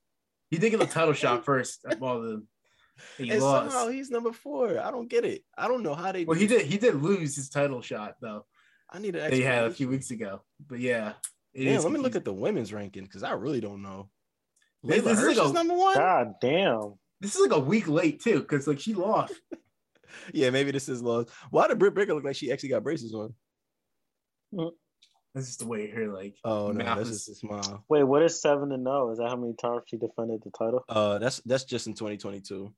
He 0.50 0.56
did 0.56 0.70
get 0.70 0.80
the 0.80 0.86
title 0.86 1.12
shot 1.12 1.44
first 1.44 1.84
of 1.84 2.02
all 2.02 2.22
the. 2.22 2.42
He 3.18 3.30
and 3.30 3.42
lost. 3.42 3.72
somehow 3.72 3.88
he's 3.90 4.11
number 4.11 4.32
four. 4.32 4.78
I 4.80 4.90
don't 4.90 5.09
get 5.09 5.24
it. 5.24 5.42
I 5.59 5.66
don't 5.68 5.82
know 5.82 5.95
how 5.95 6.12
they. 6.12 6.24
Well, 6.24 6.34
do 6.34 6.40
he 6.40 6.47
did. 6.47 6.62
He 6.66 6.78
did 6.78 6.95
lose 7.03 7.34
his 7.36 7.49
title 7.49 7.82
shot 7.82 8.16
though. 8.20 8.45
I 8.90 8.99
need 9.01 9.16
an 9.16 9.30
they 9.30 9.40
had 9.42 9.64
a 9.64 9.70
few 9.70 9.88
weeks 9.88 10.11
ago. 10.11 10.42
But 10.68 10.78
yeah, 10.78 11.14
it 11.53 11.64
Yeah, 11.64 11.72
is 11.78 11.84
let 11.84 11.92
me 11.92 11.99
look 12.01 12.14
at 12.16 12.24
the 12.24 12.32
women's 12.32 12.72
ranking 12.72 13.03
because 13.05 13.22
I 13.24 13.32
really 13.32 13.61
don't 13.61 13.82
know. 13.82 14.11
This- 14.82 15.01
Leyla 15.01 15.05
this 15.05 15.18
is 15.18 15.24
Hirsch 15.24 15.36
like 15.38 15.45
is 15.47 15.51
a- 15.51 15.55
number 15.55 15.74
one. 15.74 15.95
God 15.97 16.34
damn. 16.40 16.95
This 17.20 17.34
is 17.34 17.40
like 17.40 17.53
a 17.57 17.61
week 17.61 17.88
late 17.88 18.20
too, 18.22 18.40
because 18.40 18.66
like 18.66 18.80
she 18.80 18.95
lost. 18.95 19.34
Yeah, 20.32 20.51
maybe 20.51 20.70
this 20.70 20.88
is 20.88 21.03
lost. 21.03 21.30
Why 21.51 21.66
did 21.66 21.80
Britt 21.80 21.95
Baker 21.95 22.14
look 22.14 22.22
like 22.22 22.36
she 22.36 22.53
actually 22.53 22.68
got 22.68 22.84
braces 22.84 23.12
on? 23.14 23.34
This 25.34 25.49
is 25.49 25.57
the 25.57 25.66
way 25.66 25.90
her 25.90 26.12
like. 26.12 26.36
Oh 26.45 26.68
no, 26.68 26.84
Math 26.84 26.99
that's 26.99 27.11
is- 27.11 27.26
just 27.26 27.28
a 27.30 27.34
smile. 27.47 27.84
Wait, 27.88 28.05
what 28.05 28.22
is 28.22 28.40
seven 28.40 28.68
to 28.70 28.76
know? 28.76 29.11
Is 29.11 29.18
that 29.18 29.28
how 29.28 29.36
many 29.36 29.55
times 29.55 29.82
she 29.86 29.97
defended 29.97 30.40
the 30.45 30.51
title? 30.57 30.84
Uh, 30.88 31.18
that's 31.18 31.40
that's 31.45 31.64
just 31.64 31.88
in 31.88 31.95
2022. 31.95 32.72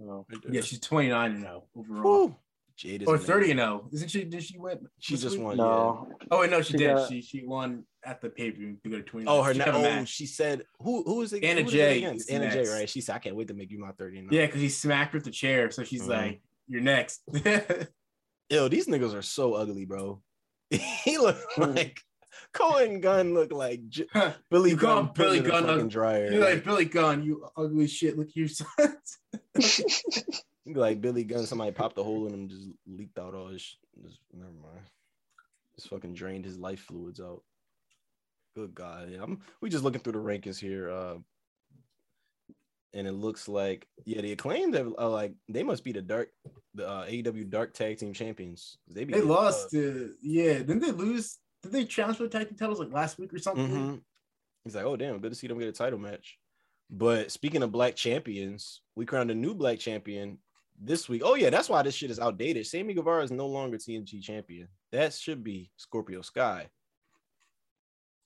No. 0.00 0.26
Yeah, 0.50 0.62
she's 0.62 0.80
29 0.80 1.30
and 1.32 1.40
0 1.42 1.64
overall. 1.76 2.02
Woo. 2.28 2.36
Jade 2.76 3.02
is 3.02 3.08
Or 3.08 3.18
30 3.18 3.50
and 3.50 3.60
0. 3.60 3.88
Isn't 3.92 4.08
she? 4.08 4.24
Did 4.24 4.42
she 4.42 4.58
win? 4.58 4.78
She 4.98 5.12
this 5.14 5.22
just 5.22 5.36
week? 5.36 5.44
won. 5.44 5.56
No. 5.58 6.08
Oh 6.30 6.40
wait, 6.40 6.50
no, 6.50 6.62
she, 6.62 6.72
She 6.72 6.78
did. 6.78 6.94
got- 6.96 7.08
She 7.10 7.20
she 7.20 7.44
won 7.44 7.84
at 8.04 8.22
the 8.22 8.30
pay 8.30 8.50
per 8.50 8.56
view 8.56 8.78
to 8.82 8.88
go 8.88 8.96
to 8.96 9.02
29. 9.02 9.26
Oh, 9.38 9.42
her 9.42 9.52
She 9.52 9.58
na- 9.58 9.64
had 9.66 9.74
a 9.74 10.00
oh, 10.00 10.04
she 10.06 10.24
said 10.24 10.62
who 10.80 11.02
who 11.02 11.20
is 11.20 11.34
it? 11.34 11.44
Anna 11.44 11.60
who 11.60 11.68
is 11.68 11.74
it 11.74 11.76
Jay 11.76 11.98
against? 11.98 12.20
is 12.22 12.26
the 12.28 12.32
Anna 12.34 12.50
Jay, 12.50 12.56
next. 12.56 12.70
right? 12.72 12.88
She 12.88 13.00
said, 13.02 13.16
I 13.16 13.18
can't 13.18 13.36
wait 13.36 13.48
to 13.48 13.54
make 13.54 13.70
you 13.70 13.78
my 13.78 13.92
30 13.92 14.28
Yeah, 14.30 14.46
because 14.46 14.62
he 14.62 14.70
smacked 14.70 15.12
her 15.12 15.18
with 15.18 15.24
the 15.26 15.30
chair. 15.30 15.70
So 15.70 15.84
she's 15.84 16.02
Mhm. 16.04 16.08
like, 16.08 16.40
"You're 16.68 16.80
next." 16.80 17.20
Yo, 18.50 18.68
these 18.68 18.86
niggas 18.86 19.14
are 19.14 19.22
so 19.22 19.54
ugly, 19.54 19.84
bro. 19.84 20.22
he 20.70 21.18
looked 21.18 21.44
like 21.58 22.00
Colten 22.54 23.00
Gunn 23.00 23.34
looked 23.34 23.52
like 23.52 23.88
J- 23.88 24.06
Billy 24.50 24.70
You 24.70 24.76
Gunn 24.76 25.10
Billy 25.14 25.40
Gunn 25.40 25.88
dryer. 25.88 26.30
You're 26.30 26.44
like 26.44 26.64
Billy 26.64 26.84
Gunn, 26.84 27.22
you 27.22 27.48
ugly 27.56 27.86
shit. 27.86 28.16
Look 28.16 28.28
at 28.28 28.36
your 28.36 28.48
son. 28.48 28.96
like 30.66 31.00
Billy 31.00 31.24
Gunn, 31.24 31.46
somebody 31.46 31.72
popped 31.72 31.98
a 31.98 32.02
hole 32.02 32.26
in 32.26 32.34
him, 32.34 32.48
just 32.48 32.68
leaked 32.86 33.18
out 33.18 33.34
all 33.34 33.48
his. 33.48 33.76
Just, 34.02 34.18
never 34.32 34.50
mind. 34.50 34.84
Just 35.76 35.88
fucking 35.88 36.14
drained 36.14 36.44
his 36.44 36.58
life 36.58 36.80
fluids 36.80 37.20
out. 37.20 37.42
Good 38.54 38.74
God, 38.74 39.10
yeah. 39.10 39.22
I'm, 39.22 39.40
we 39.60 39.70
just 39.70 39.84
looking 39.84 40.00
through 40.00 40.14
the 40.14 40.18
rankings 40.18 40.58
here, 40.58 40.90
uh, 40.90 41.14
and 42.92 43.06
it 43.06 43.12
looks 43.12 43.48
like 43.48 43.86
yeah, 44.04 44.20
the 44.20 44.32
acclaimed 44.32 44.74
have 44.74 44.92
uh, 44.98 45.08
like 45.08 45.34
they 45.48 45.62
must 45.62 45.84
be 45.84 45.92
the 45.92 46.02
dark, 46.02 46.30
the 46.74 46.88
uh, 46.88 47.06
AEW 47.06 47.48
Dark 47.48 47.74
Tag 47.74 47.98
Team 47.98 48.12
Champions. 48.12 48.76
They 48.88 49.04
be 49.04 49.12
they 49.12 49.20
uh, 49.20 49.24
lost 49.24 49.70
to 49.70 50.12
yeah. 50.20 50.54
Didn't 50.54 50.80
they 50.80 50.90
lose? 50.90 51.38
Did 51.62 51.72
they 51.72 51.84
transfer 51.84 52.22
the 52.24 52.28
tag 52.30 52.48
team 52.48 52.56
titles 52.56 52.80
like 52.80 52.92
last 52.92 53.18
week 53.18 53.32
or 53.34 53.38
something? 53.38 53.68
Mhm. 53.68 54.00
He's 54.64 54.74
like, 54.74 54.84
oh 54.84 54.96
damn, 54.96 55.18
good 55.20 55.30
to 55.32 55.34
see 55.36 55.46
them 55.46 55.58
get 55.58 55.68
a 55.68 55.72
title 55.72 55.98
match. 55.98 56.38
But 56.90 57.30
speaking 57.30 57.62
of 57.62 57.70
black 57.72 57.94
champions, 57.96 58.82
we 58.94 59.06
crowned 59.06 59.30
a 59.30 59.34
new 59.34 59.54
black 59.54 59.78
champion 59.78 60.38
this 60.78 61.08
week. 61.08 61.22
Oh 61.24 61.34
yeah, 61.34 61.50
that's 61.50 61.68
why 61.68 61.82
this 61.82 61.94
shit 61.94 62.10
is 62.10 62.18
outdated. 62.18 62.66
Sammy 62.66 62.94
Guevara 62.94 63.22
is 63.22 63.30
no 63.30 63.46
longer 63.46 63.76
TNT 63.78 64.22
champion. 64.22 64.68
That 64.92 65.12
should 65.14 65.44
be 65.44 65.70
Scorpio 65.76 66.22
Sky. 66.22 66.68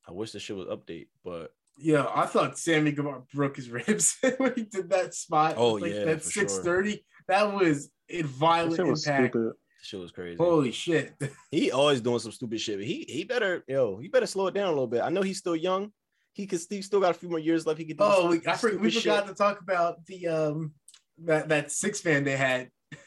I 0.09 0.12
wish 0.12 0.32
this 0.32 0.43
shit 0.43 0.57
was 0.57 0.66
update, 0.68 1.09
but 1.24 1.53
Yeah, 1.76 2.07
I 2.14 2.26
thought 2.26 2.59
Sammy 2.59 2.93
Guevara 2.93 3.22
broke 3.35 3.57
his 3.57 3.70
ribs 3.70 4.16
when 4.39 4.55
he 4.55 4.62
did 4.62 4.91
that 4.91 5.14
spot. 5.14 5.55
Oh, 5.57 5.72
like 5.74 5.93
yeah, 5.93 6.05
that 6.05 6.22
for 6.22 6.30
sure. 6.30 6.49
six 6.49 6.59
thirty. 6.59 7.05
That 7.28 7.53
was 7.55 7.91
a 8.11 8.22
That 8.22 8.26
violent 8.30 8.76
shit 8.76 8.87
impact. 8.87 9.32
stupid. 9.35 9.53
Shit 9.85 10.01
was 10.01 10.12
crazy. 10.12 10.37
Holy 10.37 10.72
shit! 10.72 11.14
He 11.51 11.70
always 11.70 12.01
doing 12.01 12.18
some 12.18 12.32
stupid 12.32 12.61
shit. 12.61 12.78
But 12.78 12.87
he 12.87 13.05
he 13.09 13.24
better 13.24 13.62
yo, 13.68 13.99
he 13.99 14.09
better 14.09 14.26
slow 14.26 14.47
it 14.49 14.55
down 14.55 14.66
a 14.66 14.70
little 14.70 14.87
bit. 14.87 15.03
I 15.03 15.09
know 15.11 15.22
he's 15.22 15.39
still 15.39 15.57
young. 15.57 15.93
He 16.32 16.47
could 16.47 16.61
he 16.68 16.82
still 16.82 17.01
got 17.01 17.12
a 17.12 17.18
few 17.18 17.28
more 17.28 17.39
years 17.39 17.66
left. 17.66 17.78
He 17.78 17.85
could 17.85 17.99
do 17.99 18.05
Oh, 18.05 18.28
we, 18.30 18.39
I 18.47 18.59
we 18.80 18.91
forgot 18.91 19.26
shit. 19.26 19.26
to 19.28 19.35
talk 19.35 19.61
about 19.61 20.05
the 20.07 20.26
um 20.28 20.72
that 21.24 21.49
that 21.49 21.70
six 21.70 22.05
man 22.05 22.24
they 22.24 22.37
had 22.37 22.70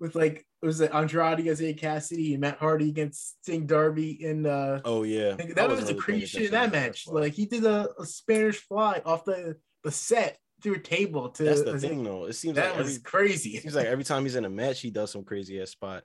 with 0.00 0.14
like 0.16 0.44
it 0.62 0.66
was 0.66 0.80
it 0.80 0.92
Andrade 0.92 1.38
against 1.38 1.62
A 1.62 1.72
Cassidy 1.74 2.32
and 2.32 2.40
Matt 2.40 2.58
Hardy 2.58 2.88
against 2.88 3.36
Sting 3.42 3.66
Darby 3.66 4.24
and 4.24 4.46
uh 4.46 4.80
Oh 4.84 5.02
yeah, 5.04 5.34
that, 5.54 5.68
was 5.68 5.80
wasn't 5.80 5.98
the 5.98 6.02
crazy 6.02 6.26
shit 6.26 6.46
in 6.46 6.50
that 6.52 6.72
match. 6.72 7.04
part. 7.06 7.22
Like 7.22 7.34
he 7.34 7.46
did 7.46 7.64
a, 7.64 7.88
a 8.00 8.04
Spanish 8.06 8.56
fly 8.56 9.00
off 9.04 9.24
the 9.24 9.56
the 9.84 9.92
set 9.92 10.38
through 10.62 10.74
a 10.76 10.78
table 10.80 11.28
to 11.28 11.42
that's 11.44 11.62
the 11.62 11.78
thing 11.78 12.02
though. 12.02 12.24
It 12.24 12.32
seems 12.32 12.56
That 12.56 12.70
like 12.74 12.84
was 12.84 12.98
crazy. 12.98 13.50
It 13.50 13.62
seems 13.62 13.74
like 13.76 13.86
every 13.86 14.04
time 14.04 14.22
he's 14.24 14.34
in 14.36 14.46
a 14.46 14.50
match, 14.50 14.80
he 14.80 14.90
does 14.90 15.12
some 15.12 15.22
crazy 15.22 15.60
ass 15.60 15.70
spot. 15.70 16.02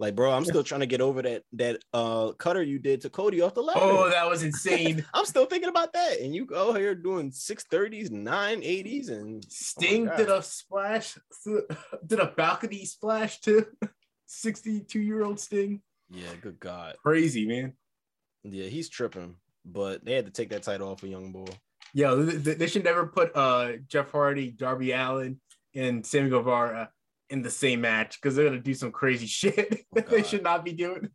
Like, 0.00 0.14
bro, 0.14 0.30
I'm 0.32 0.44
still 0.44 0.62
trying 0.62 0.80
to 0.80 0.86
get 0.86 1.00
over 1.00 1.22
that 1.22 1.42
that 1.54 1.80
uh 1.92 2.30
cutter 2.32 2.62
you 2.62 2.78
did 2.78 3.00
to 3.00 3.10
Cody 3.10 3.40
off 3.40 3.54
the 3.54 3.62
ladder. 3.62 3.80
Oh, 3.82 4.08
that 4.08 4.28
was 4.30 4.44
insane. 4.44 5.04
I'm 5.14 5.24
still 5.24 5.46
thinking 5.46 5.68
about 5.68 5.92
that. 5.94 6.20
And 6.20 6.32
you 6.34 6.46
go 6.46 6.72
here 6.72 6.94
doing 6.94 7.32
630s, 7.32 8.10
980s, 8.10 9.10
and 9.10 9.44
Sting 9.48 10.04
God. 10.04 10.16
did 10.16 10.28
a 10.28 10.40
splash, 10.42 11.18
did 12.06 12.20
a 12.20 12.26
balcony 12.26 12.84
splash 12.84 13.40
to 13.40 13.66
62 14.26 15.00
year 15.00 15.24
old 15.24 15.40
Sting. 15.40 15.80
yeah, 16.10 16.28
good 16.40 16.60
God. 16.60 16.94
Crazy, 17.02 17.46
man. 17.46 17.72
Yeah, 18.44 18.66
he's 18.66 18.88
tripping. 18.88 19.34
But 19.64 20.04
they 20.04 20.14
had 20.14 20.26
to 20.26 20.32
take 20.32 20.50
that 20.50 20.62
title 20.62 20.90
off 20.90 21.02
of 21.02 21.08
Young 21.08 21.32
boy. 21.32 21.46
Yo, 21.92 22.24
th- 22.24 22.44
th- 22.44 22.58
they 22.58 22.66
should 22.68 22.84
never 22.84 23.06
put 23.06 23.34
uh 23.34 23.72
Jeff 23.88 24.12
Hardy, 24.12 24.50
Darby 24.52 24.92
Allin, 24.92 25.40
and 25.74 26.06
Sammy 26.06 26.30
Guevara 26.30 26.90
in 27.30 27.42
the 27.42 27.50
same 27.50 27.80
match 27.82 28.18
because 28.20 28.34
they're 28.36 28.46
gonna 28.48 28.60
do 28.60 28.74
some 28.74 28.92
crazy 28.92 29.26
shit 29.40 29.84
that 29.92 30.08
they 30.08 30.22
should 30.22 30.42
not 30.42 30.64
be 30.64 30.72
doing. 30.72 31.08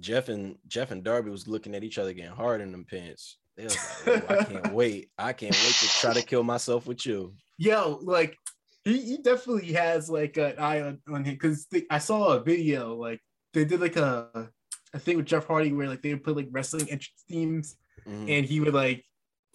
Jeff 0.00 0.28
and 0.28 0.56
Jeff 0.68 0.90
and 0.90 1.02
Darby 1.02 1.30
was 1.30 1.48
looking 1.48 1.74
at 1.74 1.82
each 1.82 1.98
other 1.98 2.12
getting 2.12 2.30
hard 2.30 2.60
in 2.60 2.70
them 2.72 2.84
pants. 2.88 3.38
They 3.56 3.64
was 3.64 3.76
like, 4.06 4.30
"Oh, 4.30 4.34
I 4.38 4.44
can't 4.44 4.72
wait. 4.72 5.10
I 5.18 5.32
can't 5.32 5.54
wait 5.54 5.74
to 5.74 5.88
try 6.00 6.14
to 6.14 6.22
kill 6.22 6.44
myself 6.44 6.86
with 6.86 7.04
you. 7.04 7.34
Yo, 7.56 7.98
like 8.02 8.36
he, 8.84 9.00
he 9.00 9.18
definitely 9.18 9.72
has 9.72 10.08
like 10.08 10.36
an 10.36 10.54
eye 10.58 10.80
on, 10.82 11.00
on 11.12 11.24
him 11.24 11.34
because 11.34 11.66
I 11.90 11.98
saw 11.98 12.28
a 12.34 12.40
video 12.40 12.94
like 12.94 13.20
they 13.54 13.64
did 13.64 13.80
like 13.80 13.96
a 13.96 14.50
a 14.94 14.98
thing 15.00 15.16
with 15.16 15.26
Jeff 15.26 15.46
Hardy 15.48 15.72
where 15.72 15.88
like 15.88 16.02
they 16.02 16.14
would 16.14 16.22
put 16.22 16.36
like 16.36 16.48
wrestling 16.50 16.82
entrance 16.90 17.24
themes 17.28 17.76
Mhm. 18.06 18.30
and 18.38 18.46
he 18.46 18.60
would 18.60 18.72
like 18.72 19.04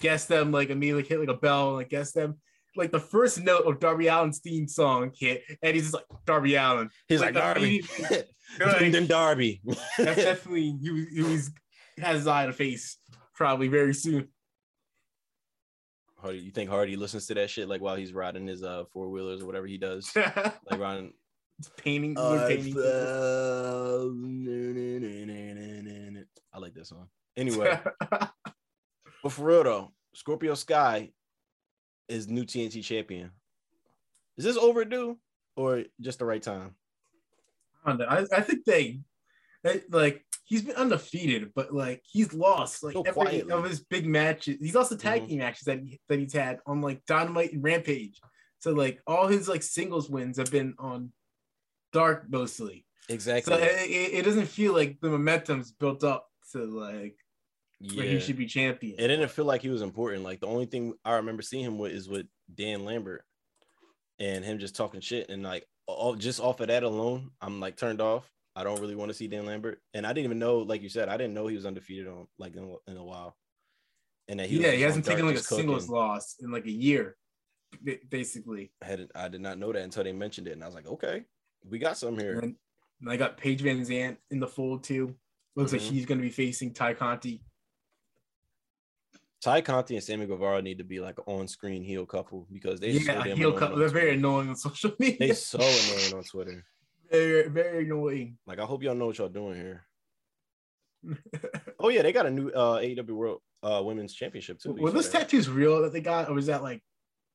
guess 0.01 0.25
them 0.25 0.51
like 0.51 0.69
immediately 0.69 1.03
hit 1.03 1.17
like 1.19 1.29
a 1.29 1.33
bell 1.33 1.69
and 1.69 1.77
like 1.77 1.89
guess 1.89 2.11
them. 2.11 2.39
Like 2.75 2.91
the 2.91 2.99
first 2.99 3.39
note 3.41 3.65
of 3.67 3.79
Darby 3.79 4.09
Allin's 4.09 4.39
theme 4.39 4.67
song 4.67 5.11
hit, 5.15 5.43
and 5.61 5.75
he's 5.75 5.83
just 5.91 5.93
like 5.93 6.05
Darby 6.25 6.55
Allin. 6.55 6.89
He's 7.07 7.19
like, 7.21 7.35
like, 7.35 7.43
Darby. 7.43 7.61
immediately- 7.79 8.23
Like, 8.59 8.79
Ding, 8.79 8.91
ding, 8.91 9.07
Darby. 9.07 9.61
That's 9.97 10.15
definitely 10.23 10.77
he, 10.81 11.05
he 11.13 11.21
was 11.23 11.51
has 11.97 12.17
his 12.17 12.27
eye 12.27 12.43
on 12.43 12.49
the 12.49 12.53
face 12.53 12.97
probably 13.35 13.67
very 13.67 13.93
soon. 13.95 14.27
Hardy, 16.19 16.39
you 16.39 16.51
think 16.51 16.69
Hardy 16.69 16.95
listens 16.95 17.25
to 17.27 17.33
that 17.33 17.49
shit 17.49 17.67
like 17.67 17.81
while 17.81 17.95
he's 17.95 18.13
riding 18.13 18.47
his 18.47 18.63
uh 18.63 18.83
four 18.93 19.09
wheelers 19.09 19.41
or 19.41 19.45
whatever 19.45 19.65
he 19.67 19.77
does? 19.77 20.11
Like 20.15 20.79
riding 20.79 21.13
painting, 21.77 22.15
I 22.17 22.45
painting. 22.47 22.73
fell- 22.73 22.83
I 26.53 26.59
like 26.59 26.73
this 26.73 26.89
song. 26.89 27.07
Anyway, 27.35 27.79
but 28.09 29.31
for 29.31 29.45
real 29.45 29.63
though, 29.63 29.91
Scorpio 30.13 30.53
Sky 30.53 31.11
is 32.07 32.27
new 32.27 32.43
TNT 32.43 32.83
champion. 32.83 33.31
Is 34.37 34.45
this 34.45 34.57
overdue 34.57 35.17
or 35.55 35.83
just 36.01 36.19
the 36.19 36.25
right 36.25 36.41
time? 36.41 36.75
I, 37.85 37.89
don't 37.89 37.99
know. 37.99 38.05
I, 38.05 38.25
I 38.37 38.41
think 38.41 38.65
they, 38.65 39.01
they 39.63 39.81
like 39.89 40.25
he's 40.45 40.63
been 40.63 40.75
undefeated, 40.75 41.51
but 41.55 41.73
like 41.73 42.01
he's 42.09 42.33
lost 42.33 42.83
like 42.83 42.93
So 42.93 43.01
every 43.01 43.13
quietly. 43.23 43.51
of 43.51 43.63
his 43.63 43.81
big 43.81 44.05
matches. 44.05 44.57
He's 44.59 44.75
lost 44.75 44.89
the 44.89 44.97
tag 44.97 45.23
Mhm. 45.23 45.27
team 45.27 45.39
matches 45.39 45.65
that 45.65 45.79
he, 45.79 45.99
that 46.09 46.19
he's 46.19 46.33
had 46.33 46.59
on 46.65 46.81
like 46.81 47.05
Dynamite 47.05 47.53
and 47.53 47.63
Rampage. 47.63 48.19
So 48.59 48.71
like 48.71 49.01
all 49.05 49.27
his 49.27 49.47
like 49.47 49.63
singles 49.63 50.09
wins 50.09 50.37
have 50.37 50.51
been 50.51 50.73
on 50.79 51.11
Dark 51.91 52.25
mostly. 52.29 52.85
Exactly. 53.09 53.53
So 53.53 53.59
it, 53.61 53.89
it, 53.89 54.13
it 54.19 54.25
doesn't 54.25 54.47
feel 54.47 54.73
like 54.73 54.99
the 55.01 55.09
momentum's 55.09 55.71
built 55.71 56.03
up 56.03 56.27
to 56.53 56.63
like 56.63 57.17
where 57.95 58.05
he 58.05 58.19
should 58.19 58.37
be 58.37 58.45
champion. 58.45 58.95
It 58.99 59.07
didn't 59.07 59.29
feel 59.31 59.45
like 59.45 59.61
he 59.61 59.69
was 59.69 59.81
important. 59.81 60.23
Like 60.23 60.39
the 60.39 60.47
only 60.47 60.65
thing 60.65 60.93
I 61.03 61.15
remember 61.15 61.41
seeing 61.41 61.65
him 61.65 61.77
with 61.77 61.91
is 61.91 62.07
with 62.07 62.27
Dan 62.53 62.85
Lambert 62.85 63.23
and 64.19 64.43
him 64.45 64.59
just 64.59 64.75
talking 64.75 65.01
shit. 65.01 65.29
And 65.29 65.43
like 65.43 65.65
all, 65.87 66.15
just 66.15 66.39
off 66.39 66.59
of 66.61 66.67
that 66.67 66.83
alone, 66.83 67.31
I'm 67.41 67.59
like 67.59 67.75
turned 67.77 68.01
off. 68.01 68.29
I 68.55 68.63
don't 68.63 68.79
really 68.79 68.95
want 68.95 69.09
to 69.09 69.13
see 69.15 69.27
Dan 69.27 69.45
Lambert. 69.45 69.79
And 69.93 70.05
I 70.05 70.13
didn't 70.13 70.25
even 70.25 70.39
know, 70.39 70.59
like 70.59 70.81
you 70.81 70.89
said, 70.89 71.09
I 71.09 71.17
didn't 71.17 71.33
know 71.33 71.47
he 71.47 71.55
was 71.55 71.65
undefeated 71.65 72.07
on 72.07 72.27
like 72.37 72.55
in, 72.55 72.63
a- 72.63 72.91
in 72.91 72.97
a 72.97 73.03
while. 73.03 73.35
And 74.27 74.39
that 74.39 74.47
he 74.47 74.61
yeah, 74.61 74.71
he 74.71 74.81
hasn't 74.81 75.03
taken 75.05 75.25
like 75.25 75.35
a 75.35 75.37
just 75.39 75.49
singles 75.49 75.89
loss 75.89 76.35
in 76.39 76.51
like 76.51 76.65
a 76.65 76.71
year, 76.71 77.17
basically. 78.09 78.71
I 78.81 78.85
had 78.85 79.07
I 79.13 79.27
did 79.27 79.41
not 79.41 79.57
know 79.57 79.73
that 79.73 79.81
until 79.81 80.03
they 80.05 80.13
mentioned 80.13 80.47
it, 80.47 80.51
and 80.53 80.63
I 80.63 80.65
was 80.65 80.75
like, 80.75 80.87
okay, 80.87 81.23
we 81.69 81.79
got 81.79 81.97
some 81.97 82.17
here. 82.17 82.39
And, 82.39 82.55
I 83.05 83.17
got 83.17 83.35
Paige 83.35 83.61
VanZant 83.63 84.15
in 84.31 84.39
the 84.39 84.47
fold 84.47 84.85
too. 84.85 85.13
Looks 85.57 85.73
like 85.73 85.81
Mhm. 85.81 85.89
she's 85.89 86.05
going 86.05 86.19
to 86.19 86.23
be 86.23 86.29
facing 86.29 86.73
Tay 86.73 86.93
Conti. 86.93 87.43
Tay 89.43 89.61
Conti 89.61 89.95
and 89.95 90.03
Sammy 90.03 90.25
Guevara 90.25 90.61
need 90.61 90.77
to 90.77 90.83
be 90.83 90.99
like 90.99 91.17
on-screen 91.27 91.83
heel 91.83 92.05
couple 92.05 92.47
because 92.51 92.79
they 92.79 92.91
yeah, 92.91 93.23
heel 93.23 93.33
annoying 93.33 93.57
couple. 93.57 93.77
they're 93.77 93.89
very 93.89 94.13
annoying 94.13 94.49
on 94.49 94.55
social 94.55 94.93
media. 94.99 95.17
They're 95.19 95.35
so 95.35 95.59
annoying 95.59 96.13
on 96.13 96.23
Twitter. 96.23 96.63
very, 97.11 97.49
very 97.49 97.85
annoying. 97.85 98.37
Like 98.47 98.59
I 98.59 98.63
hope 98.63 98.83
y'all 98.83 98.95
know 98.95 99.07
what 99.07 99.17
y'all 99.17 99.29
doing 99.29 99.55
here. 99.55 99.85
Oh 101.79 101.89
yeah, 101.89 102.01
they 102.01 102.13
got 102.13 102.25
a 102.25 102.31
new 102.31 102.49
uh 102.49 102.79
AEW 102.79 103.09
World 103.09 103.41
uh 103.61 103.81
Women's 103.83 104.13
Championship 104.13 104.59
too. 104.59 104.71
Were 104.73 104.91
those 104.91 105.09
tattoos 105.09 105.49
real 105.49 105.81
that 105.81 105.91
they 105.91 105.99
got, 105.99 106.29
or 106.29 106.33
was 106.33 106.45
that 106.45 106.63
like 106.63 106.81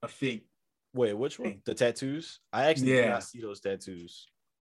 a 0.02 0.08
fake? 0.08 0.46
Wait, 0.94 1.12
which 1.12 1.38
one? 1.38 1.60
The 1.66 1.74
tattoos? 1.74 2.40
I 2.50 2.70
actually 2.70 2.86
did 2.86 3.10
not 3.10 3.24
see 3.24 3.42
those 3.42 3.60
tattoos. 3.60 4.26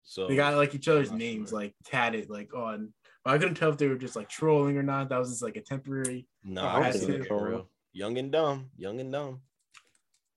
So 0.03 0.27
They 0.27 0.35
got 0.35 0.55
like 0.55 0.75
each 0.75 0.87
other's 0.87 1.11
names 1.11 1.49
sure. 1.49 1.59
like 1.59 1.73
tatted 1.85 2.29
like 2.29 2.53
on. 2.53 2.93
I 3.25 3.37
couldn't 3.37 3.55
tell 3.55 3.69
if 3.69 3.77
they 3.77 3.87
were 3.87 3.95
just 3.95 4.15
like 4.15 4.27
trolling 4.29 4.77
or 4.77 4.83
not. 4.83 5.09
That 5.09 5.19
was 5.19 5.29
just 5.29 5.41
like 5.43 5.55
a 5.55 5.61
temporary. 5.61 6.27
no, 6.43 6.61
Oh, 6.63 6.65
I 6.67 6.77
I 6.79 6.83
don't 6.91 6.93
think 6.99 7.09
it. 7.11 7.21
it's 7.21 7.31
real. 7.31 7.69
Young 7.93 8.17
and 8.17 8.31
dumb, 8.31 8.69
young 8.75 8.99
and 8.99 9.11
dumb. 9.11 9.41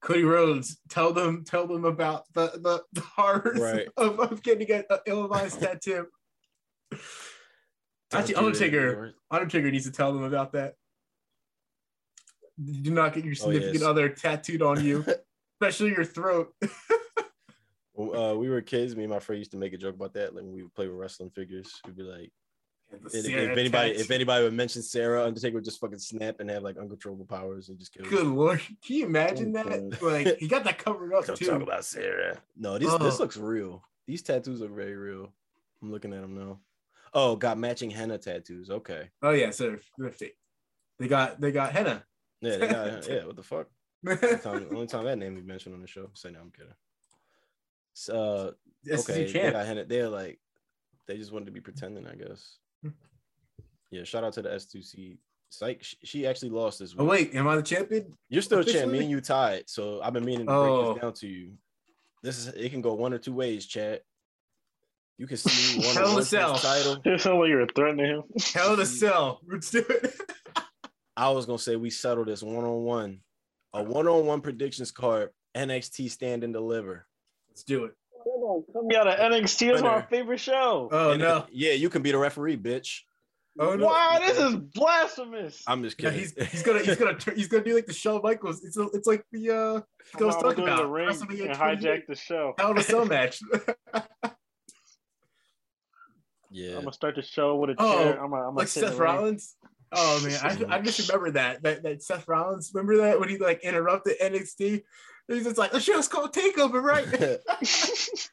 Cody 0.02 0.22
Rhodes, 0.24 0.78
tell 0.88 1.12
them, 1.12 1.42
tell 1.44 1.66
them 1.66 1.84
about 1.84 2.24
the 2.34 2.52
the, 2.62 2.82
the 2.92 3.00
horrors 3.00 3.58
Right. 3.58 3.88
of, 3.96 4.20
of 4.20 4.42
getting 4.42 4.70
an 4.70 4.84
ill-advised 5.06 5.58
tattoo. 5.60 6.06
Actually, 6.92 8.34
Tattoo 8.34 8.36
Undertaker, 8.36 9.06
is- 9.06 9.14
Undertaker 9.30 9.70
needs 9.70 9.86
to 9.86 9.90
tell 9.92 10.12
them 10.12 10.22
about 10.22 10.52
that. 10.52 10.74
Do 12.82 12.90
not 12.92 13.14
get 13.14 13.24
your 13.24 13.32
Oh, 13.32 13.50
significant 13.50 13.74
yes. 13.74 13.82
other 13.82 14.08
tattooed 14.10 14.62
on 14.62 14.82
you, 14.84 15.04
especially 15.60 15.90
your 15.90 16.04
throat. 16.04 16.52
When, 17.98 18.14
uh, 18.14 18.34
we 18.34 18.50
were 18.50 18.60
kids. 18.60 18.94
Me 18.94 19.04
and 19.04 19.10
my 19.12 19.18
friend 19.20 19.38
used 19.38 19.52
to 19.52 19.56
make 19.56 19.72
a 19.72 19.78
joke 19.78 19.94
about 19.94 20.12
that. 20.12 20.34
Like 20.34 20.44
when 20.44 20.52
we 20.52 20.62
would 20.62 20.74
play 20.74 20.86
with 20.86 20.98
wrestling 20.98 21.30
figures, 21.30 21.80
we'd 21.86 21.96
be 21.96 22.02
like, 22.02 22.30
if, 22.92 23.14
if 23.14 23.56
anybody, 23.58 23.90
if 23.92 24.10
anybody 24.10 24.44
would 24.44 24.52
mention 24.52 24.82
Sarah, 24.82 25.24
Undertaker 25.24 25.54
would 25.56 25.64
just 25.64 25.80
fucking 25.80 25.98
snap 25.98 26.40
and 26.40 26.48
have 26.50 26.62
like 26.62 26.76
uncontrollable 26.76 27.26
powers 27.26 27.68
and 27.68 27.78
just 27.78 27.92
kill. 27.92 28.04
Good 28.06 28.26
lord, 28.26 28.60
can 28.84 28.96
you 28.96 29.06
imagine 29.06 29.56
Oh, 29.56 29.62
that? 29.64 30.02
Like 30.02 30.38
he 30.38 30.48
got 30.48 30.64
that 30.64 30.78
covered 30.78 31.12
up 31.14 31.26
Don't 31.26 31.36
too. 31.36 31.46
talk 31.46 31.62
about 31.62 31.84
Sarah. 31.84 32.38
No, 32.56 32.78
this 32.78 32.92
this 32.98 33.16
Oh. 33.16 33.22
looks 33.22 33.36
real. 33.36 33.82
These 34.06 34.22
tattoos 34.22 34.60
look 34.60 34.70
very 34.74 34.94
real. 34.96 35.32
I'm 35.82 35.90
looking 35.90 36.12
at 36.12 36.20
them 36.22 36.34
now. 36.34 36.60
Oh, 37.12 37.34
got 37.36 37.58
matching 37.58 37.90
henna 37.90 38.18
tattoos. 38.18 38.70
Okay. 38.70 39.10
Oh 39.22 39.30
yeah, 39.30 39.50
so 39.50 39.76
they're, 39.98 40.10
fake. 40.10 40.36
They 40.98 41.08
got 41.08 41.40
they 41.40 41.50
got 41.52 41.72
henna. 41.72 42.04
Yeah, 42.40 42.56
they 42.58 42.68
got 42.68 43.08
yeah. 43.08 43.24
What 43.24 43.36
the 43.36 43.42
fuck? 43.42 43.68
Only 44.06 44.38
time, 44.38 44.66
only 44.72 44.86
time 44.86 45.04
that 45.04 45.18
name 45.18 45.34
we 45.34 45.42
mentioned 45.42 45.74
on 45.74 45.80
the 45.80 45.86
show. 45.88 46.10
Say 46.14 46.30
no, 46.30 46.40
I'm 46.40 46.50
kidding. 46.50 46.72
So, 47.94 48.54
uh, 48.88 48.94
okay, 48.94 49.24
they 49.32 49.50
got 49.50 49.66
henna. 49.66 49.84
They're 49.84 50.08
like, 50.08 50.38
they 51.06 51.16
just 51.16 51.32
wanted 51.32 51.46
to 51.46 51.52
be 51.52 51.60
pretending, 51.60 52.06
I 52.06 52.14
guess. 52.14 52.58
Yeah, 53.90 54.04
shout 54.04 54.24
out 54.24 54.32
to 54.34 54.42
the 54.42 54.48
S2C. 54.50 55.18
Psych, 55.48 55.82
she, 55.82 55.96
she 56.02 56.26
actually 56.26 56.50
lost 56.50 56.80
this 56.80 56.94
oh, 56.98 57.04
week. 57.04 57.06
Oh 57.06 57.10
wait, 57.10 57.34
am 57.34 57.48
I 57.48 57.56
the 57.56 57.62
champion? 57.62 58.12
You're 58.28 58.42
still 58.42 58.58
a 58.60 58.64
champ. 58.64 58.90
Me 58.90 58.98
and 58.98 59.10
you 59.10 59.20
tied. 59.20 59.64
So 59.68 60.00
I've 60.02 60.12
been 60.12 60.24
meaning 60.24 60.46
to 60.46 60.52
break 60.52 60.56
Oh. 60.56 60.92
this 60.94 61.02
down 61.02 61.12
to 61.14 61.28
you. 61.28 61.52
This 62.22 62.38
is 62.38 62.48
it 62.48 62.70
can 62.70 62.80
go 62.82 62.94
one 62.94 63.14
or 63.14 63.18
two 63.18 63.32
ways, 63.32 63.66
Chad. 63.66 64.00
You 65.18 65.26
can 65.26 65.36
see 65.36 65.78
one 65.78 65.94
Hell 65.94 66.04
of 66.04 66.08
in 66.08 66.12
a 66.12 66.16
Wesley's 66.16 66.28
cell. 66.28 66.54
title. 66.56 66.96
It 67.04 67.20
sounded 67.20 67.40
like 67.40 67.48
you 67.50 67.56
were 67.56 67.66
threatening 67.74 68.06
him. 68.06 68.22
Hell 68.54 68.72
of 68.72 68.78
a 68.80 68.86
cell. 68.86 69.40
Let's 69.48 69.70
do 69.70 69.84
it. 69.88 70.14
I 71.16 71.30
was 71.30 71.46
gonna 71.46 71.58
say 71.58 71.76
we 71.76 71.90
settle 71.90 72.24
this 72.24 72.42
one 72.42 72.64
on 72.64 72.82
one. 72.82 73.20
A 73.72 73.82
one 73.82 74.08
on 74.08 74.26
one 74.26 74.40
predictions 74.40 74.90
card. 74.90 75.30
NXT 75.56 76.10
stand 76.10 76.44
and 76.44 76.52
deliver. 76.52 77.06
Let's 77.48 77.62
do 77.62 77.84
it. 77.84 77.94
Come 78.72 78.88
out 78.96 79.06
of 79.08 79.18
NXT. 79.18 79.70
That's 79.70 79.82
my 79.82 80.02
favorite 80.02 80.38
show. 80.40 80.88
Oh 80.92 81.12
And- 81.12 81.20
no. 81.22 81.46
Yeah, 81.50 81.72
you 81.72 81.88
can 81.90 82.02
be 82.02 82.12
the 82.12 82.18
referee, 82.18 82.56
bitch. 82.56 83.00
Oh 83.58 83.74
no. 83.74 83.86
Wow, 83.86 84.18
this 84.20 84.38
is 84.38 84.54
blasphemous. 84.54 85.62
I'm 85.66 85.82
just 85.82 86.00
Yeah, 86.02 86.10
kidding. 86.10 86.20
he's 86.36 86.50
he's 86.50 86.62
gonna 86.62 86.80
he's 86.82 86.96
gonna 86.96 87.14
turn, 87.16 87.34
he's 87.36 87.48
gonna 87.48 87.64
do 87.64 87.74
like 87.74 87.86
the 87.86 87.94
Shawn 87.94 88.20
Michaels. 88.22 88.62
It's 88.64 88.76
a, 88.76 88.82
it's 88.92 89.06
like 89.06 89.24
the 89.32 89.50
uh 89.50 89.54
I 90.20 90.24
was 90.24 90.34
I'm 90.36 90.42
talking 90.42 90.42
gonna 90.42 90.54
go 90.56 90.64
to 90.64 90.64
about 90.64 90.76
the 90.82 90.86
ring 90.88 91.08
and 91.48 91.56
hijack 91.58 92.06
the 92.06 92.14
show. 92.16 92.52
Hell 92.58 92.72
of 92.72 92.76
a 92.76 92.82
cell 92.82 93.06
match. 93.06 93.40
yeah. 96.50 96.72
I'm 96.76 96.80
gonna 96.80 96.92
start 96.92 97.16
the 97.16 97.22
show 97.22 97.56
with 97.56 97.70
a 97.70 97.74
Oh, 97.78 97.98
chair. 98.04 98.22
I'm 98.22 98.30
gonna, 98.30 98.48
I'm 98.48 98.54
like 98.54 98.68
Seth 98.68 98.92
the. 98.96 99.02
Rollins. 99.02 99.56
Oh 99.92 100.20
man, 100.24 100.38
I, 100.70 100.76
I 100.76 100.80
just 100.80 101.08
remember 101.08 101.30
that, 101.32 101.62
that 101.62 101.82
that 101.84 102.02
Seth 102.02 102.26
Rollins. 102.28 102.72
Remember 102.74 102.98
that 103.06 103.20
when 103.20 103.28
he 103.28 103.38
like 103.38 103.60
interrupted 103.62 104.16
NXT? 104.20 104.82
He's 105.28 105.44
just 105.44 105.58
like 105.58 105.72
the 105.72 105.80
show's 105.80 106.08
called 106.08 106.32
Takeover, 106.32 106.82
right? 106.82 107.06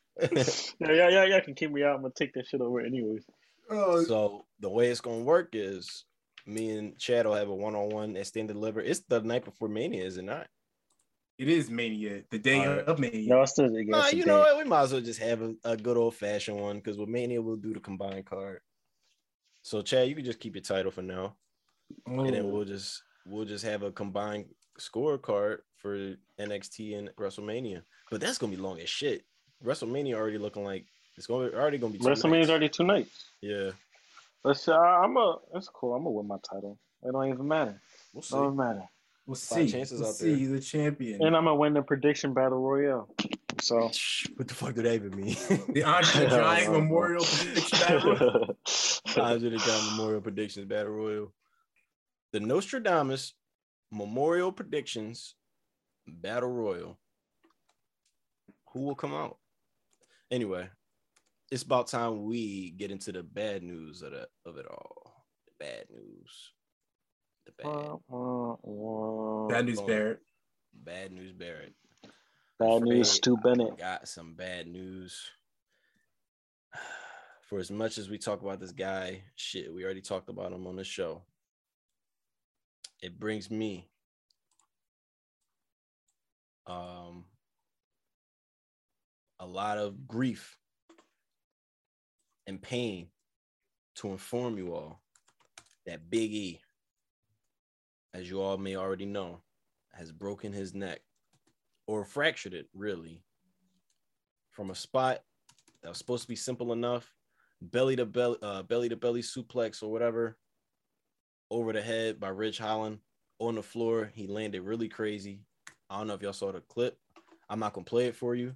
Yeah, 0.80 0.92
yeah, 0.92 1.10
yeah, 1.10 1.26
yeah. 1.26 1.40
Can 1.40 1.56
keep 1.56 1.72
me 1.72 1.84
out. 1.84 1.96
I'm 1.96 2.02
gonna 2.04 2.14
take 2.16 2.34
that 2.36 2.46
shit 2.46 2.62
over 2.62 2.80
anyways. 2.80 3.26
oh, 3.72 4.04
so 4.04 4.46
the 4.60 4.70
way 4.70 4.90
it's 4.90 5.02
gonna 5.02 5.24
work 5.24 5.50
is 5.54 6.06
me 6.46 6.78
and 6.78 6.98
Chad 7.00 7.26
will 7.26 7.34
have 7.34 7.50
a 7.50 7.56
one 7.56 7.76
on 7.76 7.90
one 7.90 8.16
and 8.16 8.28
stand 8.28 8.48
deliver. 8.50 8.80
It's 8.80 9.02
the 9.10 9.22
night 9.22 9.44
before 9.44 9.70
Mania, 9.70 10.06
is 10.06 10.18
it 10.18 10.24
not? 10.24 10.48
it 11.40 11.50
is 11.50 11.68
Mania, 11.72 12.22
the 12.30 12.38
day 12.38 12.60
Alright. 12.60 12.86
of 12.86 13.00
Mania. 13.00 13.28
No, 13.28 13.42
it's 13.42 13.54
still. 13.54 13.68
Nah, 13.72 14.10
you 14.10 14.24
know 14.24 14.38
what? 14.40 14.56
We 14.60 14.66
might 14.66 14.84
as 14.84 14.92
well 14.94 15.02
just 15.02 15.20
have 15.20 15.42
a, 15.42 15.56
a 15.64 15.76
good 15.76 15.98
old 15.98 16.14
fashioned 16.14 16.60
one 16.60 16.76
because 16.78 16.98
with 17.00 17.10
Mania 17.10 17.42
we'll 17.42 17.56
do 17.56 17.74
the 17.74 17.80
combined 17.80 18.28
card. 18.28 18.60
So 19.64 19.82
Chad, 19.82 20.08
you 20.08 20.16
can 20.16 20.26
just 20.26 20.40
keep 20.40 20.54
your 20.54 20.62
title 20.62 20.92
for 20.92 21.02
now, 21.02 21.38
and 22.06 22.30
then 22.36 22.46
Oh. 22.46 22.50
we'll 22.50 22.66
just 22.66 23.02
we'll 23.26 23.46
just 23.46 23.66
have 23.66 23.82
a 23.82 23.92
combined 23.92 24.46
scorecard 24.80 25.58
for 25.84 26.16
NXT 26.40 26.98
and 26.98 27.10
WrestleMania. 27.18 27.84
But 28.10 28.22
that's 28.22 28.40
gonna 28.40 28.56
be 28.56 28.58
long 28.62 28.80
as 28.80 28.90
shit. 28.90 29.26
WrestleMania 29.64 30.16
already 30.16 30.40
looking 30.40 30.64
like 30.64 30.86
it's 31.18 31.28
going 31.28 31.52
to 31.52 31.56
already 31.58 31.78
gonna 31.78 31.94
be 31.94 32.00
two 32.00 32.06
WrestleMania's 32.06 32.32
nights. 32.32 32.50
already 32.50 32.70
two 32.70 32.84
nights. 32.86 33.26
Yeah, 33.42 33.72
Let's. 34.44 34.68
Uh, 34.68 34.76
I'm 34.80 35.16
a. 35.18 35.38
That's 35.54 35.70
cool. 35.70 35.94
I'm 35.94 36.00
gonna 36.04 36.12
win 36.12 36.28
my 36.28 36.38
title. 36.50 36.80
It 37.04 37.12
don't 37.12 37.30
even 37.30 37.48
matter. 37.48 37.80
we'll 38.14 38.22
It 38.22 38.26
see. 38.26 38.36
don't 38.36 38.56
matter. 38.58 38.84
We'll 39.28 39.36
Five 39.36 39.60
see. 39.60 39.72
chances 39.72 40.00
we'll 40.00 40.10
out 40.10 40.16
see 40.16 40.46
the 40.46 40.60
champion. 40.60 41.22
And 41.24 41.36
I'm 41.36 41.44
gonna 41.46 41.56
win 41.56 41.74
the 41.74 41.82
prediction 41.82 42.34
battle 42.34 42.60
royale. 42.60 43.10
So. 43.62 43.92
What 44.36 44.48
the 44.48 44.54
fuck 44.56 44.74
do 44.74 44.82
that 44.82 44.94
even 44.96 45.16
mean? 45.16 45.36
the 45.70 45.84
Andre 45.84 46.26
the 46.28 46.42
I 46.44 46.60
Giant. 46.62 46.72
Memorial 46.74 47.24
Prediction 47.24 47.80
Battle. 47.80 48.58
Andre 49.18 49.50
the 49.50 49.58
Giant 49.58 49.92
Memorial 49.92 50.22
Predictions 50.22 50.66
Battle 50.66 50.92
Royal. 50.94 51.34
The 52.32 52.40
Nostradamus 52.40 53.34
Memorial 53.92 54.52
Predictions 54.52 55.36
Battle 56.08 56.50
Royal. 56.50 56.98
Who 58.74 58.82
will 58.82 58.96
come 58.96 59.14
out? 59.14 59.38
Anyway, 60.32 60.68
it's 61.52 61.64
about 61.64 61.88
time 61.88 62.24
we 62.24 62.72
get 62.72 62.92
into 62.92 63.12
the 63.12 63.22
bad 63.24 63.62
news 63.64 64.02
of 64.02 64.12
the 64.12 64.28
of 64.46 64.58
it 64.58 64.66
all. 64.68 65.26
The 65.46 65.66
bad 65.66 65.86
news. 65.92 66.52
The 67.46 67.52
bad, 67.58 67.68
Bad 69.50 69.66
news, 69.66 69.82
Barrett. 69.82 70.20
bad 70.74 71.12
news, 71.12 71.34
Barrett. 71.34 71.74
Bad 72.58 72.82
news, 72.84 73.08
Afraid 73.10 73.16
Stu 73.18 73.38
Bennett. 73.38 73.78
Got 73.78 74.08
some 74.08 74.34
bad 74.36 74.68
news. 74.68 75.30
For 77.50 77.60
as 77.60 77.70
much 77.70 77.98
as 77.98 78.10
we 78.10 78.18
talk 78.18 78.42
about 78.42 78.60
this 78.60 78.72
guy, 78.72 79.24
shit, 79.36 79.72
we 79.74 79.84
already 79.84 80.02
talked 80.02 80.30
about 80.30 80.54
him 80.54 80.66
on 80.66 80.76
the 80.76 80.84
show. 80.84 81.22
It 83.02 83.20
brings 83.20 83.52
me 83.52 83.90
um 86.68 87.26
a 89.40 89.46
lot 89.46 89.78
of 89.78 90.08
grief 90.08 90.58
and 92.48 92.62
pain 92.62 93.08
to 93.96 94.10
inform 94.10 94.58
you 94.58 94.74
all 94.74 95.02
that 95.86 96.10
Big 96.10 96.32
E, 96.32 96.62
as 98.14 98.30
you 98.30 98.42
all 98.42 98.58
may 98.58 98.76
already 98.76 99.06
know, 99.06 99.42
has 99.94 100.12
broken 100.12 100.54
his 100.54 100.74
neck 100.74 101.02
or 101.88 102.06
fractured 102.06 102.54
it 102.54 102.68
really 102.74 103.22
from 104.52 104.72
a 104.72 104.76
spot 104.76 105.20
that 105.82 105.90
was 105.90 105.98
supposed 105.98 106.24
to 106.24 106.30
be 106.30 106.36
simple 106.36 106.72
enough 106.72 107.12
belly 107.62 107.96
to 107.96 108.06
belly 108.06 108.38
uh, 108.42 108.62
belly 108.64 108.90
to 108.90 108.96
belly 108.96 109.22
suplex 109.22 109.82
or 109.82 109.92
whatever 109.92 110.38
over 111.50 111.72
the 111.72 111.82
head 111.82 112.20
by 112.20 112.30
Ridge 112.30 112.58
Holland 112.58 113.00
on 113.40 113.56
the 113.56 113.62
floor. 113.62 114.12
He 114.14 114.28
landed 114.28 114.62
really 114.62 114.90
crazy 114.90 115.42
I 115.94 115.98
don't 116.00 116.08
know 116.08 116.16
if 116.16 116.22
y'all 116.22 116.34
saw 116.34 116.52
the 116.52 116.62
clip 116.62 116.98
I'm 117.50 117.60
not 117.60 117.74
gonna 117.74 117.86
play 117.86 118.08
it 118.08 118.16
for 118.16 118.34
you 118.36 118.56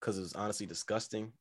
because 0.00 0.18
it 0.18 0.22
was 0.22 0.34
honestly 0.34 0.66
disgusting 0.66 1.32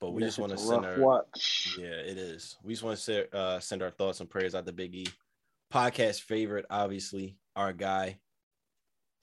but 0.00 0.12
we 0.12 0.22
just 0.22 0.38
want 0.38 0.52
to 0.52 0.58
send 0.58 0.86
our 0.86 1.00
watch. 1.00 1.74
yeah, 1.76 1.86
it 1.86 2.16
is. 2.18 2.56
We 2.62 2.72
just 2.72 2.84
want 2.84 2.98
to 3.00 3.36
uh, 3.36 3.58
send 3.58 3.82
our 3.82 3.90
thoughts 3.90 4.20
and 4.20 4.30
prayers 4.30 4.54
out 4.54 4.64
to 4.66 4.72
Big 4.72 4.94
E, 4.94 5.06
podcast 5.74 6.20
favorite, 6.22 6.66
obviously 6.70 7.36
our 7.56 7.72
guy. 7.72 8.20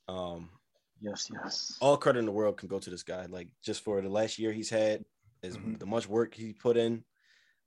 Um, 0.09 0.49
Yes, 0.99 1.29
yes. 1.33 1.77
all 1.81 1.95
credit 1.97 2.19
in 2.19 2.25
the 2.25 2.31
world 2.33 2.57
can 2.57 2.67
go 2.67 2.79
to 2.79 2.89
this 2.89 3.03
guy. 3.03 3.25
Like 3.27 3.47
just 3.63 3.83
for 3.85 4.01
the 4.01 4.09
last 4.09 4.37
year 4.37 4.51
he's 4.51 4.69
had, 4.69 5.05
is 5.43 5.57
Mhm. 5.57 5.79
the 5.79 5.85
much 5.85 6.09
work 6.09 6.33
he 6.33 6.51
put 6.51 6.75
in. 6.77 7.05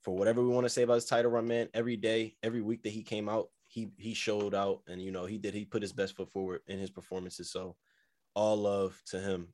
For 0.03 0.15
whatever 0.15 0.43
we 0.43 0.49
want 0.49 0.65
to 0.67 0.71
say 0.71 0.83
about 0.83 0.95
his 0.97 1.07
title 1.07 1.31
run, 1.31 1.47
man. 1.49 1.69
Every 1.73 1.97
day, 1.97 2.37
every 2.43 2.61
week 2.61 2.83
that 2.83 2.91
he 2.91 3.03
came 3.03 3.29
out, 3.29 3.49
he 3.79 3.91
he 3.97 4.15
showed 4.15 4.55
out, 4.55 4.83
and 4.89 5.01
you 5.01 5.11
know 5.11 5.27
he 5.27 5.39
did. 5.39 5.55
He 5.55 5.65
put 5.65 5.83
his 5.83 5.93
best 5.93 6.17
foot 6.17 6.31
forward 6.31 6.61
in 6.67 6.79
his 6.79 6.91
performances. 6.91 7.51
So, 7.51 7.77
all 8.35 8.57
love 8.57 9.01
to 9.07 9.21
him. 9.21 9.49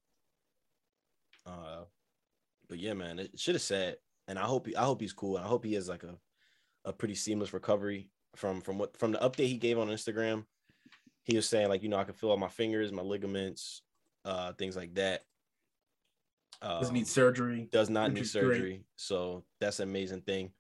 Uh, 1.46 1.84
but 2.68 2.78
yeah, 2.78 2.94
man, 2.94 3.18
it 3.18 3.38
should 3.38 3.54
have 3.54 3.62
said, 3.62 3.96
and 4.28 4.38
I 4.38 4.44
hope 4.44 4.66
he, 4.66 4.76
I 4.76 4.84
hope 4.84 5.00
he's 5.00 5.12
cool. 5.12 5.36
I 5.36 5.42
hope 5.42 5.64
he 5.64 5.74
has 5.74 5.88
like 5.88 6.02
a 6.04 6.18
a 6.86 6.92
pretty 6.92 7.14
seamless 7.14 7.52
recovery 7.52 8.10
from 8.36 8.60
from 8.60 8.78
what 8.78 8.96
from 8.96 9.12
the 9.12 9.18
update 9.18 9.46
he 9.48 9.56
gave 9.58 9.78
on 9.78 9.88
Instagram. 9.88 10.44
He 11.24 11.36
was 11.36 11.48
saying 11.48 11.68
like 11.68 11.82
you 11.82 11.88
know 11.88 11.98
I 11.98 12.04
can 12.04 12.14
feel 12.14 12.30
all 12.30 12.36
my 12.36 12.48
fingers, 12.48 12.92
my 12.92 13.02
ligaments, 13.02 13.82
uh, 14.24 14.52
things 14.54 14.76
like 14.76 14.94
that. 14.94 15.22
Doesn't 16.62 16.88
Um, 16.88 16.94
need 16.94 17.08
surgery. 17.08 17.68
does 17.70 17.90
not 17.90 18.12
need 18.12 18.22
is 18.22 18.32
great. 18.32 18.42
surgery, 18.54 18.84
so 18.96 19.44
that's 19.60 19.80
an 19.80 19.88
amazing 19.88 20.22
thing. 20.22 20.52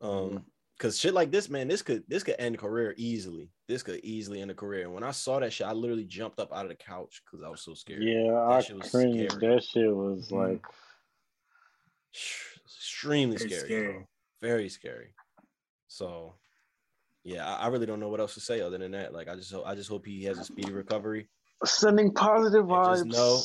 Um, 0.00 0.10
Mhm. 0.10 0.44
Because 0.76 0.98
shit 0.98 1.14
like 1.14 1.30
this, 1.30 1.48
man, 1.48 1.68
this 1.68 1.82
could 1.82 2.02
this 2.08 2.22
could 2.22 2.36
end 2.38 2.54
a 2.54 2.58
career 2.58 2.94
easily. 2.96 3.50
This 3.68 3.82
could 3.82 4.00
easily 4.04 4.40
end 4.40 4.50
a 4.50 4.54
career. 4.54 4.82
And 4.84 4.92
when 4.92 5.02
I 5.04 5.10
saw 5.12 5.38
that 5.40 5.52
shit, 5.52 5.66
I 5.66 5.72
literally 5.72 6.04
jumped 6.04 6.38
up 6.40 6.52
out 6.52 6.64
of 6.64 6.68
the 6.68 6.74
couch 6.74 7.22
because 7.24 7.44
I 7.44 7.48
was 7.48 7.62
so 7.62 7.74
scared. 7.74 8.02
Yeah, 8.02 8.38
I 8.38 8.60
shit 8.60 8.76
was 8.76 8.90
cringed. 8.90 9.30
scary. 9.32 9.54
That 9.54 9.62
shit 9.64 9.94
was 9.94 10.28
Mhm. 10.30 10.48
like, 10.50 10.64
extremely 12.66 13.36
Very 13.36 13.48
scary, 13.50 13.64
scary. 13.68 14.06
very 14.40 14.68
scary. 14.68 15.14
So, 15.88 16.34
yeah, 17.22 17.46
I, 17.46 17.64
I 17.64 17.66
really 17.68 17.86
don't 17.86 18.00
know 18.00 18.08
what 18.08 18.20
else 18.20 18.34
to 18.34 18.40
say 18.40 18.60
other 18.60 18.78
than 18.78 18.92
that. 18.92 19.12
Like, 19.12 19.28
I 19.28 19.36
just 19.36 19.52
hope, 19.52 19.66
I 19.66 19.74
just 19.74 19.88
hope 19.88 20.06
he 20.06 20.24
has 20.24 20.38
a 20.38 20.44
speedy 20.44 20.72
recovery. 20.72 21.28
Sending 21.64 22.12
positive 22.12 22.64
vibes. 22.66 23.04
No. 23.06 23.40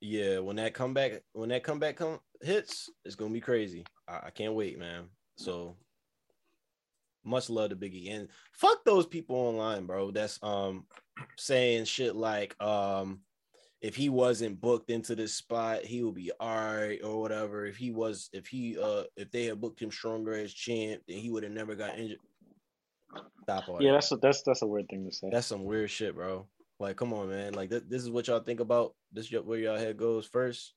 Yeah, 0.00 0.40
when 0.40 0.56
that 0.56 0.74
comeback, 0.74 1.22
when 1.32 1.48
that 1.50 1.62
comeback 1.62 1.96
come 1.96 2.18
hits, 2.40 2.90
it's 3.04 3.14
gonna 3.14 3.32
be 3.32 3.40
crazy. 3.40 3.84
I, 4.08 4.20
I 4.26 4.30
can't 4.30 4.54
wait, 4.54 4.78
man. 4.78 5.04
So, 5.36 5.76
much 7.24 7.50
love 7.50 7.70
to 7.70 7.76
Biggie 7.76 8.12
and 8.12 8.28
fuck 8.52 8.84
those 8.84 9.06
people 9.06 9.36
online, 9.36 9.86
bro. 9.86 10.10
That's 10.10 10.38
um 10.42 10.86
saying 11.36 11.84
shit 11.84 12.16
like 12.16 12.60
um 12.62 13.20
if 13.80 13.96
he 13.96 14.08
wasn't 14.08 14.60
booked 14.60 14.90
into 14.90 15.16
this 15.16 15.34
spot, 15.34 15.84
he 15.84 16.02
would 16.04 16.14
be 16.14 16.30
all 16.38 16.48
right 16.56 17.00
or 17.02 17.20
whatever. 17.20 17.66
If 17.66 17.76
he 17.76 17.90
was, 17.90 18.30
if 18.32 18.46
he 18.46 18.78
uh 18.78 19.04
if 19.16 19.30
they 19.32 19.46
had 19.46 19.60
booked 19.60 19.80
him 19.80 19.90
stronger 19.90 20.34
as 20.34 20.54
champ, 20.54 21.02
then 21.08 21.18
he 21.18 21.30
would 21.30 21.42
have 21.42 21.52
never 21.52 21.74
got 21.74 21.98
injured. 21.98 22.18
Stop 23.42 23.68
all 23.68 23.82
Yeah, 23.82 23.90
that. 23.90 23.94
that's 23.94 24.12
a, 24.12 24.16
that's 24.16 24.42
that's 24.42 24.62
a 24.62 24.66
weird 24.66 24.88
thing 24.88 25.04
to 25.08 25.14
say. 25.14 25.28
That's 25.30 25.48
some 25.48 25.64
weird 25.64 25.90
shit, 25.90 26.14
bro. 26.14 26.46
Like, 26.78 26.96
come 26.96 27.12
on, 27.12 27.28
man. 27.28 27.54
Like, 27.54 27.70
th- 27.70 27.84
this 27.88 28.02
is 28.02 28.10
what 28.10 28.28
y'all 28.28 28.40
think 28.40 28.60
about 28.60 28.94
this. 29.12 29.30
Where 29.32 29.58
y'all 29.58 29.76
head 29.78 29.96
goes 29.96 30.26
first. 30.26 30.74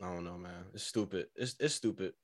I 0.00 0.06
don't 0.06 0.24
know, 0.24 0.36
man. 0.36 0.64
It's 0.74 0.82
stupid. 0.82 1.26
It's 1.36 1.54
it's 1.60 1.74
stupid. 1.74 2.14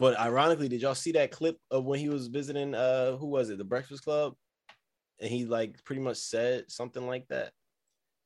But 0.00 0.18
ironically, 0.18 0.68
did 0.68 0.80
y'all 0.80 0.94
see 0.94 1.12
that 1.12 1.30
clip 1.30 1.58
of 1.70 1.84
when 1.84 1.98
he 2.00 2.08
was 2.08 2.28
visiting? 2.28 2.74
Uh, 2.74 3.16
who 3.18 3.26
was 3.26 3.50
it? 3.50 3.58
The 3.58 3.64
Breakfast 3.64 4.02
Club, 4.02 4.34
and 5.20 5.30
he 5.30 5.44
like 5.44 5.76
pretty 5.84 6.00
much 6.00 6.16
said 6.16 6.64
something 6.70 7.06
like 7.06 7.28
that. 7.28 7.52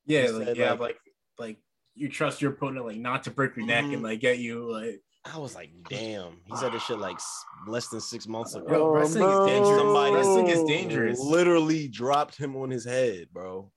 Yeah, 0.06 0.28
like 0.30 0.46
said, 0.46 0.56
yeah, 0.56 0.70
like- 0.70 0.80
like 0.80 0.96
like 1.36 1.56
you 1.96 2.08
trust 2.08 2.40
your 2.40 2.52
opponent 2.52 2.86
like 2.86 2.96
not 2.96 3.24
to 3.24 3.30
break 3.32 3.56
your 3.56 3.66
neck 3.66 3.84
Mhm. 3.86 3.94
and 3.94 4.02
like 4.04 4.20
get 4.20 4.38
you 4.38 4.70
like 4.70 5.00
I 5.24 5.38
was 5.38 5.54
like, 5.56 5.70
damn. 5.88 6.42
He 6.46 6.54
said 6.56 6.72
this 6.72 6.82
shit 6.84 6.98
like 6.98 7.18
less 7.66 7.88
than 7.88 8.00
six 8.00 8.28
months 8.28 8.54
ago. 8.54 8.70
Yo, 8.70 8.88
wrestling 8.90 9.22
no. 9.24 9.44
is 9.44 9.50
dangerous. 9.50 9.78
Somebody- 9.80 10.14
wrestling 10.14 10.46
is 10.48 10.64
dangerous. 10.64 11.18
Literally 11.18 11.88
dropped 11.88 12.36
him 12.36 12.54
on 12.56 12.70
his 12.70 12.84
head, 12.84 13.28
bro. 13.32 13.72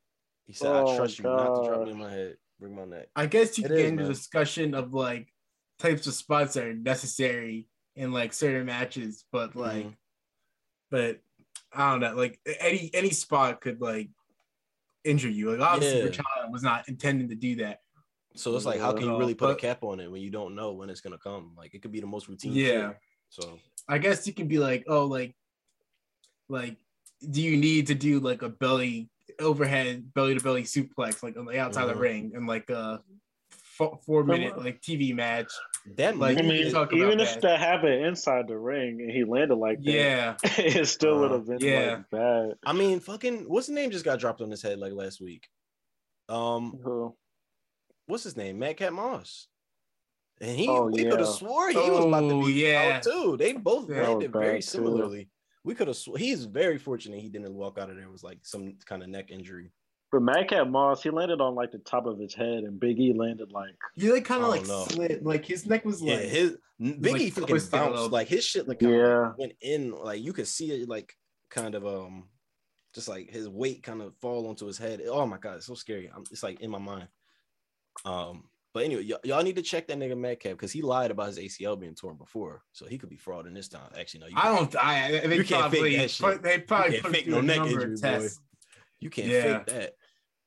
He 0.45 0.53
said, 0.53 0.67
Oh, 0.67 0.87
"I 0.93 0.97
trust 0.97 1.17
you 1.19 1.23
not 1.23 1.63
to 1.63 1.67
drop 1.67 1.79
me 1.79 1.85
gosh. 1.85 1.93
in 1.93 1.99
my 1.99 2.11
head, 2.11 2.37
bring 2.59 2.75
my 2.75 2.85
neck." 2.85 3.07
I 3.15 3.25
guess 3.27 3.57
you 3.57 3.63
It 3.65 3.67
can 3.69 3.75
get 3.77 3.85
is, 3.85 3.91
into 3.91 4.03
man. 4.03 4.11
discussion 4.11 4.73
of 4.75 4.93
like 4.93 5.33
types 5.79 6.05
of 6.05 6.13
spots 6.13 6.53
that 6.55 6.65
are 6.65 6.73
necessary 6.75 7.69
in 7.97 8.11
like 8.11 8.31
certain 8.31 8.65
matches, 8.65 9.25
but 9.31 9.55
like, 9.55 9.85
Mhm. 9.87 9.95
but 10.91 11.19
I 11.73 11.91
don't 11.91 11.99
know, 11.99 12.15
like 12.15 12.39
any 12.59 12.89
any 12.93 13.09
spot 13.09 13.59
could 13.59 13.81
like 13.81 14.09
injure 15.03 15.29
you. 15.29 15.51
Like 15.51 15.59
obviously, 15.59 15.99
Yeah. 15.99 16.07
Rachada 16.07 16.51
was 16.51 16.63
not 16.63 16.87
intending 16.87 17.27
to 17.29 17.35
do 17.35 17.55
that. 17.57 17.81
So 18.35 18.55
it's 18.55 18.65
like, 18.65 18.79
how 18.79 18.93
can 18.93 19.07
you 19.07 19.17
really 19.17 19.33
put 19.33 19.49
a 19.49 19.55
cap 19.55 19.83
on 19.83 19.99
it 19.99 20.11
when 20.11 20.21
you 20.21 20.29
don't 20.29 20.53
know 20.53 20.73
when 20.73 20.89
it's 20.91 21.01
gonna 21.01 21.17
come? 21.17 21.55
Like, 21.57 21.73
it 21.73 21.81
could 21.81 21.91
be 21.91 21.99
the 21.99 22.05
most 22.07 22.27
routine. 22.29 22.53
Yeah. 22.53 22.89
shit. 22.89 22.97
So 23.29 23.59
I 23.89 23.97
guess 23.97 24.27
you 24.27 24.33
can 24.33 24.47
be 24.47 24.59
like, 24.59 24.85
oh, 24.87 25.05
like, 25.05 25.35
like, 26.47 26.77
do 27.31 27.41
you 27.41 27.57
need 27.57 27.87
to 27.87 27.95
do 27.95 28.19
like 28.19 28.43
a 28.43 28.49
belly 28.49 29.09
overhead 29.39 30.13
belly 30.13 30.35
to 30.35 30.43
belly 30.43 30.63
suplex 30.63 31.21
like 31.23 31.35
on 31.35 31.45
the 31.45 31.59
outside 31.59 31.83
of 31.83 31.89
Mhm. 31.89 31.93
the 31.93 31.99
ring 31.99 32.31
and 32.35 32.47
like 32.47 32.69
a 32.69 33.03
four, 33.49 33.99
four 34.05 34.23
minute 34.23 34.55
like 34.57 34.81
TV 34.81 35.13
match? 35.15 35.51
That 35.95 36.17
Like, 36.17 36.38
I 36.38 36.41
mean, 36.41 36.67
is- 36.67 36.73
talk 36.73 36.93
even 36.93 37.13
about 37.13 37.21
if 37.21 37.33
that. 37.35 37.41
that 37.43 37.59
happened 37.59 38.05
inside 38.05 38.47
the 38.47 38.57
ring 38.57 38.99
and 39.01 39.09
he 39.11 39.23
landed 39.23 39.55
like 39.55 39.81
that, 39.83 39.91
Yeah, 39.91 40.35
it 40.57 40.85
still 40.88 41.19
would 41.19 41.31
Uh, 41.31 41.35
have 41.35 41.47
been 41.47 41.59
yeah. 41.59 41.95
like 41.95 42.09
bad. 42.09 42.53
I 42.65 42.73
mean, 42.73 42.99
fucking, 42.99 43.45
what's 43.49 43.67
the 43.67 43.73
name 43.73 43.91
just 43.91 44.05
got 44.05 44.19
dropped 44.19 44.41
on 44.41 44.51
his 44.51 44.61
head 44.61 44.79
like 44.79 44.93
last 44.93 45.21
week? 45.21 45.47
Um, 46.29 46.77
Who? 46.83 47.15
what's 48.07 48.23
his 48.23 48.35
name? 48.38 48.59
Madcap 48.59 48.91
Moss. 48.93 49.47
And 50.39 50.55
he, 50.57 50.67
Oh, 50.69 50.85
we 50.85 51.03
could 51.03 51.19
have 51.19 51.29
swore 51.29 51.69
he 51.71 51.77
was 51.77 52.05
about 52.05 52.19
to 52.21 52.35
Oh, 52.35 52.45
be 52.45 52.53
yeah. 52.53 52.97
out 52.97 53.03
too. 53.03 53.38
They 53.38 53.53
both 53.53 53.88
That 53.88 54.03
landed 54.07 54.31
very 54.31 54.45
bad, 54.45 54.61
too. 54.61 54.61
similarly. 54.67 55.29
We 55.63 55.73
could 55.73 55.88
have. 55.88 55.97
Sw- 55.97 56.15
he's 56.17 56.45
very 56.45 56.77
fortunate 56.77 57.19
he 57.19 57.27
didn't 57.29 57.53
walk 57.55 57.77
out 57.77 57.89
of 57.89 57.95
there 57.97 58.09
with 58.09 58.23
like 58.23 58.39
some 58.43 58.77
kind 58.85 59.01
of 59.03 59.09
neck 59.09 59.31
injury. 59.31 59.71
But 60.12 60.22
Madcap 60.22 60.68
Moss, 60.68 61.03
he 61.03 61.10
landed 61.10 61.41
on 61.41 61.53
like 61.55 61.72
the 61.72 61.80
top 61.80 62.05
of 62.05 62.18
his 62.18 62.34
head, 62.34 62.64
and 62.64 62.80
Big 62.80 62.97
E 62.99 63.14
landed 63.14 63.51
like 63.51 63.76
you 63.95 64.14
like 64.14 64.24
kind 64.26 64.41
of 64.43 64.49
like 64.49 64.66
know. 64.66 64.86
slid, 64.89 65.26
like 65.26 65.45
his 65.45 65.66
neck 65.66 65.84
was 65.84 66.01
Yeah, 66.01 66.16
like 66.16 66.24
his 66.24 66.58
Biggie 66.82 67.03
like, 67.24 67.34
fucking 67.34 67.60
bounced 67.72 68.12
like 68.12 68.28
his 68.28 68.45
shit 68.45 68.68
like 68.68 68.82
Yeah. 68.82 69.34
went 69.38 69.53
in 69.62 69.91
like 69.91 70.22
you 70.24 70.32
could 70.32 70.47
see 70.47 70.72
it 70.72 70.88
like 70.88 71.14
kind 71.49 71.76
of 71.76 71.86
um 71.86 72.30
just 72.93 73.08
like 73.10 73.30
his 73.30 73.49
weight 73.49 73.84
kind 73.84 74.01
of 74.01 74.16
fall 74.22 74.47
onto 74.47 74.66
his 74.66 74.78
head. 74.78 75.01
Oh 75.08 75.26
my 75.26 75.38
god, 75.38 75.58
it's 75.58 75.66
so 75.66 75.74
scary. 75.76 76.10
I'm, 76.16 76.24
it's 76.32 76.41
like 76.43 76.62
in 76.62 76.70
my 76.72 76.80
mind. 76.80 77.08
Um, 78.05 78.43
but 78.74 78.84
anyway, 78.86 79.08
y- 79.10 79.18
y'all 79.24 79.43
need 79.43 79.55
to 79.55 79.62
check 79.62 79.88
that 79.88 79.97
nigga 79.97 80.18
Madcap 80.18 80.51
because 80.53 80.72
he 80.72 80.82
lied 80.82 81.12
about 81.12 81.28
his 81.28 81.39
ACL 81.39 81.80
being 81.80 81.95
torn 81.95 82.16
before, 82.16 82.62
so 82.72 82.86
he 82.86 82.97
could 82.97 83.10
be 83.10 83.18
frauding 83.18 83.53
this 83.55 83.68
time. 83.68 83.89
Actually, 83.99 84.22
no, 84.22 84.28
you 84.28 84.34
I 84.38 84.55
don't. 84.55 84.76
I, 84.78 85.05
I 85.24 85.28
they 85.28 85.36
You 85.38 85.43
can't 85.43 85.72
fake 85.72 85.80
probably 85.80 85.97
that 85.97 86.12
shit. 86.12 86.26
put, 86.26 86.43
they 86.43 86.60
probably 86.60 86.91
can't 86.91 87.03
put 87.03 87.12
fake 87.12 87.28
no 87.28 87.41
neck 87.41 87.58
number 87.58 87.82
injury, 87.82 87.93
of 87.95 88.01
boy. 88.01 88.28
You 88.99 89.09
can't 89.09 89.27
Yeah. 89.27 89.57
fake 89.59 89.65
that. 89.67 89.93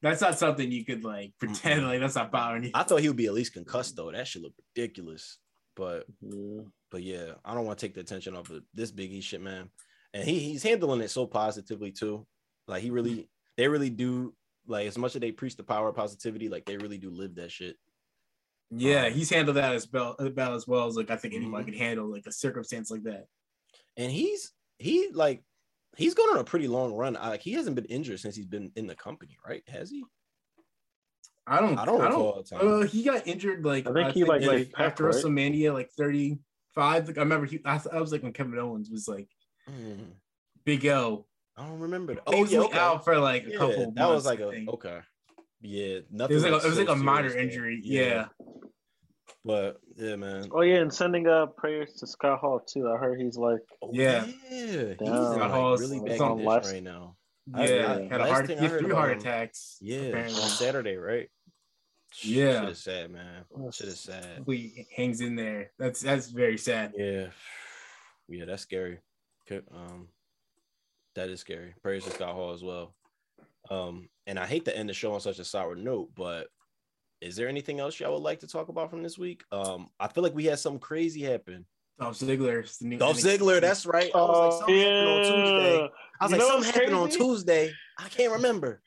That's 0.02 0.20
not 0.22 0.38
something 0.38 0.70
you 0.72 0.84
could 0.84 1.04
like 1.04 1.34
pretend 1.38 1.86
like 1.86 2.00
that's 2.00 2.14
not 2.14 2.32
bothering 2.32 2.64
you. 2.64 2.70
I 2.74 2.82
thought 2.84 3.00
he 3.00 3.08
would 3.08 3.16
be 3.16 3.26
at 3.26 3.34
least 3.34 3.52
concussed 3.52 3.96
though. 3.96 4.10
That 4.10 4.26
should 4.26 4.42
look 4.42 4.54
ridiculous. 4.74 5.38
But 5.76 6.06
yeah. 6.20 6.62
but 6.90 7.02
yeah, 7.02 7.32
I 7.44 7.54
don't 7.54 7.66
want 7.66 7.78
to 7.78 7.86
take 7.86 7.94
the 7.94 8.00
attention 8.00 8.34
off 8.36 8.50
of 8.50 8.62
this 8.74 8.92
Biggie 8.92 9.22
shit, 9.22 9.40
man. 9.40 9.70
And 10.14 10.24
he 10.26 10.38
he's 10.40 10.62
handling 10.62 11.00
it 11.02 11.10
so 11.10 11.26
positively 11.26 11.92
too. 11.92 12.26
Like 12.66 12.82
he 12.82 12.90
really, 12.90 13.28
they 13.56 13.68
really 13.68 13.90
do 13.90 14.34
like 14.66 14.86
as 14.86 14.96
much 14.98 15.14
as 15.14 15.20
they 15.20 15.32
preach 15.32 15.56
the 15.56 15.62
power 15.62 15.88
of 15.90 15.96
positivity, 15.96 16.48
like 16.48 16.64
they 16.64 16.76
really 16.76 16.98
do 16.98 17.10
live 17.10 17.34
that 17.36 17.50
shit. 17.52 17.76
Yeah, 18.70 19.06
Um, 19.06 19.12
he's 19.12 19.30
handled 19.30 19.56
that 19.56 19.74
as 19.74 19.88
well, 19.92 20.14
about 20.18 20.54
as 20.54 20.66
well 20.66 20.86
as 20.86 20.96
like 20.96 21.10
I 21.10 21.16
think 21.16 21.34
Mm-hmm. 21.34 21.42
anybody 21.44 21.64
could 21.72 21.80
handle 21.80 22.10
like 22.10 22.26
a 22.26 22.32
circumstance 22.32 22.90
like 22.90 23.02
that. 23.04 23.26
And 23.96 24.10
he's 24.10 24.52
he 24.78 25.10
like 25.12 25.42
he's 25.96 26.14
gone 26.14 26.30
on 26.30 26.38
a 26.38 26.44
pretty 26.44 26.68
long 26.68 26.92
run. 26.94 27.16
I, 27.16 27.30
like 27.30 27.42
he 27.42 27.52
hasn't 27.52 27.76
been 27.76 27.84
injured 27.86 28.20
since 28.20 28.36
he's 28.36 28.46
been 28.46 28.72
in 28.76 28.86
the 28.86 28.94
company, 28.94 29.36
right? 29.46 29.62
Has 29.68 29.90
he? 29.90 30.04
I 31.46 31.60
don't. 31.60 31.78
I 31.78 31.84
don't 31.84 32.00
recall 32.00 32.38
a 32.38 32.44
time. 32.44 32.60
Uh, 32.82 32.86
he 32.86 33.02
got 33.02 33.26
injured 33.26 33.64
like 33.64 33.86
I 33.86 33.92
think 33.92 34.12
he, 34.12 34.24
like, 34.24 34.42
like, 34.42 34.72
after 34.78 35.04
right? 35.06 35.14
WrestleMania 35.14 35.72
like 35.72 35.90
thirty 35.96 36.38
five. 36.74 37.06
Like 37.08 37.18
I 37.18 37.22
remember 37.22 37.46
he. 37.46 37.60
I, 37.64 37.80
I 37.92 38.00
was 38.00 38.12
like 38.12 38.22
when 38.22 38.32
Kevin 38.32 38.58
Owens 38.58 38.90
was 38.90 39.08
like 39.08 39.28
Mm, 39.68 40.12
Big 40.64 40.86
O. 40.86 41.26
I 41.56 41.66
don't 41.66 41.80
remember. 41.80 42.14
That. 42.14 42.22
Oh 42.26 42.40
was 42.40 42.52
yeah, 42.52 42.60
okay. 42.60 42.78
out 42.78 43.04
for 43.04 43.18
like 43.18 43.46
a 43.46 43.56
couple. 43.56 43.92
that 43.92 44.08
was 44.08 44.26
like 44.26 44.40
a 44.40 44.64
okay. 44.68 45.00
Yeah, 45.60 45.84
It 45.86 46.06
nothing. 46.10 46.34
was 46.36 46.44
like 46.44 46.52
a, 46.52 46.56
it 46.56 46.64
was 46.64 46.74
so 46.76 46.80
like 46.84 46.88
a 46.88 46.96
minor 46.96 47.28
serious, 47.30 47.34
though. 47.34 47.40
injury. 47.54 47.80
Yeah. 47.84 48.26
But 49.44 49.80
yeah, 49.96 50.16
man. 50.16 50.48
Oh 50.52 50.60
yeah, 50.62 50.76
and 50.76 50.92
sending 50.92 51.26
uh 51.26 51.46
prayers 51.46 51.94
to 51.94 52.06
Scott 52.06 52.40
Hall 52.40 52.60
too. 52.60 52.90
I 52.90 52.96
heard 52.96 53.20
he's 53.20 53.36
like 53.36 53.60
Oh, 53.82 53.90
Yeah. 53.92 54.26
yeah. 54.26 54.32
He's 54.50 54.70
in 55.00 55.00
like 55.38 55.50
Hall's- 55.50 55.80
really 55.80 55.98
it's 55.98 56.04
bad 56.06 56.20
on 56.20 56.28
condition 56.38 56.46
last- 56.46 56.72
right 56.72 56.82
now. 56.82 57.16
Yeah, 57.46 57.56
I- 57.62 57.64
I- 57.64 58.08
had 58.08 58.20
a 58.20 58.26
heart, 58.26 58.46
thing 58.46 58.58
he 58.58 58.68
three 58.68 58.92
heart 58.92 59.16
attacks. 59.16 59.78
Yeah, 59.80 60.00
apparently. 60.02 60.40
on 60.42 60.48
Saturday, 60.48 60.96
right? 60.96 61.28
Yeah. 62.22 62.60
shit 62.62 62.68
is 62.70 62.78
sad, 62.82 63.10
man. 63.10 63.44
Shit 63.72 63.88
is 63.88 64.00
sad. 64.00 64.42
He 64.46 64.86
hangs 64.96 65.20
in 65.20 65.36
there. 65.36 65.70
That's 65.78 66.00
that's 66.00 66.28
very 66.28 66.58
sad. 66.58 66.92
Yeah, 66.96 67.28
yeah, 68.28 68.44
that's 68.44 68.62
scary. 68.62 68.98
Um, 69.72 70.08
that 71.14 71.28
is 71.28 71.40
scary. 71.40 71.74
Praise 71.82 72.04
to 72.04 72.10
Scott 72.10 72.34
Hall 72.34 72.52
as 72.52 72.62
well. 72.62 72.94
Um, 73.70 74.08
and 74.26 74.38
I 74.38 74.46
hate 74.46 74.64
to 74.66 74.76
end 74.76 74.88
the 74.88 74.92
show 74.92 75.12
on 75.14 75.20
such 75.20 75.38
a 75.40 75.44
sour 75.44 75.74
note, 75.74 76.10
but 76.14 76.48
is 77.20 77.36
there 77.36 77.48
anything 77.48 77.80
else 77.80 77.98
y'all 78.00 78.12
would 78.14 78.22
like 78.22 78.40
to 78.40 78.46
talk 78.46 78.68
about 78.68 78.90
from 78.90 79.02
this 79.02 79.18
week? 79.18 79.42
Um, 79.52 79.88
I 79.98 80.08
feel 80.08 80.22
like 80.22 80.34
we 80.34 80.44
had 80.46 80.58
something 80.58 80.80
crazy 80.80 81.22
happen. 81.22 81.66
Dolph 81.98 82.18
Ziggler. 82.18 82.64
is 82.64 82.78
the 82.78 82.86
new 82.86 82.96
Dolph 82.98 83.18
NXT. 83.18 83.38
Ziggler, 83.38 83.60
that's 83.60 83.84
right. 83.84 84.10
I 84.14 84.18
was 84.18 84.38
like, 84.38 84.58
something 84.58 84.76
happened 84.78 85.08
on 85.08 85.22
Tuesday. 85.24 85.76
yeah. 85.76 85.86
I 86.20 86.24
was 86.24 86.30
You 86.32 86.38
like, 86.38 86.38
know 86.38 86.38
something 86.48 86.56
what's 86.66 86.70
happened 86.70 86.94
on? 86.94 87.10
Tuesday. 87.10 87.72
I 87.98 88.08
can't 88.08 88.32
remember. 88.32 88.80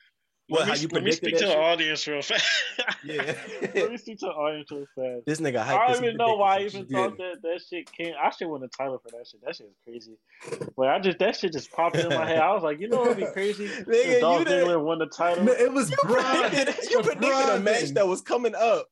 What? 0.53 0.59
Let 0.59 0.67
How 0.67 0.73
me, 0.75 0.79
you 0.81 0.87
let 0.91 1.03
me 1.03 1.11
speak 1.11 1.37
to 1.39 1.45
the 1.45 1.51
shit? 1.51 1.57
audience 1.59 2.07
real 2.07 2.21
fast. 2.21 2.45
Yeah. 3.03 3.23
let 3.75 3.89
me 3.91 3.97
speak 3.97 4.19
to 4.19 4.27
the 4.27 4.31
audience 4.31 4.69
real 4.71 4.85
fast. 4.95 5.25
This 5.25 5.41
nigga. 5.41 5.57
I 5.65 5.87
don't 5.91 6.03
even 6.03 6.15
know 6.15 6.35
why 6.35 6.57
I 6.57 6.61
even 6.61 6.85
thought 6.85 7.17
that 7.17 7.41
that 7.41 7.61
shit 7.67 7.91
came. 7.91 8.13
I 8.21 8.29
should 8.29 8.47
win 8.47 8.61
a 8.63 8.67
title 8.67 8.99
for 8.99 9.09
that 9.17 9.27
shit. 9.27 9.41
That 9.43 9.55
shit 9.55 9.65
is 9.67 9.75
crazy. 9.83 10.13
But 10.77 10.89
I 10.89 10.99
just 10.99 11.17
that 11.17 11.35
shit 11.35 11.53
just 11.53 11.71
popped 11.71 11.95
in 11.95 12.07
my 12.09 12.25
head. 12.27 12.37
I 12.39 12.53
was 12.53 12.61
like, 12.61 12.79
you 12.79 12.87
know 12.87 12.99
what 12.99 13.09
would 13.09 13.17
be 13.17 13.25
crazy? 13.33 13.67
Nigga, 13.67 14.19
Dolph 14.21 14.45
Ziggler 14.47 14.79
won 14.83 14.99
the 14.99 15.07
title. 15.07 15.43
No, 15.43 15.53
It 15.53 15.73
was 15.73 15.89
You 15.89 15.97
predicted, 16.03 16.91
you 16.91 17.01
predicted 17.01 17.49
a 17.49 17.59
match 17.59 17.89
that 17.95 18.07
was 18.07 18.21
coming 18.21 18.53
up. 18.55 18.87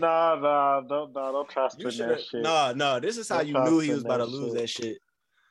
Nah, 0.00 0.36
nah, 0.36 0.80
don't, 0.82 1.12
nah, 1.12 1.32
don't 1.32 1.48
try 1.48 1.68
to 1.68 1.76
you 1.78 1.90
that 1.90 2.20
shit. 2.22 2.42
Nah, 2.42 2.72
nah. 2.76 3.00
This 3.00 3.18
is 3.18 3.28
how 3.28 3.38
Don't 3.38 3.48
you 3.48 3.54
knew 3.64 3.78
he 3.80 3.90
was 3.90 4.04
about 4.04 4.18
to 4.18 4.26
lose 4.26 4.52
shit. 4.52 4.60
that 4.60 4.68
shit. 4.68 4.98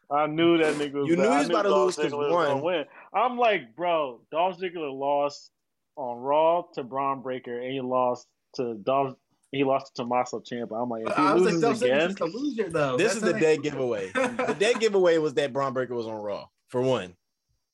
I 0.10 0.26
knew 0.26 0.58
that 0.58 0.76
nigga 0.76 0.94
was 1.02 1.10
You 1.10 1.18
knew 1.18 1.24
he 1.30 1.38
was 1.38 1.50
about 1.50 1.64
to 1.64 1.70
lose 1.76 1.98
lose 1.98 1.98
'cause 1.98 2.06
Ziggler 2.14 2.30
was 2.32 2.48
gonna 2.48 2.56
one- 2.62 2.64
win. 2.64 2.86
I'm 3.18 3.38
like, 3.38 3.76
bro, 3.76 4.22
Dolph 4.32 4.60
Ziggler 4.60 4.94
lost 4.98 5.52
on 5.96 6.18
Raw 6.20 6.64
to 6.76 6.84
Bron 6.84 7.22
Breakker, 7.22 7.60
and 7.60 7.72
he 7.72 7.82
lost 7.82 8.28
to 8.56 8.76
Dolph. 8.76 9.16
He 9.52 9.64
lost 9.64 9.96
to 9.96 10.04
Tommaso 10.04 10.42
Ciampa. 10.42 10.82
I'm 10.82 10.90
like, 10.90 11.08
if 11.08 11.16
he 11.16 11.22
I 11.22 11.34
was 11.34 11.44
loses 11.44 11.62
Dolph 11.62 11.76
Ziggler's 11.78 11.82
again, 11.84 12.10
just 12.10 12.20
a 12.22 12.26
loser 12.26 12.70
though. 12.70 12.98
This 12.98 13.14
That's 13.14 13.16
is 13.18 13.22
the 13.24 13.32
not- 13.34 13.42
dead 13.42 13.64
giveaway. 13.64 14.12
the 14.12 14.56
dead 14.60 14.80
giveaway 14.80 15.18
was 15.18 15.34
that 15.36 15.54
Bron 15.54 15.74
Breakker 15.74 15.96
was 15.96 16.06
on 16.08 16.16
Raw 16.22 16.48
for 16.68 16.82
one. 16.82 17.16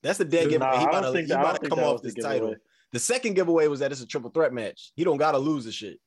That's 0.04 0.18
the 0.20 0.26
dead 0.26 0.50
giveaway. 0.50 0.72
Nah, 0.72 0.80
he 0.80 0.84
about 0.86 1.02
don't 1.02 1.04
to, 1.04 1.12
think 1.18 1.28
he 1.28 1.34
that- 1.34 1.40
about 1.40 1.56
to 1.56 1.60
think 1.62 1.74
come 1.74 1.84
off 1.84 2.02
the 2.02 2.08
this 2.10 2.14
giveaway. 2.14 2.34
title. 2.40 2.56
The 2.92 3.00
second 3.00 3.34
giveaway 3.34 3.68
was 3.68 3.80
that 3.80 3.92
it's 3.92 4.02
a 4.02 4.06
triple 4.06 4.30
threat 4.30 4.54
match. 4.54 4.92
He 4.96 5.04
don't 5.04 5.18
gotta 5.18 5.40
lose 5.40 5.66
the 5.66 5.72
shit. 5.72 5.98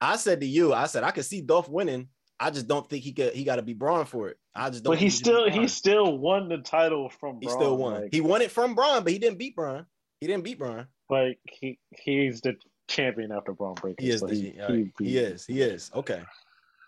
I 0.00 0.16
said 0.16 0.40
to 0.40 0.46
you, 0.46 0.72
I 0.74 0.86
said 0.86 1.04
I 1.04 1.12
could 1.12 1.24
see 1.24 1.40
Dolph 1.42 1.68
winning. 1.68 2.08
I 2.40 2.50
just 2.50 2.68
don't 2.68 2.88
think 2.88 3.02
he 3.02 3.12
could. 3.12 3.34
He 3.34 3.44
got 3.44 3.56
to 3.56 3.62
be 3.62 3.74
Bron 3.74 4.06
for 4.06 4.28
it. 4.28 4.38
I 4.54 4.70
just 4.70 4.84
don't. 4.84 4.92
But 4.92 4.98
he 4.98 5.10
still 5.10 5.50
he 5.50 5.66
still 5.68 6.16
won 6.16 6.48
the 6.48 6.58
title 6.58 7.10
from 7.10 7.38
he 7.40 7.48
still 7.48 7.76
won. 7.76 8.02
Like, 8.02 8.14
he 8.14 8.20
won 8.20 8.42
it 8.42 8.50
from 8.50 8.74
Bron, 8.74 9.02
but 9.02 9.12
he 9.12 9.18
didn't 9.18 9.38
beat 9.38 9.56
Bron. 9.56 9.86
He 10.20 10.26
didn't 10.26 10.44
beat 10.44 10.58
Bron. 10.58 10.86
like 11.10 11.38
he 11.48 11.78
he's 11.90 12.40
the 12.40 12.56
champion 12.88 13.32
after 13.32 13.52
Bron 13.52 13.74
Breakker. 13.74 14.02
He 14.02 14.10
is. 14.10 14.20
so 14.20 14.26
the, 14.26 14.34
he, 14.34 14.60
right, 14.60 14.92
he, 14.98 15.18
is. 15.18 15.46
He 15.46 15.60
is. 15.60 15.90
Okay. 15.94 16.22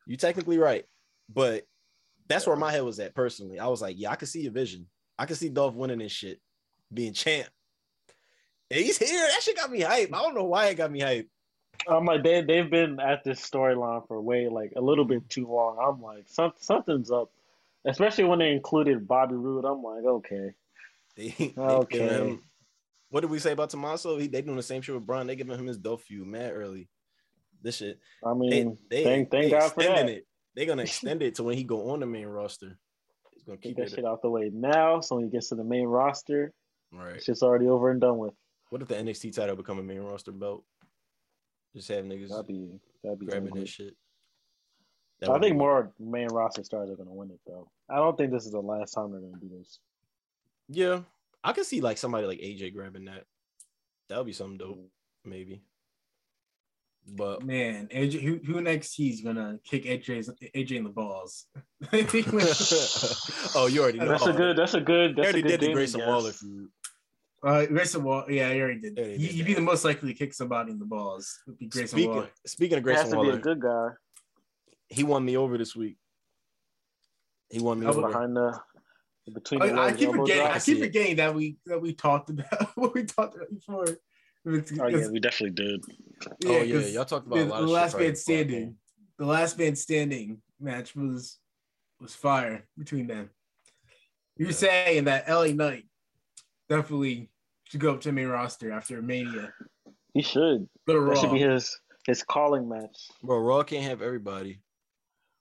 You 0.06 0.16
technically 0.16 0.58
right, 0.58 0.84
but 1.32 1.66
that's 2.28 2.46
where 2.46 2.56
my 2.56 2.72
head 2.72 2.82
was 2.84 2.98
at 3.00 3.14
personally. 3.14 3.58
I 3.58 3.66
was 3.68 3.82
like, 3.82 3.96
yeah, 3.98 4.10
I 4.10 4.16
could 4.16 4.28
see 4.28 4.42
your 4.42 4.52
vision. 4.52 4.86
I 5.18 5.26
could 5.26 5.36
see 5.36 5.48
Dolph 5.48 5.74
winning 5.74 5.98
this 5.98 6.12
shit, 6.12 6.40
being 6.92 7.12
champ. 7.12 7.48
And 8.70 8.80
he's 8.80 8.98
here. 8.98 9.20
That 9.20 9.42
shit 9.42 9.56
got 9.56 9.70
me 9.70 9.80
hype. 9.80 10.14
I 10.14 10.22
don't 10.22 10.34
know 10.34 10.44
why 10.44 10.66
it 10.66 10.76
got 10.76 10.90
me 10.90 11.00
hype. 11.00 11.28
I'm 11.88 12.04
like 12.04 12.22
they 12.22 12.42
they've 12.42 12.70
been 12.70 13.00
at 13.00 13.24
this 13.24 13.40
storyline 13.40 14.06
for 14.06 14.20
way 14.20 14.48
like 14.48 14.72
a 14.76 14.80
little 14.80 15.04
bit 15.04 15.28
too 15.28 15.46
long. 15.46 15.78
I'm 15.82 16.00
like 16.02 16.24
some, 16.26 16.52
something's 16.58 17.10
up, 17.10 17.30
especially 17.84 18.24
when 18.24 18.38
they 18.38 18.50
included 18.52 19.06
Bobby 19.08 19.34
Roode. 19.34 19.64
I'm 19.64 19.82
like 19.82 20.04
okay, 20.04 20.50
They, 21.16 21.34
they 21.38 21.52
Okay. 21.58 21.98
him- 21.98 22.42
what 23.10 23.22
did 23.22 23.30
we 23.30 23.40
say 23.40 23.52
about 23.52 23.70
Tommaso? 23.70 24.18
He, 24.18 24.28
they 24.28 24.40
doing 24.40 24.56
the 24.56 24.62
same 24.62 24.82
shit 24.82 24.94
with 24.94 25.04
Bron. 25.06 25.26
They 25.26 25.34
giving 25.34 25.58
him 25.58 25.66
his 25.66 25.78
Dolph 25.78 26.02
feud 26.02 26.26
mad 26.28 26.52
early. 26.52 26.88
This 27.60 27.76
shit. 27.76 27.98
I 28.24 28.34
mean 28.34 28.78
they, 28.88 29.02
thank 29.04 29.30
they 29.30 29.50
thank 29.50 29.52
God 29.52 29.72
for 29.72 29.82
that. 29.82 30.08
it. 30.08 30.26
They're 30.54 30.66
gonna 30.66 30.82
extend 30.84 31.22
it 31.22 31.34
to 31.36 31.42
when 31.44 31.56
he 31.56 31.64
go 31.64 31.90
on 31.90 32.00
the 32.00 32.06
main 32.06 32.26
roster. 32.26 32.78
He's 33.34 33.42
gonna 33.44 33.56
Get 33.58 33.68
keep 33.70 33.76
that 33.78 33.86
it. 33.86 33.90
shit 33.96 34.04
out 34.04 34.22
the 34.22 34.30
way 34.30 34.50
now, 34.52 35.00
so 35.00 35.16
when 35.16 35.24
he 35.24 35.30
gets 35.30 35.48
to 35.48 35.54
the 35.56 35.64
main 35.64 35.86
roster, 35.86 36.52
Right. 36.92 37.22
shit's 37.22 37.42
already 37.42 37.66
over 37.66 37.90
and 37.90 38.00
done 38.00 38.18
with. 38.18 38.34
What 38.70 38.82
if 38.82 38.88
the 38.88 38.94
NXT 38.96 39.34
title 39.34 39.56
become 39.56 39.78
a 39.78 39.82
main 39.82 40.00
roster 40.00 40.32
belt? 40.32 40.64
Just 41.74 41.88
have 41.88 42.04
niggas 42.04 42.30
That'd 42.30 42.46
be 42.46 42.80
that'd 43.02 43.18
be 43.18 43.26
grabbing 43.26 43.50
good. 43.50 43.62
that 43.62 43.68
shit. 43.68 43.96
That 45.20 45.28
I 45.28 45.32
would 45.32 45.42
think 45.42 45.54
be- 45.54 45.58
more 45.58 45.92
main 45.98 46.28
roster 46.28 46.64
stars 46.64 46.90
are 46.90 46.96
gonna 46.96 47.12
win 47.12 47.30
it 47.30 47.40
though. 47.46 47.70
I 47.88 47.96
don't 47.96 48.16
think 48.16 48.32
this 48.32 48.46
is 48.46 48.52
the 48.52 48.60
last 48.60 48.92
time 48.92 49.12
they're 49.12 49.20
gonna 49.20 49.40
do 49.40 49.50
this. 49.58 49.78
Yeah, 50.68 51.00
I 51.44 51.52
can 51.52 51.64
see 51.64 51.80
like 51.80 51.98
somebody 51.98 52.26
like 52.26 52.40
AJ 52.40 52.74
grabbing 52.74 53.04
that. 53.06 53.24
That 54.08 54.18
would 54.18 54.26
be 54.26 54.32
something 54.32 54.58
dope, 54.58 54.90
maybe. 55.24 55.62
But 57.06 57.42
Man, 57.42 57.88
AJ, 57.88 58.20
who, 58.20 58.40
who 58.44 58.60
NXT 58.60 59.10
is 59.12 59.20
gonna 59.20 59.58
kick 59.64 59.84
AJ's, 59.84 60.30
AJ 60.54 60.72
in 60.72 60.84
the 60.84 60.90
balls? 60.90 61.46
oh, 63.54 63.66
you 63.66 63.82
already 63.82 63.98
know. 63.98 64.08
That's 64.08 64.26
a 64.26 64.32
good. 64.32 64.56
That's 64.56 64.74
a 64.74 64.80
good. 64.80 65.16
They 65.16 65.22
That's 65.22 65.32
already 65.34 65.40
a 65.40 65.42
good 65.42 65.48
did 65.48 65.60
the 65.60 65.64
gaming 65.66 65.76
Grayson 65.76 66.00
guess. 66.00 66.08
Waller 66.08 66.32
feud. 66.32 66.68
Uh, 67.42 67.64
Grayson 67.66 68.02
Waller, 68.04 68.30
yeah, 68.30 68.52
he 68.52 68.60
already 68.60 68.80
did. 68.80 68.98
Yeah, 68.98 69.04
he 69.04 69.12
He, 69.16 69.26
did 69.26 69.34
he'd 69.36 69.46
be 69.46 69.54
the 69.54 69.60
most 69.62 69.84
likely 69.84 70.12
to 70.12 70.18
kick 70.18 70.34
somebody 70.34 70.72
in 70.72 70.78
the 70.78 70.84
balls. 70.84 71.38
Would 71.46 71.58
be 71.58 71.66
Grayson 71.66 71.96
Speaking 71.98 72.10
Waller. 72.10 72.28
speaking 72.46 72.78
of 72.78 72.84
He 72.84 72.90
has 72.90 73.00
Grayson 73.00 73.10
to 73.10 73.16
be 73.16 73.28
a 73.28 73.30
Waller, 73.30 73.40
good 73.40 73.60
guy. 73.60 73.88
he 74.88 75.04
won 75.04 75.24
me 75.24 75.36
over 75.36 75.56
this 75.56 75.74
week. 75.74 75.96
He 77.48 77.60
won 77.60 77.80
me 77.80 77.86
That 77.86 77.94
over. 77.96 78.08
behind 78.08 78.36
the 78.36 78.60
between 79.32 79.60
the 79.60 79.72
I, 79.72 79.86
I 79.88 79.92
keep 79.92 80.08
elbow 80.08 80.22
forgetting. 80.22 80.42
drop. 80.42 80.54
I 80.54 80.58
see 80.58 80.72
keep 80.72 80.82
it. 80.82 80.86
forgetting 80.86 81.16
that 81.16 81.34
we 81.34 81.56
that 81.66 81.80
we 81.80 81.94
talked 81.94 82.30
about 82.30 82.70
what 82.76 82.94
we 82.94 83.04
talked 83.04 83.36
about 83.36 83.50
before. 83.52 83.86
Oh 84.80 84.86
yeah, 84.86 85.08
we 85.08 85.20
definitely 85.20 85.50
did. 85.50 85.84
oh 86.46 86.62
yeah, 86.62 86.78
y'all 86.80 87.04
talked 87.04 87.26
about 87.26 87.36
the, 87.36 87.44
a 87.44 87.46
lot 87.46 87.58
the 87.60 87.64
of 87.64 87.70
last 87.70 87.92
man 87.94 88.00
probably 88.00 88.14
standing. 88.16 88.76
The 89.18 89.26
last 89.26 89.58
man 89.58 89.76
standing 89.76 90.42
match 90.60 90.94
was 90.96 91.38
was 92.00 92.14
fire 92.14 92.66
between 92.78 93.06
them. 93.06 93.30
You're 94.36 94.48
Yeah. 94.48 94.54
saying 94.54 95.04
that 95.04 95.28
LA 95.28 95.48
Knight 95.48 95.84
definitely 96.70 97.28
should 97.64 97.80
go 97.80 97.92
up 97.92 98.00
to 98.00 98.08
the 98.08 98.12
main 98.12 98.28
roster 98.28 98.72
after 98.72 99.02
Mania. 99.02 99.52
He 100.14 100.22
should. 100.22 100.66
Go 100.86 100.94
to 100.94 101.00
That 101.00 101.00
Raw. 101.00 101.14
should 101.20 101.32
be 101.32 101.40
his 101.40 101.78
his 102.06 102.22
calling 102.22 102.66
match. 102.68 102.96
Bro, 103.22 103.40
Raw 103.40 103.62
can't 103.62 103.84
have 103.84 104.00
everybody. 104.00 104.60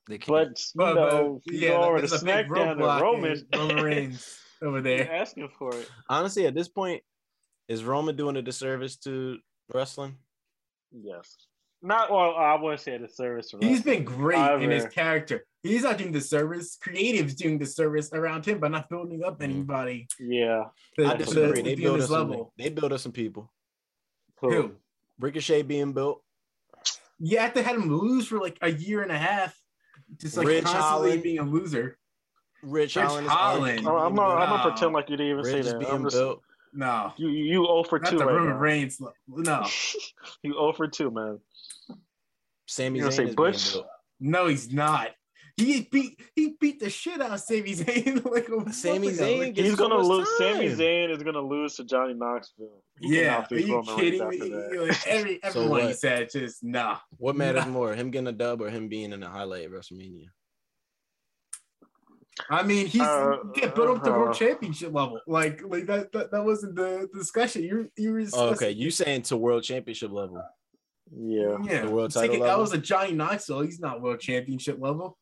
They 0.09 0.17
can't. 0.17 0.27
But 0.27 0.59
you 0.59 0.65
But, 0.75 0.93
know, 0.95 1.41
but, 1.45 1.53
you 1.53 1.59
yeah, 1.69 1.75
over 1.77 2.01
to 2.01 2.07
there's 2.07 2.21
a 2.21 2.25
big 2.25 2.47
SmackDown 2.47 2.71
and 2.71 2.81
Roman. 2.81 3.31
in 3.53 3.59
Roman 3.59 3.83
Reigns 3.83 4.39
over 4.61 4.73
You're 4.77 4.81
there. 4.81 5.13
asking 5.13 5.49
for 5.57 5.73
it. 5.75 5.89
honestly, 6.09 6.45
at 6.47 6.53
this 6.55 6.67
point, 6.67 7.01
is 7.69 7.83
Roman 7.83 8.15
doing 8.15 8.35
a 8.35 8.41
disservice 8.41 8.97
to 8.97 9.37
wrestling? 9.73 10.17
Yes. 10.91 11.35
Not 11.81 12.11
well. 12.11 12.35
I 12.35 12.55
wouldn't 12.55 12.81
say 12.81 12.97
the 12.97 13.07
service. 13.07 13.51
to 13.51 13.57
He's 13.61 13.81
been 13.81 14.03
wrestling. 14.05 14.17
great 14.19 14.63
in 14.63 14.69
his 14.71 14.85
character. 14.87 15.45
He's 15.63 15.83
not 15.83 15.97
doing 15.97 16.11
the 16.11 16.21
service. 16.21 16.77
Creative's 16.81 17.35
doing 17.35 17.57
the 17.57 17.65
service 17.65 18.11
around 18.13 18.45
him, 18.45 18.59
but 18.59 18.71
not 18.71 18.89
building 18.89 19.23
up 19.23 19.39
Mhm. 19.39 19.43
anybody 19.43 20.07
Yeah. 20.19 20.65
to, 20.97 21.05
I 21.05 21.15
disagree. 21.15 21.55
to 21.57 21.63
They 21.63 21.75
build 21.75 21.95
his 21.97 22.05
us 22.05 22.09
some, 22.11 22.29
level. 22.29 22.53
they 22.57 22.69
build 22.69 22.91
us 22.93 23.03
some 23.03 23.11
people. 23.13 23.51
Who? 24.41 24.75
Ricochet 25.19 25.63
being 25.63 25.93
built. 25.93 26.23
Yeah, 27.19 27.43
have 27.43 27.53
to 27.55 27.63
have 27.63 27.75
him 27.75 27.89
lose 27.97 28.27
for 28.27 28.39
like 28.39 28.57
a 28.61 28.71
year 28.71 29.01
and 29.01 29.11
a 29.11 29.17
half, 29.17 29.57
just 30.17 30.37
like 30.37 30.47
Rich 30.47 30.63
constantly 30.63 30.87
Holland. 31.09 31.23
being 31.23 31.39
a 31.39 31.43
loser. 31.43 31.97
Ridge, 32.61 32.95
Ridge 32.95 33.05
Holland. 33.05 33.25
is 33.25 33.31
Holland. 33.31 33.61
already 33.61 33.77
I'm, 33.79 33.83
being 33.83 34.05
I'm, 34.05 34.15
not, 34.15 34.37
I'm 34.37 34.49
Nah. 34.49 34.57
gonna 34.57 34.69
pretend 34.71 34.93
like 34.93 35.09
you 35.09 35.17
didn't 35.17 35.31
even 35.39 35.43
built. 35.43 35.65
say 35.65 35.71
that. 35.71 35.79
being 35.79 35.91
I'm 35.91 36.03
just, 36.03 36.15
built. 36.15 36.41
No, 36.71 37.13
you 37.17 37.29
you 37.29 37.65
0 37.65 37.83
for 37.83 37.99
not 37.99 38.11
two 38.11 38.17
the 38.19 38.25
right 38.25 38.35
Roman 38.35 38.49
now. 38.51 38.57
Reigns. 38.59 39.01
No, 39.27 39.65
You 40.43 40.53
0 40.53 40.73
for 40.73 40.87
two, 40.87 41.09
man. 41.11 41.39
Sami 42.69 42.99
You 42.99 43.05
gonna 43.05 43.11
Zayn 43.13 43.15
say 43.15 43.25
is 43.25 43.35
Butch? 43.35 43.73
being 43.73 43.85
no, 44.19 44.47
he's 44.47 44.71
not. 44.71 45.09
He 45.57 45.89
beat 45.91 46.21
he 46.35 46.55
beat 46.59 46.79
the 46.79 46.89
shit 46.89 47.19
out 47.19 47.31
of 47.31 47.39
Sami 47.39 47.73
Zayn 47.75 48.23
like 48.31 48.47
a 48.47 48.51
month 48.51 48.75
Sami 48.75 49.07
ago. 49.09 49.23
Zayn 49.23 49.39
Like, 49.39 49.53
gets 49.55 49.69
He's 49.69 49.77
so 49.77 49.83
gonna 49.89 49.97
much 49.97 50.05
lose. 50.07 50.37
Sami 50.37 50.69
time. 50.69 50.77
Zayn 50.77 51.09
is 51.15 51.23
gonna 51.23 51.41
lose 51.41 51.75
to 51.75 51.83
Johnny 51.83 52.13
Knoxville. 52.13 52.83
He 53.01 53.15
yeah, 53.17 53.41
cannot 53.43 53.51
are 53.51 53.55
beat 53.55 53.67
you 53.67 53.75
Roman 53.75 53.95
Reigns 53.95 54.01
kidding 54.01 54.21
after 54.21 54.43
me? 54.45 54.49
that. 54.49 54.87
Like 54.87 55.07
every 55.07 55.43
everyone 55.43 55.81
he 55.87 55.93
said 55.93 56.29
just 56.31 56.63
nah. 56.63 56.97
What 57.17 57.35
matters 57.35 57.65
Nah. 57.65 57.71
more, 57.71 57.93
him 57.95 58.11
getting 58.11 58.27
a 58.27 58.31
dub 58.31 58.61
or 58.61 58.69
him 58.69 58.87
being 58.87 59.11
in 59.11 59.19
the 59.19 59.27
highlight 59.29 59.65
of 59.65 59.71
WrestleMania? 59.73 60.27
I 62.49 62.63
mean, 62.63 62.85
he's 62.87 63.01
Uh, 63.01 63.37
get 63.53 63.75
built 63.75 63.97
up 63.97 64.03
to 64.05 64.11
world 64.11 64.35
championship 64.35 64.93
level. 64.93 65.19
Like, 65.27 65.61
like 65.67 65.85
that, 65.87 66.11
that, 66.13 66.31
that 66.31 66.45
wasn't 66.45 66.75
the 66.75 67.09
discussion. 67.13 67.63
You, 67.63 67.91
you 67.97 68.13
were. 68.13 68.23
Oh, 68.33 68.49
okay, 68.51 68.71
you 68.71 68.91
saying 68.91 69.23
to 69.23 69.35
world 69.37 69.63
championship 69.63 70.11
level? 70.11 70.41
Yeah. 71.15 71.57
Yeah, 71.63 71.81
The 71.85 71.91
world 71.91 72.05
I'm 72.15 72.21
thinking 72.21 72.39
title 72.39 72.45
that 72.45 72.49
level? 72.49 72.61
was 72.61 72.73
a 72.73 72.77
Johnny 72.77 73.13
Knoxville. 73.13 73.61
He's 73.61 73.79
not 73.79 74.01
world 74.01 74.19
championship 74.19 74.77
level. 74.79 75.17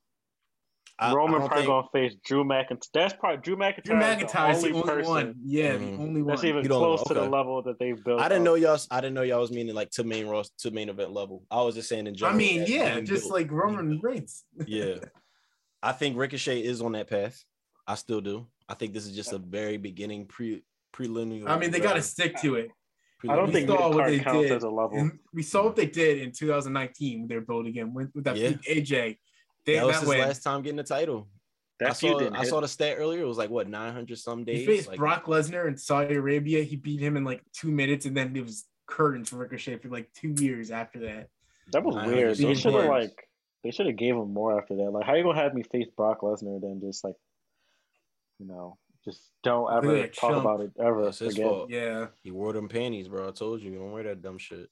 I, 0.99 1.13
Roman 1.13 1.35
I 1.43 1.47
probably 1.47 1.57
think, 1.57 1.67
gonna 1.67 1.87
face 1.93 2.15
Drew 2.25 2.43
McIntyre. 2.43 2.81
That's 2.91 3.13
probably 3.13 3.37
Drew 3.37 3.55
McIntyre. 3.55 3.83
Drew 3.83 3.95
is 3.99 4.01
McIntyre's 4.01 4.61
the 4.63 4.69
only, 4.71 4.81
person 4.81 5.05
one. 5.11 5.35
Yeah, 5.45 5.73
Mhm. 5.75 5.79
the 5.97 6.03
only 6.03 6.21
one. 6.23 6.27
That's 6.27 6.43
even 6.43 6.63
You 6.63 6.69
don't- 6.69 6.79
close 6.79 7.03
to 7.03 7.13
the 7.13 7.29
level 7.29 7.61
that 7.63 7.77
they've 7.77 8.03
built. 8.03 8.19
I 8.19 8.27
didn't 8.27 8.41
up. 8.41 8.45
know 8.45 8.55
y'all. 8.55 8.79
I 8.89 8.99
didn't 9.01 9.13
know 9.13 9.21
y'all 9.21 9.39
was 9.39 9.51
meaning 9.51 9.75
like 9.75 9.91
to 9.91 10.03
main 10.03 10.25
roster 10.25 10.55
to 10.69 10.71
main 10.73 10.89
event 10.89 11.11
level. 11.13 11.43
I 11.51 11.61
was 11.61 11.75
just 11.75 11.87
saying 11.87 12.07
in 12.07 12.15
general. 12.15 12.33
I 12.33 12.37
mean, 12.37 12.63
yeah, 12.67 12.99
just 13.01 13.25
built. 13.25 13.33
like 13.33 13.51
Roman 13.51 13.99
Reigns. 14.01 14.43
yeah. 14.65 14.95
I 15.83 15.91
think 15.91 16.17
Ricochet 16.17 16.61
is 16.63 16.81
on 16.81 16.93
that 16.93 17.07
path. 17.07 17.43
I 17.85 17.93
still 17.93 18.19
do. 18.19 18.47
I 18.67 18.73
think 18.73 18.93
this 18.93 19.05
is 19.05 19.15
just 19.15 19.31
a 19.33 19.37
very 19.37 19.77
beginning 19.77 20.25
pre 20.25 20.63
preliminary. 20.91 21.45
I 21.47 21.59
mean, 21.59 21.69
they 21.69 21.79
got 21.79 21.93
to 21.93 22.01
stick 22.01 22.41
to 22.41 22.55
it. 22.55 22.71
I 23.27 23.35
don't 23.35 23.47
We 23.47 23.53
think 23.53 23.69
saw 23.69 23.89
what 23.93 24.05
they 24.07 24.19
counts 24.19 24.49
did. 24.49 24.55
as 24.57 24.63
a 24.63 24.69
level. 24.69 24.97
And 24.97 25.19
we 25.33 25.41
saw 25.43 25.63
what 25.65 25.75
they 25.75 25.87
did 25.87 26.19
in 26.19 26.31
2019 26.31 27.19
when 27.21 27.27
they 27.27 27.35
were 27.35 27.41
building 27.41 27.69
again 27.71 27.93
with, 27.93 28.11
with 28.13 28.23
that 28.25 28.37
Yeah. 28.37 28.49
big 28.49 28.61
AJ. 28.63 29.17
They, 29.65 29.75
That 29.75 29.85
was 29.85 29.95
that 29.95 29.99
his 30.01 30.09
win. 30.09 30.19
last 30.19 30.43
time 30.43 30.61
getting 30.61 30.77
the 30.77 30.83
title. 30.83 31.27
I 31.81 31.85
That 31.85 31.97
feud 31.97 32.13
saw. 32.13 32.19
didn't 32.19 32.35
I 32.35 32.39
hit. 32.41 32.47
saw 32.49 32.59
the 32.61 32.67
stat 32.67 32.97
earlier. 32.99 33.21
It 33.23 33.27
was 33.27 33.37
like 33.37 33.49
what 33.49 33.67
nine 33.67 33.93
hundred 33.93 34.17
some 34.19 34.43
days. 34.43 34.59
He 34.61 34.65
days. 34.65 34.77
faced 34.77 34.89
Like, 34.89 34.97
Brock 34.99 35.25
Lesnar 35.25 35.67
in 35.67 35.77
Saudi 35.77 36.15
Arabia. 36.15 36.63
He 36.63 36.75
beat 36.75 36.99
him 36.99 37.17
in 37.17 37.23
like 37.23 37.41
two 37.53 37.71
minutes, 37.71 38.05
and 38.05 38.15
then 38.15 38.35
it 38.35 38.43
was 38.43 38.65
curtains 38.87 39.29
for 39.29 39.37
Ricochet 39.37 39.77
for 39.77 39.89
like 39.89 40.11
two 40.13 40.33
years 40.39 40.71
after 40.71 40.99
that. 41.01 41.29
That 41.73 41.83
was 41.83 41.95
weird. 41.95 42.37
They 42.37 42.53
should 42.55 42.73
have 42.73 42.85
like 42.85 43.27
they 43.63 43.71
should 43.71 43.87
have 43.87 43.95
gave 43.97 44.15
him 44.15 44.31
more 44.33 44.57
after 44.59 44.75
that. 44.77 44.91
Like, 44.91 45.05
how 45.05 45.15
you 45.15 45.23
gonna 45.23 45.39
have 45.39 45.53
me 45.53 45.63
face 45.63 45.87
Brock 45.97 46.21
Lesnar 46.21 46.55
and 46.55 46.61
then 46.63 46.79
just 46.81 47.03
like, 47.03 47.15
you 48.39 48.45
know, 48.47 48.77
just 49.07 49.21
don't 49.43 49.71
ever 49.73 50.07
talk 50.07 50.13
chump. 50.31 50.41
about 50.45 50.61
it 50.61 50.71
ever 50.79 51.05
That's 51.05 51.19
his 51.19 51.33
again. 51.35 51.47
fault. 51.47 51.69
Yeah, 51.69 52.07
He 52.23 52.31
wore 52.31 52.53
them 52.53 52.67
panties, 52.67 53.07
bro. 53.07 53.27
I 53.27 53.31
told 53.31 53.61
you, 53.61 53.71
you 53.71 53.79
don't 53.79 53.91
wear 53.91 54.03
that 54.03 54.21
dumb 54.21 54.37
shit. 54.37 54.69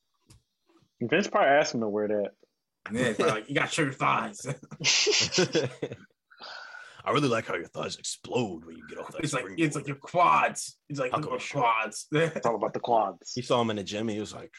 Vince 1.01 1.27
probably 1.27 1.49
asked 1.49 1.73
him 1.73 1.81
to 1.81 1.89
wear 1.89 2.07
that. 2.07 2.31
yeah. 2.91 3.13
probably 3.13 3.31
like, 3.33 3.49
you 3.49 3.55
got 3.55 3.71
sugar 3.71 3.91
thighs. 3.91 4.45
I 7.07 7.11
really 7.11 7.27
like 7.27 7.45
how 7.45 7.55
your 7.55 7.67
thighs 7.67 7.97
explode 7.97 8.65
when 8.65 8.77
you 8.77 8.87
get 8.89 8.97
off 8.97 9.11
that. 9.11 9.23
it's 9.23 9.31
like 9.33 9.41
springboard. 9.43 9.67
it's 9.67 9.75
like 9.75 9.87
your 9.87 9.97
quads. 9.97 10.77
It's 10.89 10.99
like 10.99 11.13
I'll 11.13 11.19
look 11.19 11.29
go 11.29 11.35
at 11.35 11.41
short. 11.41 11.63
quads. 11.65 12.07
It's 12.11 12.45
all 12.47 12.55
about 12.55 12.73
the 12.73 12.79
quads. 12.79 13.31
he 13.35 13.43
saw 13.43 13.61
him 13.61 13.69
in 13.69 13.75
the 13.75 13.83
gym. 13.83 14.07
He 14.07 14.19
was 14.19 14.33
like, 14.33 14.51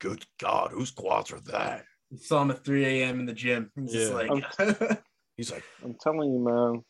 Good 0.00 0.24
God, 0.40 0.70
whose 0.72 0.90
quads 0.92 1.30
are 1.30 1.40
that? 1.52 1.84
He 2.10 2.16
saw 2.16 2.40
him 2.40 2.50
at 2.52 2.64
3 2.64 2.84
a.m. 2.86 3.20
in 3.20 3.26
the 3.26 3.34
gym. 3.34 3.70
He's 3.78 3.92
just 3.92 4.12
Yeah. 4.12 4.16
like, 4.16 5.00
He's 5.36 5.52
like, 5.52 5.62
I'm 5.84 5.94
telling 6.02 6.32
you, 6.32 6.38
man. 6.38 6.82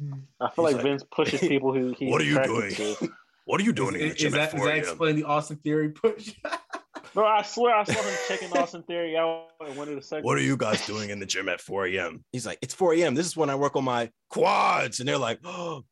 Hmm. 0.00 0.12
I 0.40 0.50
feel 0.50 0.64
like, 0.64 0.74
like, 0.74 0.82
Vince 0.84 1.04
pushes 1.10 1.40
people 1.48 1.72
who 1.72 1.92
he's 1.98 2.10
"What 2.10 2.20
are 2.20 2.24
you 2.24 2.42
doing?" 2.42 2.70
to. 2.74 3.08
What 3.46 3.60
are 3.60 3.64
you 3.64 3.72
doing 3.72 3.94
in 3.94 4.00
the 4.00 4.06
is, 4.06 4.14
gym 4.16 4.26
is 4.26 4.34
at 4.34 4.50
that, 4.50 4.54
is 4.54 4.58
4 4.60 4.66
that 4.66 4.72
a.m.? 4.74 4.80
explain 4.80 5.14
the 5.14 5.22
Austin 5.22 5.56
Theory 5.58 5.90
push? 5.90 6.34
Bro, 7.14 7.26
I 7.28 7.42
swear 7.42 7.76
I 7.76 7.84
saw 7.84 7.92
him 8.02 8.14
checking 8.26 8.52
Austin 8.58 8.82
Theory 8.82 9.16
out 9.16 9.50
in 9.68 9.76
one 9.76 9.88
of 9.88 9.94
the 9.94 10.02
segments. 10.02 10.26
What 10.26 10.36
are 10.36 10.42
you 10.42 10.56
guys 10.56 10.84
doing 10.84 11.10
in 11.10 11.20
the 11.20 11.26
gym 11.26 11.48
at 11.48 11.60
4 11.60 11.86
a.m.? 11.86 12.24
he's 12.32 12.44
like, 12.44 12.58
it's 12.60 12.74
4 12.74 12.94
a.m. 12.94 13.14
This 13.14 13.24
is 13.26 13.36
when 13.36 13.48
I 13.48 13.54
work 13.54 13.76
on 13.76 13.84
my 13.84 14.10
quads, 14.30 14.98
and 14.98 15.08
they're 15.08 15.16
like, 15.16 15.38
oh 15.44 15.84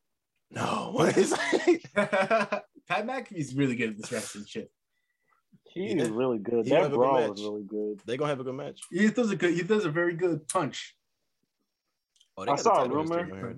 no. 0.51 0.97
It's 1.16 1.31
like, 1.31 1.85
Pat 1.94 3.06
McAfee's 3.06 3.55
really 3.55 3.76
good 3.76 3.90
at 3.90 3.98
this 3.98 4.10
wrestling 4.10 4.47
shit. 4.48 4.68
He's 5.72 5.94
Yeah. 5.94 6.09
really 6.10 6.39
good. 6.39 6.66
He 6.66 6.72
will 6.72 6.76
That 6.78 6.82
have 6.82 6.86
a 6.86 6.89
good 6.90 6.97
brawl 6.97 7.20
match. 7.20 7.31
was 7.31 7.43
really 7.43 7.62
good. 7.62 8.01
They 8.05 8.16
gonna 8.16 8.31
have 8.31 8.40
a 8.40 8.44
good 8.44 8.55
match. 8.56 8.81
He 8.90 9.09
does 9.10 9.31
a 9.31 9.36
good. 9.36 9.55
He 9.55 9.62
does 9.62 9.85
a 9.85 9.90
very 9.90 10.14
good 10.14 10.48
punch. 10.48 10.97
Oh, 12.36 12.43
I 12.51 12.56
saw 12.56 12.72
a 12.82 12.89
title 12.89 13.01
history 13.02 13.22
rumor. 13.22 13.55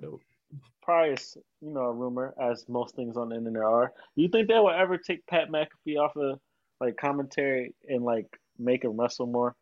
On 0.87 1.05
here, 1.05 1.09
dope. 1.09 1.13
Probably, 1.13 1.13
is, 1.13 1.37
you 1.61 1.73
know, 1.73 1.81
a 1.81 1.93
rumor, 1.93 2.33
as 2.41 2.65
most 2.67 2.95
things 2.95 3.17
on 3.17 3.29
the 3.29 3.35
internet 3.35 3.63
are. 3.63 3.93
Do 4.15 4.21
you 4.21 4.29
think 4.29 4.47
they 4.47 4.55
will 4.55 4.69
ever 4.71 4.97
take 4.97 5.25
Pat 5.27 5.49
McAfee 5.49 5.97
off 5.99 6.15
of 6.15 6.39
like 6.79 6.97
commentary 6.97 7.75
and 7.87 8.03
like 8.03 8.27
make 8.57 8.83
him 8.83 8.99
wrestle 8.99 9.27
more? 9.27 9.55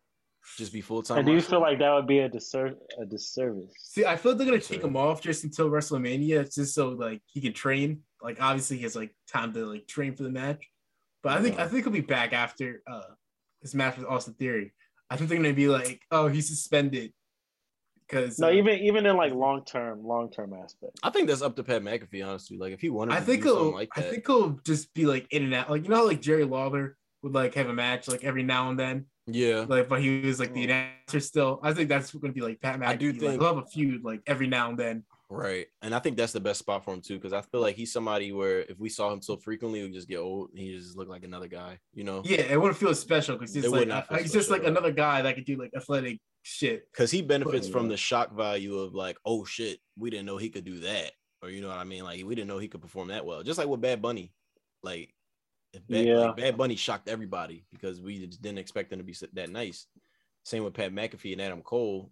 Just 0.58 0.74
be 0.74 0.82
full 0.82 1.02
time. 1.02 1.18
And 1.18 1.26
do 1.28 1.34
you 1.34 1.42
feel 1.42 1.60
like 1.60 1.80
that 1.80 1.92
would 1.92 2.08
be 2.08 2.20
a 2.20 2.30
disser- 2.30 2.76
a 3.02 3.06
disservice? 3.06 3.74
See, 3.80 4.06
I 4.06 4.16
feel 4.16 4.34
like 4.34 4.38
they're 4.38 4.48
gonna 4.48 4.60
take 4.60 4.84
him 4.84 4.96
off 4.96 5.22
just 5.22 5.44
until 5.44 5.70
WrestleMania, 5.70 6.54
just 6.54 6.76
so 6.76 6.90
like 6.90 7.22
he 7.26 7.42
can 7.42 7.54
train. 7.54 8.02
Like 8.22 8.42
obviously 8.42 8.78
he 8.78 8.84
has 8.84 8.96
like 8.96 9.16
time 9.28 9.54
to 9.54 9.66
like 9.66 9.88
train 9.88 10.16
for 10.16 10.24
the 10.24 10.30
match. 10.30 10.70
But 11.24 11.38
I 11.38 11.42
think 11.42 11.60
I 11.60 11.68
think 11.68 11.84
he'll 11.84 11.94
be 11.94 12.02
back 12.02 12.34
after 12.34 12.84
uh 12.86 13.16
his 13.62 13.74
match 13.74 13.98
with 13.98 14.06
Austin 14.06 14.36
Theory. 14.36 14.74
I 15.10 15.18
think 15.18 15.30
they're 15.30 15.38
gonna 15.38 15.54
be 15.54 15.68
like, 15.68 16.02
oh, 16.12 16.28
he's 16.28 16.48
suspended 16.48 17.12
because 18.08 18.40
No, 18.40 18.52
even 18.52 18.80
even 18.80 19.06
in 19.06 19.18
like 19.18 19.34
long 19.34 19.64
term, 19.66 20.04
long 20.06 20.30
term 20.32 20.54
aspect. 20.54 21.00
I 21.04 21.10
think 21.10 21.28
that's 21.28 21.42
up 21.42 21.56
to 21.58 21.64
Pat 21.64 21.82
McAfee, 21.82 22.26
honestly. 22.26 22.58
Like 22.58 22.74
if 22.74 22.82
he 22.82 22.90
wanted, 22.90 23.14
I 23.16 23.20
to 23.20 23.26
think 23.26 23.44
do 23.44 23.50
something 23.50 23.66
he'll 23.66 23.74
like 23.74 23.90
I 23.96 24.02
think 24.02 24.28
he'll 24.28 24.60
just 24.66 24.94
be 24.94 25.06
like 25.06 25.28
in 25.32 25.44
and 25.44 25.54
out. 25.54 25.70
Like 25.70 25.84
you 25.84 25.90
know 25.90 25.98
how 25.98 26.06
like 26.08 26.22
Jerry 26.22 26.44
Lawler 26.46 26.98
would 27.24 27.34
like 27.34 27.54
have 27.56 27.70
a 27.70 27.74
match 27.74 28.08
like 28.08 28.24
every 28.24 28.44
now 28.44 28.70
and 28.70 28.80
then. 28.80 29.06
yeah, 29.28 29.66
Like 29.68 29.90
but 29.90 30.02
he 30.02 30.22
was 30.22 30.40
like 30.40 30.54
the 30.54 30.64
announcer 30.66 31.20
still. 31.20 31.60
I 31.64 31.74
think 31.74 31.90
that's 31.90 32.14
gonna 32.14 32.34
be 32.34 32.42
like 32.42 32.62
Pat 32.62 32.80
McAfee. 32.80 32.86
I 32.88 32.96
do 32.96 33.12
like, 33.12 33.20
think- 33.22 33.42
he'll 33.42 33.56
have 33.56 33.64
a 33.64 33.68
feud 33.68 34.04
like 34.04 34.22
every 34.28 34.48
now 34.48 34.70
and 34.70 34.78
then. 34.78 35.04
right. 35.30 35.66
And 35.82 35.96
I 35.96 36.00
think 36.00 36.18
that's 36.18 36.34
the 36.34 36.40
best 36.40 36.60
spot 36.60 36.86
for 36.86 36.94
him 36.94 37.02
too, 37.02 37.16
because 37.16 37.34
I 37.34 37.42
feel 37.42 37.62
like 37.62 37.76
he's 37.76 37.92
somebody 37.92 38.32
where 38.32 38.60
if 38.62 38.78
we 38.80 38.90
saw 38.90 39.12
him 39.12 39.24
so 39.24 39.38
frequently, 39.38 39.82
we 39.82 39.90
just 39.92 40.08
get 40.08 40.20
old. 40.20 40.52
and 40.52 40.60
He 40.60 40.76
just 40.78 40.96
look 40.96 41.10
like 41.10 41.24
another 41.24 41.48
guy, 41.48 41.80
you 41.96 42.04
know? 42.04 42.22
Yeah, 42.24 42.42
it 42.42 42.62
wouldn't 42.62 42.78
feel 42.78 42.94
special 42.94 43.36
because 43.36 43.52
he's 43.56 43.66
It 43.66 43.72
like 43.72 43.90
uh, 43.90 44.04
he's 44.20 44.32
just 44.32 44.52
like 44.52 44.62
right. 44.62 44.70
another 44.70 44.92
guy 44.92 45.24
that 45.24 45.34
could 45.34 45.46
do 45.46 45.58
like 45.58 45.72
athletic 45.76 46.20
shit. 46.46 46.88
Because 46.92 47.12
he 47.12 47.22
benefits 47.22 47.68
from 47.68 47.88
uh, 47.88 47.90
the 47.90 47.98
shock 47.98 48.34
value 48.36 48.78
of 48.78 48.94
like, 48.94 49.18
oh 49.26 49.44
shit, 49.44 49.80
we 49.98 50.10
didn't 50.10 50.28
know 50.28 50.38
he 50.38 50.50
could 50.50 50.64
do 50.64 50.80
that, 50.82 51.12
or 51.42 51.50
you 51.50 51.62
know 51.62 51.68
what 51.70 51.78
I 51.78 51.84
mean? 51.84 52.04
Like 52.04 52.24
we 52.24 52.36
didn't 52.36 52.48
know 52.48 52.60
he 52.60 52.68
could 52.68 52.82
perform 52.82 53.10
that 53.10 53.26
well. 53.26 53.44
Just 53.44 53.58
like 53.58 53.68
with 53.68 53.82
Bad 53.82 54.02
Bunny, 54.02 54.32
like, 54.84 55.14
Bad, 55.90 56.06
Yeah. 56.06 56.20
like, 56.20 56.38
Bad 56.38 56.58
Bunny 56.58 56.76
shocked 56.76 57.10
everybody 57.10 57.66
because 57.72 58.00
we 58.00 58.26
just 58.26 58.42
didn't 58.42 58.60
expect 58.60 58.94
him 58.94 59.00
to 59.00 59.04
be 59.04 59.16
that 59.34 59.50
nice. 59.50 59.88
Same 60.44 60.64
with 60.64 60.76
Pat 60.76 60.94
McAfee 60.94 61.34
and 61.34 61.42
Adam 61.42 61.62
Cole. 61.64 62.12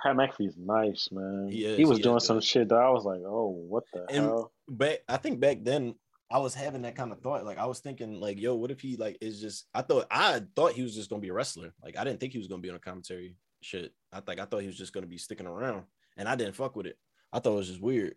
Pat 0.00 0.14
McAfee's 0.16 0.56
nice, 0.56 1.08
man. 1.10 1.48
He 1.50 1.64
is, 1.64 1.78
he 1.78 1.84
was 1.84 1.96
he 1.98 2.02
doing 2.02 2.20
some 2.20 2.40
shit 2.40 2.68
that 2.68 2.76
I 2.76 2.90
was 2.90 3.04
like, 3.04 3.22
oh, 3.24 3.48
what 3.68 3.84
the 3.92 4.00
And- 4.08 4.26
hell? 4.26 4.52
back 4.68 4.98
I 5.08 5.16
think 5.16 5.40
back 5.40 5.58
then 5.62 5.94
I 6.30 6.38
was 6.38 6.54
having 6.54 6.82
that 6.82 6.94
kind 6.96 7.12
of 7.12 7.20
thought. 7.20 7.44
Like 7.44 7.58
I 7.58 7.66
was 7.66 7.80
thinking, 7.80 8.20
like, 8.20 8.40
yo, 8.40 8.54
what 8.54 8.70
if 8.70 8.80
he 8.80 8.96
like 8.96 9.18
is 9.20 9.40
just 9.40 9.66
I 9.74 9.82
thought 9.82 10.06
I 10.10 10.42
thought 10.56 10.72
he 10.72 10.82
was 10.82 10.94
just 10.94 11.10
gonna 11.10 11.20
be 11.20 11.28
a 11.28 11.34
wrestler. 11.34 11.72
Like 11.82 11.96
I 11.98 12.04
didn't 12.04 12.20
think 12.20 12.32
he 12.32 12.38
was 12.38 12.48
gonna 12.48 12.62
be 12.62 12.70
on 12.70 12.76
a 12.76 12.80
commentary 12.80 13.36
shit. 13.62 13.92
I 14.12 14.20
think 14.20 14.40
I 14.40 14.44
thought 14.44 14.60
he 14.60 14.66
was 14.66 14.76
just 14.76 14.92
gonna 14.92 15.06
be 15.06 15.18
sticking 15.18 15.46
around. 15.46 15.84
And 16.16 16.28
I 16.28 16.36
didn't 16.36 16.54
fuck 16.56 16.76
with 16.76 16.86
it. 16.86 16.98
I 17.32 17.38
thought 17.38 17.54
it 17.54 17.56
was 17.56 17.68
just 17.68 17.80
weird. 17.80 18.14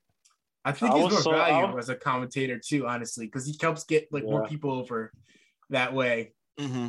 I 0.65 0.71
think 0.71 0.91
I 0.93 0.99
he's 0.99 1.11
more 1.11 1.21
so- 1.21 1.31
I 1.31 1.49
valuable 1.51 1.79
as 1.79 1.89
a 1.89 1.95
commentator 1.95 2.59
too, 2.59 2.87
honestly, 2.87 3.25
because 3.27 3.45
he 3.45 3.55
helps 3.61 3.83
get 3.83 4.07
like 4.11 4.23
more 4.23 4.45
people 4.47 4.71
over 4.71 5.11
that 5.69 5.93
way. 5.93 6.33
Mm-hmm. 6.59 6.87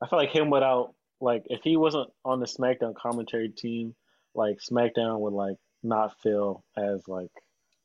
I 0.00 0.06
feel 0.08 0.18
like 0.18 0.30
him 0.30 0.50
without 0.50 0.94
like 1.20 1.42
if 1.46 1.60
he 1.64 1.76
wasn't 1.76 2.08
on 2.24 2.40
the 2.40 2.46
SmackDown 2.46 2.94
commentary 2.94 3.48
team, 3.48 3.94
like 4.34 4.58
SmackDown 4.60 5.18
would 5.20 5.32
like 5.32 5.56
not 5.82 6.18
feel 6.22 6.64
as 6.76 7.02
like 7.08 7.30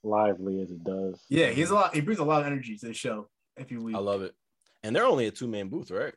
lively 0.03 0.61
as 0.61 0.69
it 0.69 0.83
does. 0.83 1.19
Yeah, 1.29 1.47
he's 1.49 1.69
a 1.71 1.75
lot. 1.75 1.95
He 1.95 2.01
brings 2.01 2.19
a 2.19 2.23
lot 2.25 2.41
of 2.41 2.47
energy 2.47 2.77
to 2.77 2.87
the 2.87 2.93
show 2.93 3.27
every 3.57 3.77
week. 3.77 3.95
I 3.95 3.99
love 3.99 4.21
it. 4.21 4.35
And 4.83 4.95
they're 4.95 5.05
only 5.05 5.27
a 5.27 5.31
two 5.31 5.47
man 5.47 5.69
booth, 5.69 5.91
right? 5.91 6.13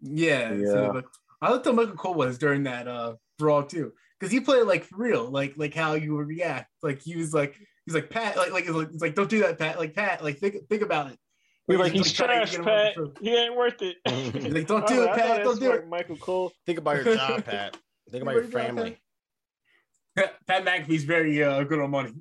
Yeah, 0.00 0.52
Yeah. 0.52 0.66
so, 0.66 0.90
like, 0.94 1.04
I 1.40 1.50
looked 1.50 1.66
at 1.66 1.74
Michael 1.74 1.94
Cole 1.94 2.14
was 2.14 2.36
during 2.38 2.64
that 2.64 2.86
uh 2.88 3.14
brawl 3.38 3.64
too, 3.64 3.92
because 4.18 4.32
he 4.32 4.40
played 4.40 4.64
like 4.64 4.84
for 4.84 4.96
real, 4.96 5.30
like 5.30 5.54
like 5.56 5.74
how 5.74 5.94
you 5.94 6.14
would 6.16 6.26
react. 6.26 6.70
Like 6.82 7.00
he 7.00 7.16
was 7.16 7.32
like 7.32 7.56
he's 7.86 7.94
like 7.94 8.10
Pat, 8.10 8.36
like 8.36 8.52
like 8.52 8.64
it's 8.64 8.74
like, 8.74 8.88
like 9.00 9.14
don't 9.14 9.30
do 9.30 9.40
that, 9.40 9.58
Pat. 9.58 9.78
Like 9.78 9.94
Pat, 9.94 10.22
like 10.22 10.38
think 10.38 10.56
think 10.68 10.82
about 10.82 11.12
it. 11.12 11.18
He's 11.66 11.78
like 11.78 11.92
he's 11.92 12.12
trying 12.12 12.46
to 12.46 12.52
trash, 12.52 12.94
Pat. 12.94 13.04
He 13.20 13.34
ain't 13.36 13.54
worth 13.54 13.82
it. 13.82 13.96
He's 14.06 14.54
like, 14.54 14.66
"Don't 14.66 14.86
do 14.86 15.02
it, 15.02 15.06
like, 15.06 15.10
I 15.10 15.20
Pat, 15.20 15.36
don't 15.36 15.46
that's 15.46 15.58
do 15.58 15.70
like 15.70 15.80
it." 15.80 15.88
Michael 15.88 16.16
Cole. 16.16 16.50
Think 16.64 16.78
about 16.78 17.04
your 17.04 17.14
job, 17.16 17.44
Pat. 17.44 17.76
Think 18.10 18.22
about 18.22 18.34
your 18.34 18.42
Think 18.44 18.54
about 18.54 18.62
your 18.64 18.68
job, 18.68 18.76
family. 18.76 18.98
Pat 20.46 20.64
McAfee's 20.64 21.04
very 21.04 21.44
uh, 21.44 21.62
good 21.64 21.78
on 21.78 21.90
money. 21.90 22.14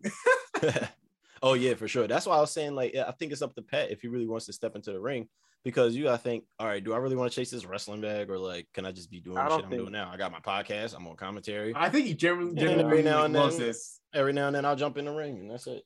oh 1.42 1.54
yeah, 1.54 1.76
for 1.76 1.88
sure. 1.88 2.08
That's 2.08 2.26
why 2.26 2.36
I 2.36 2.42
was 2.42 2.52
saying 2.52 2.76
like 2.76 2.94
yeah, 2.94 3.06
I 3.08 3.14
think 3.14 3.32
it's 3.32 3.42
up 3.42 3.56
to 3.56 3.62
Pat 3.62 3.90
if 3.90 4.02
he 4.02 4.10
really 4.10 4.28
wants 4.28 4.48
to 4.48 4.54
step 4.54 4.76
into 4.76 4.92
the 4.92 5.00
ring 5.00 5.30
because 5.64 5.96
you 5.96 6.04
gotta 6.06 6.18
think, 6.18 6.46
all 6.60 6.68
right, 6.68 6.84
do 6.84 6.94
I 6.94 6.98
really 6.98 7.16
want 7.16 7.32
to 7.32 7.36
chase 7.36 7.52
this 7.52 7.66
wrestling 7.66 8.02
bag 8.02 8.30
or 8.30 8.38
like 8.38 8.68
can 8.74 8.86
I 8.86 8.92
just 8.92 9.12
be 9.12 9.20
doing 9.20 9.38
I 9.38 9.44
the 9.44 9.50
don't 9.50 9.58
shit 9.60 9.66
I'm 9.66 9.72
doing 9.78 9.92
now? 9.92 10.10
I 10.12 10.18
got 10.18 10.32
my 10.32 10.40
podcast, 10.40 10.96
I'm 10.96 11.06
on 11.08 11.16
commentary. 11.16 11.74
I 11.76 11.90
think 11.90 12.06
he 12.08 12.14
generally, 12.14 12.54
Yeah, 12.56 12.62
generally 12.62 12.84
every 12.84 13.04
now 13.04 13.24
and 13.26 13.34
loves 13.34 13.58
then. 13.58 13.68
this. 13.68 14.00
Every 14.14 14.34
now 14.34 14.48
and 14.48 14.56
then 14.56 14.66
I'll 14.66 14.76
jump 14.76 14.98
in 14.98 15.06
the 15.06 15.12
ring 15.12 15.40
and 15.40 15.52
that's 15.52 15.68
it. 15.68 15.84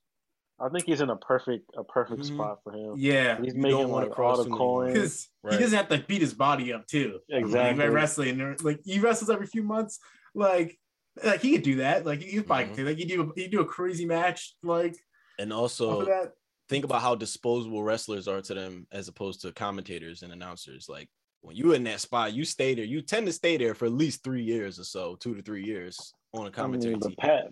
I 0.60 0.70
think 0.70 0.86
he's 0.86 1.02
in 1.02 1.10
a 1.10 1.16
perfect 1.16 1.72
a 1.76 1.84
perfect 1.84 2.22
Mhm. 2.22 2.36
spot 2.36 2.60
for 2.64 2.72
him. 2.74 2.94
Yeah, 2.98 3.42
He's 3.42 3.56
You 3.56 3.62
making 3.62 3.80
don't 3.80 3.90
wanna 3.90 4.06
like 4.08 4.16
cross 4.16 4.38
all 4.38 4.44
the 4.44 4.50
many 4.52 4.60
coins. 4.60 5.30
Right. 5.44 5.54
he 5.54 5.60
doesn't 5.60 5.76
have 5.78 5.90
to 5.90 5.98
beat 6.08 6.22
his 6.22 6.36
body 6.36 6.72
up 6.72 6.86
too. 6.86 7.20
Exactly. 7.30 7.84
Like 7.86 7.94
wrestling, 7.94 8.40
or, 8.42 8.56
like 8.62 8.80
he 8.86 9.00
wrestles 9.00 9.32
every 9.32 9.48
few 9.48 9.64
months. 9.64 10.00
Like, 10.36 10.78
like 11.24 11.42
he 11.42 11.54
could 11.54 11.64
do 11.64 11.76
that. 11.78 12.06
Like 12.06 12.22
he 12.22 12.40
probably 12.42 12.66
Mhm. 12.66 12.76
could. 12.76 12.86
Like 12.86 12.98
he 12.98 13.06
do 13.06 13.34
he 13.36 13.48
do 13.48 13.62
a 13.62 13.66
crazy 13.66 14.06
match. 14.06 14.56
Like 14.62 14.96
And 15.40 15.52
also 15.52 16.02
of 16.02 16.06
that. 16.06 16.34
Think 16.72 16.86
about 16.86 17.02
how 17.02 17.14
disposable 17.16 17.84
wrestlers 17.84 18.30
are 18.30 18.42
to 18.42 18.54
them 18.54 18.88
as 18.94 19.10
opposed 19.10 19.42
to 19.42 19.52
commentators 19.52 20.24
and 20.24 20.32
announcers. 20.32 20.88
Like 20.88 21.10
when 21.42 21.58
you 21.58 21.74
in 21.74 21.84
that 21.84 22.00
spot, 22.00 22.34
you 22.34 22.46
stay 22.46 22.74
there. 22.74 22.86
You 22.86 23.02
tend 23.02 23.28
to 23.28 23.34
stay 23.34 23.58
there 23.58 23.76
for 23.76 23.86
at 23.86 23.92
least 23.92 24.24
three 24.24 24.42
years 24.44 24.80
or 24.80 24.86
so, 24.86 25.16
two 25.16 25.36
to 25.36 25.42
three 25.42 25.66
years 25.66 26.14
on 26.34 26.48
a 26.48 26.52
commentary 26.52 26.94
mean, 26.94 27.02
but 27.02 27.08
team. 27.10 27.18
Pat 27.20 27.44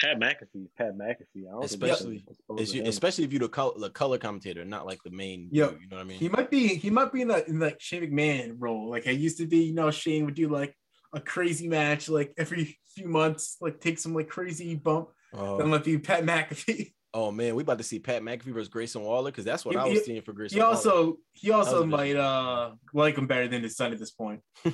Pat 0.00 0.20
McAfee, 0.20 0.68
Pat 0.76 0.96
McAfee. 0.96 1.48
I 1.48 1.50
don't 1.50 1.64
Especially- 1.64 2.22
that's 2.24 2.38
exposed 2.38 2.60
It's 2.62 2.70
to 2.72 2.76
you, 2.78 2.84
especially 2.84 3.24
if 3.24 3.32
you're 3.32 3.40
the 3.40 3.48
color, 3.48 3.72
the 3.78 3.90
color 3.90 4.18
commentator, 4.18 4.64
not 4.64 4.86
like 4.86 5.02
the 5.02 5.10
main. 5.10 5.48
Yeah. 5.50 5.70
dude, 5.70 5.80
you 5.80 5.88
know 5.88 5.96
what 5.96 6.02
I 6.02 6.06
mean? 6.06 6.18
He 6.18 6.28
might 6.28 6.50
be 6.50 6.68
he 6.68 6.90
might 6.90 7.12
be 7.12 7.22
in 7.22 7.28
that 7.28 7.48
in 7.48 7.58
that 7.58 7.82
Shane 7.82 8.02
McMahon 8.02 8.54
role. 8.58 8.88
Like 8.88 9.08
I 9.08 9.10
used 9.10 9.38
to 9.38 9.46
be, 9.46 9.64
you 9.64 9.74
know, 9.74 9.90
Shane 9.90 10.24
would 10.26 10.34
do 10.34 10.48
like 10.48 10.76
a 11.12 11.20
crazy 11.20 11.66
match 11.68 12.08
like 12.08 12.32
every 12.38 12.78
few 12.94 13.08
months, 13.08 13.56
like 13.60 13.80
take 13.80 13.98
some 13.98 14.14
like 14.14 14.28
crazy 14.28 14.76
bump. 14.76 15.08
Oh. 15.32 15.58
That 15.58 15.66
might 15.66 15.84
be 15.84 15.98
Pat 15.98 16.24
McAfee. 16.24 16.92
Oh 17.14 17.30
man, 17.30 17.54
we 17.54 17.62
about 17.62 17.78
to 17.78 17.84
see 17.84 17.98
Pat 17.98 18.20
McAfee 18.22 18.52
versus 18.52 18.68
Grayson 18.68 19.02
Waller 19.02 19.30
because 19.30 19.44
that's 19.44 19.64
what 19.64 19.72
He- 19.74 19.78
I 19.80 19.84
was 19.84 19.98
he- 20.00 20.04
seeing 20.04 20.22
for 20.22 20.32
Grayson. 20.34 20.56
He 20.56 20.62
Waller. 20.62 20.74
also 20.76 21.16
he 21.32 21.50
also 21.50 21.84
might 21.86 22.16
uh 22.16 22.72
like 22.92 23.16
him 23.16 23.26
better 23.26 23.48
than 23.48 23.62
his 23.62 23.76
son 23.76 23.92
at 23.92 23.98
this 23.98 24.10
point. 24.10 24.40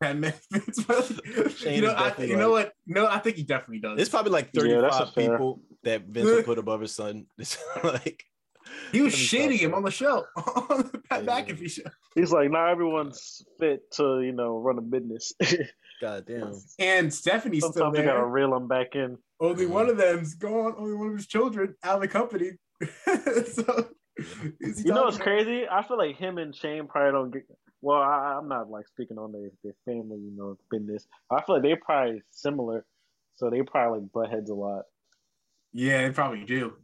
Pat 0.00 0.16
McAfee. 0.16 1.64
You 1.74 1.80
know, 1.82 1.94
I, 1.94 2.08
definitely 2.08 2.30
you 2.30 2.36
know 2.36 2.50
what? 2.50 2.72
No, 2.86 3.06
I 3.06 3.18
think 3.18 3.36
he 3.36 3.42
definitely 3.44 3.78
does. 3.80 3.98
It's 4.00 4.10
probably 4.10 4.32
like 4.32 4.50
Yeah, 4.52 4.80
that's 4.80 4.96
a 4.96 5.06
35 5.06 5.14
fair. 5.14 5.30
people 5.30 5.60
that 5.84 6.02
Vince 6.06 6.26
would 6.26 6.44
put 6.46 6.58
above 6.58 6.80
his 6.82 6.94
son. 6.94 7.26
It's 7.38 7.56
like 7.82 8.24
he 8.92 9.00
was 9.02 9.12
Let 9.12 9.18
me 9.20 9.24
shading 9.26 9.58
stop 9.58 9.66
him 9.68 9.74
on 9.74 9.82
the 9.82 9.90
show 9.90 10.24
on 10.36 10.90
the 10.92 11.00
Pat 11.10 11.24
Yeah. 11.24 11.42
McAfee 11.42 11.70
show. 11.70 11.82
He's 12.14 12.32
like, 12.32 12.50
not 12.50 12.68
everyone's 12.70 13.44
fit 13.58 13.90
to 13.92 14.20
you 14.20 14.32
know 14.32 14.58
run 14.58 14.78
a 14.78 14.82
business. 14.82 15.32
God 16.00 16.24
damn. 16.26 16.52
And 16.78 17.12
Stephanie's 17.12 17.62
still 17.64 17.72
Sometimes 17.72 17.98
you 17.98 18.04
gotta 18.04 18.24
reel 18.26 18.50
them 18.50 18.68
back 18.68 18.94
in. 18.94 19.16
Only 19.40 19.66
Mhm. 19.66 19.70
one 19.70 19.88
of 19.88 19.96
them's 19.96 20.34
gone. 20.34 20.74
Only 20.76 20.94
one 20.94 21.08
of 21.08 21.16
his 21.16 21.26
children 21.26 21.74
out 21.82 21.96
of 21.96 22.00
the 22.02 22.08
company. 22.08 22.52
so, 23.52 23.88
You 24.60 24.92
know 24.92 25.04
what's 25.04 25.18
crazy? 25.18 25.66
I 25.68 25.82
feel 25.86 25.98
like 25.98 26.16
him 26.16 26.38
and 26.38 26.54
Shane 26.54 26.86
probably 26.86 27.12
don't 27.12 27.30
get. 27.30 27.42
Well, 27.80 28.00
I, 28.00 28.36
I'm 28.38 28.48
not 28.48 28.70
like 28.70 28.86
speaking 28.88 29.18
on 29.18 29.32
their, 29.32 29.50
their 29.62 29.74
family, 29.84 30.18
you 30.18 30.32
know, 30.36 30.56
business. 30.70 31.06
I 31.30 31.42
feel 31.42 31.56
like 31.56 31.62
they're 31.62 31.76
probably 31.76 32.22
similar, 32.30 32.84
so 33.36 33.50
they 33.50 33.60
probably 33.62 34.00
like 34.00 34.12
butt 34.12 34.30
heads 34.30 34.50
a 34.50 34.54
lot. 34.54 34.84
Yeah, 35.72 36.06
they 36.06 36.10
probably 36.14 36.44
do. 36.44 36.74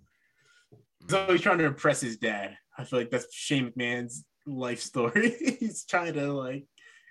So 1.09 1.27
he's 1.29 1.41
trying 1.41 1.59
to 1.59 1.65
impress 1.65 2.01
his 2.01 2.17
dad. 2.19 2.57
I 2.77 2.85
feel 2.85 2.99
like 3.01 3.11
that's 3.11 3.35
Shane 3.35 3.71
McMahon's 3.71 4.25
life 4.47 4.81
story. 4.81 5.35
he's 5.61 5.85
trying 5.85 6.15
to 6.15 6.33
like 6.33 6.65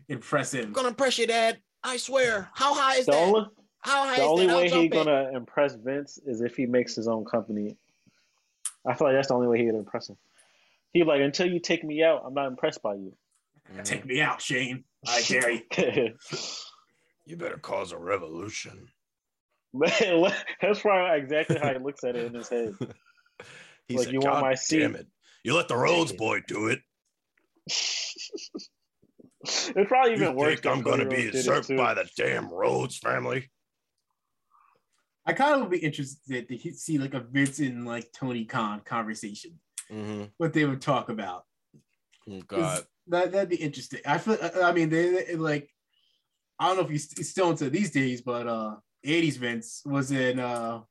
impress 0.08 0.54
him. 0.54 0.66
I'm 0.68 0.74
gonna 0.74 0.88
impress 0.90 1.18
your 1.18 1.28
Dad. 1.28 1.60
I 1.84 1.98
swear. 1.98 2.50
How 2.54 2.74
high 2.74 2.96
is 2.98 3.06
The 3.06 3.12
that? 3.14 3.22
only 3.22 3.46
How 3.82 4.04
high 4.06 4.16
the 4.18 4.22
is 4.24 4.28
only 4.30 4.46
that? 4.48 4.52
I'll 4.54 4.58
way 4.62 4.70
he's 4.70 4.92
gonna 4.92 5.32
impress 5.34 5.76
Vince 5.76 6.18
is 6.26 6.42
if 6.42 6.56
he 6.56 6.66
makes 6.66 6.96
his 6.96 7.08
own 7.08 7.26
company. 7.26 7.78
I 8.88 8.94
feel 8.96 9.08
like 9.08 9.16
that's 9.16 9.28
the 9.28 9.34
only 9.36 9.48
way 9.48 9.60
he 9.60 9.66
would 9.66 9.76
impress 9.76 10.10
him. 10.10 10.18
He 10.94 11.04
like 11.04 11.22
until 11.22 11.48
you 11.48 11.60
take 11.60 11.84
me 11.84 12.04
out, 12.04 12.24
I'm 12.26 12.34
not 12.34 12.48
impressed 12.48 12.82
by 12.82 12.96
you. 12.96 13.14
Mhm. 13.74 13.84
Take 13.84 14.06
me 14.06 14.22
out, 14.22 14.42
Shane. 14.42 14.84
I 15.08 15.22
dare 15.28 15.52
you. 15.52 16.14
You 17.26 17.38
better 17.38 17.58
cause 17.58 17.92
a 17.92 17.98
revolution. 17.98 18.88
Man, 19.74 20.32
that's 20.62 20.80
probably 20.80 21.20
exactly 21.20 21.60
how 21.62 21.72
he 21.74 21.78
looks 21.80 22.04
at 22.04 22.16
it 22.16 22.26
in 22.26 22.34
his 22.34 22.50
head. 22.50 22.74
He 23.90 23.98
Like, 23.98 24.06
said, 24.06 24.14
you 24.14 24.20
want 24.22 24.42
my 24.42 24.56
seat?" 24.56 24.80
Damn 24.80 24.96
it. 24.96 25.08
You 25.44 25.56
let 25.56 25.68
the 25.68 25.76
Rhodes 25.76 26.14
boy 26.14 26.42
do 26.48 26.68
it. 26.68 26.80
It's 29.42 29.88
probably 29.88 30.14
even 30.16 30.32
You 30.32 30.34
worse. 30.34 30.60
think 30.60 30.66
I'm 30.66 30.82
going 30.82 31.00
to 31.00 31.06
be 31.06 31.24
Rhodes 31.26 31.36
usurped 31.36 31.70
by 31.70 31.94
the 31.94 32.10
damn 32.18 32.50
Rhodes 32.52 32.98
family? 32.98 33.50
I 35.26 35.32
kind 35.32 35.54
of 35.56 35.62
would 35.62 35.72
be 35.72 35.78
interested 35.78 36.50
to 36.50 36.72
see 36.74 36.98
like 36.98 37.14
a 37.14 37.22
Vince 37.22 37.60
and 37.60 37.86
like 37.88 38.12
Tony 38.12 38.44
Khan 38.44 38.82
conversation. 38.82 39.58
Mhm. 39.90 40.32
What 40.38 40.52
they 40.52 40.66
would 40.66 40.82
talk 40.82 41.08
about. 41.10 41.46
Oh, 42.30 42.42
'Cause 42.48 42.80
God. 42.80 42.88
That 43.08 43.32
that'd 43.32 43.50
be 43.50 43.56
interesting. 43.56 44.02
I 44.06 44.18
feel. 44.18 44.38
I 44.62 44.72
mean, 44.74 44.90
they, 44.90 45.24
they- 45.24 45.36
like. 45.36 45.74
I 46.60 46.68
don't 46.68 46.76
know 46.76 46.84
if 46.84 46.90
he's, 46.90 47.10
he's 47.18 47.30
still 47.32 47.50
into 47.52 47.70
these 47.70 47.92
days, 47.92 48.22
but 48.22 48.46
uh, 48.46 48.76
'80s 49.06 49.38
Vince 49.38 49.82
was 49.86 50.12
in 50.12 50.38
uh 50.40 50.82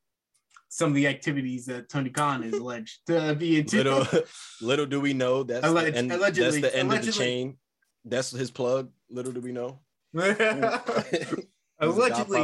some 0.69 0.91
of 0.91 0.95
the 0.95 1.07
activities 1.07 1.67
that 1.67 1.89
Tony 1.89 2.11
Khan 2.11 2.43
is 2.43 2.55
alleged 2.55 3.01
to 3.07 3.35
be 3.35 3.59
into. 3.61 3.77
Little 3.79 4.07
little 4.63 4.87
do 4.87 5.01
we 5.01 5.13
know 5.15 5.43
that's 5.43 5.67
Alleg- 5.67 5.93
the 5.93 5.97
end, 5.99 6.13
allegedly- 6.13 6.61
that's 6.61 6.73
the 6.75 6.79
end 6.79 6.93
of 6.93 7.05
the 7.05 7.13
chain. 7.13 7.57
That's 8.05 8.31
his 8.31 8.51
plug. 8.51 8.91
Little 9.11 9.33
do 9.33 9.41
we 9.41 9.53
know. 9.53 9.81
allegedly, 10.15 10.79
you 11.81 11.87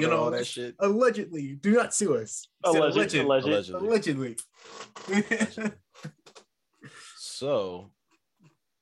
Godfather, 0.02 0.12
all 0.12 0.30
know, 0.30 0.36
that 0.36 0.46
shit. 0.46 0.74
allegedly. 0.78 1.54
Do 1.60 1.72
not 1.72 1.94
sue 1.94 2.16
us. 2.16 2.46
Alleged, 2.62 2.96
Alleged. 3.14 3.14
alleged. 3.46 3.70
Allegedly. 3.70 4.36
Allegedly. 5.08 5.72
So, 7.16 7.90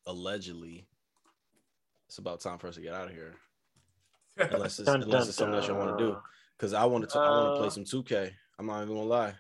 allegedly, 0.07 0.87
it's 2.07 2.19
about 2.19 2.41
time 2.41 2.59
for 2.59 2.67
us 2.69 2.75
to 2.75 2.81
get 2.83 2.93
out 2.93 3.09
of 3.09 3.15
here. 3.15 3.35
Unless 4.37 4.79
it's, 4.79 4.87
Dun, 4.87 5.03
unless 5.03 5.21
dun, 5.23 5.29
it's 5.29 5.37
something 5.39 5.55
else 5.55 5.69
you 5.69 5.75
want 5.75 5.99
to 5.99 6.05
do. 6.05 6.17
Because 6.59 6.75
I 6.75 6.85
want 6.85 7.09
to. 7.09 7.19
I 7.19 7.29
want 7.31 7.55
to 7.55 7.59
play 7.59 7.67
Uh, 7.69 7.71
some 7.71 7.85
2K. 7.85 8.31
I'm 8.59 8.67
not 8.67 8.83
even 8.83 8.95
gonna 8.95 9.07
lie. 9.09 9.35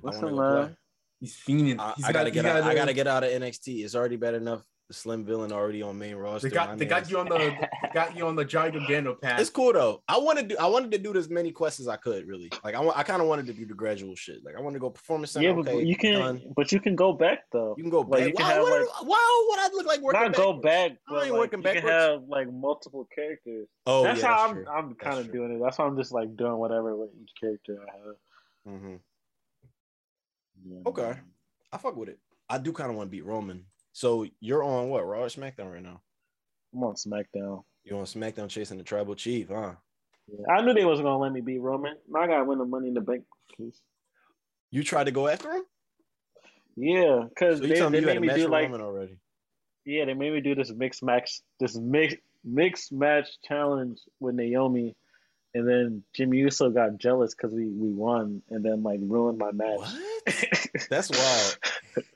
What's 0.00 0.16
Listen, 0.20 0.36
want 0.36 0.56
to 0.56 0.62
man. 0.68 0.76
He's 1.20 1.36
fiending. 1.36 1.78
I, 1.78 1.92
He's 1.96 2.04
I 2.06 2.12
gotta 2.12 2.30
got- 2.30 2.34
get 2.34 2.44
he 2.44 2.50
out. 2.50 2.60
got, 2.62 2.70
I 2.70 2.74
gotta 2.74 2.92
get 2.94 3.06
out 3.06 3.24
of 3.24 3.30
NXT. 3.30 3.84
It's 3.84 3.94
already 3.94 4.16
bad 4.16 4.34
enough. 4.34 4.62
The 4.88 4.94
Slim 4.94 5.24
Villain 5.24 5.52
already 5.52 5.80
on 5.80 5.96
main 5.98 6.16
roster. 6.16 6.48
They 6.48 6.54
got 6.54 6.70
My 6.70 6.74
they 6.74 6.84
got 6.84 7.08
you 7.08 7.18
on 7.20 7.26
the 7.28 7.38
they 7.38 7.68
got 7.94 8.16
you 8.16 8.26
on 8.26 8.34
the 8.34 8.44
Johnny 8.44 8.72
Gargano 8.72 9.14
path. 9.14 9.40
It's 9.40 9.48
cool 9.48 9.72
though. 9.72 10.02
I 10.08 10.18
wanted 10.18 10.48
to. 10.50 10.60
I 10.60 10.66
wanted 10.66 10.90
to 10.90 10.98
do 10.98 11.14
as 11.16 11.30
many 11.30 11.52
quests 11.52 11.78
as 11.80 11.86
I 11.88 11.96
could. 11.96 12.26
Really, 12.26 12.50
like 12.64 12.74
I, 12.74 12.86
I 12.88 13.02
kind 13.04 13.22
of 13.22 13.28
wanted 13.28 13.46
to 13.46 13.52
do 13.54 13.64
the 13.64 13.72
gradual 13.74 14.16
shit. 14.16 14.44
Like 14.44 14.56
I 14.56 14.60
want 14.60 14.74
to 14.74 14.80
go 14.80 14.90
performance 14.90 15.30
center. 15.30 15.46
Yeah, 15.48 15.54
but 15.54 15.68
okay, 15.68 15.84
you 15.84 15.96
can, 15.96 16.18
done. 16.18 16.42
but 16.56 16.72
you 16.72 16.80
can 16.80 16.96
go 16.96 17.12
back 17.12 17.44
though. 17.52 17.74
You 17.78 17.84
can 17.84 17.90
go 17.90 18.00
Like, 18.00 18.10
back. 18.10 18.26
you 18.28 18.32
can 18.34 18.44
wow, 18.46 18.52
have, 18.54 18.62
what, 18.64 18.80
like- 18.80 19.02
wow, 19.02 19.44
what 19.46 19.58
I 19.60 19.68
look 19.72 19.86
like 19.86 20.00
working 20.02 20.20
Not 20.20 20.34
go 20.34 20.52
backwards? 20.54 20.62
back, 20.64 20.90
I 20.90 20.96
but 21.08 21.22
ain't 21.24 21.30
like, 21.32 21.40
working 21.40 21.62
you 21.62 21.80
can 21.80 21.88
have 21.88 22.22
like 22.28 22.52
multiple 22.52 23.08
characters. 23.14 23.68
Oh, 23.86 24.02
that's 24.02 24.20
yeah, 24.20 24.26
how 24.26 24.36
that's 24.36 24.50
I'm. 24.50 24.54
true. 24.56 24.66
I'm 24.68 24.94
kind 24.96 25.18
of 25.20 25.32
doing 25.32 25.52
it. 25.52 25.60
That's 25.62 25.78
why 25.78 25.86
I'm 25.86 25.96
just 25.96 26.12
like 26.12 26.36
doing 26.36 26.56
whatever 26.56 26.96
with 26.96 27.10
each 27.22 27.30
character 27.40 27.78
I 27.80 27.96
have. 27.96 28.16
Hmm 28.66 28.96
Yeah. 30.64 30.78
Okay, 30.86 31.14
I 31.72 31.78
fuck 31.78 31.96
with 31.96 32.08
it. 32.08 32.18
I 32.48 32.58
do 32.58 32.72
kind 32.72 32.90
of 32.90 32.96
want 32.96 33.08
to 33.08 33.10
beat 33.10 33.24
Roman. 33.24 33.66
So 33.92 34.26
you're 34.40 34.62
on 34.64 34.88
what 34.88 35.06
Raw 35.06 35.22
or 35.22 35.26
SmackDown 35.26 35.72
right 35.72 35.82
now? 35.82 36.00
I'm 36.74 36.82
on 36.84 36.94
SmackDown. 36.94 37.64
You 37.84 37.98
on 37.98 38.04
SmackDown 38.04 38.48
chasing 38.48 38.78
the 38.78 38.84
Tribal 38.84 39.14
Chief, 39.14 39.48
huh? 39.48 39.74
Yeah. 40.28 40.54
I 40.54 40.62
knew 40.62 40.72
they 40.72 40.84
wasn't 40.84 41.06
gonna 41.06 41.18
let 41.18 41.32
me 41.32 41.40
beat 41.40 41.60
Roman. 41.60 41.96
I 42.16 42.26
gotta 42.26 42.44
win 42.44 42.58
the 42.58 42.64
Money 42.64 42.88
in 42.88 42.94
the 42.94 43.00
Bank 43.00 43.24
case. 43.56 43.80
You 44.70 44.82
tried 44.82 45.04
to 45.04 45.10
go 45.10 45.28
after 45.28 45.50
him? 45.52 45.64
Yeah, 46.76 47.24
because 47.28 47.58
So 47.58 47.66
they, 47.66 47.74
they 47.74 47.90
me 47.90 47.98
you 48.00 48.08
had 48.08 48.20
made 48.20 48.34
me 48.34 48.34
do 48.42 48.48
like 48.48 48.64
Roman 48.64 48.80
already? 48.80 49.18
yeah, 49.84 50.04
they 50.06 50.14
made 50.14 50.32
me 50.32 50.40
do 50.40 50.54
this 50.54 50.72
mixed 50.72 51.02
match, 51.02 51.40
this 51.60 51.76
mixed 51.76 52.16
mixed 52.44 52.92
match 52.92 53.28
challenge 53.46 53.98
with 54.20 54.34
Naomi, 54.34 54.96
and 55.54 55.68
then 55.68 56.02
Jimmy 56.14 56.38
Uso 56.38 56.70
got 56.70 56.98
jealous 56.98 57.34
because 57.34 57.52
we 57.54 57.66
we 57.66 57.92
won, 57.92 58.42
and 58.50 58.64
then 58.64 58.82
like 58.82 59.00
ruined 59.02 59.38
my 59.38 59.52
match. 59.52 59.78
What? 59.78 60.80
That's 60.90 61.10
wild. 61.10 61.58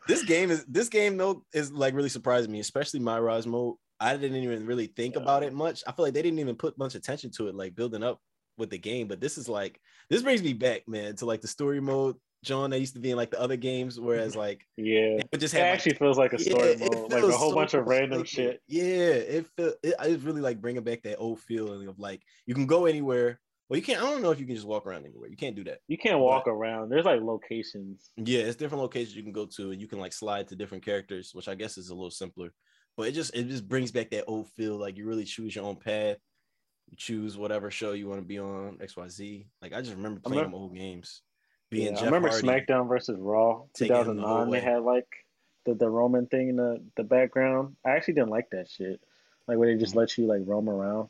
this 0.08 0.22
game 0.24 0.50
is 0.50 0.64
this 0.66 0.88
game 0.88 1.16
though 1.16 1.44
is 1.52 1.72
like 1.72 1.94
really 1.94 2.08
surprising 2.08 2.50
me, 2.50 2.60
especially 2.60 3.00
my 3.00 3.18
Rise 3.18 3.46
mode. 3.46 3.76
I 3.98 4.16
didn't 4.16 4.42
even 4.42 4.66
really 4.66 4.88
think 4.88 5.16
about 5.16 5.42
it 5.42 5.54
much. 5.54 5.82
I 5.86 5.92
feel 5.92 6.04
like 6.04 6.14
they 6.14 6.22
didn't 6.22 6.38
even 6.38 6.56
put 6.56 6.76
much 6.76 6.94
attention 6.94 7.30
to 7.32 7.48
it, 7.48 7.54
like 7.54 7.74
building 7.74 8.02
up 8.02 8.20
with 8.58 8.68
the 8.70 8.78
game. 8.78 9.08
But 9.08 9.20
this 9.20 9.38
is 9.38 9.48
like 9.48 9.80
this 10.10 10.22
brings 10.22 10.42
me 10.42 10.52
back, 10.52 10.86
man, 10.86 11.16
to 11.16 11.26
like 11.26 11.40
the 11.40 11.48
story 11.48 11.80
mode, 11.80 12.16
John. 12.44 12.70
That 12.70 12.80
used 12.80 12.94
to 12.94 13.00
be 13.00 13.10
in 13.10 13.16
like 13.16 13.30
the 13.30 13.40
other 13.40 13.56
games, 13.56 13.98
whereas 13.98 14.36
like 14.44 14.66
yeah, 14.76 15.20
it 15.32 15.38
just 15.38 15.54
it 15.54 15.58
have 15.58 15.66
like, 15.66 15.74
actually 15.74 15.94
feels 15.94 16.18
like 16.18 16.32
a 16.32 16.38
story 16.38 16.68
it 16.70 16.80
mode, 16.80 17.12
like 17.12 17.22
a 17.22 17.30
whole 17.32 17.50
so 17.50 17.54
bunch 17.54 17.74
of 17.74 17.86
random 17.86 18.18
like- 18.18 18.26
shit. 18.28 18.60
Yeah, 18.68 18.82
it 18.84 19.46
feel 19.56 19.72
it, 19.82 19.94
it's 20.00 20.22
really 20.22 20.40
like 20.40 20.60
bringing 20.60 20.84
back 20.84 21.02
that 21.02 21.16
old 21.18 21.40
feeling 21.40 21.88
of 21.88 21.98
like 21.98 22.22
you 22.46 22.54
can 22.54 22.66
go 22.66 22.86
anywhere. 22.86 23.40
Well, 23.68 23.76
you 23.76 23.82
can't. 23.82 24.00
I 24.00 24.08
don't 24.08 24.22
know 24.22 24.30
if 24.30 24.38
you 24.38 24.46
can 24.46 24.54
just 24.54 24.66
walk 24.66 24.86
around 24.86 25.06
anywhere. 25.06 25.28
You 25.28 25.36
can't 25.36 25.56
do 25.56 25.64
that. 25.64 25.78
You 25.88 25.98
can't 25.98 26.20
walk 26.20 26.46
around. 26.46 26.88
There's 26.88 27.04
like 27.04 27.20
locations. 27.20 28.10
Yeah, 28.16 28.42
it's 28.42 28.54
different 28.54 28.80
locations 28.82 29.16
you 29.16 29.24
can 29.24 29.32
go 29.32 29.46
to, 29.56 29.72
and 29.72 29.80
you 29.80 29.88
can 29.88 29.98
like 29.98 30.12
slide 30.12 30.46
to 30.48 30.56
different 30.56 30.84
characters, 30.84 31.30
which 31.32 31.48
I 31.48 31.56
guess 31.56 31.76
is 31.76 31.90
a 31.90 31.94
little 31.94 32.12
simpler. 32.12 32.52
But 32.96 33.08
it 33.08 33.12
just 33.12 33.34
it 33.34 33.48
just 33.48 33.66
brings 33.66 33.90
back 33.90 34.10
that 34.10 34.26
old 34.26 34.48
feel. 34.52 34.76
Like 34.76 34.96
you 34.96 35.04
really 35.04 35.24
choose 35.24 35.56
your 35.56 35.64
own 35.64 35.76
path. 35.76 36.18
You 36.90 36.96
choose 36.96 37.36
whatever 37.36 37.72
show 37.72 37.90
you 37.90 38.06
want 38.08 38.20
to 38.20 38.26
be 38.26 38.38
on. 38.38 38.78
X 38.80 38.96
Y 38.96 39.08
Z. 39.08 39.46
Like 39.60 39.72
I 39.72 39.80
just 39.80 39.96
remember 39.96 40.20
I 40.24 40.28
playing 40.28 40.38
remember- 40.44 40.56
them 40.56 40.62
old 40.62 40.74
games. 40.76 41.22
Being 41.70 41.86
Yeah, 41.86 41.92
Jeff 41.92 42.02
I 42.02 42.04
remember 42.06 42.28
Hardy. 42.28 42.46
SmackDown 42.46 42.88
versus 42.88 43.18
Raw 43.18 43.62
taking 43.74 43.96
him 43.96 44.06
the 44.06 44.12
2009. 44.22 44.50
They 44.50 44.60
had 44.60 44.82
like 44.82 45.08
the, 45.64 45.74
the 45.74 45.88
Roman 45.88 46.26
thing 46.26 46.50
in 46.50 46.56
the, 46.56 46.82
the 46.96 47.04
background. 47.04 47.76
I 47.84 47.90
actually 47.90 48.14
didn't 48.14 48.30
like 48.30 48.50
that 48.50 48.70
shit. 48.70 49.00
Like 49.48 49.58
where 49.58 49.72
they 49.72 49.78
just 49.78 49.94
let 49.96 50.16
you 50.18 50.26
like 50.26 50.42
roam 50.44 50.68
around. 50.68 51.08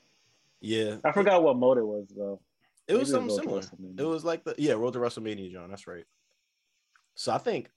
Yeah, 0.61 0.97
I 1.05 1.13
forgot 1.13 1.43
what 1.43 1.57
mode 1.57 1.79
it 1.79 1.87
was 1.87 2.07
though. 2.17 2.41
it 2.89 2.95
was 2.95 3.13
Maybe 3.13 3.29
something 3.31 3.53
Road 3.55 3.65
similar. 3.65 3.95
It 3.99 4.11
was 4.11 4.25
like 4.25 4.45
the 4.45 4.55
yeah, 4.59 4.73
Road 4.75 4.93
to 4.95 4.99
WrestleMania, 4.99 5.53
John. 5.53 5.71
That's 5.71 5.87
right. 5.87 6.05
So 7.15 7.33
I 7.33 7.39
think 7.39 7.71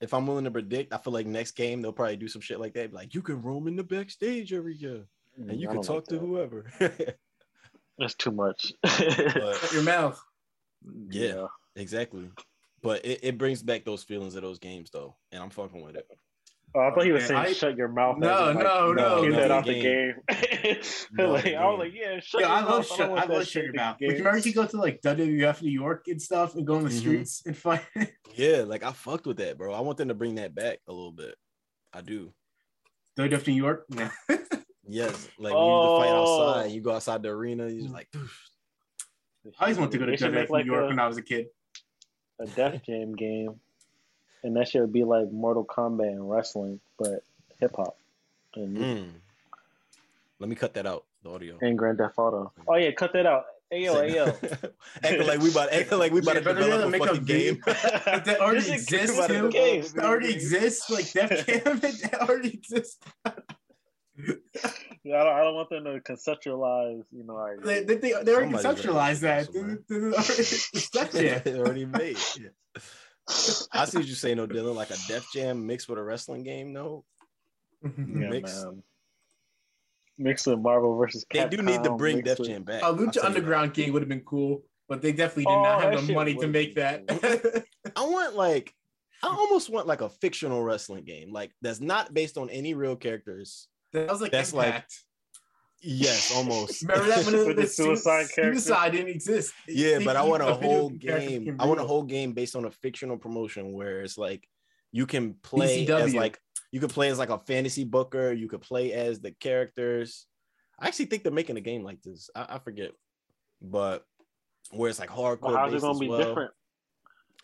if 0.00 0.12
I'm 0.12 0.26
willing 0.26 0.44
to 0.44 0.50
predict, 0.50 0.92
I 0.92 0.98
feel 0.98 1.12
like 1.12 1.26
next 1.26 1.52
game 1.52 1.82
they'll 1.82 1.92
probably 1.92 2.16
do 2.16 2.28
some 2.28 2.40
shit 2.42 2.60
like 2.60 2.74
that. 2.74 2.92
Like 2.92 3.14
you 3.14 3.22
can 3.22 3.42
roam 3.42 3.66
in 3.68 3.76
the 3.76 3.84
backstage 3.84 4.52
every 4.52 4.76
year, 4.76 5.06
and 5.36 5.60
you 5.60 5.68
Mm, 5.68 5.70
I 5.70 5.74
can 5.74 5.82
talk 5.82 5.96
like 5.96 6.06
to 6.06 6.18
whoever. 6.18 6.66
That's 7.98 8.14
too 8.14 8.30
much. 8.32 8.72
but 8.82 8.92
Shut 8.92 9.72
your 9.72 9.82
mouth. 9.82 10.22
Yeah. 11.10 11.46
Exactly. 11.76 12.28
But 12.82 13.04
it, 13.06 13.20
it 13.22 13.38
brings 13.38 13.62
back 13.62 13.84
those 13.84 14.02
feelings 14.02 14.34
of 14.34 14.42
those 14.42 14.58
games 14.58 14.90
though, 14.90 15.16
and 15.32 15.42
I'm 15.42 15.50
fucking 15.50 15.82
with 15.82 15.96
it. 15.96 16.06
Oh, 16.74 16.80
I 16.80 16.90
thought 16.92 17.04
he 17.04 17.12
was 17.12 17.22
Man, 17.22 17.28
saying 17.28 17.40
I- 17.40 17.52
shut 17.54 17.76
your 17.76 17.88
mouth. 17.88 18.18
No, 18.18 18.28
like, 18.52 18.58
no, 18.58 18.92
no, 18.92 19.22
Get 19.22 19.30
no, 19.32 19.36
that 19.38 19.48
the 19.48 19.54
off 19.54 19.64
the 19.64 19.72
game. 19.82 20.14
game. 20.28 20.76
No, 21.12 21.30
like, 21.32 21.44
the 21.44 21.54
I 21.54 21.64
was 21.70 21.78
like, 21.78 21.92
yeah, 21.94 22.20
shut 22.20 22.40
Yeah, 22.42 22.48
your 22.48 22.56
I 22.56 22.60
mouth. 22.60 22.70
love 22.70 22.86
shut. 22.86 23.10
want 23.10 23.20
I 23.22 23.32
love 23.32 23.46
shut 23.46 23.62
your 23.64 23.72
mouth. 23.72 23.98
game. 23.98 24.08
Like, 24.10 24.18
remember 24.18 24.38
you 24.40 24.52
go 24.52 24.66
to 24.66 24.76
like 24.76 25.00
WWF 25.00 25.62
New 25.62 25.70
York 25.70 26.04
and 26.08 26.20
stuff 26.20 26.54
and 26.54 26.66
go 26.66 26.74
on 26.76 26.84
the 26.84 26.90
Mhm. 26.90 26.98
streets 26.98 27.42
and 27.46 27.56
fight. 27.56 27.82
Yeah, 28.34 28.64
like 28.66 28.82
I 28.82 28.92
fucked 28.92 29.26
with 29.26 29.38
that, 29.38 29.56
bro. 29.56 29.72
I 29.72 29.80
want 29.80 29.96
them 29.96 30.08
to 30.08 30.14
bring 30.14 30.34
that 30.34 30.54
back 30.54 30.80
a 30.86 30.92
little 30.92 31.12
bit. 31.12 31.34
I 31.94 32.02
do. 32.02 32.34
WWF 33.18 33.46
New 33.46 33.54
York. 33.54 33.86
No. 33.88 34.10
Yes, 34.88 35.28
like 35.38 35.52
when 35.52 35.64
you 35.64 35.72
used 35.72 35.88
to 35.88 35.98
fight 35.98 36.10
Oh. 36.10 36.48
outside, 36.52 36.70
you 36.70 36.80
go 36.80 36.92
outside 36.92 37.20
the 37.22 37.30
arena, 37.30 37.66
you 37.68 37.80
just 37.82 37.92
like, 37.92 38.08
"Doosh." 38.12 38.28
I 39.58 39.64
always 39.64 39.78
wanted 39.78 39.92
to 39.92 39.98
go 39.98 40.06
to 40.06 40.12
WWF 40.12 40.32
make 40.50 40.64
New 40.66 40.72
York 40.72 40.84
a, 40.84 40.86
when 40.88 40.98
I 41.00 41.08
was 41.08 41.16
a 41.16 41.22
kid. 41.22 41.46
A 42.38 42.46
Def 42.46 42.82
Jam 42.84 43.14
game, 43.14 43.58
and 44.42 44.56
that 44.56 44.68
shit 44.68 44.80
would 44.82 44.92
be 44.92 45.04
like 45.04 45.30
Mortal 45.32 45.64
Kombat 45.64 46.08
and 46.08 46.28
wrestling, 46.30 46.80
but 46.98 47.22
hip 47.60 47.74
hop 47.76 47.96
and, 48.54 48.76
Mm. 48.76 49.08
Let 50.38 50.48
me 50.50 50.54
cut 50.56 50.74
that 50.74 50.86
out. 50.86 51.04
The 51.22 51.30
audio. 51.30 51.58
and 51.62 51.76
Grand 51.78 51.98
Theft 51.98 52.18
Auto. 52.18 52.52
Oh 52.68 52.76
yeah, 52.76 52.90
cut 52.92 53.12
that 53.14 53.26
out. 53.26 53.46
Ayo, 53.72 53.94
ayo. 53.96 54.72
acting 55.02 55.26
like 55.26 55.40
we 55.40 55.50
about 55.50 55.72
acting 55.72 55.98
like 55.98 56.12
we 56.12 56.20
about 56.20 56.36
Yeah, 56.36 56.40
to 56.42 56.54
develop 56.54 56.86
a 56.86 56.90
make 56.90 57.02
a 57.02 57.06
fucking 57.06 57.24
video- 57.24 57.54
game. 57.54 57.62
that 57.66 58.36
already 58.40 58.60
This 58.60 58.70
exists, 58.70 59.26
too. 59.26 59.50
game. 59.50 59.82
That 59.94 60.04
already 60.04 60.32
exists. 60.32 60.88
Like 60.90 61.10
Def 61.12 61.46
Jam, 61.46 61.80
it 61.82 62.14
already 62.14 62.50
exists. 62.54 62.98
Yeah, 65.06 65.20
I 65.20 65.24
don't, 65.24 65.34
I 65.36 65.44
don't 65.44 65.54
want 65.54 65.70
them 65.70 65.84
to 65.84 66.00
conceptualize, 66.00 67.04
you 67.12 67.22
know, 67.24 67.36
our 67.36 67.58
They, 67.60 67.84
they, 67.84 67.94
they, 67.94 68.12
they 68.24 68.34
already 68.34 68.52
conceptualized 68.52 69.20
that. 69.20 69.46
somewhere. 69.52 69.78
This 69.88 70.70
is 70.74 70.90
already- 70.96 71.18
Jam. 71.28 71.42
It 71.44 71.56
already 71.60 71.84
made. 71.86 72.18
Yeah. 72.40 72.48
I 73.72 73.84
see 73.84 73.98
what 73.98 74.06
you're 74.06 74.16
saying, 74.16 74.38
though, 74.38 74.48
Dylan. 74.48 74.74
Like 74.74 74.90
a 74.90 74.96
Def 75.06 75.26
Jam 75.32 75.64
mixed 75.64 75.88
with 75.88 75.98
a 75.98 76.02
wrestling 76.02 76.42
game, 76.42 76.72
no. 76.72 77.04
Mm-hmm. 77.84 78.22
yeah, 78.22 78.28
mix. 78.30 78.64
man. 78.64 78.82
Mixed 80.18 80.46
with 80.48 80.58
Marvel 80.58 80.96
versus 80.96 81.24
They 81.32 81.46
do 81.48 81.62
need 81.62 81.84
to 81.84 81.90
bring 81.92 82.16
mixed 82.16 82.26
Def 82.30 82.38
with- 82.40 82.48
Jam 82.48 82.62
back. 82.64 82.82
A 82.82 82.86
I'll 82.86 82.96
Lucha 82.96 83.22
Underground 83.24 83.74
game 83.74 83.92
would 83.92 84.02
have 84.02 84.08
been 84.08 84.22
cool, 84.22 84.62
but 84.88 85.02
they 85.02 85.12
definitely 85.12 85.44
did 85.44 85.50
Oh, 85.52 85.62
not 85.62 85.82
have 85.82 86.06
the 86.06 86.12
money 86.14 86.34
to 86.34 86.48
make 86.48 86.74
be 86.74 86.80
that. 86.80 87.06
that. 87.06 87.64
I 87.96 88.02
want 88.06 88.34
like 88.34 88.74
I 89.22 89.28
almost 89.28 89.70
want 89.70 89.86
like 89.86 90.00
a 90.00 90.08
fictional 90.08 90.62
wrestling 90.64 91.04
game, 91.04 91.32
like 91.32 91.52
that's 91.62 91.80
not 91.80 92.12
based 92.12 92.38
on 92.38 92.50
any 92.50 92.74
real 92.74 92.96
characters. 92.96 93.68
That 93.92 94.10
was 94.10 94.20
like 94.20 94.32
That's 94.32 94.52
like- 94.52 94.84
Yes, 95.82 96.34
almost. 96.34 96.82
Remember 96.88 97.06
that 97.06 97.24
when 97.24 97.36
the, 97.36 97.46
With 97.46 97.56
the 97.56 97.62
the 97.62 97.68
suicide 97.68 98.26
character? 98.34 98.54
Suicide 98.54 98.92
didn't 98.92 99.08
exist. 99.08 99.52
Yeah, 99.68 100.00
but 100.04 100.16
I 100.16 100.22
want 100.22 100.42
a 100.42 100.54
whole 100.54 100.90
game. 100.90 101.56
I 101.60 101.66
want 101.66 101.80
a 101.80 101.84
whole 101.84 102.02
game 102.02 102.32
based 102.32 102.56
on 102.56 102.64
a 102.64 102.70
fictional 102.70 103.16
promotion 103.16 103.72
where 103.72 104.00
it's 104.00 104.18
like 104.18 104.48
you 104.90 105.06
can 105.06 105.34
play 105.34 105.86
as 105.86 106.14
like 106.14 106.40
you 106.72 106.80
could 106.80 106.90
play 106.90 107.08
as 107.08 107.18
like 107.18 107.30
a 107.30 107.38
fantasy 107.38 107.84
booker. 107.84 108.32
You 108.32 108.48
could 108.48 108.62
play 108.62 108.92
as 108.92 109.20
the 109.20 109.32
characters. 109.32 110.26
I 110.78 110.88
actually 110.88 111.06
think 111.06 111.22
they're 111.22 111.32
making 111.32 111.56
a 111.56 111.60
game 111.60 111.84
like 111.84 112.02
this. 112.02 112.30
I, 112.34 112.46
I 112.56 112.58
forget, 112.58 112.92
but 113.62 114.04
where 114.70 114.90
it's 114.90 114.98
like 114.98 115.10
hardcore. 115.10 115.42
Well, 115.42 115.56
how's 115.56 115.74
it 115.74 115.80
gonna 115.82 115.98
be 115.98 116.08
well. 116.08 116.18
different? 116.18 116.52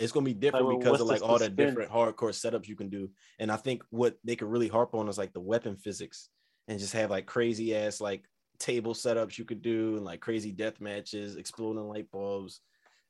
It's 0.03 0.13
gonna 0.13 0.25
be 0.25 0.35
different 0.35 0.67
Like, 0.67 0.79
because 0.81 1.01
of 1.01 1.07
like 1.07 1.23
all 1.23 1.39
the 1.39 1.47
spin? 1.47 1.69
different 1.69 1.91
hardcore 1.91 2.31
setups 2.31 2.69
you 2.69 2.77
can 2.77 2.89
do. 2.89 3.11
And 3.39 3.51
I 3.51 3.57
think 3.57 3.85
what 3.91 4.17
they 4.25 4.37
could 4.37 4.49
really 4.49 4.69
harp 4.69 4.95
on 4.95 5.09
is 5.09 5.19
like 5.19 5.33
the 5.33 5.41
weapon 5.41 5.77
physics 5.77 6.29
and 6.69 6.79
just 6.79 6.93
have 6.93 7.11
like 7.11 7.27
crazy 7.27 7.75
ass 7.77 8.01
like 8.01 8.25
table 8.59 8.95
setups 8.95 9.39
you 9.39 9.45
could 9.45 9.63
do 9.63 9.97
and 9.97 10.05
like 10.05 10.21
crazy 10.21 10.53
death 10.53 10.81
matches, 10.81 11.37
exploding 11.37 11.89
light 11.89 12.11
bulbs, 12.11 12.61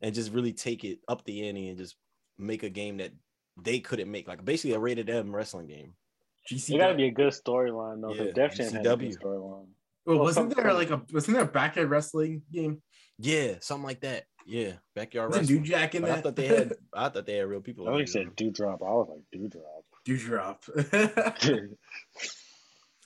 and 0.01 0.15
just 0.15 0.33
really 0.33 0.53
take 0.53 0.85
it 0.85 0.99
up 1.09 1.25
the 1.25 1.49
ante 1.49 1.69
and 1.69 1.79
just 1.79 1.97
make 2.39 2.63
a 2.63 2.71
game 2.71 2.99
that 2.99 3.13
they 3.63 3.79
couldn't 3.79 4.11
make, 4.11 4.29
like 4.29 4.45
basically 4.45 4.75
a 4.75 4.79
rated 4.79 5.11
M 5.11 5.35
wrestling 5.35 5.67
game. 5.67 5.95
GC. 6.51 6.75
It 6.75 6.79
gotta 6.79 6.95
be 6.95 7.07
a 7.07 7.11
good 7.11 7.33
storyline 7.33 8.01
though. 8.01 8.15
Yeah, 8.15 8.25
the 8.25 8.33
Def 8.33 8.55
Jam 8.55 8.73
had 8.73 8.87
a 8.87 8.97
good 8.97 9.19
storyline. 9.19 9.67
Well, 10.05 10.17
well, 10.17 10.19
wasn't 10.19 10.57
there 10.57 10.73
like 10.73 10.91
a 10.91 11.03
wasn't 11.13 11.37
there 11.37 11.45
a 11.45 11.49
backyard 11.49 11.89
wrestling 11.89 12.43
game? 12.53 12.83
Yeah, 13.19 13.55
something 13.61 13.85
like 13.85 14.01
that. 14.01 14.25
Yeah, 14.47 14.73
backyard 14.95 15.31
Wasn't 15.31 15.49
wrestling. 15.49 15.65
Jack 15.65 15.95
in 15.95 16.03
But 16.03 16.11
I 16.11 16.21
thought 16.21 16.37
they 16.37 16.47
had. 16.47 16.73
I 16.95 17.09
thought 17.09 17.27
they 17.27 17.37
had 17.37 17.47
real 17.47 17.61
people. 17.61 17.89
I 17.89 17.93
in 17.93 17.99
think 17.99 18.11
there. 18.13 18.25
said 18.25 18.37
Dewdrop. 18.37 18.83
I 18.83 18.87
was 18.87 19.09
like 19.11 19.23
Dewdrop. 19.33 19.85
Dewdrop. 20.05 20.65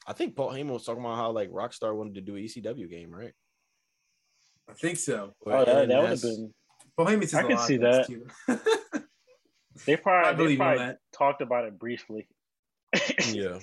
I 0.09 0.13
think 0.13 0.37
Paul 0.37 0.53
Heyman 0.53 0.71
was 0.71 0.85
talking 0.85 1.05
about 1.05 1.17
how 1.17 1.31
like 1.33 1.51
Rockstar 1.51 1.95
wanted 1.95 2.15
to 2.15 2.21
do 2.21 2.37
an 2.37 2.43
ECW 2.43 2.89
game, 2.89 3.13
right? 3.15 3.33
I 4.69 4.73
think 4.73 4.99
so. 4.99 5.33
oh, 5.47 5.65
that, 5.65 5.89
that 5.89 6.01
would 6.01 6.11
have 6.11 6.23
been. 6.23 6.53
Well, 6.97 7.07
Heyman 7.07 7.29
says 7.29 7.35
I 7.35 7.43
a 7.43 7.47
can 7.49 7.59
see 7.59 7.77
that. 7.79 8.07
too. 8.07 8.27
They 9.85 9.93
I 9.93 9.97
probably, 9.97 10.31
they 10.31 10.37
believe 10.37 10.51
in 10.53 10.57
probably 10.59 10.79
that. 10.87 10.99
talked 11.17 11.43
about 11.43 11.67
it 11.67 11.79
briefly. 11.79 12.27
Yeah. 13.31 13.59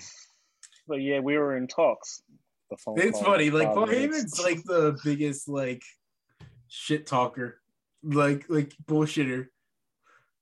But 0.87 1.01
yeah, 1.01 1.19
we 1.21 1.37
were 1.37 1.57
in 1.57 1.67
talks. 1.67 2.21
The 2.69 2.77
phone 2.77 2.99
It's 2.99 3.19
funny. 3.19 3.49
Like 3.49 3.73
Paul 3.73 3.87
minutes. 3.87 4.39
Heyman's 4.39 4.43
like 4.43 4.63
the 4.65 4.95
biggest 5.03 5.47
like 5.47 5.81
shit 6.67 7.07
talker, 7.07 7.61
like 8.03 8.45
like 8.49 8.73
bullshitter, 8.85 9.47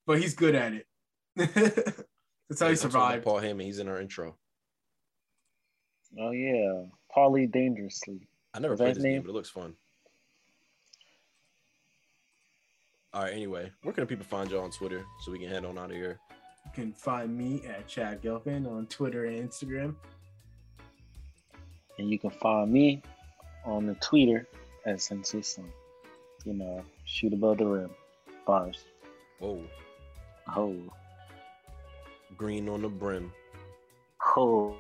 but 0.06 0.20
he's 0.20 0.34
good 0.34 0.56
at 0.56 0.74
it. 0.74 0.88
That's 1.36 2.60
how 2.60 2.68
Yeah, 2.68 2.72
he 2.72 2.72
I'm 2.72 2.76
talking 2.76 2.92
about 2.92 2.92
survived. 2.92 3.24
Paul 3.24 3.40
Heyman. 3.42 3.64
He's 3.64 3.80
in 3.80 3.88
our 3.88 4.00
intro. 4.02 4.36
Oh 6.20 6.32
yeah, 6.32 6.84
Paulie 7.16 7.50
Dangerously. 7.52 8.28
I 8.54 8.60
never 8.60 8.74
Is 8.74 8.80
played 8.80 8.90
his 8.90 8.98
this 8.98 9.04
name? 9.04 9.14
game, 9.14 9.22
but 9.24 9.30
it 9.30 9.34
looks 9.34 9.50
fun. 9.50 9.76
All 13.14 13.24
right. 13.24 13.34
Anyway, 13.34 13.72
where 13.84 13.94
can 13.94 14.06
people 14.08 14.26
find 14.26 14.50
y'all 14.50 14.64
on 14.64 14.72
Twitter 14.72 15.06
so 15.22 15.32
we 15.32 15.40
can 15.40 15.50
head 15.50 15.66
on 15.66 15.78
out 15.78 15.92
of 15.92 15.96
here? 15.98 16.20
You 16.66 16.72
can 16.74 16.94
find 16.94 17.36
me 17.38 17.64
at 17.66 17.88
Chad 17.88 18.22
Gelfin 18.22 18.70
on 18.70 18.86
Twitter 18.88 19.26
and 19.26 19.50
Instagram. 19.50 19.96
And 21.98 22.10
you 22.10 22.18
can 22.20 22.30
find 22.30 22.72
me 22.72 23.02
on 23.66 23.86
the 23.86 23.96
Twitter 23.96 24.48
at 24.86 25.02
Sensei 25.02 25.42
Sun. 25.42 25.70
You 26.46 26.54
know, 26.54 26.84
shoot 27.12 27.34
above 27.34 27.58
the 27.58 27.66
rim. 27.66 27.90
Bars. 28.46 28.86
Whoa, 29.40 29.62
Oh. 30.56 30.76
green 32.38 32.70
on 32.70 32.82
the 32.82 32.90
brim, 32.90 33.32
Oh. 34.38 34.76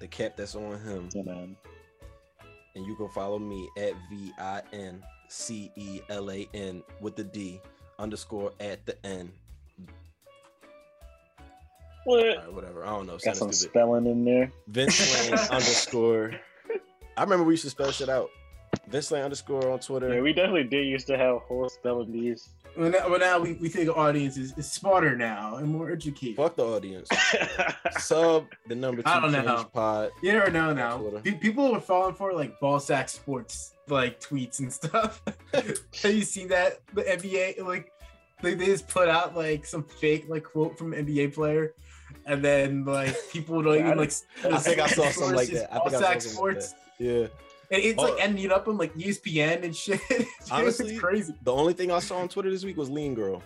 the 0.00 0.08
cap 0.08 0.36
that's 0.36 0.54
on 0.54 0.78
him, 0.80 1.08
Yeah, 1.14 1.22
man. 1.22 1.56
and 2.74 2.84
you 2.86 2.94
can 2.96 3.08
follow 3.10 3.38
me 3.38 3.68
at 3.78 3.92
V 4.10 4.32
I 4.38 4.62
N 4.72 5.02
C 5.28 5.70
E 5.76 6.00
L 6.08 6.30
A 6.30 6.48
N 6.54 6.82
with 7.00 7.16
the 7.16 7.24
D 7.24 7.60
underscore 7.98 8.52
at 8.60 8.84
the 8.86 8.96
end. 9.06 9.32
What? 12.04 12.20
All 12.20 12.36
right, 12.44 12.52
whatever. 12.52 12.84
I 12.84 12.90
don't 12.90 13.06
know. 13.06 13.14
Got 13.14 13.22
Sounded 13.22 13.38
some 13.38 13.52
stupid. 13.52 13.70
spelling 13.72 14.06
in 14.06 14.24
there. 14.24 14.52
Vince 14.68 15.28
Lane 15.30 15.38
underscore. 15.50 16.32
I 17.16 17.22
remember 17.22 17.44
we 17.44 17.54
used 17.54 17.64
to 17.64 17.70
spell 17.70 17.90
shit 17.90 18.08
out. 18.08 18.30
Vince 18.88 19.10
Lane 19.10 19.24
underscore 19.24 19.70
on 19.70 19.78
Twitter. 19.78 20.14
Yeah, 20.14 20.20
we 20.20 20.32
definitely 20.32 20.64
did 20.64 20.86
used 20.86 21.06
to 21.08 21.16
have 21.18 21.38
whole 21.42 21.68
spelling 21.68 22.12
bees. 22.12 22.48
Well, 22.76 22.90
now, 22.90 23.08
well, 23.08 23.18
now 23.18 23.38
we, 23.38 23.54
we 23.54 23.68
think 23.70 23.88
audience 23.96 24.36
is, 24.36 24.56
is 24.58 24.70
smarter 24.70 25.16
now 25.16 25.56
and 25.56 25.68
more 25.68 25.90
educated. 25.90 26.36
Fuck 26.36 26.56
the 26.56 26.64
audience. 26.64 27.08
Sub 27.98 28.46
the 28.66 28.74
number 28.74 29.02
two 29.02 29.08
I 29.08 29.20
don't 29.20 29.32
know. 29.32 29.64
pod. 29.72 30.10
You 30.22 30.32
never 30.32 30.50
know 30.50 30.74
now. 30.74 30.98
Twitter. 30.98 31.36
People 31.38 31.72
were 31.72 31.80
falling 31.80 32.14
for 32.14 32.34
like 32.34 32.60
ball 32.60 32.78
sack 32.78 33.08
sports 33.08 33.72
like 33.88 34.20
tweets 34.20 34.58
and 34.58 34.72
stuff. 34.72 35.22
Have 35.54 36.14
you 36.14 36.22
seen 36.22 36.48
that? 36.48 36.80
The 36.92 37.02
NBA 37.02 37.64
like 37.64 37.90
they, 38.42 38.54
they 38.54 38.66
just 38.66 38.88
put 38.88 39.08
out 39.08 39.34
like 39.34 39.64
some 39.64 39.82
fake 39.82 40.26
like 40.28 40.44
quote 40.44 40.76
from 40.76 40.92
an 40.92 41.06
NBA 41.06 41.34
player, 41.34 41.72
and 42.26 42.44
then 42.44 42.84
like 42.84 43.16
people 43.32 43.62
don't 43.62 43.74
I 43.76 43.86
even 43.86 43.98
like. 43.98 44.12
I 44.44 44.58
think 44.58 44.80
I 44.80 44.86
saw 44.86 45.08
something 45.10 45.36
like 45.36 45.48
that. 45.48 45.72
I 45.72 45.78
Ball 45.78 45.88
think 45.88 45.96
I 45.96 45.98
saw 46.00 46.06
sack 46.06 46.22
something 46.22 46.36
sports, 46.36 46.72
like 46.72 47.08
Yeah. 47.08 47.26
And 47.70 47.82
it's 47.82 47.98
Oh. 47.98 48.02
like 48.04 48.22
ending 48.22 48.50
up 48.52 48.68
on 48.68 48.76
like 48.78 48.94
ESPN 48.94 49.64
and 49.64 49.74
shit. 49.76 50.00
It's 50.10 50.50
Honestly, 50.50 50.96
crazy. 50.96 51.34
The 51.42 51.52
only 51.52 51.72
thing 51.72 51.90
I 51.90 51.98
saw 51.98 52.18
on 52.18 52.28
Twitter 52.28 52.50
this 52.50 52.64
week 52.64 52.76
was 52.76 52.88
Lean 52.90 53.14
Girl. 53.14 53.42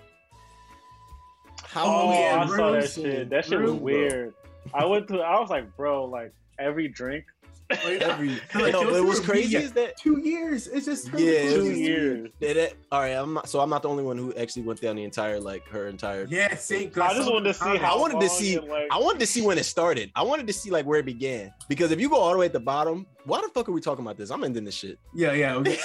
How 1.64 1.84
Oh, 1.86 2.12
yeah, 2.12 2.42
I 2.42 2.56
saw 2.56 2.72
that 2.72 2.90
shit. 2.90 3.30
That 3.30 3.44
shit 3.44 3.58
was 3.60 3.70
Bruce, 3.70 3.78
bro. 3.78 3.84
weird. 3.84 4.34
I 4.74 4.84
went 4.84 5.08
to. 5.08 5.20
I 5.20 5.38
was 5.40 5.50
like, 5.50 5.74
bro, 5.76 6.04
like 6.04 6.32
every 6.58 6.88
drink. 6.88 7.24
Like, 7.70 7.82
every, 8.02 8.28
No, 8.54 8.60
like, 8.60 8.72
but 8.72 8.84
those 8.84 8.96
it 8.96 9.04
was 9.04 9.20
crazy 9.20 9.56
is 9.56 9.72
that 9.72 9.96
Two 9.96 10.20
years. 10.20 10.66
It's 10.66 10.86
just 10.86 11.06
Yeah, 11.16 11.50
Two 11.50 11.68
was- 11.68 11.78
years. 11.78 12.30
Did 12.40 12.56
it? 12.56 12.76
All 12.92 13.00
right, 13.00 13.10
I'm 13.12 13.34
not. 13.34 13.48
So 13.48 13.60
I'm 13.60 13.70
not 13.70 13.82
the 13.82 13.88
only 13.88 14.02
one 14.04 14.16
who 14.18 14.34
actually 14.34 14.62
went 14.62 14.80
down 14.80 14.96
the 14.96 15.04
entire 15.04 15.40
like 15.40 15.66
her 15.68 15.86
entire. 15.88 16.26
Yeah, 16.28 16.54
same. 16.56 16.90
I 17.00 17.14
just 17.14 17.30
wanted 17.30 17.44
to 17.44 17.54
see 17.54 17.76
how. 17.76 17.96
I 17.96 17.98
wanted 17.98 18.20
to 18.20 18.28
see- 18.28 18.54
it, 18.54 18.64
like, 18.68 18.88
I 18.90 18.98
wanted 18.98 19.20
to 19.20 19.26
see 19.26 19.42
when 19.42 19.58
it 19.58 19.64
started. 19.64 20.10
I 20.14 20.22
wanted 20.22 20.46
to 20.46 20.52
see 20.52 20.70
like 20.70 20.86
where 20.86 20.98
it 21.00 21.06
began 21.06 21.52
because 21.68 21.90
if 21.90 22.00
you 22.00 22.08
go 22.10 22.16
all 22.16 22.32
the 22.32 22.38
way 22.38 22.46
at 22.46 22.52
the 22.52 22.60
bottom, 22.60 23.06
why 23.24 23.40
the 23.40 23.48
fuck 23.48 23.68
are 23.68 23.72
we 23.72 23.80
talking 23.80 24.04
about 24.04 24.16
this? 24.16 24.30
I'm 24.30 24.42
ending 24.44 24.64
this 24.64 24.74
shit. 24.74 24.98
Yeah, 25.14 25.32
yeah. 25.32 25.54
okay. 25.56 25.78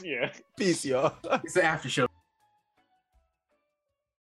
Peace, 0.56 0.84
yeah. 0.84 1.10
y'all. 1.24 1.40
It's 1.44 1.56
an 1.56 1.62
after 1.62 1.88
show. 1.88 2.07